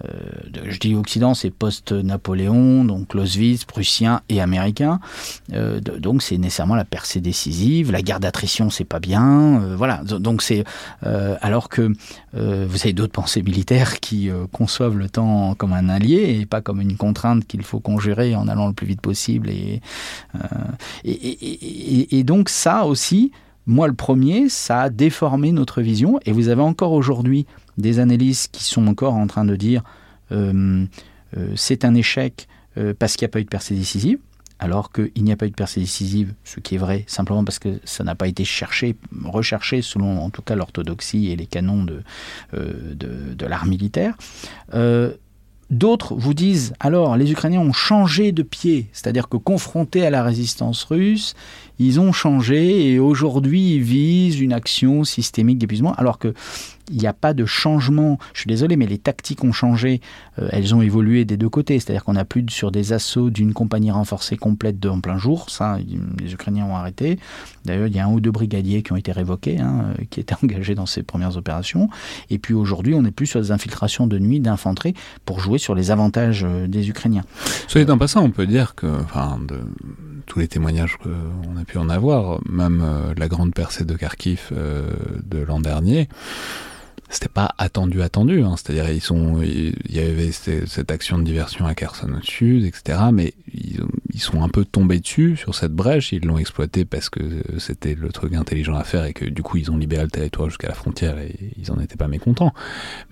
euh, 0.05 0.09
je 0.69 0.79
dis 0.79 0.95
Occident, 0.95 1.33
c'est 1.33 1.49
post-Napoléon, 1.49 2.85
donc 2.85 3.09
Clausewitz, 3.09 3.65
prussien 3.65 4.21
et 4.29 4.39
américain. 4.41 4.99
Euh, 5.53 5.79
donc 5.79 6.21
c'est 6.21 6.37
nécessairement 6.37 6.75
la 6.75 6.85
percée 6.85 7.19
décisive. 7.21 7.91
La 7.91 8.01
guerre 8.01 8.19
d'attrition, 8.19 8.69
c'est 8.69 8.85
pas 8.85 8.99
bien. 8.99 9.61
Euh, 9.61 9.75
voilà. 9.75 10.03
Donc 10.03 10.41
c'est 10.41 10.63
alors 11.01 11.69
que 11.69 11.91
vous 12.33 12.79
avez 12.81 12.93
d'autres 12.93 13.13
pensées 13.13 13.41
militaires 13.41 13.99
qui 13.99 14.29
conçoivent 14.51 14.97
le 14.97 15.09
temps 15.09 15.55
comme 15.55 15.73
un 15.73 15.89
allié 15.89 16.37
et 16.39 16.45
pas 16.45 16.61
comme 16.61 16.81
une 16.81 16.97
contrainte 16.97 17.45
qu'il 17.45 17.63
faut 17.63 17.79
conjurer 17.79 18.35
en 18.35 18.47
allant 18.47 18.67
le 18.67 18.73
plus 18.73 18.87
vite 18.87 19.01
possible. 19.01 19.49
Et 21.03 22.23
donc 22.23 22.49
ça 22.49 22.85
aussi, 22.85 23.31
moi 23.65 23.87
le 23.87 23.93
premier, 23.93 24.49
ça 24.49 24.81
a 24.81 24.89
déformé 24.89 25.51
notre 25.51 25.81
vision. 25.81 26.19
Et 26.25 26.31
vous 26.31 26.49
avez 26.49 26.61
encore 26.61 26.93
aujourd'hui 26.93 27.45
des 27.79 27.99
analystes 27.99 28.51
qui 28.51 28.63
sont 28.63 28.85
encore 28.87 29.15
en 29.15 29.27
train 29.27 29.45
de 29.45 29.55
dire 29.55 29.83
euh, 30.31 30.85
euh, 31.37 31.53
c'est 31.55 31.85
un 31.85 31.95
échec 31.95 32.47
euh, 32.77 32.93
parce 32.97 33.15
qu'il 33.15 33.25
n'y 33.25 33.29
a 33.29 33.33
pas 33.33 33.39
eu 33.39 33.45
de 33.45 33.49
percée 33.49 33.75
décisive, 33.75 34.19
alors 34.59 34.91
qu'il 34.91 35.23
n'y 35.23 35.31
a 35.31 35.35
pas 35.35 35.47
eu 35.47 35.49
de 35.49 35.55
percée 35.55 35.79
décisive, 35.79 36.33
ce 36.43 36.59
qui 36.59 36.75
est 36.75 36.77
vrai 36.77 37.05
simplement 37.07 37.43
parce 37.43 37.59
que 37.59 37.79
ça 37.83 38.03
n'a 38.03 38.15
pas 38.15 38.27
été 38.27 38.45
cherché, 38.45 38.95
recherché 39.25 39.81
selon 39.81 40.21
en 40.21 40.29
tout 40.29 40.41
cas 40.41 40.55
l'orthodoxie 40.55 41.29
et 41.29 41.35
les 41.35 41.47
canons 41.47 41.83
de, 41.83 42.01
de, 42.53 43.33
de 43.33 43.45
l'art 43.45 43.65
militaire. 43.65 44.15
D'autres 45.69 46.15
vous 46.15 46.33
disent 46.33 46.73
alors 46.79 47.15
les 47.15 47.31
Ukrainiens 47.31 47.61
ont 47.61 47.73
changé 47.73 48.31
de 48.31 48.41
pied, 48.41 48.89
c'est-à-dire 48.91 49.29
que 49.29 49.37
confrontés 49.37 50.03
à 50.03 50.09
la 50.09 50.23
résistance 50.23 50.83
russe, 50.83 51.35
ils 51.79 51.99
ont 51.99 52.11
changé 52.11 52.91
et 52.91 52.99
aujourd'hui 52.99 53.75
ils 53.75 53.81
visent 53.81 54.39
une 54.39 54.53
action 54.53 55.03
systémique 55.03 55.57
d'épuisement, 55.57 55.93
alors 55.93 56.19
que 56.19 56.33
il 56.91 56.97
n'y 56.97 57.07
a 57.07 57.13
pas 57.13 57.33
de 57.33 57.45
changement. 57.45 58.17
Je 58.33 58.41
suis 58.41 58.47
désolé, 58.47 58.75
mais 58.75 58.87
les 58.87 58.97
tactiques 58.97 59.43
ont 59.43 59.51
changé. 59.51 60.01
Euh, 60.39 60.49
elles 60.51 60.73
ont 60.73 60.81
évolué 60.81 61.25
des 61.25 61.37
deux 61.37 61.49
côtés. 61.49 61.79
C'est-à-dire 61.79 62.03
qu'on 62.03 62.13
n'a 62.13 62.25
plus 62.25 62.45
sur 62.49 62.71
des 62.71 62.93
assauts 62.93 63.29
d'une 63.29 63.53
compagnie 63.53 63.91
renforcée 63.91 64.37
complète 64.37 64.83
en 64.85 64.99
plein 64.99 65.17
jour. 65.17 65.49
Ça, 65.49 65.77
les 66.19 66.33
Ukrainiens 66.33 66.65
ont 66.65 66.75
arrêté. 66.75 67.19
D'ailleurs, 67.65 67.87
il 67.87 67.95
y 67.95 67.99
a 67.99 68.05
un 68.05 68.11
ou 68.11 68.19
deux 68.19 68.31
brigadiers 68.31 68.81
qui 68.81 68.91
ont 68.91 68.95
été 68.95 69.11
révoqués, 69.11 69.59
hein, 69.59 69.93
euh, 69.99 70.03
qui 70.09 70.19
étaient 70.19 70.35
engagés 70.43 70.75
dans 70.75 70.85
ces 70.85 71.03
premières 71.03 71.37
opérations. 71.37 71.89
Et 72.29 72.39
puis 72.39 72.53
aujourd'hui, 72.53 72.93
on 72.93 73.03
n'est 73.03 73.11
plus 73.11 73.27
sur 73.27 73.41
des 73.41 73.51
infiltrations 73.51 74.07
de 74.07 74.17
nuit 74.17 74.39
d'infanterie 74.39 74.93
pour 75.25 75.39
jouer 75.39 75.59
sur 75.59 75.75
les 75.75 75.91
avantages 75.91 76.43
euh, 76.43 76.67
des 76.67 76.89
Ukrainiens. 76.89 77.23
Soit 77.67 77.81
étant 77.81 77.97
passant, 77.97 78.23
on 78.23 78.31
peut 78.31 78.47
dire 78.47 78.75
que, 78.75 78.87
tous 80.29 80.39
les 80.39 80.47
témoignages 80.47 80.95
qu'on 80.97 81.57
a 81.57 81.65
pu 81.65 81.77
en 81.77 81.89
avoir, 81.89 82.39
même 82.47 82.81
la 83.17 83.27
grande 83.27 83.53
percée 83.53 83.83
de 83.83 83.95
Kharkiv 83.95 84.51
de 84.51 85.39
l'an 85.39 85.59
dernier, 85.59 86.07
c'était 87.09 87.29
pas 87.29 87.53
attendu 87.57 88.01
attendu 88.01 88.43
hein. 88.43 88.55
c'est-à-dire 88.55 88.89
ils 88.89 89.73
il 89.87 89.95
y 89.95 89.99
avait 89.99 90.31
cette 90.31 90.91
action 90.91 91.17
de 91.17 91.23
diversion 91.23 91.65
à 91.65 91.73
Kherson 91.73 92.11
au 92.13 92.65
etc 92.65 92.99
mais 93.11 93.33
ils, 93.53 93.79
ils, 94.13 94.19
sont 94.19 94.43
un 94.43 94.49
peu 94.49 94.65
tombés 94.65 94.99
dessus 94.99 95.37
sur 95.37 95.55
cette 95.55 95.73
brèche. 95.73 96.11
Ils 96.11 96.25
l'ont 96.25 96.37
exploité 96.37 96.85
parce 96.85 97.09
que 97.09 97.21
c'était 97.57 97.95
le 97.95 98.09
truc 98.09 98.33
intelligent 98.33 98.75
à 98.75 98.83
faire 98.83 99.05
et 99.05 99.13
que 99.13 99.25
du 99.25 99.41
coup 99.41 99.57
ils 99.57 99.71
ont 99.71 99.77
libéré 99.77 100.03
le 100.03 100.09
territoire 100.09 100.49
jusqu'à 100.49 100.67
la 100.67 100.73
frontière 100.73 101.17
et 101.17 101.35
ils 101.57 101.71
en 101.71 101.79
étaient 101.79 101.97
pas 101.97 102.07
mécontents. 102.07 102.53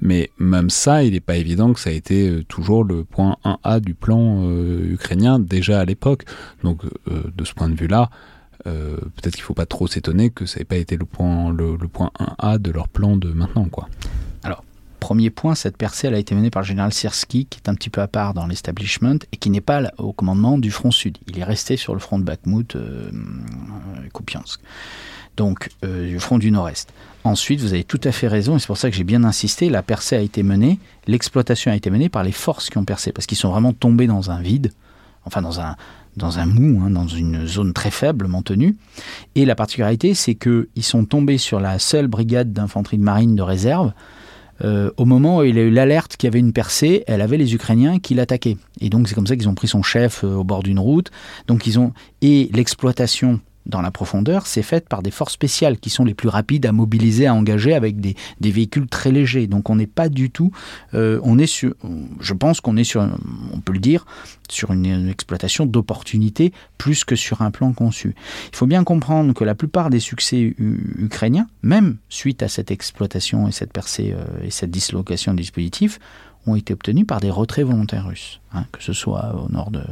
Mais 0.01 0.29
même 0.37 0.69
ça 0.69 1.03
il 1.03 1.13
n'est 1.13 1.19
pas 1.19 1.37
évident 1.37 1.73
que 1.73 1.79
ça 1.79 1.89
a 1.89 1.93
été 1.93 2.29
euh, 2.29 2.43
toujours 2.43 2.83
le 2.83 3.03
point 3.03 3.37
1A 3.43 3.79
du 3.79 3.93
plan 3.93 4.43
euh, 4.43 4.91
ukrainien 4.91 5.39
déjà 5.39 5.79
à 5.79 5.85
l'époque. 5.85 6.23
Donc 6.63 6.83
euh, 6.85 7.23
de 7.35 7.45
ce 7.45 7.53
point 7.53 7.69
de 7.69 7.75
vue 7.75 7.87
là 7.87 8.09
euh, 8.67 8.97
peut-être 8.97 9.35
qu'il 9.35 9.43
ne 9.43 9.45
faut 9.45 9.53
pas 9.53 9.65
trop 9.65 9.87
s'étonner 9.87 10.29
que 10.29 10.45
ça 10.45 10.59
n'ait 10.59 10.65
pas 10.65 10.75
été 10.75 10.97
le 10.97 11.05
point, 11.05 11.51
le, 11.51 11.77
point 11.87 12.11
1A 12.19 12.59
de 12.59 12.71
leur 12.71 12.87
plan 12.87 13.15
de 13.15 13.29
maintenant. 13.29 13.65
Quoi. 13.65 13.87
Alors, 14.43 14.63
premier 14.99 15.29
point, 15.29 15.55
cette 15.55 15.77
percée 15.77 16.07
elle 16.07 16.15
a 16.15 16.19
été 16.19 16.35
menée 16.35 16.49
par 16.49 16.63
le 16.63 16.67
général 16.67 16.93
Sirski, 16.93 17.45
qui 17.45 17.59
est 17.59 17.69
un 17.69 17.75
petit 17.75 17.89
peu 17.89 18.01
à 18.01 18.07
part 18.07 18.33
dans 18.33 18.45
l'establishment 18.45 19.19
et 19.31 19.37
qui 19.37 19.49
n'est 19.49 19.61
pas 19.61 19.91
au 19.97 20.11
commandement 20.11 20.57
du 20.57 20.71
front 20.71 20.91
sud. 20.91 21.17
Il 21.27 21.39
est 21.39 21.43
resté 21.43 21.77
sur 21.77 21.93
le 21.93 21.99
front 21.99 22.19
de 22.19 22.23
Bakhmut, 22.23 22.75
euh, 22.75 23.09
Kupiansk. 24.13 24.59
Donc, 25.37 25.69
euh, 25.85 26.07
du 26.07 26.19
front 26.19 26.39
du 26.39 26.51
nord-est. 26.51 26.91
Ensuite, 27.23 27.61
vous 27.61 27.73
avez 27.73 27.83
tout 27.83 28.01
à 28.03 28.11
fait 28.11 28.27
raison, 28.27 28.57
et 28.57 28.59
c'est 28.59 28.67
pour 28.67 28.77
ça 28.77 28.89
que 28.89 28.95
j'ai 28.95 29.03
bien 29.03 29.23
insisté, 29.23 29.69
la 29.69 29.83
percée 29.83 30.15
a 30.15 30.21
été 30.21 30.41
menée, 30.43 30.79
l'exploitation 31.05 31.71
a 31.71 31.75
été 31.75 31.89
menée 31.89 32.09
par 32.09 32.23
les 32.23 32.31
forces 32.31 32.69
qui 32.69 32.77
ont 32.77 32.85
percé, 32.85 33.11
parce 33.11 33.27
qu'ils 33.27 33.37
sont 33.37 33.51
vraiment 33.51 33.73
tombés 33.73 34.07
dans 34.07 34.31
un 34.31 34.41
vide, 34.41 34.71
enfin 35.25 35.41
dans 35.41 35.59
un, 35.59 35.75
dans 36.17 36.39
un 36.39 36.45
mou, 36.45 36.81
hein, 36.83 36.89
dans 36.89 37.07
une 37.07 37.45
zone 37.45 37.73
très 37.73 37.91
faiblement 37.91 38.41
tenue. 38.41 38.75
Et 39.35 39.45
la 39.45 39.55
particularité, 39.55 40.13
c'est 40.13 40.35
qu'ils 40.35 40.67
sont 40.81 41.05
tombés 41.05 41.37
sur 41.37 41.59
la 41.59 41.79
seule 41.79 42.07
brigade 42.07 42.51
d'infanterie 42.51 42.97
de 42.97 43.03
marine 43.03 43.35
de 43.35 43.41
réserve. 43.41 43.93
Euh, 44.63 44.89
au 44.97 45.05
moment 45.05 45.37
où 45.37 45.43
il 45.43 45.57
a 45.59 45.61
eu 45.61 45.69
l'alerte 45.69 46.17
qu'il 46.17 46.27
y 46.27 46.31
avait 46.31 46.39
une 46.39 46.53
percée, 46.53 47.03
elle 47.05 47.21
avait 47.21 47.37
les 47.37 47.53
Ukrainiens 47.53 47.99
qui 47.99 48.15
l'attaquaient. 48.15 48.57
Et 48.81 48.89
donc 48.89 49.07
c'est 49.07 49.13
comme 49.13 49.27
ça 49.27 49.35
qu'ils 49.35 49.47
ont 49.47 49.53
pris 49.53 49.67
son 49.67 49.83
chef 49.83 50.23
euh, 50.23 50.33
au 50.33 50.43
bord 50.43 50.63
d'une 50.63 50.79
route. 50.79 51.11
Donc 51.47 51.67
ils 51.67 51.77
ont 51.77 51.93
et 52.21 52.49
l'exploitation 52.53 53.39
dans 53.67 53.81
la 53.81 53.91
profondeur, 53.91 54.47
c'est 54.47 54.63
faite 54.63 54.87
par 54.89 55.03
des 55.03 55.11
forces 55.11 55.33
spéciales 55.33 55.77
qui 55.77 55.89
sont 55.89 56.05
les 56.05 56.13
plus 56.13 56.29
rapides 56.29 56.65
à 56.65 56.71
mobiliser, 56.71 57.27
à 57.27 57.33
engager 57.33 57.73
avec 57.73 57.99
des, 57.99 58.15
véhicules 58.41 58.87
très 58.87 59.11
légers. 59.11 59.47
Donc 59.47 59.69
on 59.69 59.75
n'est 59.75 59.87
pas 59.87 60.09
du 60.09 60.29
tout, 60.29 60.51
euh, 60.93 61.19
on 61.23 61.37
est 61.37 61.47
sur, 61.47 61.73
je 62.19 62.33
pense 62.33 62.61
qu'on 62.61 62.77
est 62.77 62.83
sur, 62.83 63.07
on 63.53 63.59
peut 63.59 63.73
le 63.73 63.79
dire, 63.79 64.05
sur 64.49 64.71
une, 64.71 64.87
exploitation 65.09 65.65
d'opportunités 65.65 66.53
plus 66.77 67.03
que 67.03 67.15
sur 67.15 67.41
un 67.41 67.51
plan 67.51 67.73
conçu. 67.73 68.15
Il 68.51 68.55
faut 68.55 68.65
bien 68.65 68.83
comprendre 68.83 69.33
que 69.33 69.43
la 69.43 69.55
plupart 69.55 69.89
des 69.89 69.99
succès 69.99 70.55
ukrainiens, 70.57 71.47
même 71.61 71.97
suite 72.09 72.41
à 72.43 72.47
cette 72.47 72.71
exploitation 72.71 73.47
et 73.47 73.51
cette 73.51 73.73
percée 73.73 74.15
euh, 74.15 74.45
et 74.45 74.51
cette 74.51 74.71
dislocation 74.71 75.33
du 75.33 75.41
dispositif, 75.41 75.99
ont 76.47 76.55
été 76.55 76.73
obtenus 76.73 77.05
par 77.05 77.19
des 77.19 77.29
retraits 77.29 77.65
volontaires 77.65 78.07
russes, 78.07 78.39
hein, 78.53 78.65
que 78.71 78.81
ce 78.81 78.93
soit 78.93 79.35
au 79.35 79.51
nord 79.51 79.71
de, 79.71 79.83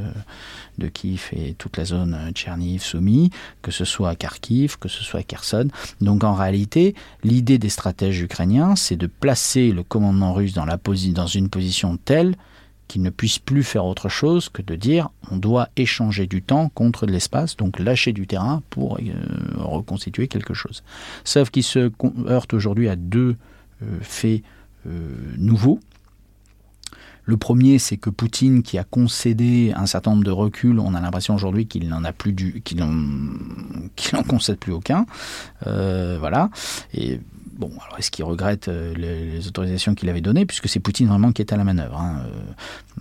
de 0.77 0.87
Kiev 0.87 1.29
et 1.31 1.53
toute 1.53 1.77
la 1.77 1.85
zone 1.85 2.31
Tcherniv 2.33 2.81
soumis, 2.81 3.29
que 3.61 3.71
ce 3.71 3.85
soit 3.85 4.09
à 4.09 4.15
Kharkiv, 4.15 4.77
que 4.79 4.89
ce 4.89 5.03
soit 5.03 5.21
à 5.21 5.23
Kherson. 5.23 5.67
Donc 6.01 6.23
en 6.23 6.33
réalité, 6.33 6.95
l'idée 7.23 7.57
des 7.57 7.69
stratèges 7.69 8.21
ukrainiens, 8.21 8.75
c'est 8.75 8.95
de 8.95 9.07
placer 9.07 9.71
le 9.71 9.83
commandement 9.83 10.33
russe 10.33 10.53
dans, 10.53 11.27
une 11.27 11.49
position 11.49 11.97
telle 11.97 12.35
qu'il 12.87 13.01
ne 13.01 13.09
puisse 13.09 13.39
plus 13.39 13.63
faire 13.63 13.85
autre 13.85 14.09
chose 14.09 14.49
que 14.49 14.61
de 14.61 14.75
dire 14.75 15.09
on 15.31 15.37
doit 15.37 15.69
échanger 15.75 16.27
du 16.27 16.41
temps 16.41 16.69
contre 16.69 17.07
de 17.07 17.11
l'espace, 17.11 17.57
donc 17.57 17.79
lâcher 17.79 18.13
du 18.13 18.27
terrain 18.27 18.61
pour 18.69 18.97
euh, 18.97 19.01
reconstituer 19.57 20.27
quelque 20.27 20.53
chose. 20.53 20.83
Sauf 21.23 21.49
qu'il 21.49 21.63
se 21.63 21.91
heurte 22.27 22.53
aujourd'hui 22.53 22.87
à 22.87 22.95
deux 22.95 23.37
euh, 23.81 23.97
faits 24.01 24.43
euh, 24.85 25.09
nouveaux. 25.37 25.79
Le 27.25 27.37
premier, 27.37 27.79
c'est 27.79 27.97
que 27.97 28.09
Poutine, 28.09 28.61
qui 28.63 28.77
a 28.77 28.83
concédé 28.83 29.73
un 29.75 29.85
certain 29.87 30.11
nombre 30.11 30.23
de 30.23 30.31
reculs, 30.31 30.79
on 30.79 30.93
a 30.93 31.01
l'impression 31.01 31.35
aujourd'hui 31.35 31.67
qu'il 31.67 31.89
n'en 31.89 32.03
a 32.03 32.13
plus 32.13 32.33
du, 32.33 32.61
qu'il 32.61 32.77
n'en 32.77 34.23
concède 34.27 34.57
plus 34.57 34.73
aucun. 34.73 35.05
Euh, 35.65 36.17
voilà. 36.19 36.49
Bon, 37.57 37.71
alors 37.85 37.99
est-ce 37.99 38.11
qu'il 38.11 38.25
regrette 38.25 38.67
euh, 38.67 38.93
les, 38.95 39.47
autorisations 39.47 39.95
qu'il 39.95 40.09
avait 40.09 40.21
données, 40.21 40.45
puisque 40.45 40.67
c'est 40.67 40.79
Poutine 40.79 41.07
vraiment 41.07 41.31
qui 41.31 41.41
est 41.41 41.53
à 41.53 41.57
la 41.57 41.63
manœuvre. 41.63 41.97
Hein. 41.97 42.23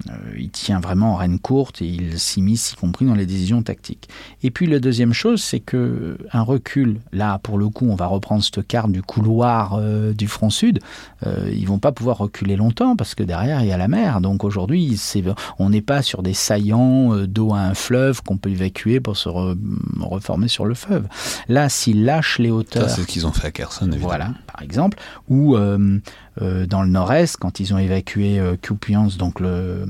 Euh, 0.09 0.13
il 0.37 0.51
tient 0.51 0.81
vraiment 0.81 1.15
en 1.15 1.17
reine 1.17 1.39
courte 1.39 1.83
et 1.83 1.87
il 1.87 2.19
s'immisce 2.19 2.73
y 2.73 2.77
compris 2.77 3.05
dans 3.07 3.15
les 3.15 3.27
décisions 3.27 3.63
tactiques. 3.63 4.09
Et 4.43 4.51
puis 4.51 4.67
la 4.67 4.79
deuxième 4.79 5.13
chose, 5.13 5.43
c'est 5.43 5.61
que 5.61 6.19
un 6.33 6.43
recul, 6.43 7.01
là 7.13 7.39
pour 7.39 7.59
le 7.59 7.69
coup, 7.69 7.87
on 7.89 7.97
va 7.97 8.07
reprendre 8.07 8.43
cette 8.43 8.67
carte 8.67 8.91
du 8.91 9.03
couloir 9.03 9.81
du 10.15 10.29
front 10.29 10.51
sud. 10.51 10.81
ils 11.25 11.67
vont 11.67 11.79
pas 11.79 11.93
pouvoir 11.93 12.19
reculer 12.19 12.57
longtemps 12.57 12.97
parce 12.97 13.15
que 13.15 13.23
derrière 13.23 13.61
il 13.61 13.69
y 13.69 13.73
a 13.73 13.77
la 13.77 13.89
mer. 13.89 14.21
Donc 14.21 14.45
aujourd'hui, 14.45 14.99
on 15.59 15.71
n'est 15.71 15.83
pas 15.83 16.03
sur 16.03 16.23
des 16.23 16.35
saillants 16.35 17.15
euh, 17.15 17.27
d'eau 17.27 17.53
à 17.53 17.61
un 17.61 17.75
fleuve 17.75 18.23
qu'on 18.23 18.37
peut 18.37 18.51
évacuer 18.51 19.01
pour 19.01 19.17
se 19.17 19.29
reformer 20.01 20.49
sur 20.49 20.65
le 20.65 20.75
fleuve. 20.75 21.07
Là, 21.49 21.69
s'ils 21.69 22.05
lâchent 22.05 22.39
les 22.39 22.51
hauteurs... 22.51 22.91
c'est 22.91 23.03
ce 23.03 23.07
qu'ils 23.07 23.27
ont 23.27 23.33
fait 23.33 23.49
à 23.49 23.51
Kherson, 23.51 23.87
évidemment. 23.87 24.07
Voilà, 24.07 24.31
par 24.45 24.63
exemple. 24.63 24.99
Ou 25.29 25.57
euh, 25.57 25.99
euh, 26.43 26.67
dans 26.67 26.83
le 26.83 26.89
nord-est, 26.89 27.37
quand 27.37 27.61
ils 27.61 27.75
ont 27.75 27.79
évacué 27.79 28.41
Kupiansk, 28.63 29.17
donc 29.19 29.41
le, 29.41 29.87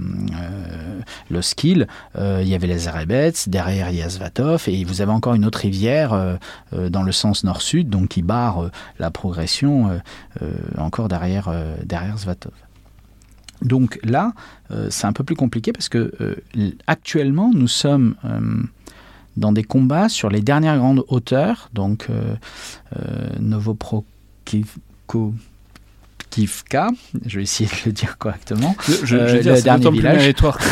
le 1.31 1.43
Skil, 1.43 1.87
il 2.17 2.49
y 2.49 2.55
avait 2.55 2.67
les 2.67 2.89
Arebets, 2.89 3.33
derrière 3.47 3.91
il 3.91 3.97
y 3.97 4.03
a 4.03 4.09
Svatov, 4.09 4.65
et 4.67 4.85
vous 4.85 5.01
avez 5.01 5.13
encore 5.13 5.35
une 5.35 5.45
autre 5.45 5.61
rivière 5.61 6.39
dans 6.73 7.03
le 7.03 7.13
sens 7.13 7.45
nord-sud, 7.45 7.89
donc 7.89 8.09
qui 8.09 8.23
barre 8.23 8.71
la 8.99 9.11
progression 9.11 10.01
encore 10.77 11.09
derrière, 11.09 11.53
derrière 11.85 12.19
Svatov. 12.19 12.53
Donc 13.65 13.99
là, 14.05 14.33
euh, 14.71 14.89
c'est 14.91 15.07
un 15.07 15.13
peu 15.13 15.25
plus 15.25 15.37
compliqué 15.37 15.73
parce 15.73 15.89
que 15.89 16.13
euh, 16.21 16.71
actuellement, 16.87 17.51
nous 17.55 17.69
sommes 17.69 18.15
euh, 18.25 18.63
dans 19.37 19.53
des 19.53 19.65
combats 19.65 20.09
sur 20.09 20.29
les 20.29 20.43
dernières 20.43 20.77
grandes 20.79 21.05
hauteurs, 21.09 21.71
donc 21.73 22.09
Kivka, 26.31 26.89
je 27.27 27.37
vais 27.37 27.43
essayer 27.45 27.69
de 27.71 27.75
le 27.87 27.93
dire 27.93 28.19
correctement. 28.19 28.75
Je, 28.89 29.07
je, 29.07 29.17
Euh, 29.17 29.29
je 29.29 29.35
le 29.37 29.57
c'est 29.57 29.63
plus 29.91 30.01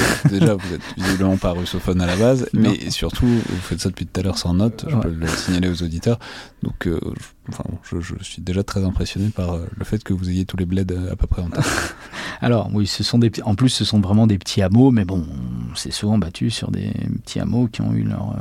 déjà 0.29 0.55
vous 0.55 0.75
êtes 0.75 0.81
visiblement 0.97 1.37
pas 1.37 1.51
russophone 1.53 2.01
à 2.01 2.07
la 2.07 2.17
base, 2.17 2.49
Non. 2.53 2.71
mais 2.73 2.91
surtout 2.91 3.27
vous 3.27 3.61
faites 3.63 3.81
ça 3.81 3.89
depuis 3.89 4.07
tout 4.07 4.19
à 4.19 4.25
l'heure 4.25 4.39
sans 4.39 4.55
note, 4.55 4.85
je 4.89 4.95
Ouais. 4.97 5.03
peux 5.03 5.11
le 5.11 5.29
signaler 5.29 5.69
aux 5.69 5.83
auditeurs. 5.85 6.19
Donc 6.63 6.87
euh, 6.87 7.01
je, 7.03 7.53
enfin, 7.53 7.65
je, 7.83 8.15
suis 8.23 8.41
déjà 8.41 8.63
très 8.63 8.85
impressionné 8.85 9.31
par 9.31 9.55
euh, 9.55 9.67
le 9.77 9.85
fait 9.85 10.03
que 10.05 10.13
vous 10.13 10.31
ayez 10.31 10.45
tous 10.45 10.57
les 10.57 10.65
bleds 10.65 10.93
euh, 10.93 11.13
à 11.13 11.17
peu 11.17 11.27
près 11.27 11.43
en 11.43 11.51
tête. 11.51 11.65
Alors 12.41 12.71
oui, 12.73 12.87
ce 12.87 13.03
sont 13.03 13.19
des 13.19 13.33
en 13.45 13.55
plus 13.55 13.69
ce 13.69 13.85
sont 13.85 14.01
vraiment 14.01 14.27
des 14.29 14.39
petits 14.39 14.63
hameaux, 14.63 14.93
mais 14.93 15.05
bon, 15.05 15.27
on 15.71 15.75
s'est 15.75 15.91
souvent 15.91 16.19
battu 16.19 16.51
sur 16.51 16.71
des 16.71 16.93
petits 17.25 17.41
hameaux 17.41 17.67
qui 17.67 17.83
ont 17.83 17.93
eu 17.93 18.05
leur, 18.05 18.37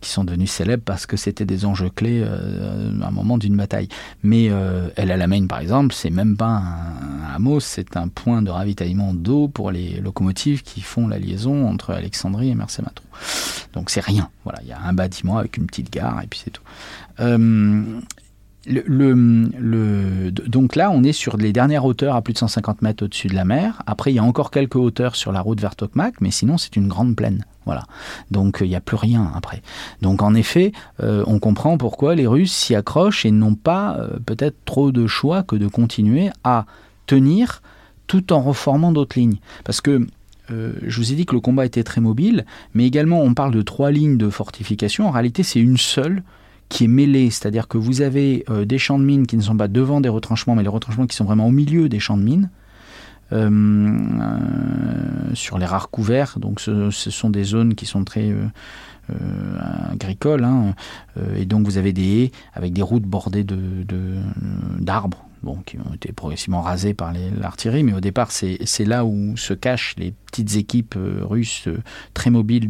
qui 0.00 0.10
sont 0.10 0.24
devenus 0.24 0.50
célèbres 0.50 0.82
parce 0.84 1.06
que 1.06 1.16
c'était 1.16 1.44
des 1.44 1.64
enjeux 1.64 1.90
clés 1.90 2.22
à 2.22 3.06
un 3.06 3.10
moment 3.10 3.38
d'une 3.38 3.56
bataille. 3.56 3.88
Mais 4.22 4.50
El 4.96 5.10
Alamein 5.10 5.46
par 5.46 5.60
exemple, 5.60 5.94
c'est 5.94 6.10
même 6.10 6.36
pas 6.36 6.46
un, 6.46 7.20
un 7.30 7.34
hameau, 7.34 7.60
c'est 7.60 7.96
un 7.96 8.08
point 8.08 8.42
de 8.42 8.50
ravitaillement 8.50 9.14
d'eau 9.14 9.48
pour 9.48 9.70
les 9.70 10.00
locomotives 10.00 10.62
qui 10.62 10.80
font 10.80 11.08
la 11.08 11.18
liaison 11.18 11.68
entre 11.68 11.92
Alexandrie 11.92 12.50
et 12.50 12.54
Mersematron. 12.54 13.04
Donc 13.72 13.90
c'est 13.90 14.04
rien. 14.04 14.28
Voilà, 14.44 14.60
il 14.62 14.68
y 14.68 14.72
a 14.72 14.80
un 14.80 14.92
bâtiment 14.92 15.38
avec 15.38 15.56
une 15.56 15.66
petite 15.66 15.92
gare 15.92 16.20
et 16.22 16.26
puis 16.26 16.40
c'est 16.44 16.50
tout. 16.50 16.62
Euh, 17.20 17.82
le, 18.66 18.82
le- 18.86 19.50
le- 19.58 20.30
donc 20.30 20.76
là, 20.76 20.90
on 20.90 21.02
est 21.02 21.12
sur 21.12 21.36
les 21.38 21.52
dernières 21.52 21.84
hauteurs 21.86 22.14
à 22.14 22.20
plus 22.22 22.34
de 22.34 22.38
150 22.38 22.82
mètres 22.82 23.04
au-dessus 23.04 23.28
de 23.28 23.34
la 23.34 23.44
mer. 23.46 23.82
Après, 23.86 24.12
il 24.12 24.16
y 24.16 24.18
a 24.18 24.22
encore 24.24 24.50
quelques 24.50 24.76
hauteurs 24.76 25.16
sur 25.16 25.32
la 25.32 25.40
route 25.40 25.60
vers 25.60 25.76
Tokmak, 25.76 26.20
mais 26.20 26.30
sinon, 26.30 26.58
c'est 26.58 26.76
une 26.76 26.86
grande 26.86 27.16
plaine. 27.16 27.44
Voilà. 27.64 27.84
Donc, 28.30 28.60
euh, 28.60 28.66
il 28.66 28.68
n'y 28.68 28.76
a 28.76 28.80
plus 28.82 28.96
rien 28.96 29.32
après. 29.34 29.62
Donc, 30.02 30.20
en 30.22 30.34
effet, 30.34 30.72
euh, 31.02 31.24
on 31.26 31.38
comprend 31.38 31.78
pourquoi 31.78 32.14
les 32.14 32.26
Russes 32.26 32.52
s'y 32.52 32.74
accrochent 32.74 33.24
et 33.24 33.30
n'ont 33.30 33.54
pas 33.54 33.98
peut-être 34.26 34.56
trop 34.66 34.92
de 34.92 35.06
choix 35.06 35.42
que 35.42 35.56
de 35.56 35.66
continuer 35.66 36.28
à 36.44 36.66
tenir 37.06 37.62
tout 38.06 38.32
en 38.32 38.40
reformant 38.42 38.92
d'autres 38.92 39.18
lignes. 39.18 39.38
Parce 39.64 39.80
que 39.80 40.06
je 40.48 40.96
vous 40.96 41.12
ai 41.12 41.14
dit 41.14 41.26
que 41.26 41.34
le 41.36 41.40
combat 41.40 41.64
était 41.64 41.84
très 41.84 42.00
mobile, 42.00 42.44
mais 42.74 42.84
également 42.84 43.20
on 43.22 43.34
parle 43.34 43.52
de 43.54 43.62
trois 43.62 43.92
lignes 43.92 44.16
de 44.18 44.28
fortification. 44.28 45.06
En 45.06 45.12
réalité, 45.12 45.44
c'est 45.44 45.60
une 45.60 45.76
seule 45.76 46.24
qui 46.70 46.84
est 46.84 46.88
mêlée, 46.88 47.28
c'est-à-dire 47.30 47.68
que 47.68 47.76
vous 47.76 48.00
avez 48.00 48.44
euh, 48.48 48.64
des 48.64 48.78
champs 48.78 48.98
de 48.98 49.04
mines 49.04 49.26
qui 49.26 49.36
ne 49.36 49.42
sont 49.42 49.56
pas 49.56 49.68
devant 49.68 50.00
des 50.00 50.08
retranchements, 50.08 50.54
mais 50.54 50.62
les 50.62 50.68
retranchements 50.68 51.06
qui 51.06 51.16
sont 51.16 51.24
vraiment 51.24 51.48
au 51.48 51.50
milieu 51.50 51.90
des 51.90 51.98
champs 51.98 52.16
de 52.16 52.22
mines. 52.22 52.48
Euh, 53.32 53.96
sur 55.34 55.58
les 55.58 55.66
rares 55.66 55.90
couverts, 55.90 56.38
donc 56.40 56.58
ce, 56.58 56.90
sont 56.90 57.30
des 57.30 57.44
zones 57.44 57.76
qui 57.76 57.86
sont 57.86 58.02
très 58.02 58.28
euh, 58.30 58.48
agricoles, 59.92 60.42
hein. 60.42 60.74
Et 61.36 61.44
donc 61.44 61.64
vous 61.64 61.78
avez 61.78 61.92
des 61.92 62.24
haies 62.24 62.32
avec 62.54 62.72
des 62.72 62.82
routes 62.82 63.04
bordées 63.04 63.46
d'arbres, 64.80 65.24
qui 65.64 65.78
ont 65.78 65.94
été 65.94 66.12
progressivement 66.12 66.60
rasés 66.60 66.94
par 66.94 67.12
l'artillerie, 67.12 67.82
mais 67.82 67.92
au 67.92 68.00
départ 68.00 68.30
c'est, 68.30 68.84
là 68.84 69.04
où 69.04 69.36
se 69.36 69.54
cachent 69.54 69.94
les 69.96 70.12
petites 70.26 70.56
équipes 70.56 70.94
euh, 70.96 71.22
russes 71.22 71.66
euh, 71.66 71.78
très 72.14 72.30
mobiles 72.30 72.68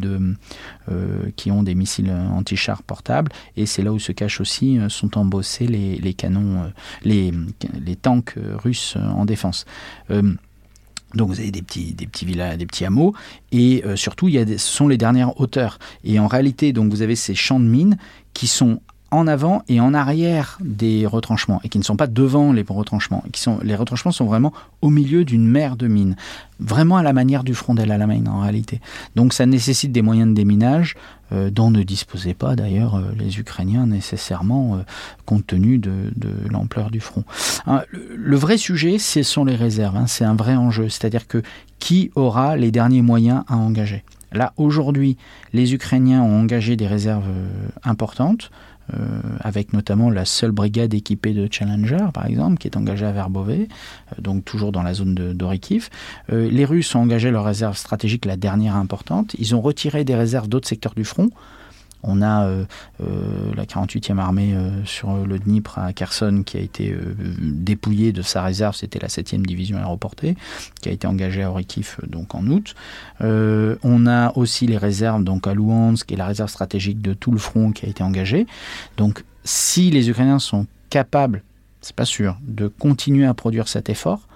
euh, 0.89 1.31
qui 1.37 1.51
ont 1.51 1.63
des 1.63 1.75
missiles 1.75 2.11
anti-chars 2.11 2.83
portables, 2.83 3.33
et 3.57 3.67
c'est 3.67 3.83
là 3.83 3.93
où 3.93 3.99
se 3.99 4.13
cachent 4.13 4.41
aussi, 4.41 4.79
sont 4.89 5.19
embossés 5.19 5.67
les, 5.67 6.15
canons, 6.15 6.71
les, 7.05 7.33
tanks 8.01 8.35
russes 8.37 8.97
en 8.97 9.25
défense. 9.25 9.67
Donc 10.09 11.29
vous 11.29 11.41
avez 11.41 11.51
des 11.51 11.63
petits, 11.63 11.93
des 11.95 12.09
villages, 12.25 12.59
des 12.59 12.67
petits 12.67 12.85
hameaux, 12.85 13.15
et 13.53 13.83
surtout 13.97 14.29
ce 14.31 14.57
sont 14.59 14.89
les 14.89 14.97
dernières 14.97 15.39
hauteurs. 15.41 15.79
Et 16.05 16.19
en 16.19 16.27
réalité, 16.27 16.73
donc 16.73 16.91
vous 16.91 17.03
avez 17.03 17.17
ces 17.17 17.35
champs 17.35 17.61
de 17.61 17.67
mines 17.67 17.97
qui 18.33 18.47
sont 18.47 18.81
en 19.11 19.27
avant 19.27 19.63
et 19.69 19.81
en 19.81 19.93
arrière 19.93 20.59
des 20.61 21.07
retranchements 21.07 21.61
et 21.65 21.69
qui 21.69 21.79
ne 21.79 21.85
sont 21.85 21.97
pas 21.97 22.07
devant 22.07 22.53
les 22.53 22.65
retranchements. 22.69 23.23
Et 23.27 23.31
qui 23.31 23.41
sont, 23.41 23.59
les 23.63 23.75
retranchements 23.75 24.13
sont 24.13 24.27
vraiment 24.27 24.53
au 24.83 24.91
milieu 24.91 25.25
d'une 25.25 25.47
mer 25.47 25.77
de 25.77 25.89
mines, 25.89 26.17
vraiment 26.61 26.97
à 26.97 27.03
la 27.03 27.13
manière 27.13 27.43
du 27.43 27.55
front 27.55 27.75
d'El 27.75 27.91
Alamein 27.91 28.27
en 28.27 28.41
réalité. 28.41 28.81
Donc 29.17 29.33
ça 29.33 29.47
nécessite 29.47 29.93
des 29.93 30.03
moyens 30.03 30.29
de 30.31 30.35
déminage 30.35 30.97
euh, 31.33 31.51
dont 31.51 31.71
ne 31.71 31.83
disposaient 31.83 32.35
pas 32.35 32.57
d'ailleurs 32.57 32.97
euh, 32.97 33.13
les 33.17 33.39
Ukrainiens 33.39 33.87
nécessairement 33.87 34.77
euh, 34.77 34.79
compte 35.27 35.47
tenu 35.47 35.79
de, 35.79 36.11
l'ampleur 36.51 36.91
du 36.91 37.01
front. 37.01 37.25
Hein, 37.67 37.83
le, 37.91 38.37
vrai 38.37 38.57
sujet, 38.57 38.99
ce 38.99 39.23
sont 39.23 39.45
les 39.45 39.55
réserves. 39.55 39.97
hein, 39.97 40.07
c'est 40.09 40.25
un 40.25 40.35
vrai 40.35 40.57
enjeu, 40.57 40.89
c'est-à-dire 40.89 41.29
que 41.29 41.43
qui 41.79 42.11
aura 42.17 42.57
les 42.57 42.73
derniers 42.73 43.03
moyens 43.03 43.45
à 43.47 43.57
engager? 43.57 44.03
Là, 44.33 44.53
aujourd'hui, 44.57 45.17
les 45.53 45.73
Ukrainiens 45.75 46.23
ont 46.23 46.41
engagé 46.41 46.77
des 46.77 46.87
réserves 46.87 47.27
importantes, 47.83 48.51
euh, 48.95 49.21
avec 49.41 49.73
notamment 49.73 50.11
la 50.11 50.25
seule 50.25 50.51
brigade 50.51 50.95
équipée 50.95 51.33
de 51.33 51.49
Challenger, 51.51 52.07
par 52.13 52.27
exemple, 52.27 52.59
qui 52.59 52.69
est 52.69 52.77
engagée 52.77 53.07
à 53.07 53.13
Verbové, 53.13 53.69
euh, 54.13 54.21
donc 54.21 54.45
toujours 54.45 54.73
dans 54.73 54.83
la 54.83 54.95
zone 54.95 55.15
de 55.15 55.33
d'Orikiv. 55.33 55.89
Euh, 56.33 56.49
les 56.51 56.65
Russes 56.65 56.95
ont 56.95 57.01
engagé 57.01 57.31
leurs 57.31 57.45
réserves 57.45 57.77
stratégiques, 57.77 58.25
la 58.25 58.37
dernière 58.37 58.77
importante. 58.77 59.35
Ils 59.39 59.55
ont 59.55 59.61
retiré 59.61 60.05
des 60.05 60.15
réserves 60.15 60.49
d'autres 60.49 60.69
secteurs 60.69 60.95
du 60.95 61.05
front. 61.05 61.31
On 62.03 62.23
a 62.23 62.45
euh, 62.45 62.65
euh, 63.03 63.55
la 63.55 63.65
48e 63.65 64.19
armée 64.19 64.55
euh, 64.55 64.85
sur 64.85 65.15
le 65.15 65.39
Dnipre 65.39 65.79
à 65.79 65.93
Kherson 65.93 66.43
qui 66.45 66.57
a 66.57 66.61
été 66.61 66.95
dépouillée 67.41 68.13
de 68.13 68.23
sa 68.23 68.43
réserve, 68.43 68.75
c'était 68.75 68.99
la 68.99 69.09
7e 69.09 69.43
division 69.43 69.79
aéroportée, 69.79 70.37
qui 70.81 70.89
a 70.89 70.93
été 70.93 71.07
engagée 71.07 71.43
à 71.43 71.51
Orikiv 71.51 71.97
euh, 72.03 72.07
donc 72.07 72.35
en 72.35 72.47
août. 72.47 72.75
On 73.21 74.07
a 74.07 74.37
aussi 74.37 74.67
les 74.67 74.79
réserves 74.79 75.25
donc 75.25 75.47
à 75.47 75.55
Luhansk 75.55 76.11
et 76.13 76.17
la 76.17 76.27
réserve 76.27 76.51
stratégique 76.51 77.01
de 77.01 77.15
tout 77.15 77.33
le 77.33 77.39
front 77.39 77.73
qui 77.73 77.87
a 77.87 77.89
été 77.89 78.03
engagée. 78.03 78.47
Donc 78.97 79.25
si 79.45 79.91
les 79.91 80.09
Ukrainiens 80.11 80.39
sont 80.39 80.67
capables, 80.91 81.43
c'est 81.81 81.97
pas 81.97 82.05
sûr, 82.05 82.37
de 82.43 82.69
continuer 82.69 83.27
à 83.27 83.35
produire 83.35 83.69
cet 83.69 83.89
effort, 83.89 84.29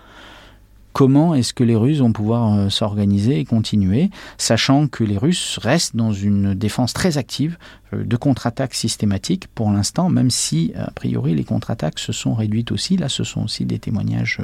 comment 0.94 1.34
est-ce 1.34 1.52
que 1.52 1.64
les 1.64 1.76
Russes 1.76 1.98
vont 1.98 2.12
pouvoir 2.12 2.54
euh, 2.54 2.68
s'organiser 2.70 3.40
et 3.40 3.44
continuer, 3.44 4.10
sachant 4.38 4.86
que 4.86 5.04
les 5.04 5.18
Russes 5.18 5.58
restent 5.60 5.96
dans 5.96 6.12
une 6.12 6.54
défense 6.54 6.94
très 6.94 7.18
active 7.18 7.58
euh, 7.92 8.04
de 8.04 8.16
contre-attaques 8.16 8.74
systématiques 8.74 9.48
pour 9.48 9.70
l'instant, 9.70 10.08
même 10.08 10.30
si 10.30 10.72
a 10.76 10.90
priori 10.92 11.34
les 11.34 11.44
contre-attaques 11.44 11.98
se 11.98 12.12
sont 12.12 12.32
réduites 12.32 12.72
aussi. 12.72 12.96
Là, 12.96 13.10
ce 13.10 13.24
sont 13.24 13.42
aussi 13.42 13.66
des 13.66 13.80
témoignages 13.80 14.38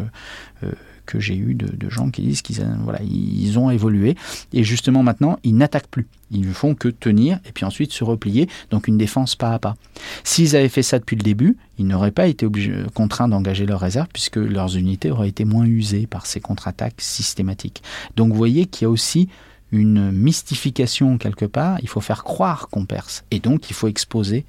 euh, 0.64 0.72
que 1.10 1.18
j'ai 1.20 1.36
eu 1.36 1.54
de, 1.54 1.90
gens 1.90 2.10
qui 2.10 2.22
disent 2.22 2.42
qu'ils 2.42 2.60
euh, 2.60 2.74
voilà, 2.84 3.00
ils 3.02 3.58
ont 3.58 3.70
évolué 3.70 4.16
et 4.52 4.62
justement 4.62 5.02
maintenant 5.02 5.38
ils 5.42 5.56
n'attaquent 5.56 5.88
plus. 5.88 6.06
Ils 6.30 6.46
ne 6.46 6.52
font 6.52 6.74
que 6.76 6.88
tenir 6.88 7.40
et 7.46 7.52
puis 7.52 7.64
ensuite 7.64 7.92
se 7.92 8.04
replier, 8.04 8.48
donc 8.70 8.86
une 8.86 8.96
défense 8.96 9.34
pas 9.34 9.52
à 9.52 9.58
pas. 9.58 9.74
S'ils 10.22 10.54
avaient 10.54 10.68
fait 10.68 10.84
ça 10.84 11.00
depuis 11.00 11.16
le 11.16 11.22
début, 11.22 11.56
ils 11.78 11.86
n'auraient 11.86 12.12
pas 12.12 12.28
été 12.28 12.46
obligés, 12.46 12.74
contraints 12.94 13.28
d'engager 13.28 13.66
leurs 13.66 13.80
réserves 13.80 14.08
puisque 14.12 14.36
leurs 14.36 14.76
unités 14.76 15.10
auraient 15.10 15.28
été 15.28 15.44
moins 15.44 15.64
usées 15.64 16.06
par 16.06 16.26
ces 16.26 16.40
contre-attaques 16.40 17.00
systématiques. 17.00 17.82
Donc 18.16 18.30
vous 18.30 18.38
voyez 18.38 18.66
qu'il 18.66 18.84
y 18.84 18.86
a 18.86 18.90
aussi 18.90 19.28
une 19.72 20.12
mystification 20.12 21.18
quelque 21.18 21.44
part, 21.44 21.78
il 21.82 21.88
faut 21.88 22.00
faire 22.00 22.24
croire 22.24 22.68
qu'on 22.68 22.86
perce 22.86 23.24
et 23.30 23.40
donc 23.40 23.70
il 23.70 23.74
faut 23.74 23.88
exposer 23.88 24.44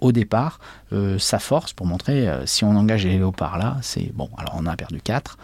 au 0.00 0.12
départ 0.12 0.58
euh, 0.92 1.18
sa 1.18 1.38
force 1.38 1.72
pour 1.72 1.86
montrer 1.86 2.28
euh, 2.28 2.46
si 2.46 2.64
on 2.64 2.70
engage 2.76 3.04
les 3.04 3.18
léopards 3.18 3.58
là, 3.58 3.76
c'est 3.82 4.12
bon. 4.14 4.28
Alors 4.36 4.56
on 4.58 4.66
a 4.66 4.76
perdu 4.76 5.00
4, 5.02 5.38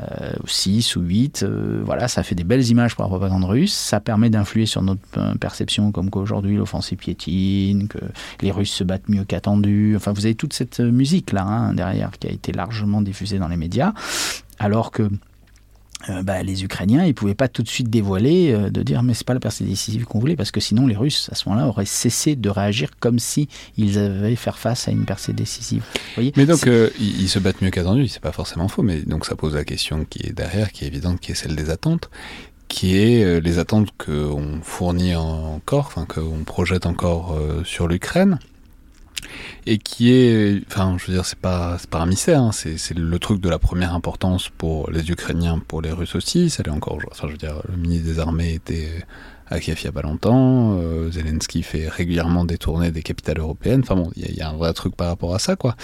euh, 0.00 0.32
ou 0.42 0.46
6 0.46 0.96
ou 0.96 1.02
8, 1.02 1.42
euh, 1.42 1.82
voilà, 1.84 2.08
ça 2.08 2.22
fait 2.22 2.34
des 2.34 2.44
belles 2.44 2.66
images 2.68 2.94
pour 2.94 3.04
la 3.04 3.08
propagande 3.08 3.44
russe, 3.44 3.74
ça 3.74 4.00
permet 4.00 4.30
d'influer 4.30 4.66
sur 4.66 4.82
notre 4.82 5.00
perception 5.38 5.92
comme 5.92 6.10
qu'aujourd'hui 6.10 6.56
l'offensive 6.56 6.98
piétine, 6.98 7.88
que 7.88 7.98
les 8.40 8.50
Russes 8.50 8.72
se 8.72 8.84
battent 8.84 9.08
mieux 9.08 9.24
qu'attendu, 9.24 9.94
enfin 9.96 10.12
vous 10.12 10.24
avez 10.24 10.34
toute 10.34 10.52
cette 10.52 10.80
musique 10.80 11.32
là 11.32 11.42
hein, 11.42 11.74
derrière 11.74 12.10
qui 12.18 12.28
a 12.28 12.30
été 12.30 12.52
largement 12.52 13.02
diffusée 13.02 13.38
dans 13.38 13.48
les 13.48 13.56
médias, 13.56 13.92
alors 14.58 14.90
que 14.90 15.10
euh, 16.08 16.22
bah, 16.22 16.42
les 16.42 16.64
Ukrainiens, 16.64 17.04
ils 17.04 17.14
pouvaient 17.14 17.34
pas 17.34 17.48
tout 17.48 17.62
de 17.62 17.68
suite 17.68 17.90
dévoiler, 17.90 18.52
euh, 18.52 18.70
de 18.70 18.82
dire 18.82 19.02
mais 19.02 19.14
c'est 19.14 19.26
pas 19.26 19.34
la 19.34 19.40
percée 19.40 19.64
décisive 19.64 20.04
qu'on 20.04 20.18
voulait, 20.18 20.36
parce 20.36 20.50
que 20.50 20.60
sinon 20.60 20.86
les 20.86 20.96
Russes 20.96 21.28
à 21.30 21.34
ce 21.34 21.48
moment-là 21.48 21.68
auraient 21.68 21.84
cessé 21.84 22.36
de 22.36 22.48
réagir 22.48 22.90
comme 23.00 23.18
si 23.18 23.48
ils 23.76 23.98
avaient 23.98 24.36
faire 24.36 24.58
face 24.58 24.88
à 24.88 24.92
une 24.92 25.04
percée 25.04 25.32
décisive. 25.32 25.82
Vous 25.94 26.14
voyez 26.14 26.32
Mais 26.36 26.46
donc, 26.46 26.66
euh, 26.66 26.90
ils, 26.98 27.22
ils 27.22 27.28
se 27.28 27.38
battent 27.38 27.60
mieux 27.60 27.70
qu'attendu, 27.70 28.08
c'est 28.08 28.22
pas 28.22 28.32
forcément 28.32 28.68
faux, 28.68 28.82
mais 28.82 29.02
donc 29.02 29.26
ça 29.26 29.36
pose 29.36 29.54
la 29.54 29.64
question 29.64 30.06
qui 30.08 30.26
est 30.26 30.32
derrière, 30.32 30.72
qui 30.72 30.84
est 30.84 30.88
évidente, 30.88 31.20
qui 31.20 31.32
est 31.32 31.34
celle 31.34 31.56
des 31.56 31.70
attentes, 31.70 32.10
qui 32.70 32.96
est 32.96 33.24
euh, 33.24 33.40
les 33.40 33.58
attentes 33.58 33.90
qu'on 33.98 34.60
fournit 34.62 35.14
encore, 35.14 35.86
enfin 35.88 36.06
qu'on 36.06 36.44
projette 36.44 36.86
encore 36.86 37.36
euh, 37.36 37.62
sur 37.64 37.88
l'Ukraine, 37.88 38.38
et 39.66 39.78
qui 39.78 40.12
est, 40.12 40.62
enfin, 40.66 40.96
je 40.98 41.06
veux 41.06 41.12
dire, 41.12 41.24
c'est 41.24 41.38
pas, 41.38 41.76
c'est 41.78 41.90
pas 41.90 42.00
un 42.00 42.06
mystère, 42.06 42.42
hein, 42.42 42.52
c'est, 42.52 42.76
le 42.96 43.18
truc 43.18 43.40
de 43.40 43.48
la 43.48 43.58
première 43.58 43.94
importance 43.94 44.48
pour 44.48 44.90
les 44.90 45.10
Ukrainiens, 45.10 45.60
pour 45.66 45.82
les 45.82 45.92
Russes 45.92 46.14
aussi, 46.14 46.50
ça 46.50 46.62
l'est 46.62 46.70
encore, 46.70 46.98
enfin, 47.10 47.26
je 47.26 47.32
veux 47.32 47.38
dire, 47.38 47.62
le 47.68 47.76
ministre 47.76 48.06
des 48.06 48.18
Armées 48.18 48.54
était 48.54 49.04
à 49.48 49.58
Kiev 49.58 49.78
il 49.80 49.84
y 49.84 49.88
a 49.88 49.92
pas 49.92 50.02
longtemps, 50.02 50.78
euh, 50.78 51.10
Zelensky 51.10 51.62
fait 51.62 51.88
régulièrement 51.88 52.44
des 52.44 52.56
tournées 52.56 52.92
des 52.92 53.02
capitales 53.02 53.38
européennes, 53.38 53.80
enfin 53.82 53.96
bon, 53.96 54.10
il 54.16 54.34
y, 54.34 54.40
a- 54.40 54.48
un 54.48 54.56
vrai 54.56 54.72
truc 54.72 54.96
par 54.96 55.08
rapport 55.08 55.34
à 55.34 55.38
ça, 55.38 55.56
quoi. 55.56 55.76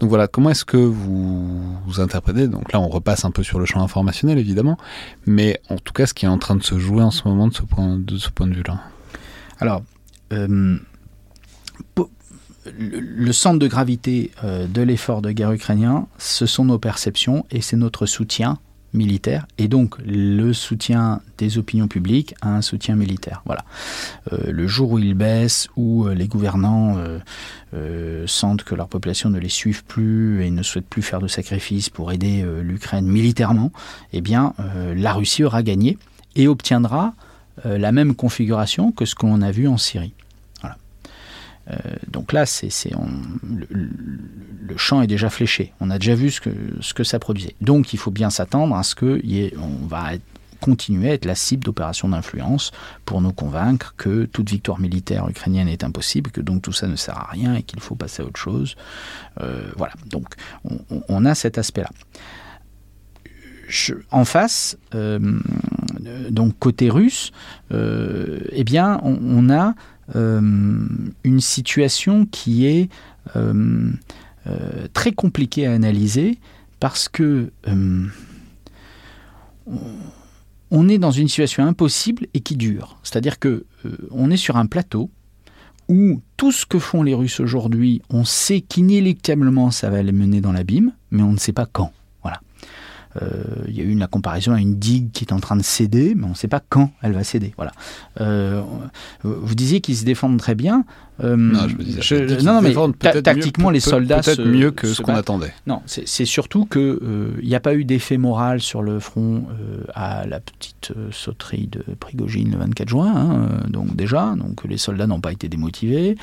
Donc 0.00 0.08
voilà, 0.08 0.28
comment 0.28 0.50
est-ce 0.50 0.64
que 0.64 0.78
vous, 0.78 1.78
vous 1.86 2.00
interprétez? 2.00 2.48
Donc 2.48 2.72
là, 2.72 2.80
on 2.80 2.88
repasse 2.88 3.26
un 3.26 3.30
peu 3.30 3.42
sur 3.42 3.58
le 3.58 3.66
champ 3.66 3.82
informationnel, 3.82 4.38
évidemment, 4.38 4.78
mais 5.26 5.60
en 5.68 5.76
tout 5.76 5.92
cas, 5.92 6.06
ce 6.06 6.14
qui 6.14 6.24
est 6.24 6.28
en 6.28 6.38
train 6.38 6.56
de 6.56 6.62
se 6.62 6.78
jouer 6.78 7.02
en 7.02 7.10
ce 7.10 7.28
moment 7.28 7.48
de 7.48 7.54
ce 7.54 7.62
point 7.62 8.46
de, 8.46 8.54
vue-là. 8.54 8.80
Alors, 9.60 9.82
euh, 10.32 10.78
le, 12.78 13.32
centre 13.32 13.58
de 13.58 13.66
gravité 13.66 14.30
de 14.42 14.82
l'effort 14.82 15.22
de 15.22 15.32
guerre 15.32 15.52
ukrainien, 15.52 16.06
ce 16.18 16.46
sont 16.46 16.64
nos 16.64 16.78
perceptions 16.78 17.44
et 17.50 17.60
c'est 17.60 17.76
notre 17.76 18.06
soutien 18.06 18.58
militaire 18.92 19.46
et 19.58 19.68
donc 19.68 19.96
le 20.04 20.52
soutien 20.52 21.20
des 21.38 21.58
opinions 21.58 21.88
publiques 21.88 22.34
à 22.40 22.54
un 22.54 22.62
soutien 22.62 22.96
militaire. 22.96 23.42
Voilà. 23.46 23.64
Euh, 24.32 24.50
le 24.50 24.66
jour 24.66 24.92
où 24.92 24.98
il 24.98 25.14
baisse, 25.14 25.68
où 25.76 26.06
euh, 26.06 26.14
les 26.14 26.28
gouvernants 26.28 26.96
euh, 27.74 28.26
sentent 28.26 28.64
que 28.64 28.74
leur 28.74 28.88
population 28.88 29.30
ne 29.30 29.38
les 29.38 29.48
suive 29.48 29.84
plus 29.84 30.44
et 30.44 30.50
ne 30.50 30.62
souhaite 30.62 30.86
plus 30.86 31.02
faire 31.02 31.20
de 31.20 31.28
sacrifices 31.28 31.88
pour 31.88 32.12
aider 32.12 32.44
l'Ukraine 32.62 33.06
militairement, 33.06 33.70
eh 34.12 34.20
bien 34.20 34.54
la 34.96 35.12
Russie 35.12 35.44
aura 35.44 35.62
gagné 35.62 35.96
et 36.34 36.48
obtiendra 36.48 37.14
la 37.64 37.92
même 37.92 38.16
configuration 38.16 38.90
que 38.90 39.04
ce 39.04 39.14
qu'on 39.14 39.40
a 39.40 39.52
vu 39.52 39.68
en 39.68 39.76
Syrie. 39.76 40.14
Euh, 41.68 41.76
donc 42.08 42.32
là, 42.32 42.44
le, 43.72 44.76
champ 44.76 45.02
est 45.02 45.06
déjà 45.06 45.30
fléché. 45.30 45.72
On 45.80 45.90
a 45.90 45.98
déjà 45.98 46.14
vu 46.14 46.30
ce 46.30 46.40
que, 46.40 47.04
ça 47.04 47.18
produisait. 47.18 47.54
Donc 47.60 47.92
il 47.92 47.98
faut 47.98 48.10
bien 48.10 48.30
s'attendre 48.30 48.74
à 48.76 48.82
ce 48.82 48.94
qu'on 48.94 49.86
va 49.86 50.12
continuer 50.60 51.10
à 51.10 51.14
être 51.14 51.24
la 51.24 51.34
cible 51.34 51.64
d'opérations 51.64 52.08
d'influence 52.10 52.70
pour 53.06 53.22
nous 53.22 53.32
convaincre 53.32 53.94
que 53.96 54.26
toute 54.26 54.50
victoire 54.50 54.78
militaire 54.78 55.26
ukrainienne 55.28 55.68
est 55.68 55.84
impossible, 55.84 56.30
que 56.30 56.42
donc 56.42 56.62
tout 56.62 56.72
ça 56.72 56.86
ne 56.86 56.96
sert 56.96 57.16
à 57.18 57.28
rien 57.30 57.54
et 57.54 57.62
qu'il 57.62 57.80
faut 57.80 57.94
passer 57.94 58.22
à 58.22 58.26
autre 58.26 58.38
chose. 58.38 58.76
Euh, 59.40 59.70
voilà, 59.76 59.94
donc 60.06 60.34
on, 61.08 61.24
a 61.24 61.34
cet 61.34 61.56
aspect-là. 61.56 61.90
en 64.10 64.24
face, 64.26 64.76
euh, 64.94 65.40
côté 66.58 66.90
russe, 66.90 67.32
eh 67.70 68.64
bien, 68.64 69.00
on 69.02 69.50
a 69.50 69.74
une 70.14 71.40
situation 71.40 72.26
qui 72.26 72.66
est 72.66 72.88
euh, 73.36 73.90
euh, 74.46 74.88
très 74.92 75.12
compliquée 75.12 75.66
à 75.66 75.72
analyser 75.72 76.38
parce 76.78 77.08
que 77.08 77.50
on 80.70 80.88
est 80.88 80.98
dans 80.98 81.10
une 81.10 81.28
situation 81.28 81.64
impossible 81.64 82.26
et 82.34 82.40
qui 82.40 82.56
dure. 82.56 82.98
C'est-à-dire 83.02 83.38
que 83.38 83.66
on 84.10 84.30
est 84.30 84.36
sur 84.36 84.56
un 84.56 84.66
plateau 84.66 85.10
où 85.88 86.22
tout 86.36 86.52
ce 86.52 86.64
que 86.64 86.78
font 86.78 87.02
les 87.02 87.14
Russes 87.14 87.40
aujourd'hui, 87.40 88.00
on 88.10 88.24
sait 88.24 88.60
qu'inéluctablement 88.60 89.70
ça 89.70 89.90
va 89.90 90.02
les 90.02 90.12
mener 90.12 90.40
dans 90.40 90.52
l'abîme, 90.52 90.92
mais 91.10 91.22
on 91.22 91.32
ne 91.32 91.38
sait 91.38 91.52
pas 91.52 91.66
quand. 91.66 91.92
Euh, 93.20 93.42
il 93.66 93.76
y 93.76 93.80
a 93.80 93.84
eu 93.84 93.90
une 93.90 94.06
comparaison 94.06 94.52
à 94.52 94.60
une 94.60 94.76
digue 94.76 95.10
qui 95.12 95.24
est 95.24 95.32
en 95.32 95.40
train 95.40 95.56
de 95.56 95.62
céder, 95.62 96.14
mais 96.14 96.24
on 96.24 96.30
ne 96.30 96.34
sait 96.34 96.48
pas 96.48 96.60
quand 96.68 96.92
elle 97.02 97.12
va 97.12 97.24
céder. 97.24 97.52
Voilà. 97.56 97.72
Euh, 98.20 98.62
vous 99.22 99.54
disiez 99.54 99.80
qu'ils 99.80 99.96
se 99.96 100.04
défendent 100.04 100.38
très 100.38 100.54
bien. 100.54 100.84
Euh, 101.22 101.36
non, 101.36 101.68
je 101.68 101.76
me 101.76 101.82
disais. 101.82 102.42
non, 102.42 102.62
mais 102.62 102.72
tactiquement, 103.22 103.68
les 103.68 103.80
soldats 103.80 104.20
peut-être 104.20 104.42
mieux 104.42 104.70
que 104.70 104.86
ce 104.86 105.02
qu'on 105.02 105.14
attendait. 105.14 105.52
Non, 105.66 105.82
c'est 105.86 106.24
surtout 106.24 106.64
que 106.64 107.36
il 107.42 107.48
n'y 107.48 107.54
a 107.54 107.60
pas 107.60 107.74
eu 107.74 107.84
d'effet 107.84 108.16
moral 108.16 108.60
sur 108.60 108.82
le 108.82 109.00
front 109.00 109.44
à 109.92 110.26
la 110.26 110.40
petite 110.40 110.92
sauterie 111.10 111.66
de 111.66 111.84
Prigogine 111.98 112.52
le 112.52 112.58
24 112.58 112.88
juin. 112.88 113.12
Hein, 113.14 113.48
donc 113.68 113.96
déjà, 113.96 114.34
donc 114.36 114.64
les 114.64 114.78
soldats 114.78 115.06
n'ont 115.06 115.20
pas 115.20 115.32
été 115.32 115.48
démotivés. 115.48 116.16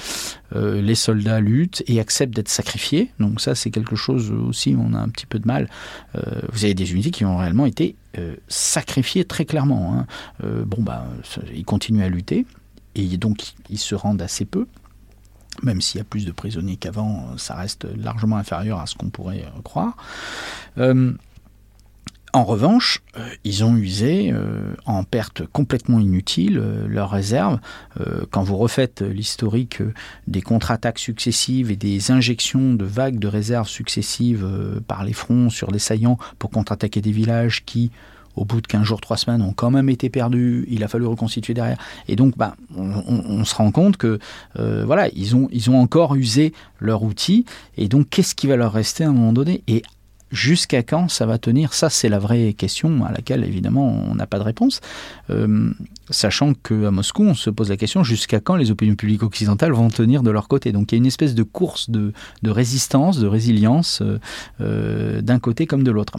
les 0.55 0.95
soldats 0.95 1.41
luttent 1.41 1.83
et 1.85 1.99
acceptent 1.99 2.35
d'être 2.35 2.49
sacrifiés. 2.49 3.11
Donc 3.19 3.39
ça, 3.39 3.53
c'est 3.53 3.69
quelque 3.69 3.95
chose 3.95 4.31
aussi. 4.31 4.75
On 4.79 4.95
a 4.95 4.99
un 4.99 5.09
petit 5.09 5.27
peu 5.27 5.37
de 5.37 5.45
mal. 5.45 5.69
vous 6.15 6.65
avez 6.65 6.73
des 6.77 6.93
unités 6.93 7.11
qui 7.11 7.25
ont 7.25 7.37
réellement 7.37 7.65
été 7.65 7.95
sacrifiées 8.47 9.25
très 9.25 9.45
clairement. 9.45 9.93
Hein. 9.93 10.07
bon, 10.65 10.81
bah, 10.81 11.05
ils 11.53 11.65
continuent 11.65 12.03
à 12.03 12.09
lutter 12.09 12.45
et 12.95 13.17
donc 13.17 13.53
ils 13.69 13.77
se 13.77 13.93
rendent 13.93 14.21
assez 14.21 14.45
peu 14.45 14.65
même 15.63 15.81
s'il 15.81 15.99
y 15.99 16.01
a 16.01 16.03
plus 16.03 16.25
de 16.25 16.31
prisonniers 16.31 16.77
qu'avant, 16.77 17.37
ça 17.37 17.55
reste 17.55 17.87
largement 17.95 18.37
inférieur 18.37 18.79
à 18.79 18.85
ce 18.85 18.95
qu'on 18.95 19.09
pourrait 19.09 19.43
euh, 19.43 19.61
croire. 19.63 19.95
Euh, 20.77 21.13
en 22.33 22.43
revanche, 22.43 23.01
euh, 23.17 23.27
ils 23.43 23.63
ont 23.63 23.75
usé 23.75 24.33
en 24.85 25.03
perte 25.03 25.45
complètement 25.45 25.99
inutile 25.99 26.61
leurs 26.87 27.09
réserves. 27.09 27.59
quand 28.31 28.43
vous 28.43 28.57
refaites 28.57 29.01
l'historique 29.01 29.81
des 30.27 30.41
contre-attaques 30.41 30.99
successives 30.99 31.71
et 31.71 31.75
des 31.75 32.11
injections 32.11 32.73
de 32.73 32.85
vagues 32.85 33.19
de 33.19 33.27
réserves 33.27 33.67
successives 33.67 34.47
par 34.87 35.03
les 35.03 35.13
fronts 35.13 35.49
sur 35.49 35.71
les 35.71 35.79
saillants 35.79 36.17
pour 36.39 36.51
contre-attaquer 36.51 37.01
des 37.01 37.11
villages 37.11 37.63
qui, 37.65 37.91
au 38.37 38.45
bout 38.45 38.61
de 38.61 38.67
15 38.67 38.83
jours, 38.83 39.01
3 39.01 39.17
semaines, 39.17 39.41
ont 39.41 39.51
quand 39.51 39.71
même 39.71 39.89
été 39.89 40.09
perdus. 40.09 40.65
Il 40.69 40.83
a 40.83 40.87
fallu 40.87 41.05
reconstituer 41.05 41.53
derrière. 41.53 41.77
Et 42.07 42.15
donc, 42.15 42.37
bah, 42.37 42.55
on, 42.75 43.43
se 43.43 43.55
rend 43.55 43.71
compte 43.71 43.97
que, 43.97 44.19
euh, 44.57 44.83
voilà, 44.85 45.09
ils 45.09 45.35
ont, 45.35 45.49
encore 45.77 46.15
usé 46.15 46.53
leur 46.79 47.03
outil. 47.03 47.45
Et 47.77 47.87
donc, 47.87 48.09
qu'est-ce 48.09 48.35
qui 48.35 48.47
va 48.47 48.55
leur 48.55 48.71
rester 48.71 49.03
à 49.03 49.09
un 49.09 49.11
moment 49.11 49.33
donné? 49.33 49.63
Jusqu'à 50.31 50.83
quand 50.83 51.09
ça 51.09 51.25
va 51.25 51.37
tenir? 51.37 51.73
Ça, 51.73 51.89
c'est 51.89 52.09
la 52.09 52.19
vraie 52.19 52.53
question 52.53 53.05
à 53.05 53.11
laquelle, 53.11 53.43
évidemment, 53.43 53.87
on 53.87 54.15
n'a 54.15 54.27
pas 54.27 54.39
de 54.39 54.43
réponse. 54.43 54.81
Euh, 55.29 55.71
sachant 56.09 56.53
qu'à 56.53 56.91
Moscou, 56.91 57.23
on 57.23 57.33
se 57.33 57.49
pose 57.49 57.69
la 57.69 57.77
question 57.77 58.03
jusqu'à 58.03 58.39
quand 58.39 58.55
les 58.55 58.71
opinions 58.71 58.95
publiques 58.95 59.23
occidentales 59.23 59.71
vont 59.71 59.89
tenir 59.89 60.23
de 60.23 60.31
leur 60.31 60.47
côté? 60.47 60.71
Donc 60.71 60.91
il 60.91 60.95
y 60.95 60.97
a 60.97 60.99
une 60.99 61.05
espèce 61.05 61.33
de 61.33 61.43
course 61.43 61.89
de, 61.89 62.13
résistance, 62.45 63.19
de 63.19 63.27
résilience 63.27 64.03
euh, 64.61 65.21
d'un 65.21 65.39
côté 65.39 65.65
comme 65.65 65.83
de 65.83 65.91
l'autre. 65.91 66.17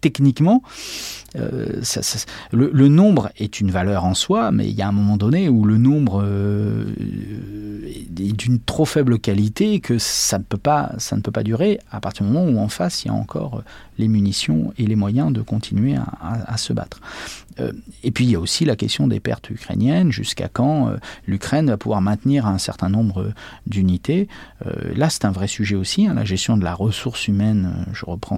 Techniquement, 0.00 0.62
euh, 1.36 1.82
le, 2.52 2.88
nombre 2.88 3.30
est 3.36 3.60
une 3.60 3.70
valeur 3.70 4.04
en 4.04 4.14
soi, 4.14 4.50
mais 4.50 4.68
il 4.68 4.74
y 4.74 4.82
a 4.82 4.88
un 4.88 4.92
moment 4.92 5.16
donné 5.16 5.48
où 5.48 5.64
le 5.64 5.76
nombre 5.76 6.22
euh, 6.24 6.86
est 7.86 8.32
d'une 8.32 8.60
trop 8.60 8.84
faible 8.84 9.18
qualité 9.18 9.80
que 9.80 9.98
ça 9.98 10.38
ne, 10.38 10.44
peut 10.44 10.58
pas, 10.58 10.92
ça 10.98 11.16
ne 11.16 11.20
peut 11.20 11.30
pas 11.30 11.42
durer 11.42 11.80
à 11.90 12.00
partir 12.00 12.24
du 12.24 12.32
moment 12.32 12.50
où 12.50 12.58
en 12.62 12.68
face 12.68 13.04
il 13.04 13.08
y 13.08 13.10
a 13.10 13.14
encore 13.14 13.62
les 13.98 14.08
munitions 14.08 14.72
et 14.78 14.86
les 14.86 14.96
moyens 14.96 15.32
de 15.32 15.42
continuer 15.42 15.96
à, 16.20 16.56
se 16.56 16.72
battre. 16.72 17.00
Euh, 17.60 17.72
et 18.04 18.10
puis 18.10 18.24
il 18.24 18.30
y 18.30 18.36
a 18.36 18.40
aussi 18.40 18.64
la 18.64 18.76
question 18.76 19.06
des 19.06 19.20
pertes 19.20 19.50
ukrainiennes, 19.50 20.12
jusqu'à 20.12 20.48
quand 20.48 20.92
l'Ukraine 21.26 21.66
va 21.66 21.76
pouvoir 21.76 22.00
maintenir 22.00 22.46
un 22.46 22.58
certain 22.58 22.88
nombre 22.88 23.32
d'unités? 23.66 24.28
là 24.94 25.10
c'est 25.10 25.24
un 25.24 25.32
vrai 25.32 25.48
sujet 25.48 25.74
aussi, 25.74 26.06
hein, 26.06 26.14
la 26.14 26.24
gestion 26.24 26.56
de 26.56 26.64
la 26.64 26.74
ressource 26.74 27.28
humaine, 27.28 27.86
je 27.92 28.06
reprends 28.06 28.37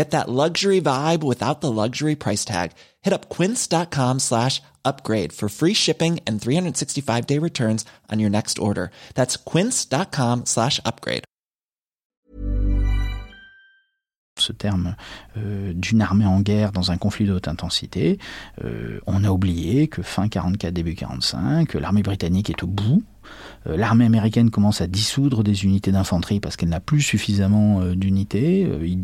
Get 0.00 0.12
that 0.12 0.30
luxury 0.30 0.80
vibe 0.80 1.22
without 1.22 1.60
the 1.60 1.70
luxury 1.70 2.16
price 2.16 2.46
tag. 2.46 2.70
Hit 3.02 3.12
up 3.12 3.28
quince.com 3.28 4.18
slash 4.18 4.62
upgrade 4.82 5.30
for 5.30 5.50
free 5.50 5.74
shipping 5.74 6.20
and 6.26 6.40
365 6.40 7.26
day 7.26 7.38
returns 7.38 7.84
on 8.08 8.18
your 8.18 8.30
next 8.30 8.58
order. 8.58 8.90
That's 9.14 9.36
quince.com 9.36 10.46
slash 10.46 10.80
upgrade. 10.86 11.24
Ce 14.38 14.54
terme 14.54 14.96
euh, 15.36 15.74
d'une 15.74 16.00
armée 16.00 16.24
en 16.24 16.40
guerre 16.40 16.72
dans 16.72 16.90
un 16.90 16.96
conflit 16.96 17.26
de 17.26 17.34
haute 17.34 17.48
intensité, 17.48 18.18
euh, 18.64 19.00
on 19.06 19.22
a 19.22 19.28
oublié 19.28 19.88
que 19.88 20.00
fin 20.00 20.28
44, 20.28 20.72
début 20.72 20.94
45, 20.94 21.74
l'armée 21.74 22.02
britannique 22.02 22.48
est 22.48 22.62
au 22.62 22.66
bout 22.66 23.02
l'armée 23.66 24.06
américaine 24.06 24.50
commence 24.50 24.80
à 24.80 24.86
dissoudre 24.86 25.44
des 25.44 25.64
unités 25.64 25.92
d'infanterie 25.92 26.40
parce 26.40 26.56
qu'elle 26.56 26.70
n'a 26.70 26.80
plus 26.80 27.02
suffisamment 27.02 27.80
euh, 27.80 27.94
d'unités. 27.94 28.64
Euh, 28.64 28.86
ils, 28.86 29.00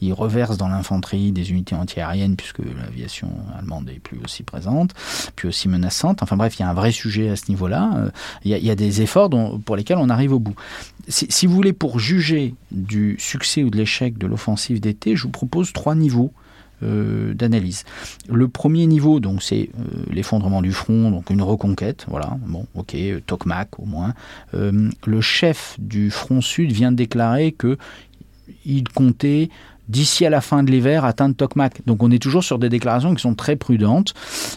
ils, 0.00 0.12
reversent 0.12 0.56
dans 0.56 0.68
l'infanterie 0.68 1.32
des 1.32 1.50
unités 1.50 1.74
antiaériennes 1.74 2.36
puisque 2.36 2.58
l'aviation 2.58 3.30
allemande 3.56 3.88
est 3.90 4.00
plus 4.00 4.18
aussi 4.24 4.42
présente, 4.42 4.92
plus 5.36 5.48
aussi 5.48 5.68
menaçante. 5.68 6.22
Enfin 6.22 6.36
bref, 6.36 6.58
il 6.58 6.62
y 6.62 6.64
a 6.64 6.70
un 6.70 6.74
vrai 6.74 6.92
sujet 6.92 7.28
à 7.28 7.36
ce 7.36 7.48
niveau-là. 7.48 8.10
Il 8.44 8.50
y, 8.50 8.70
a, 8.70 8.74
des 8.74 9.02
efforts 9.02 9.30
pour 9.64 9.76
lesquels 9.76 9.98
on 9.98 10.08
arrive 10.08 10.32
au 10.32 10.38
bout. 10.38 10.54
si 11.08 11.46
vous 11.46 11.54
voulez, 11.54 11.72
pour 11.72 11.98
juger 11.98 12.54
du 12.70 13.16
succès 13.18 13.62
ou 13.62 13.70
de 13.70 13.76
l'échec 13.76 14.18
de 14.18 14.26
l'offensive 14.26 14.80
d'été, 14.80 15.16
je 15.16 15.24
vous 15.24 15.30
propose 15.30 15.72
trois 15.72 15.94
niveaux 15.94 16.32
euh, 16.82 17.34
d'analyse. 17.34 17.84
Le 18.28 18.48
premier 18.48 18.86
niveau, 18.86 19.20
donc, 19.20 19.42
c'est 19.42 19.70
euh, 19.78 20.04
l'effondrement 20.10 20.62
du 20.62 20.72
front, 20.72 21.10
donc 21.10 21.30
une 21.30 21.42
reconquête. 21.42 22.06
Voilà, 22.08 22.36
bon, 22.46 22.66
ok, 22.74 22.94
euh, 22.94 23.20
Tokmak 23.26 23.78
au 23.78 23.86
moins. 23.86 24.14
le 24.52 25.20
chef 25.20 25.76
du 25.78 26.10
front 26.10 26.40
sud 26.40 26.72
vient 26.72 26.92
de 26.92 26.96
déclarer 26.96 27.52
que 27.52 27.78
il 28.64 28.88
comptait 28.88 29.48
d'ici 29.88 30.24
à 30.24 30.30
la 30.30 30.40
fin 30.40 30.62
de 30.62 30.70
l'hiver 30.70 31.04
atteindre 31.04 31.34
Tokmak. 31.34 31.82
Donc 31.86 32.02
on 32.02 32.10
est 32.10 32.22
toujours 32.22 32.44
sur 32.44 32.58
des 32.58 32.68
déclarations 32.68 33.14
qui 33.14 33.22
sont 33.22 33.34
très 33.34 33.56
prudentes. 33.56 34.14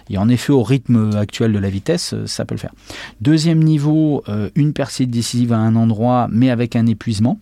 Et 0.09 0.17
en 0.17 0.29
effet, 0.29 0.51
au 0.53 0.63
rythme 0.63 1.15
actuel 1.15 1.53
de 1.53 1.59
la 1.59 1.69
vitesse, 1.69 2.15
ça 2.25 2.45
peut 2.45 2.55
le 2.55 2.59
faire. 2.59 2.73
Deuxième 3.21 3.63
niveau, 3.63 4.23
une 4.55 4.73
percée 4.73 5.05
décisive 5.05 5.53
à 5.53 5.57
un 5.57 5.75
endroit, 5.75 6.27
mais 6.31 6.49
avec 6.49 6.75
un 6.75 6.85
épuisement. 6.85 7.39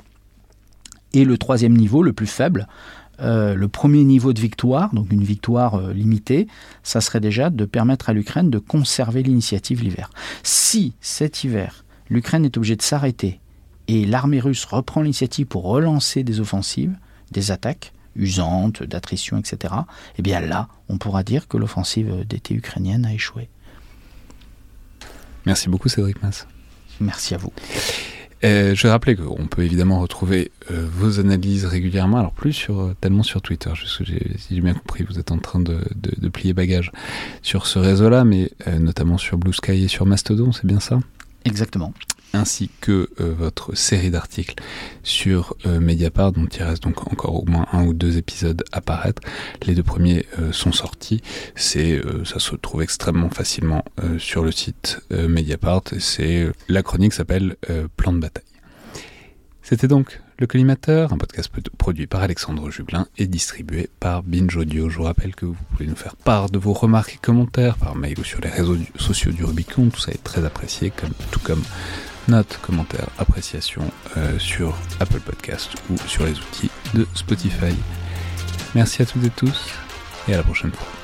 Et 1.14 1.26
le 1.26 1.38
troisième 1.38 1.76
niveau, 1.78 2.02
le 2.02 2.14
plus 2.14 2.28
faible, 2.28 2.68
euh, 3.24 3.56
le 3.56 3.68
premier 3.68 4.04
niveau 4.04 4.34
de 4.34 4.40
victoire, 4.42 4.94
donc 4.94 5.12
une 5.12 5.24
victoire 5.24 5.76
euh, 5.76 5.94
limitée, 5.94 6.48
ça 6.84 7.02
serait 7.02 7.20
déjà 7.20 7.50
de 7.50 7.66
permettre 7.66 8.10
à 8.10 8.14
l'Ukraine 8.14 8.50
de 8.50 8.60
conserver 8.60 9.24
l'initiative 9.24 9.82
l'hiver. 9.82 10.10
Si 10.44 10.94
cet 11.02 11.44
hiver, 11.44 11.86
l'Ukraine 12.10 12.46
est 12.46 12.58
obligée 12.58 12.76
de 12.76 12.82
s'arrêter 12.82 13.40
et 13.88 14.06
l'armée 14.06 14.40
russe 14.40 14.66
reprend 14.66 15.02
l'initiative 15.02 15.46
pour 15.46 15.64
relancer 15.64 16.24
des 16.24 16.40
offensives, 16.40 16.96
des 17.32 17.52
attaques 17.52 17.94
usantes, 18.16 18.84
d'attrition, 18.84 19.38
etc., 19.38 19.74
eh 20.18 20.22
bien 20.22 20.40
là, 20.40 20.68
on 20.90 20.98
pourra 20.98 21.24
dire 21.24 21.48
que 21.48 21.58
l'offensive 21.58 22.26
d'été 22.28 22.54
ukrainienne 22.54 23.06
a 23.06 23.14
échoué. 23.14 23.50
Merci 25.46 25.70
beaucoup 25.70 25.90
Cédric 25.90 26.22
Mass. 26.22 26.48
Merci 27.00 27.34
à 27.34 27.38
vous. 27.38 27.52
Euh, 28.44 28.76
je 28.76 28.84
vais 28.84 28.90
rappeler 28.90 29.16
qu'on 29.16 29.48
peut 29.48 29.64
évidemment 29.64 30.00
retrouver 30.02 30.52
euh, 30.70 30.86
vos 30.92 31.20
analyses 31.20 31.66
régulièrement, 31.66 32.18
alors 32.18 32.34
plus 32.34 32.52
sur 32.52 32.82
euh, 32.82 32.96
tellement 33.00 33.24
sur 33.24 33.42
Twitter, 33.42 33.70
que 33.70 33.88
si 33.88 34.06
j'ai 34.52 34.62
bien 34.62 34.74
compris, 34.74 35.04
vous 35.04 35.18
êtes 35.18 35.32
en 35.32 35.38
train 35.38 35.60
de, 35.60 35.80
de 35.96 36.30
plier 36.30 36.54
bagage 36.54 36.92
sur 37.42 37.68
ce 37.68 37.80
réseau-là, 37.80 38.26
mais 38.26 38.52
notamment 38.80 39.18
sur 39.18 39.38
Blue 39.38 39.54
Sky 39.54 39.86
et 39.86 39.88
sur 39.88 40.06
Mastodon, 40.06 40.52
c'est 40.52 40.66
bien 40.66 40.80
ça? 40.80 41.00
Exactement 41.46 41.94
ainsi 42.34 42.70
que 42.82 43.10
euh, 43.20 43.34
votre 43.38 43.76
série 43.76 44.10
d'articles 44.10 44.56
sur 45.04 45.56
euh, 45.66 45.80
Mediapart, 45.80 46.32
dont 46.32 46.48
il 46.48 46.64
reste 46.64 46.84
donc 46.84 47.12
encore 47.12 47.36
au 47.36 47.46
moins 47.46 47.68
un 47.72 47.86
ou 47.86 47.94
deux 47.94 48.18
épisodes 48.18 48.64
à 48.72 48.82
paraître. 48.82 49.22
Les 49.66 49.76
deux 49.76 49.84
premiers 49.84 50.26
euh, 50.40 50.52
sont 50.52 50.72
sortis. 50.72 51.22
C'est, 51.56 52.02
ça 52.26 52.40
se 52.40 52.56
trouve 52.56 52.82
extrêmement 52.82 53.30
facilement 53.30 53.84
sur 54.18 54.44
le 54.44 54.52
site 54.52 55.00
Mediapart. 55.12 55.84
C'est 56.00 56.52
la 56.68 56.82
chronique 56.82 57.14
s'appelle 57.14 57.56
Plan 57.98 58.14
de 58.14 58.20
bataille. 58.20 58.44
C'était 59.62 59.88
donc 59.88 60.20
Le 60.40 60.48
Collimateur, 60.48 61.14
un 61.14 61.18
podcast 61.18 61.52
produit 61.78 62.08
par 62.08 62.22
Alexandre 62.22 62.70
Jublin 62.70 63.08
et 63.18 63.28
distribué 63.28 63.90
par 64.00 64.24
Binge 64.24 64.56
Audio. 64.58 64.90
Je 64.90 64.98
vous 64.98 65.04
rappelle 65.04 65.36
que 65.36 65.46
vous 65.46 65.56
pouvez 65.72 65.88
nous 65.88 65.96
faire 65.96 66.16
part 66.16 66.50
de 66.50 66.58
vos 66.58 66.74
remarques 66.74 67.16
et 67.16 67.20
commentaires 67.22 67.78
par 67.78 67.96
mail 67.96 68.20
ou 68.20 68.24
sur 68.24 68.42
les 68.42 68.50
réseaux 68.50 68.78
sociaux 68.98 69.32
du 69.32 69.46
Rubicon. 69.46 69.90
Tout 69.90 70.02
ça 70.02 70.12
est 70.12 70.24
très 70.24 70.44
apprécié, 70.44 70.92
comme, 70.92 71.14
tout 71.32 71.40
comme 71.40 71.64
notes, 72.28 72.60
commentaires, 72.62 73.08
appréciations 73.18 73.90
euh, 74.18 74.38
sur 74.40 74.76
Apple 75.00 75.20
Podcast 75.20 75.72
ou 75.90 75.98
sur 76.08 76.26
les 76.26 76.38
outils 76.40 76.70
de 76.94 77.08
Spotify. 77.14 77.76
Merci 78.76 79.02
à 79.02 79.06
toutes 79.06 79.24
et 79.26 79.30
tous 79.30 79.70
et 80.28 80.34
à 80.34 80.38
la 80.38 80.44
prochaine 80.44 80.72
fois. 80.72 81.03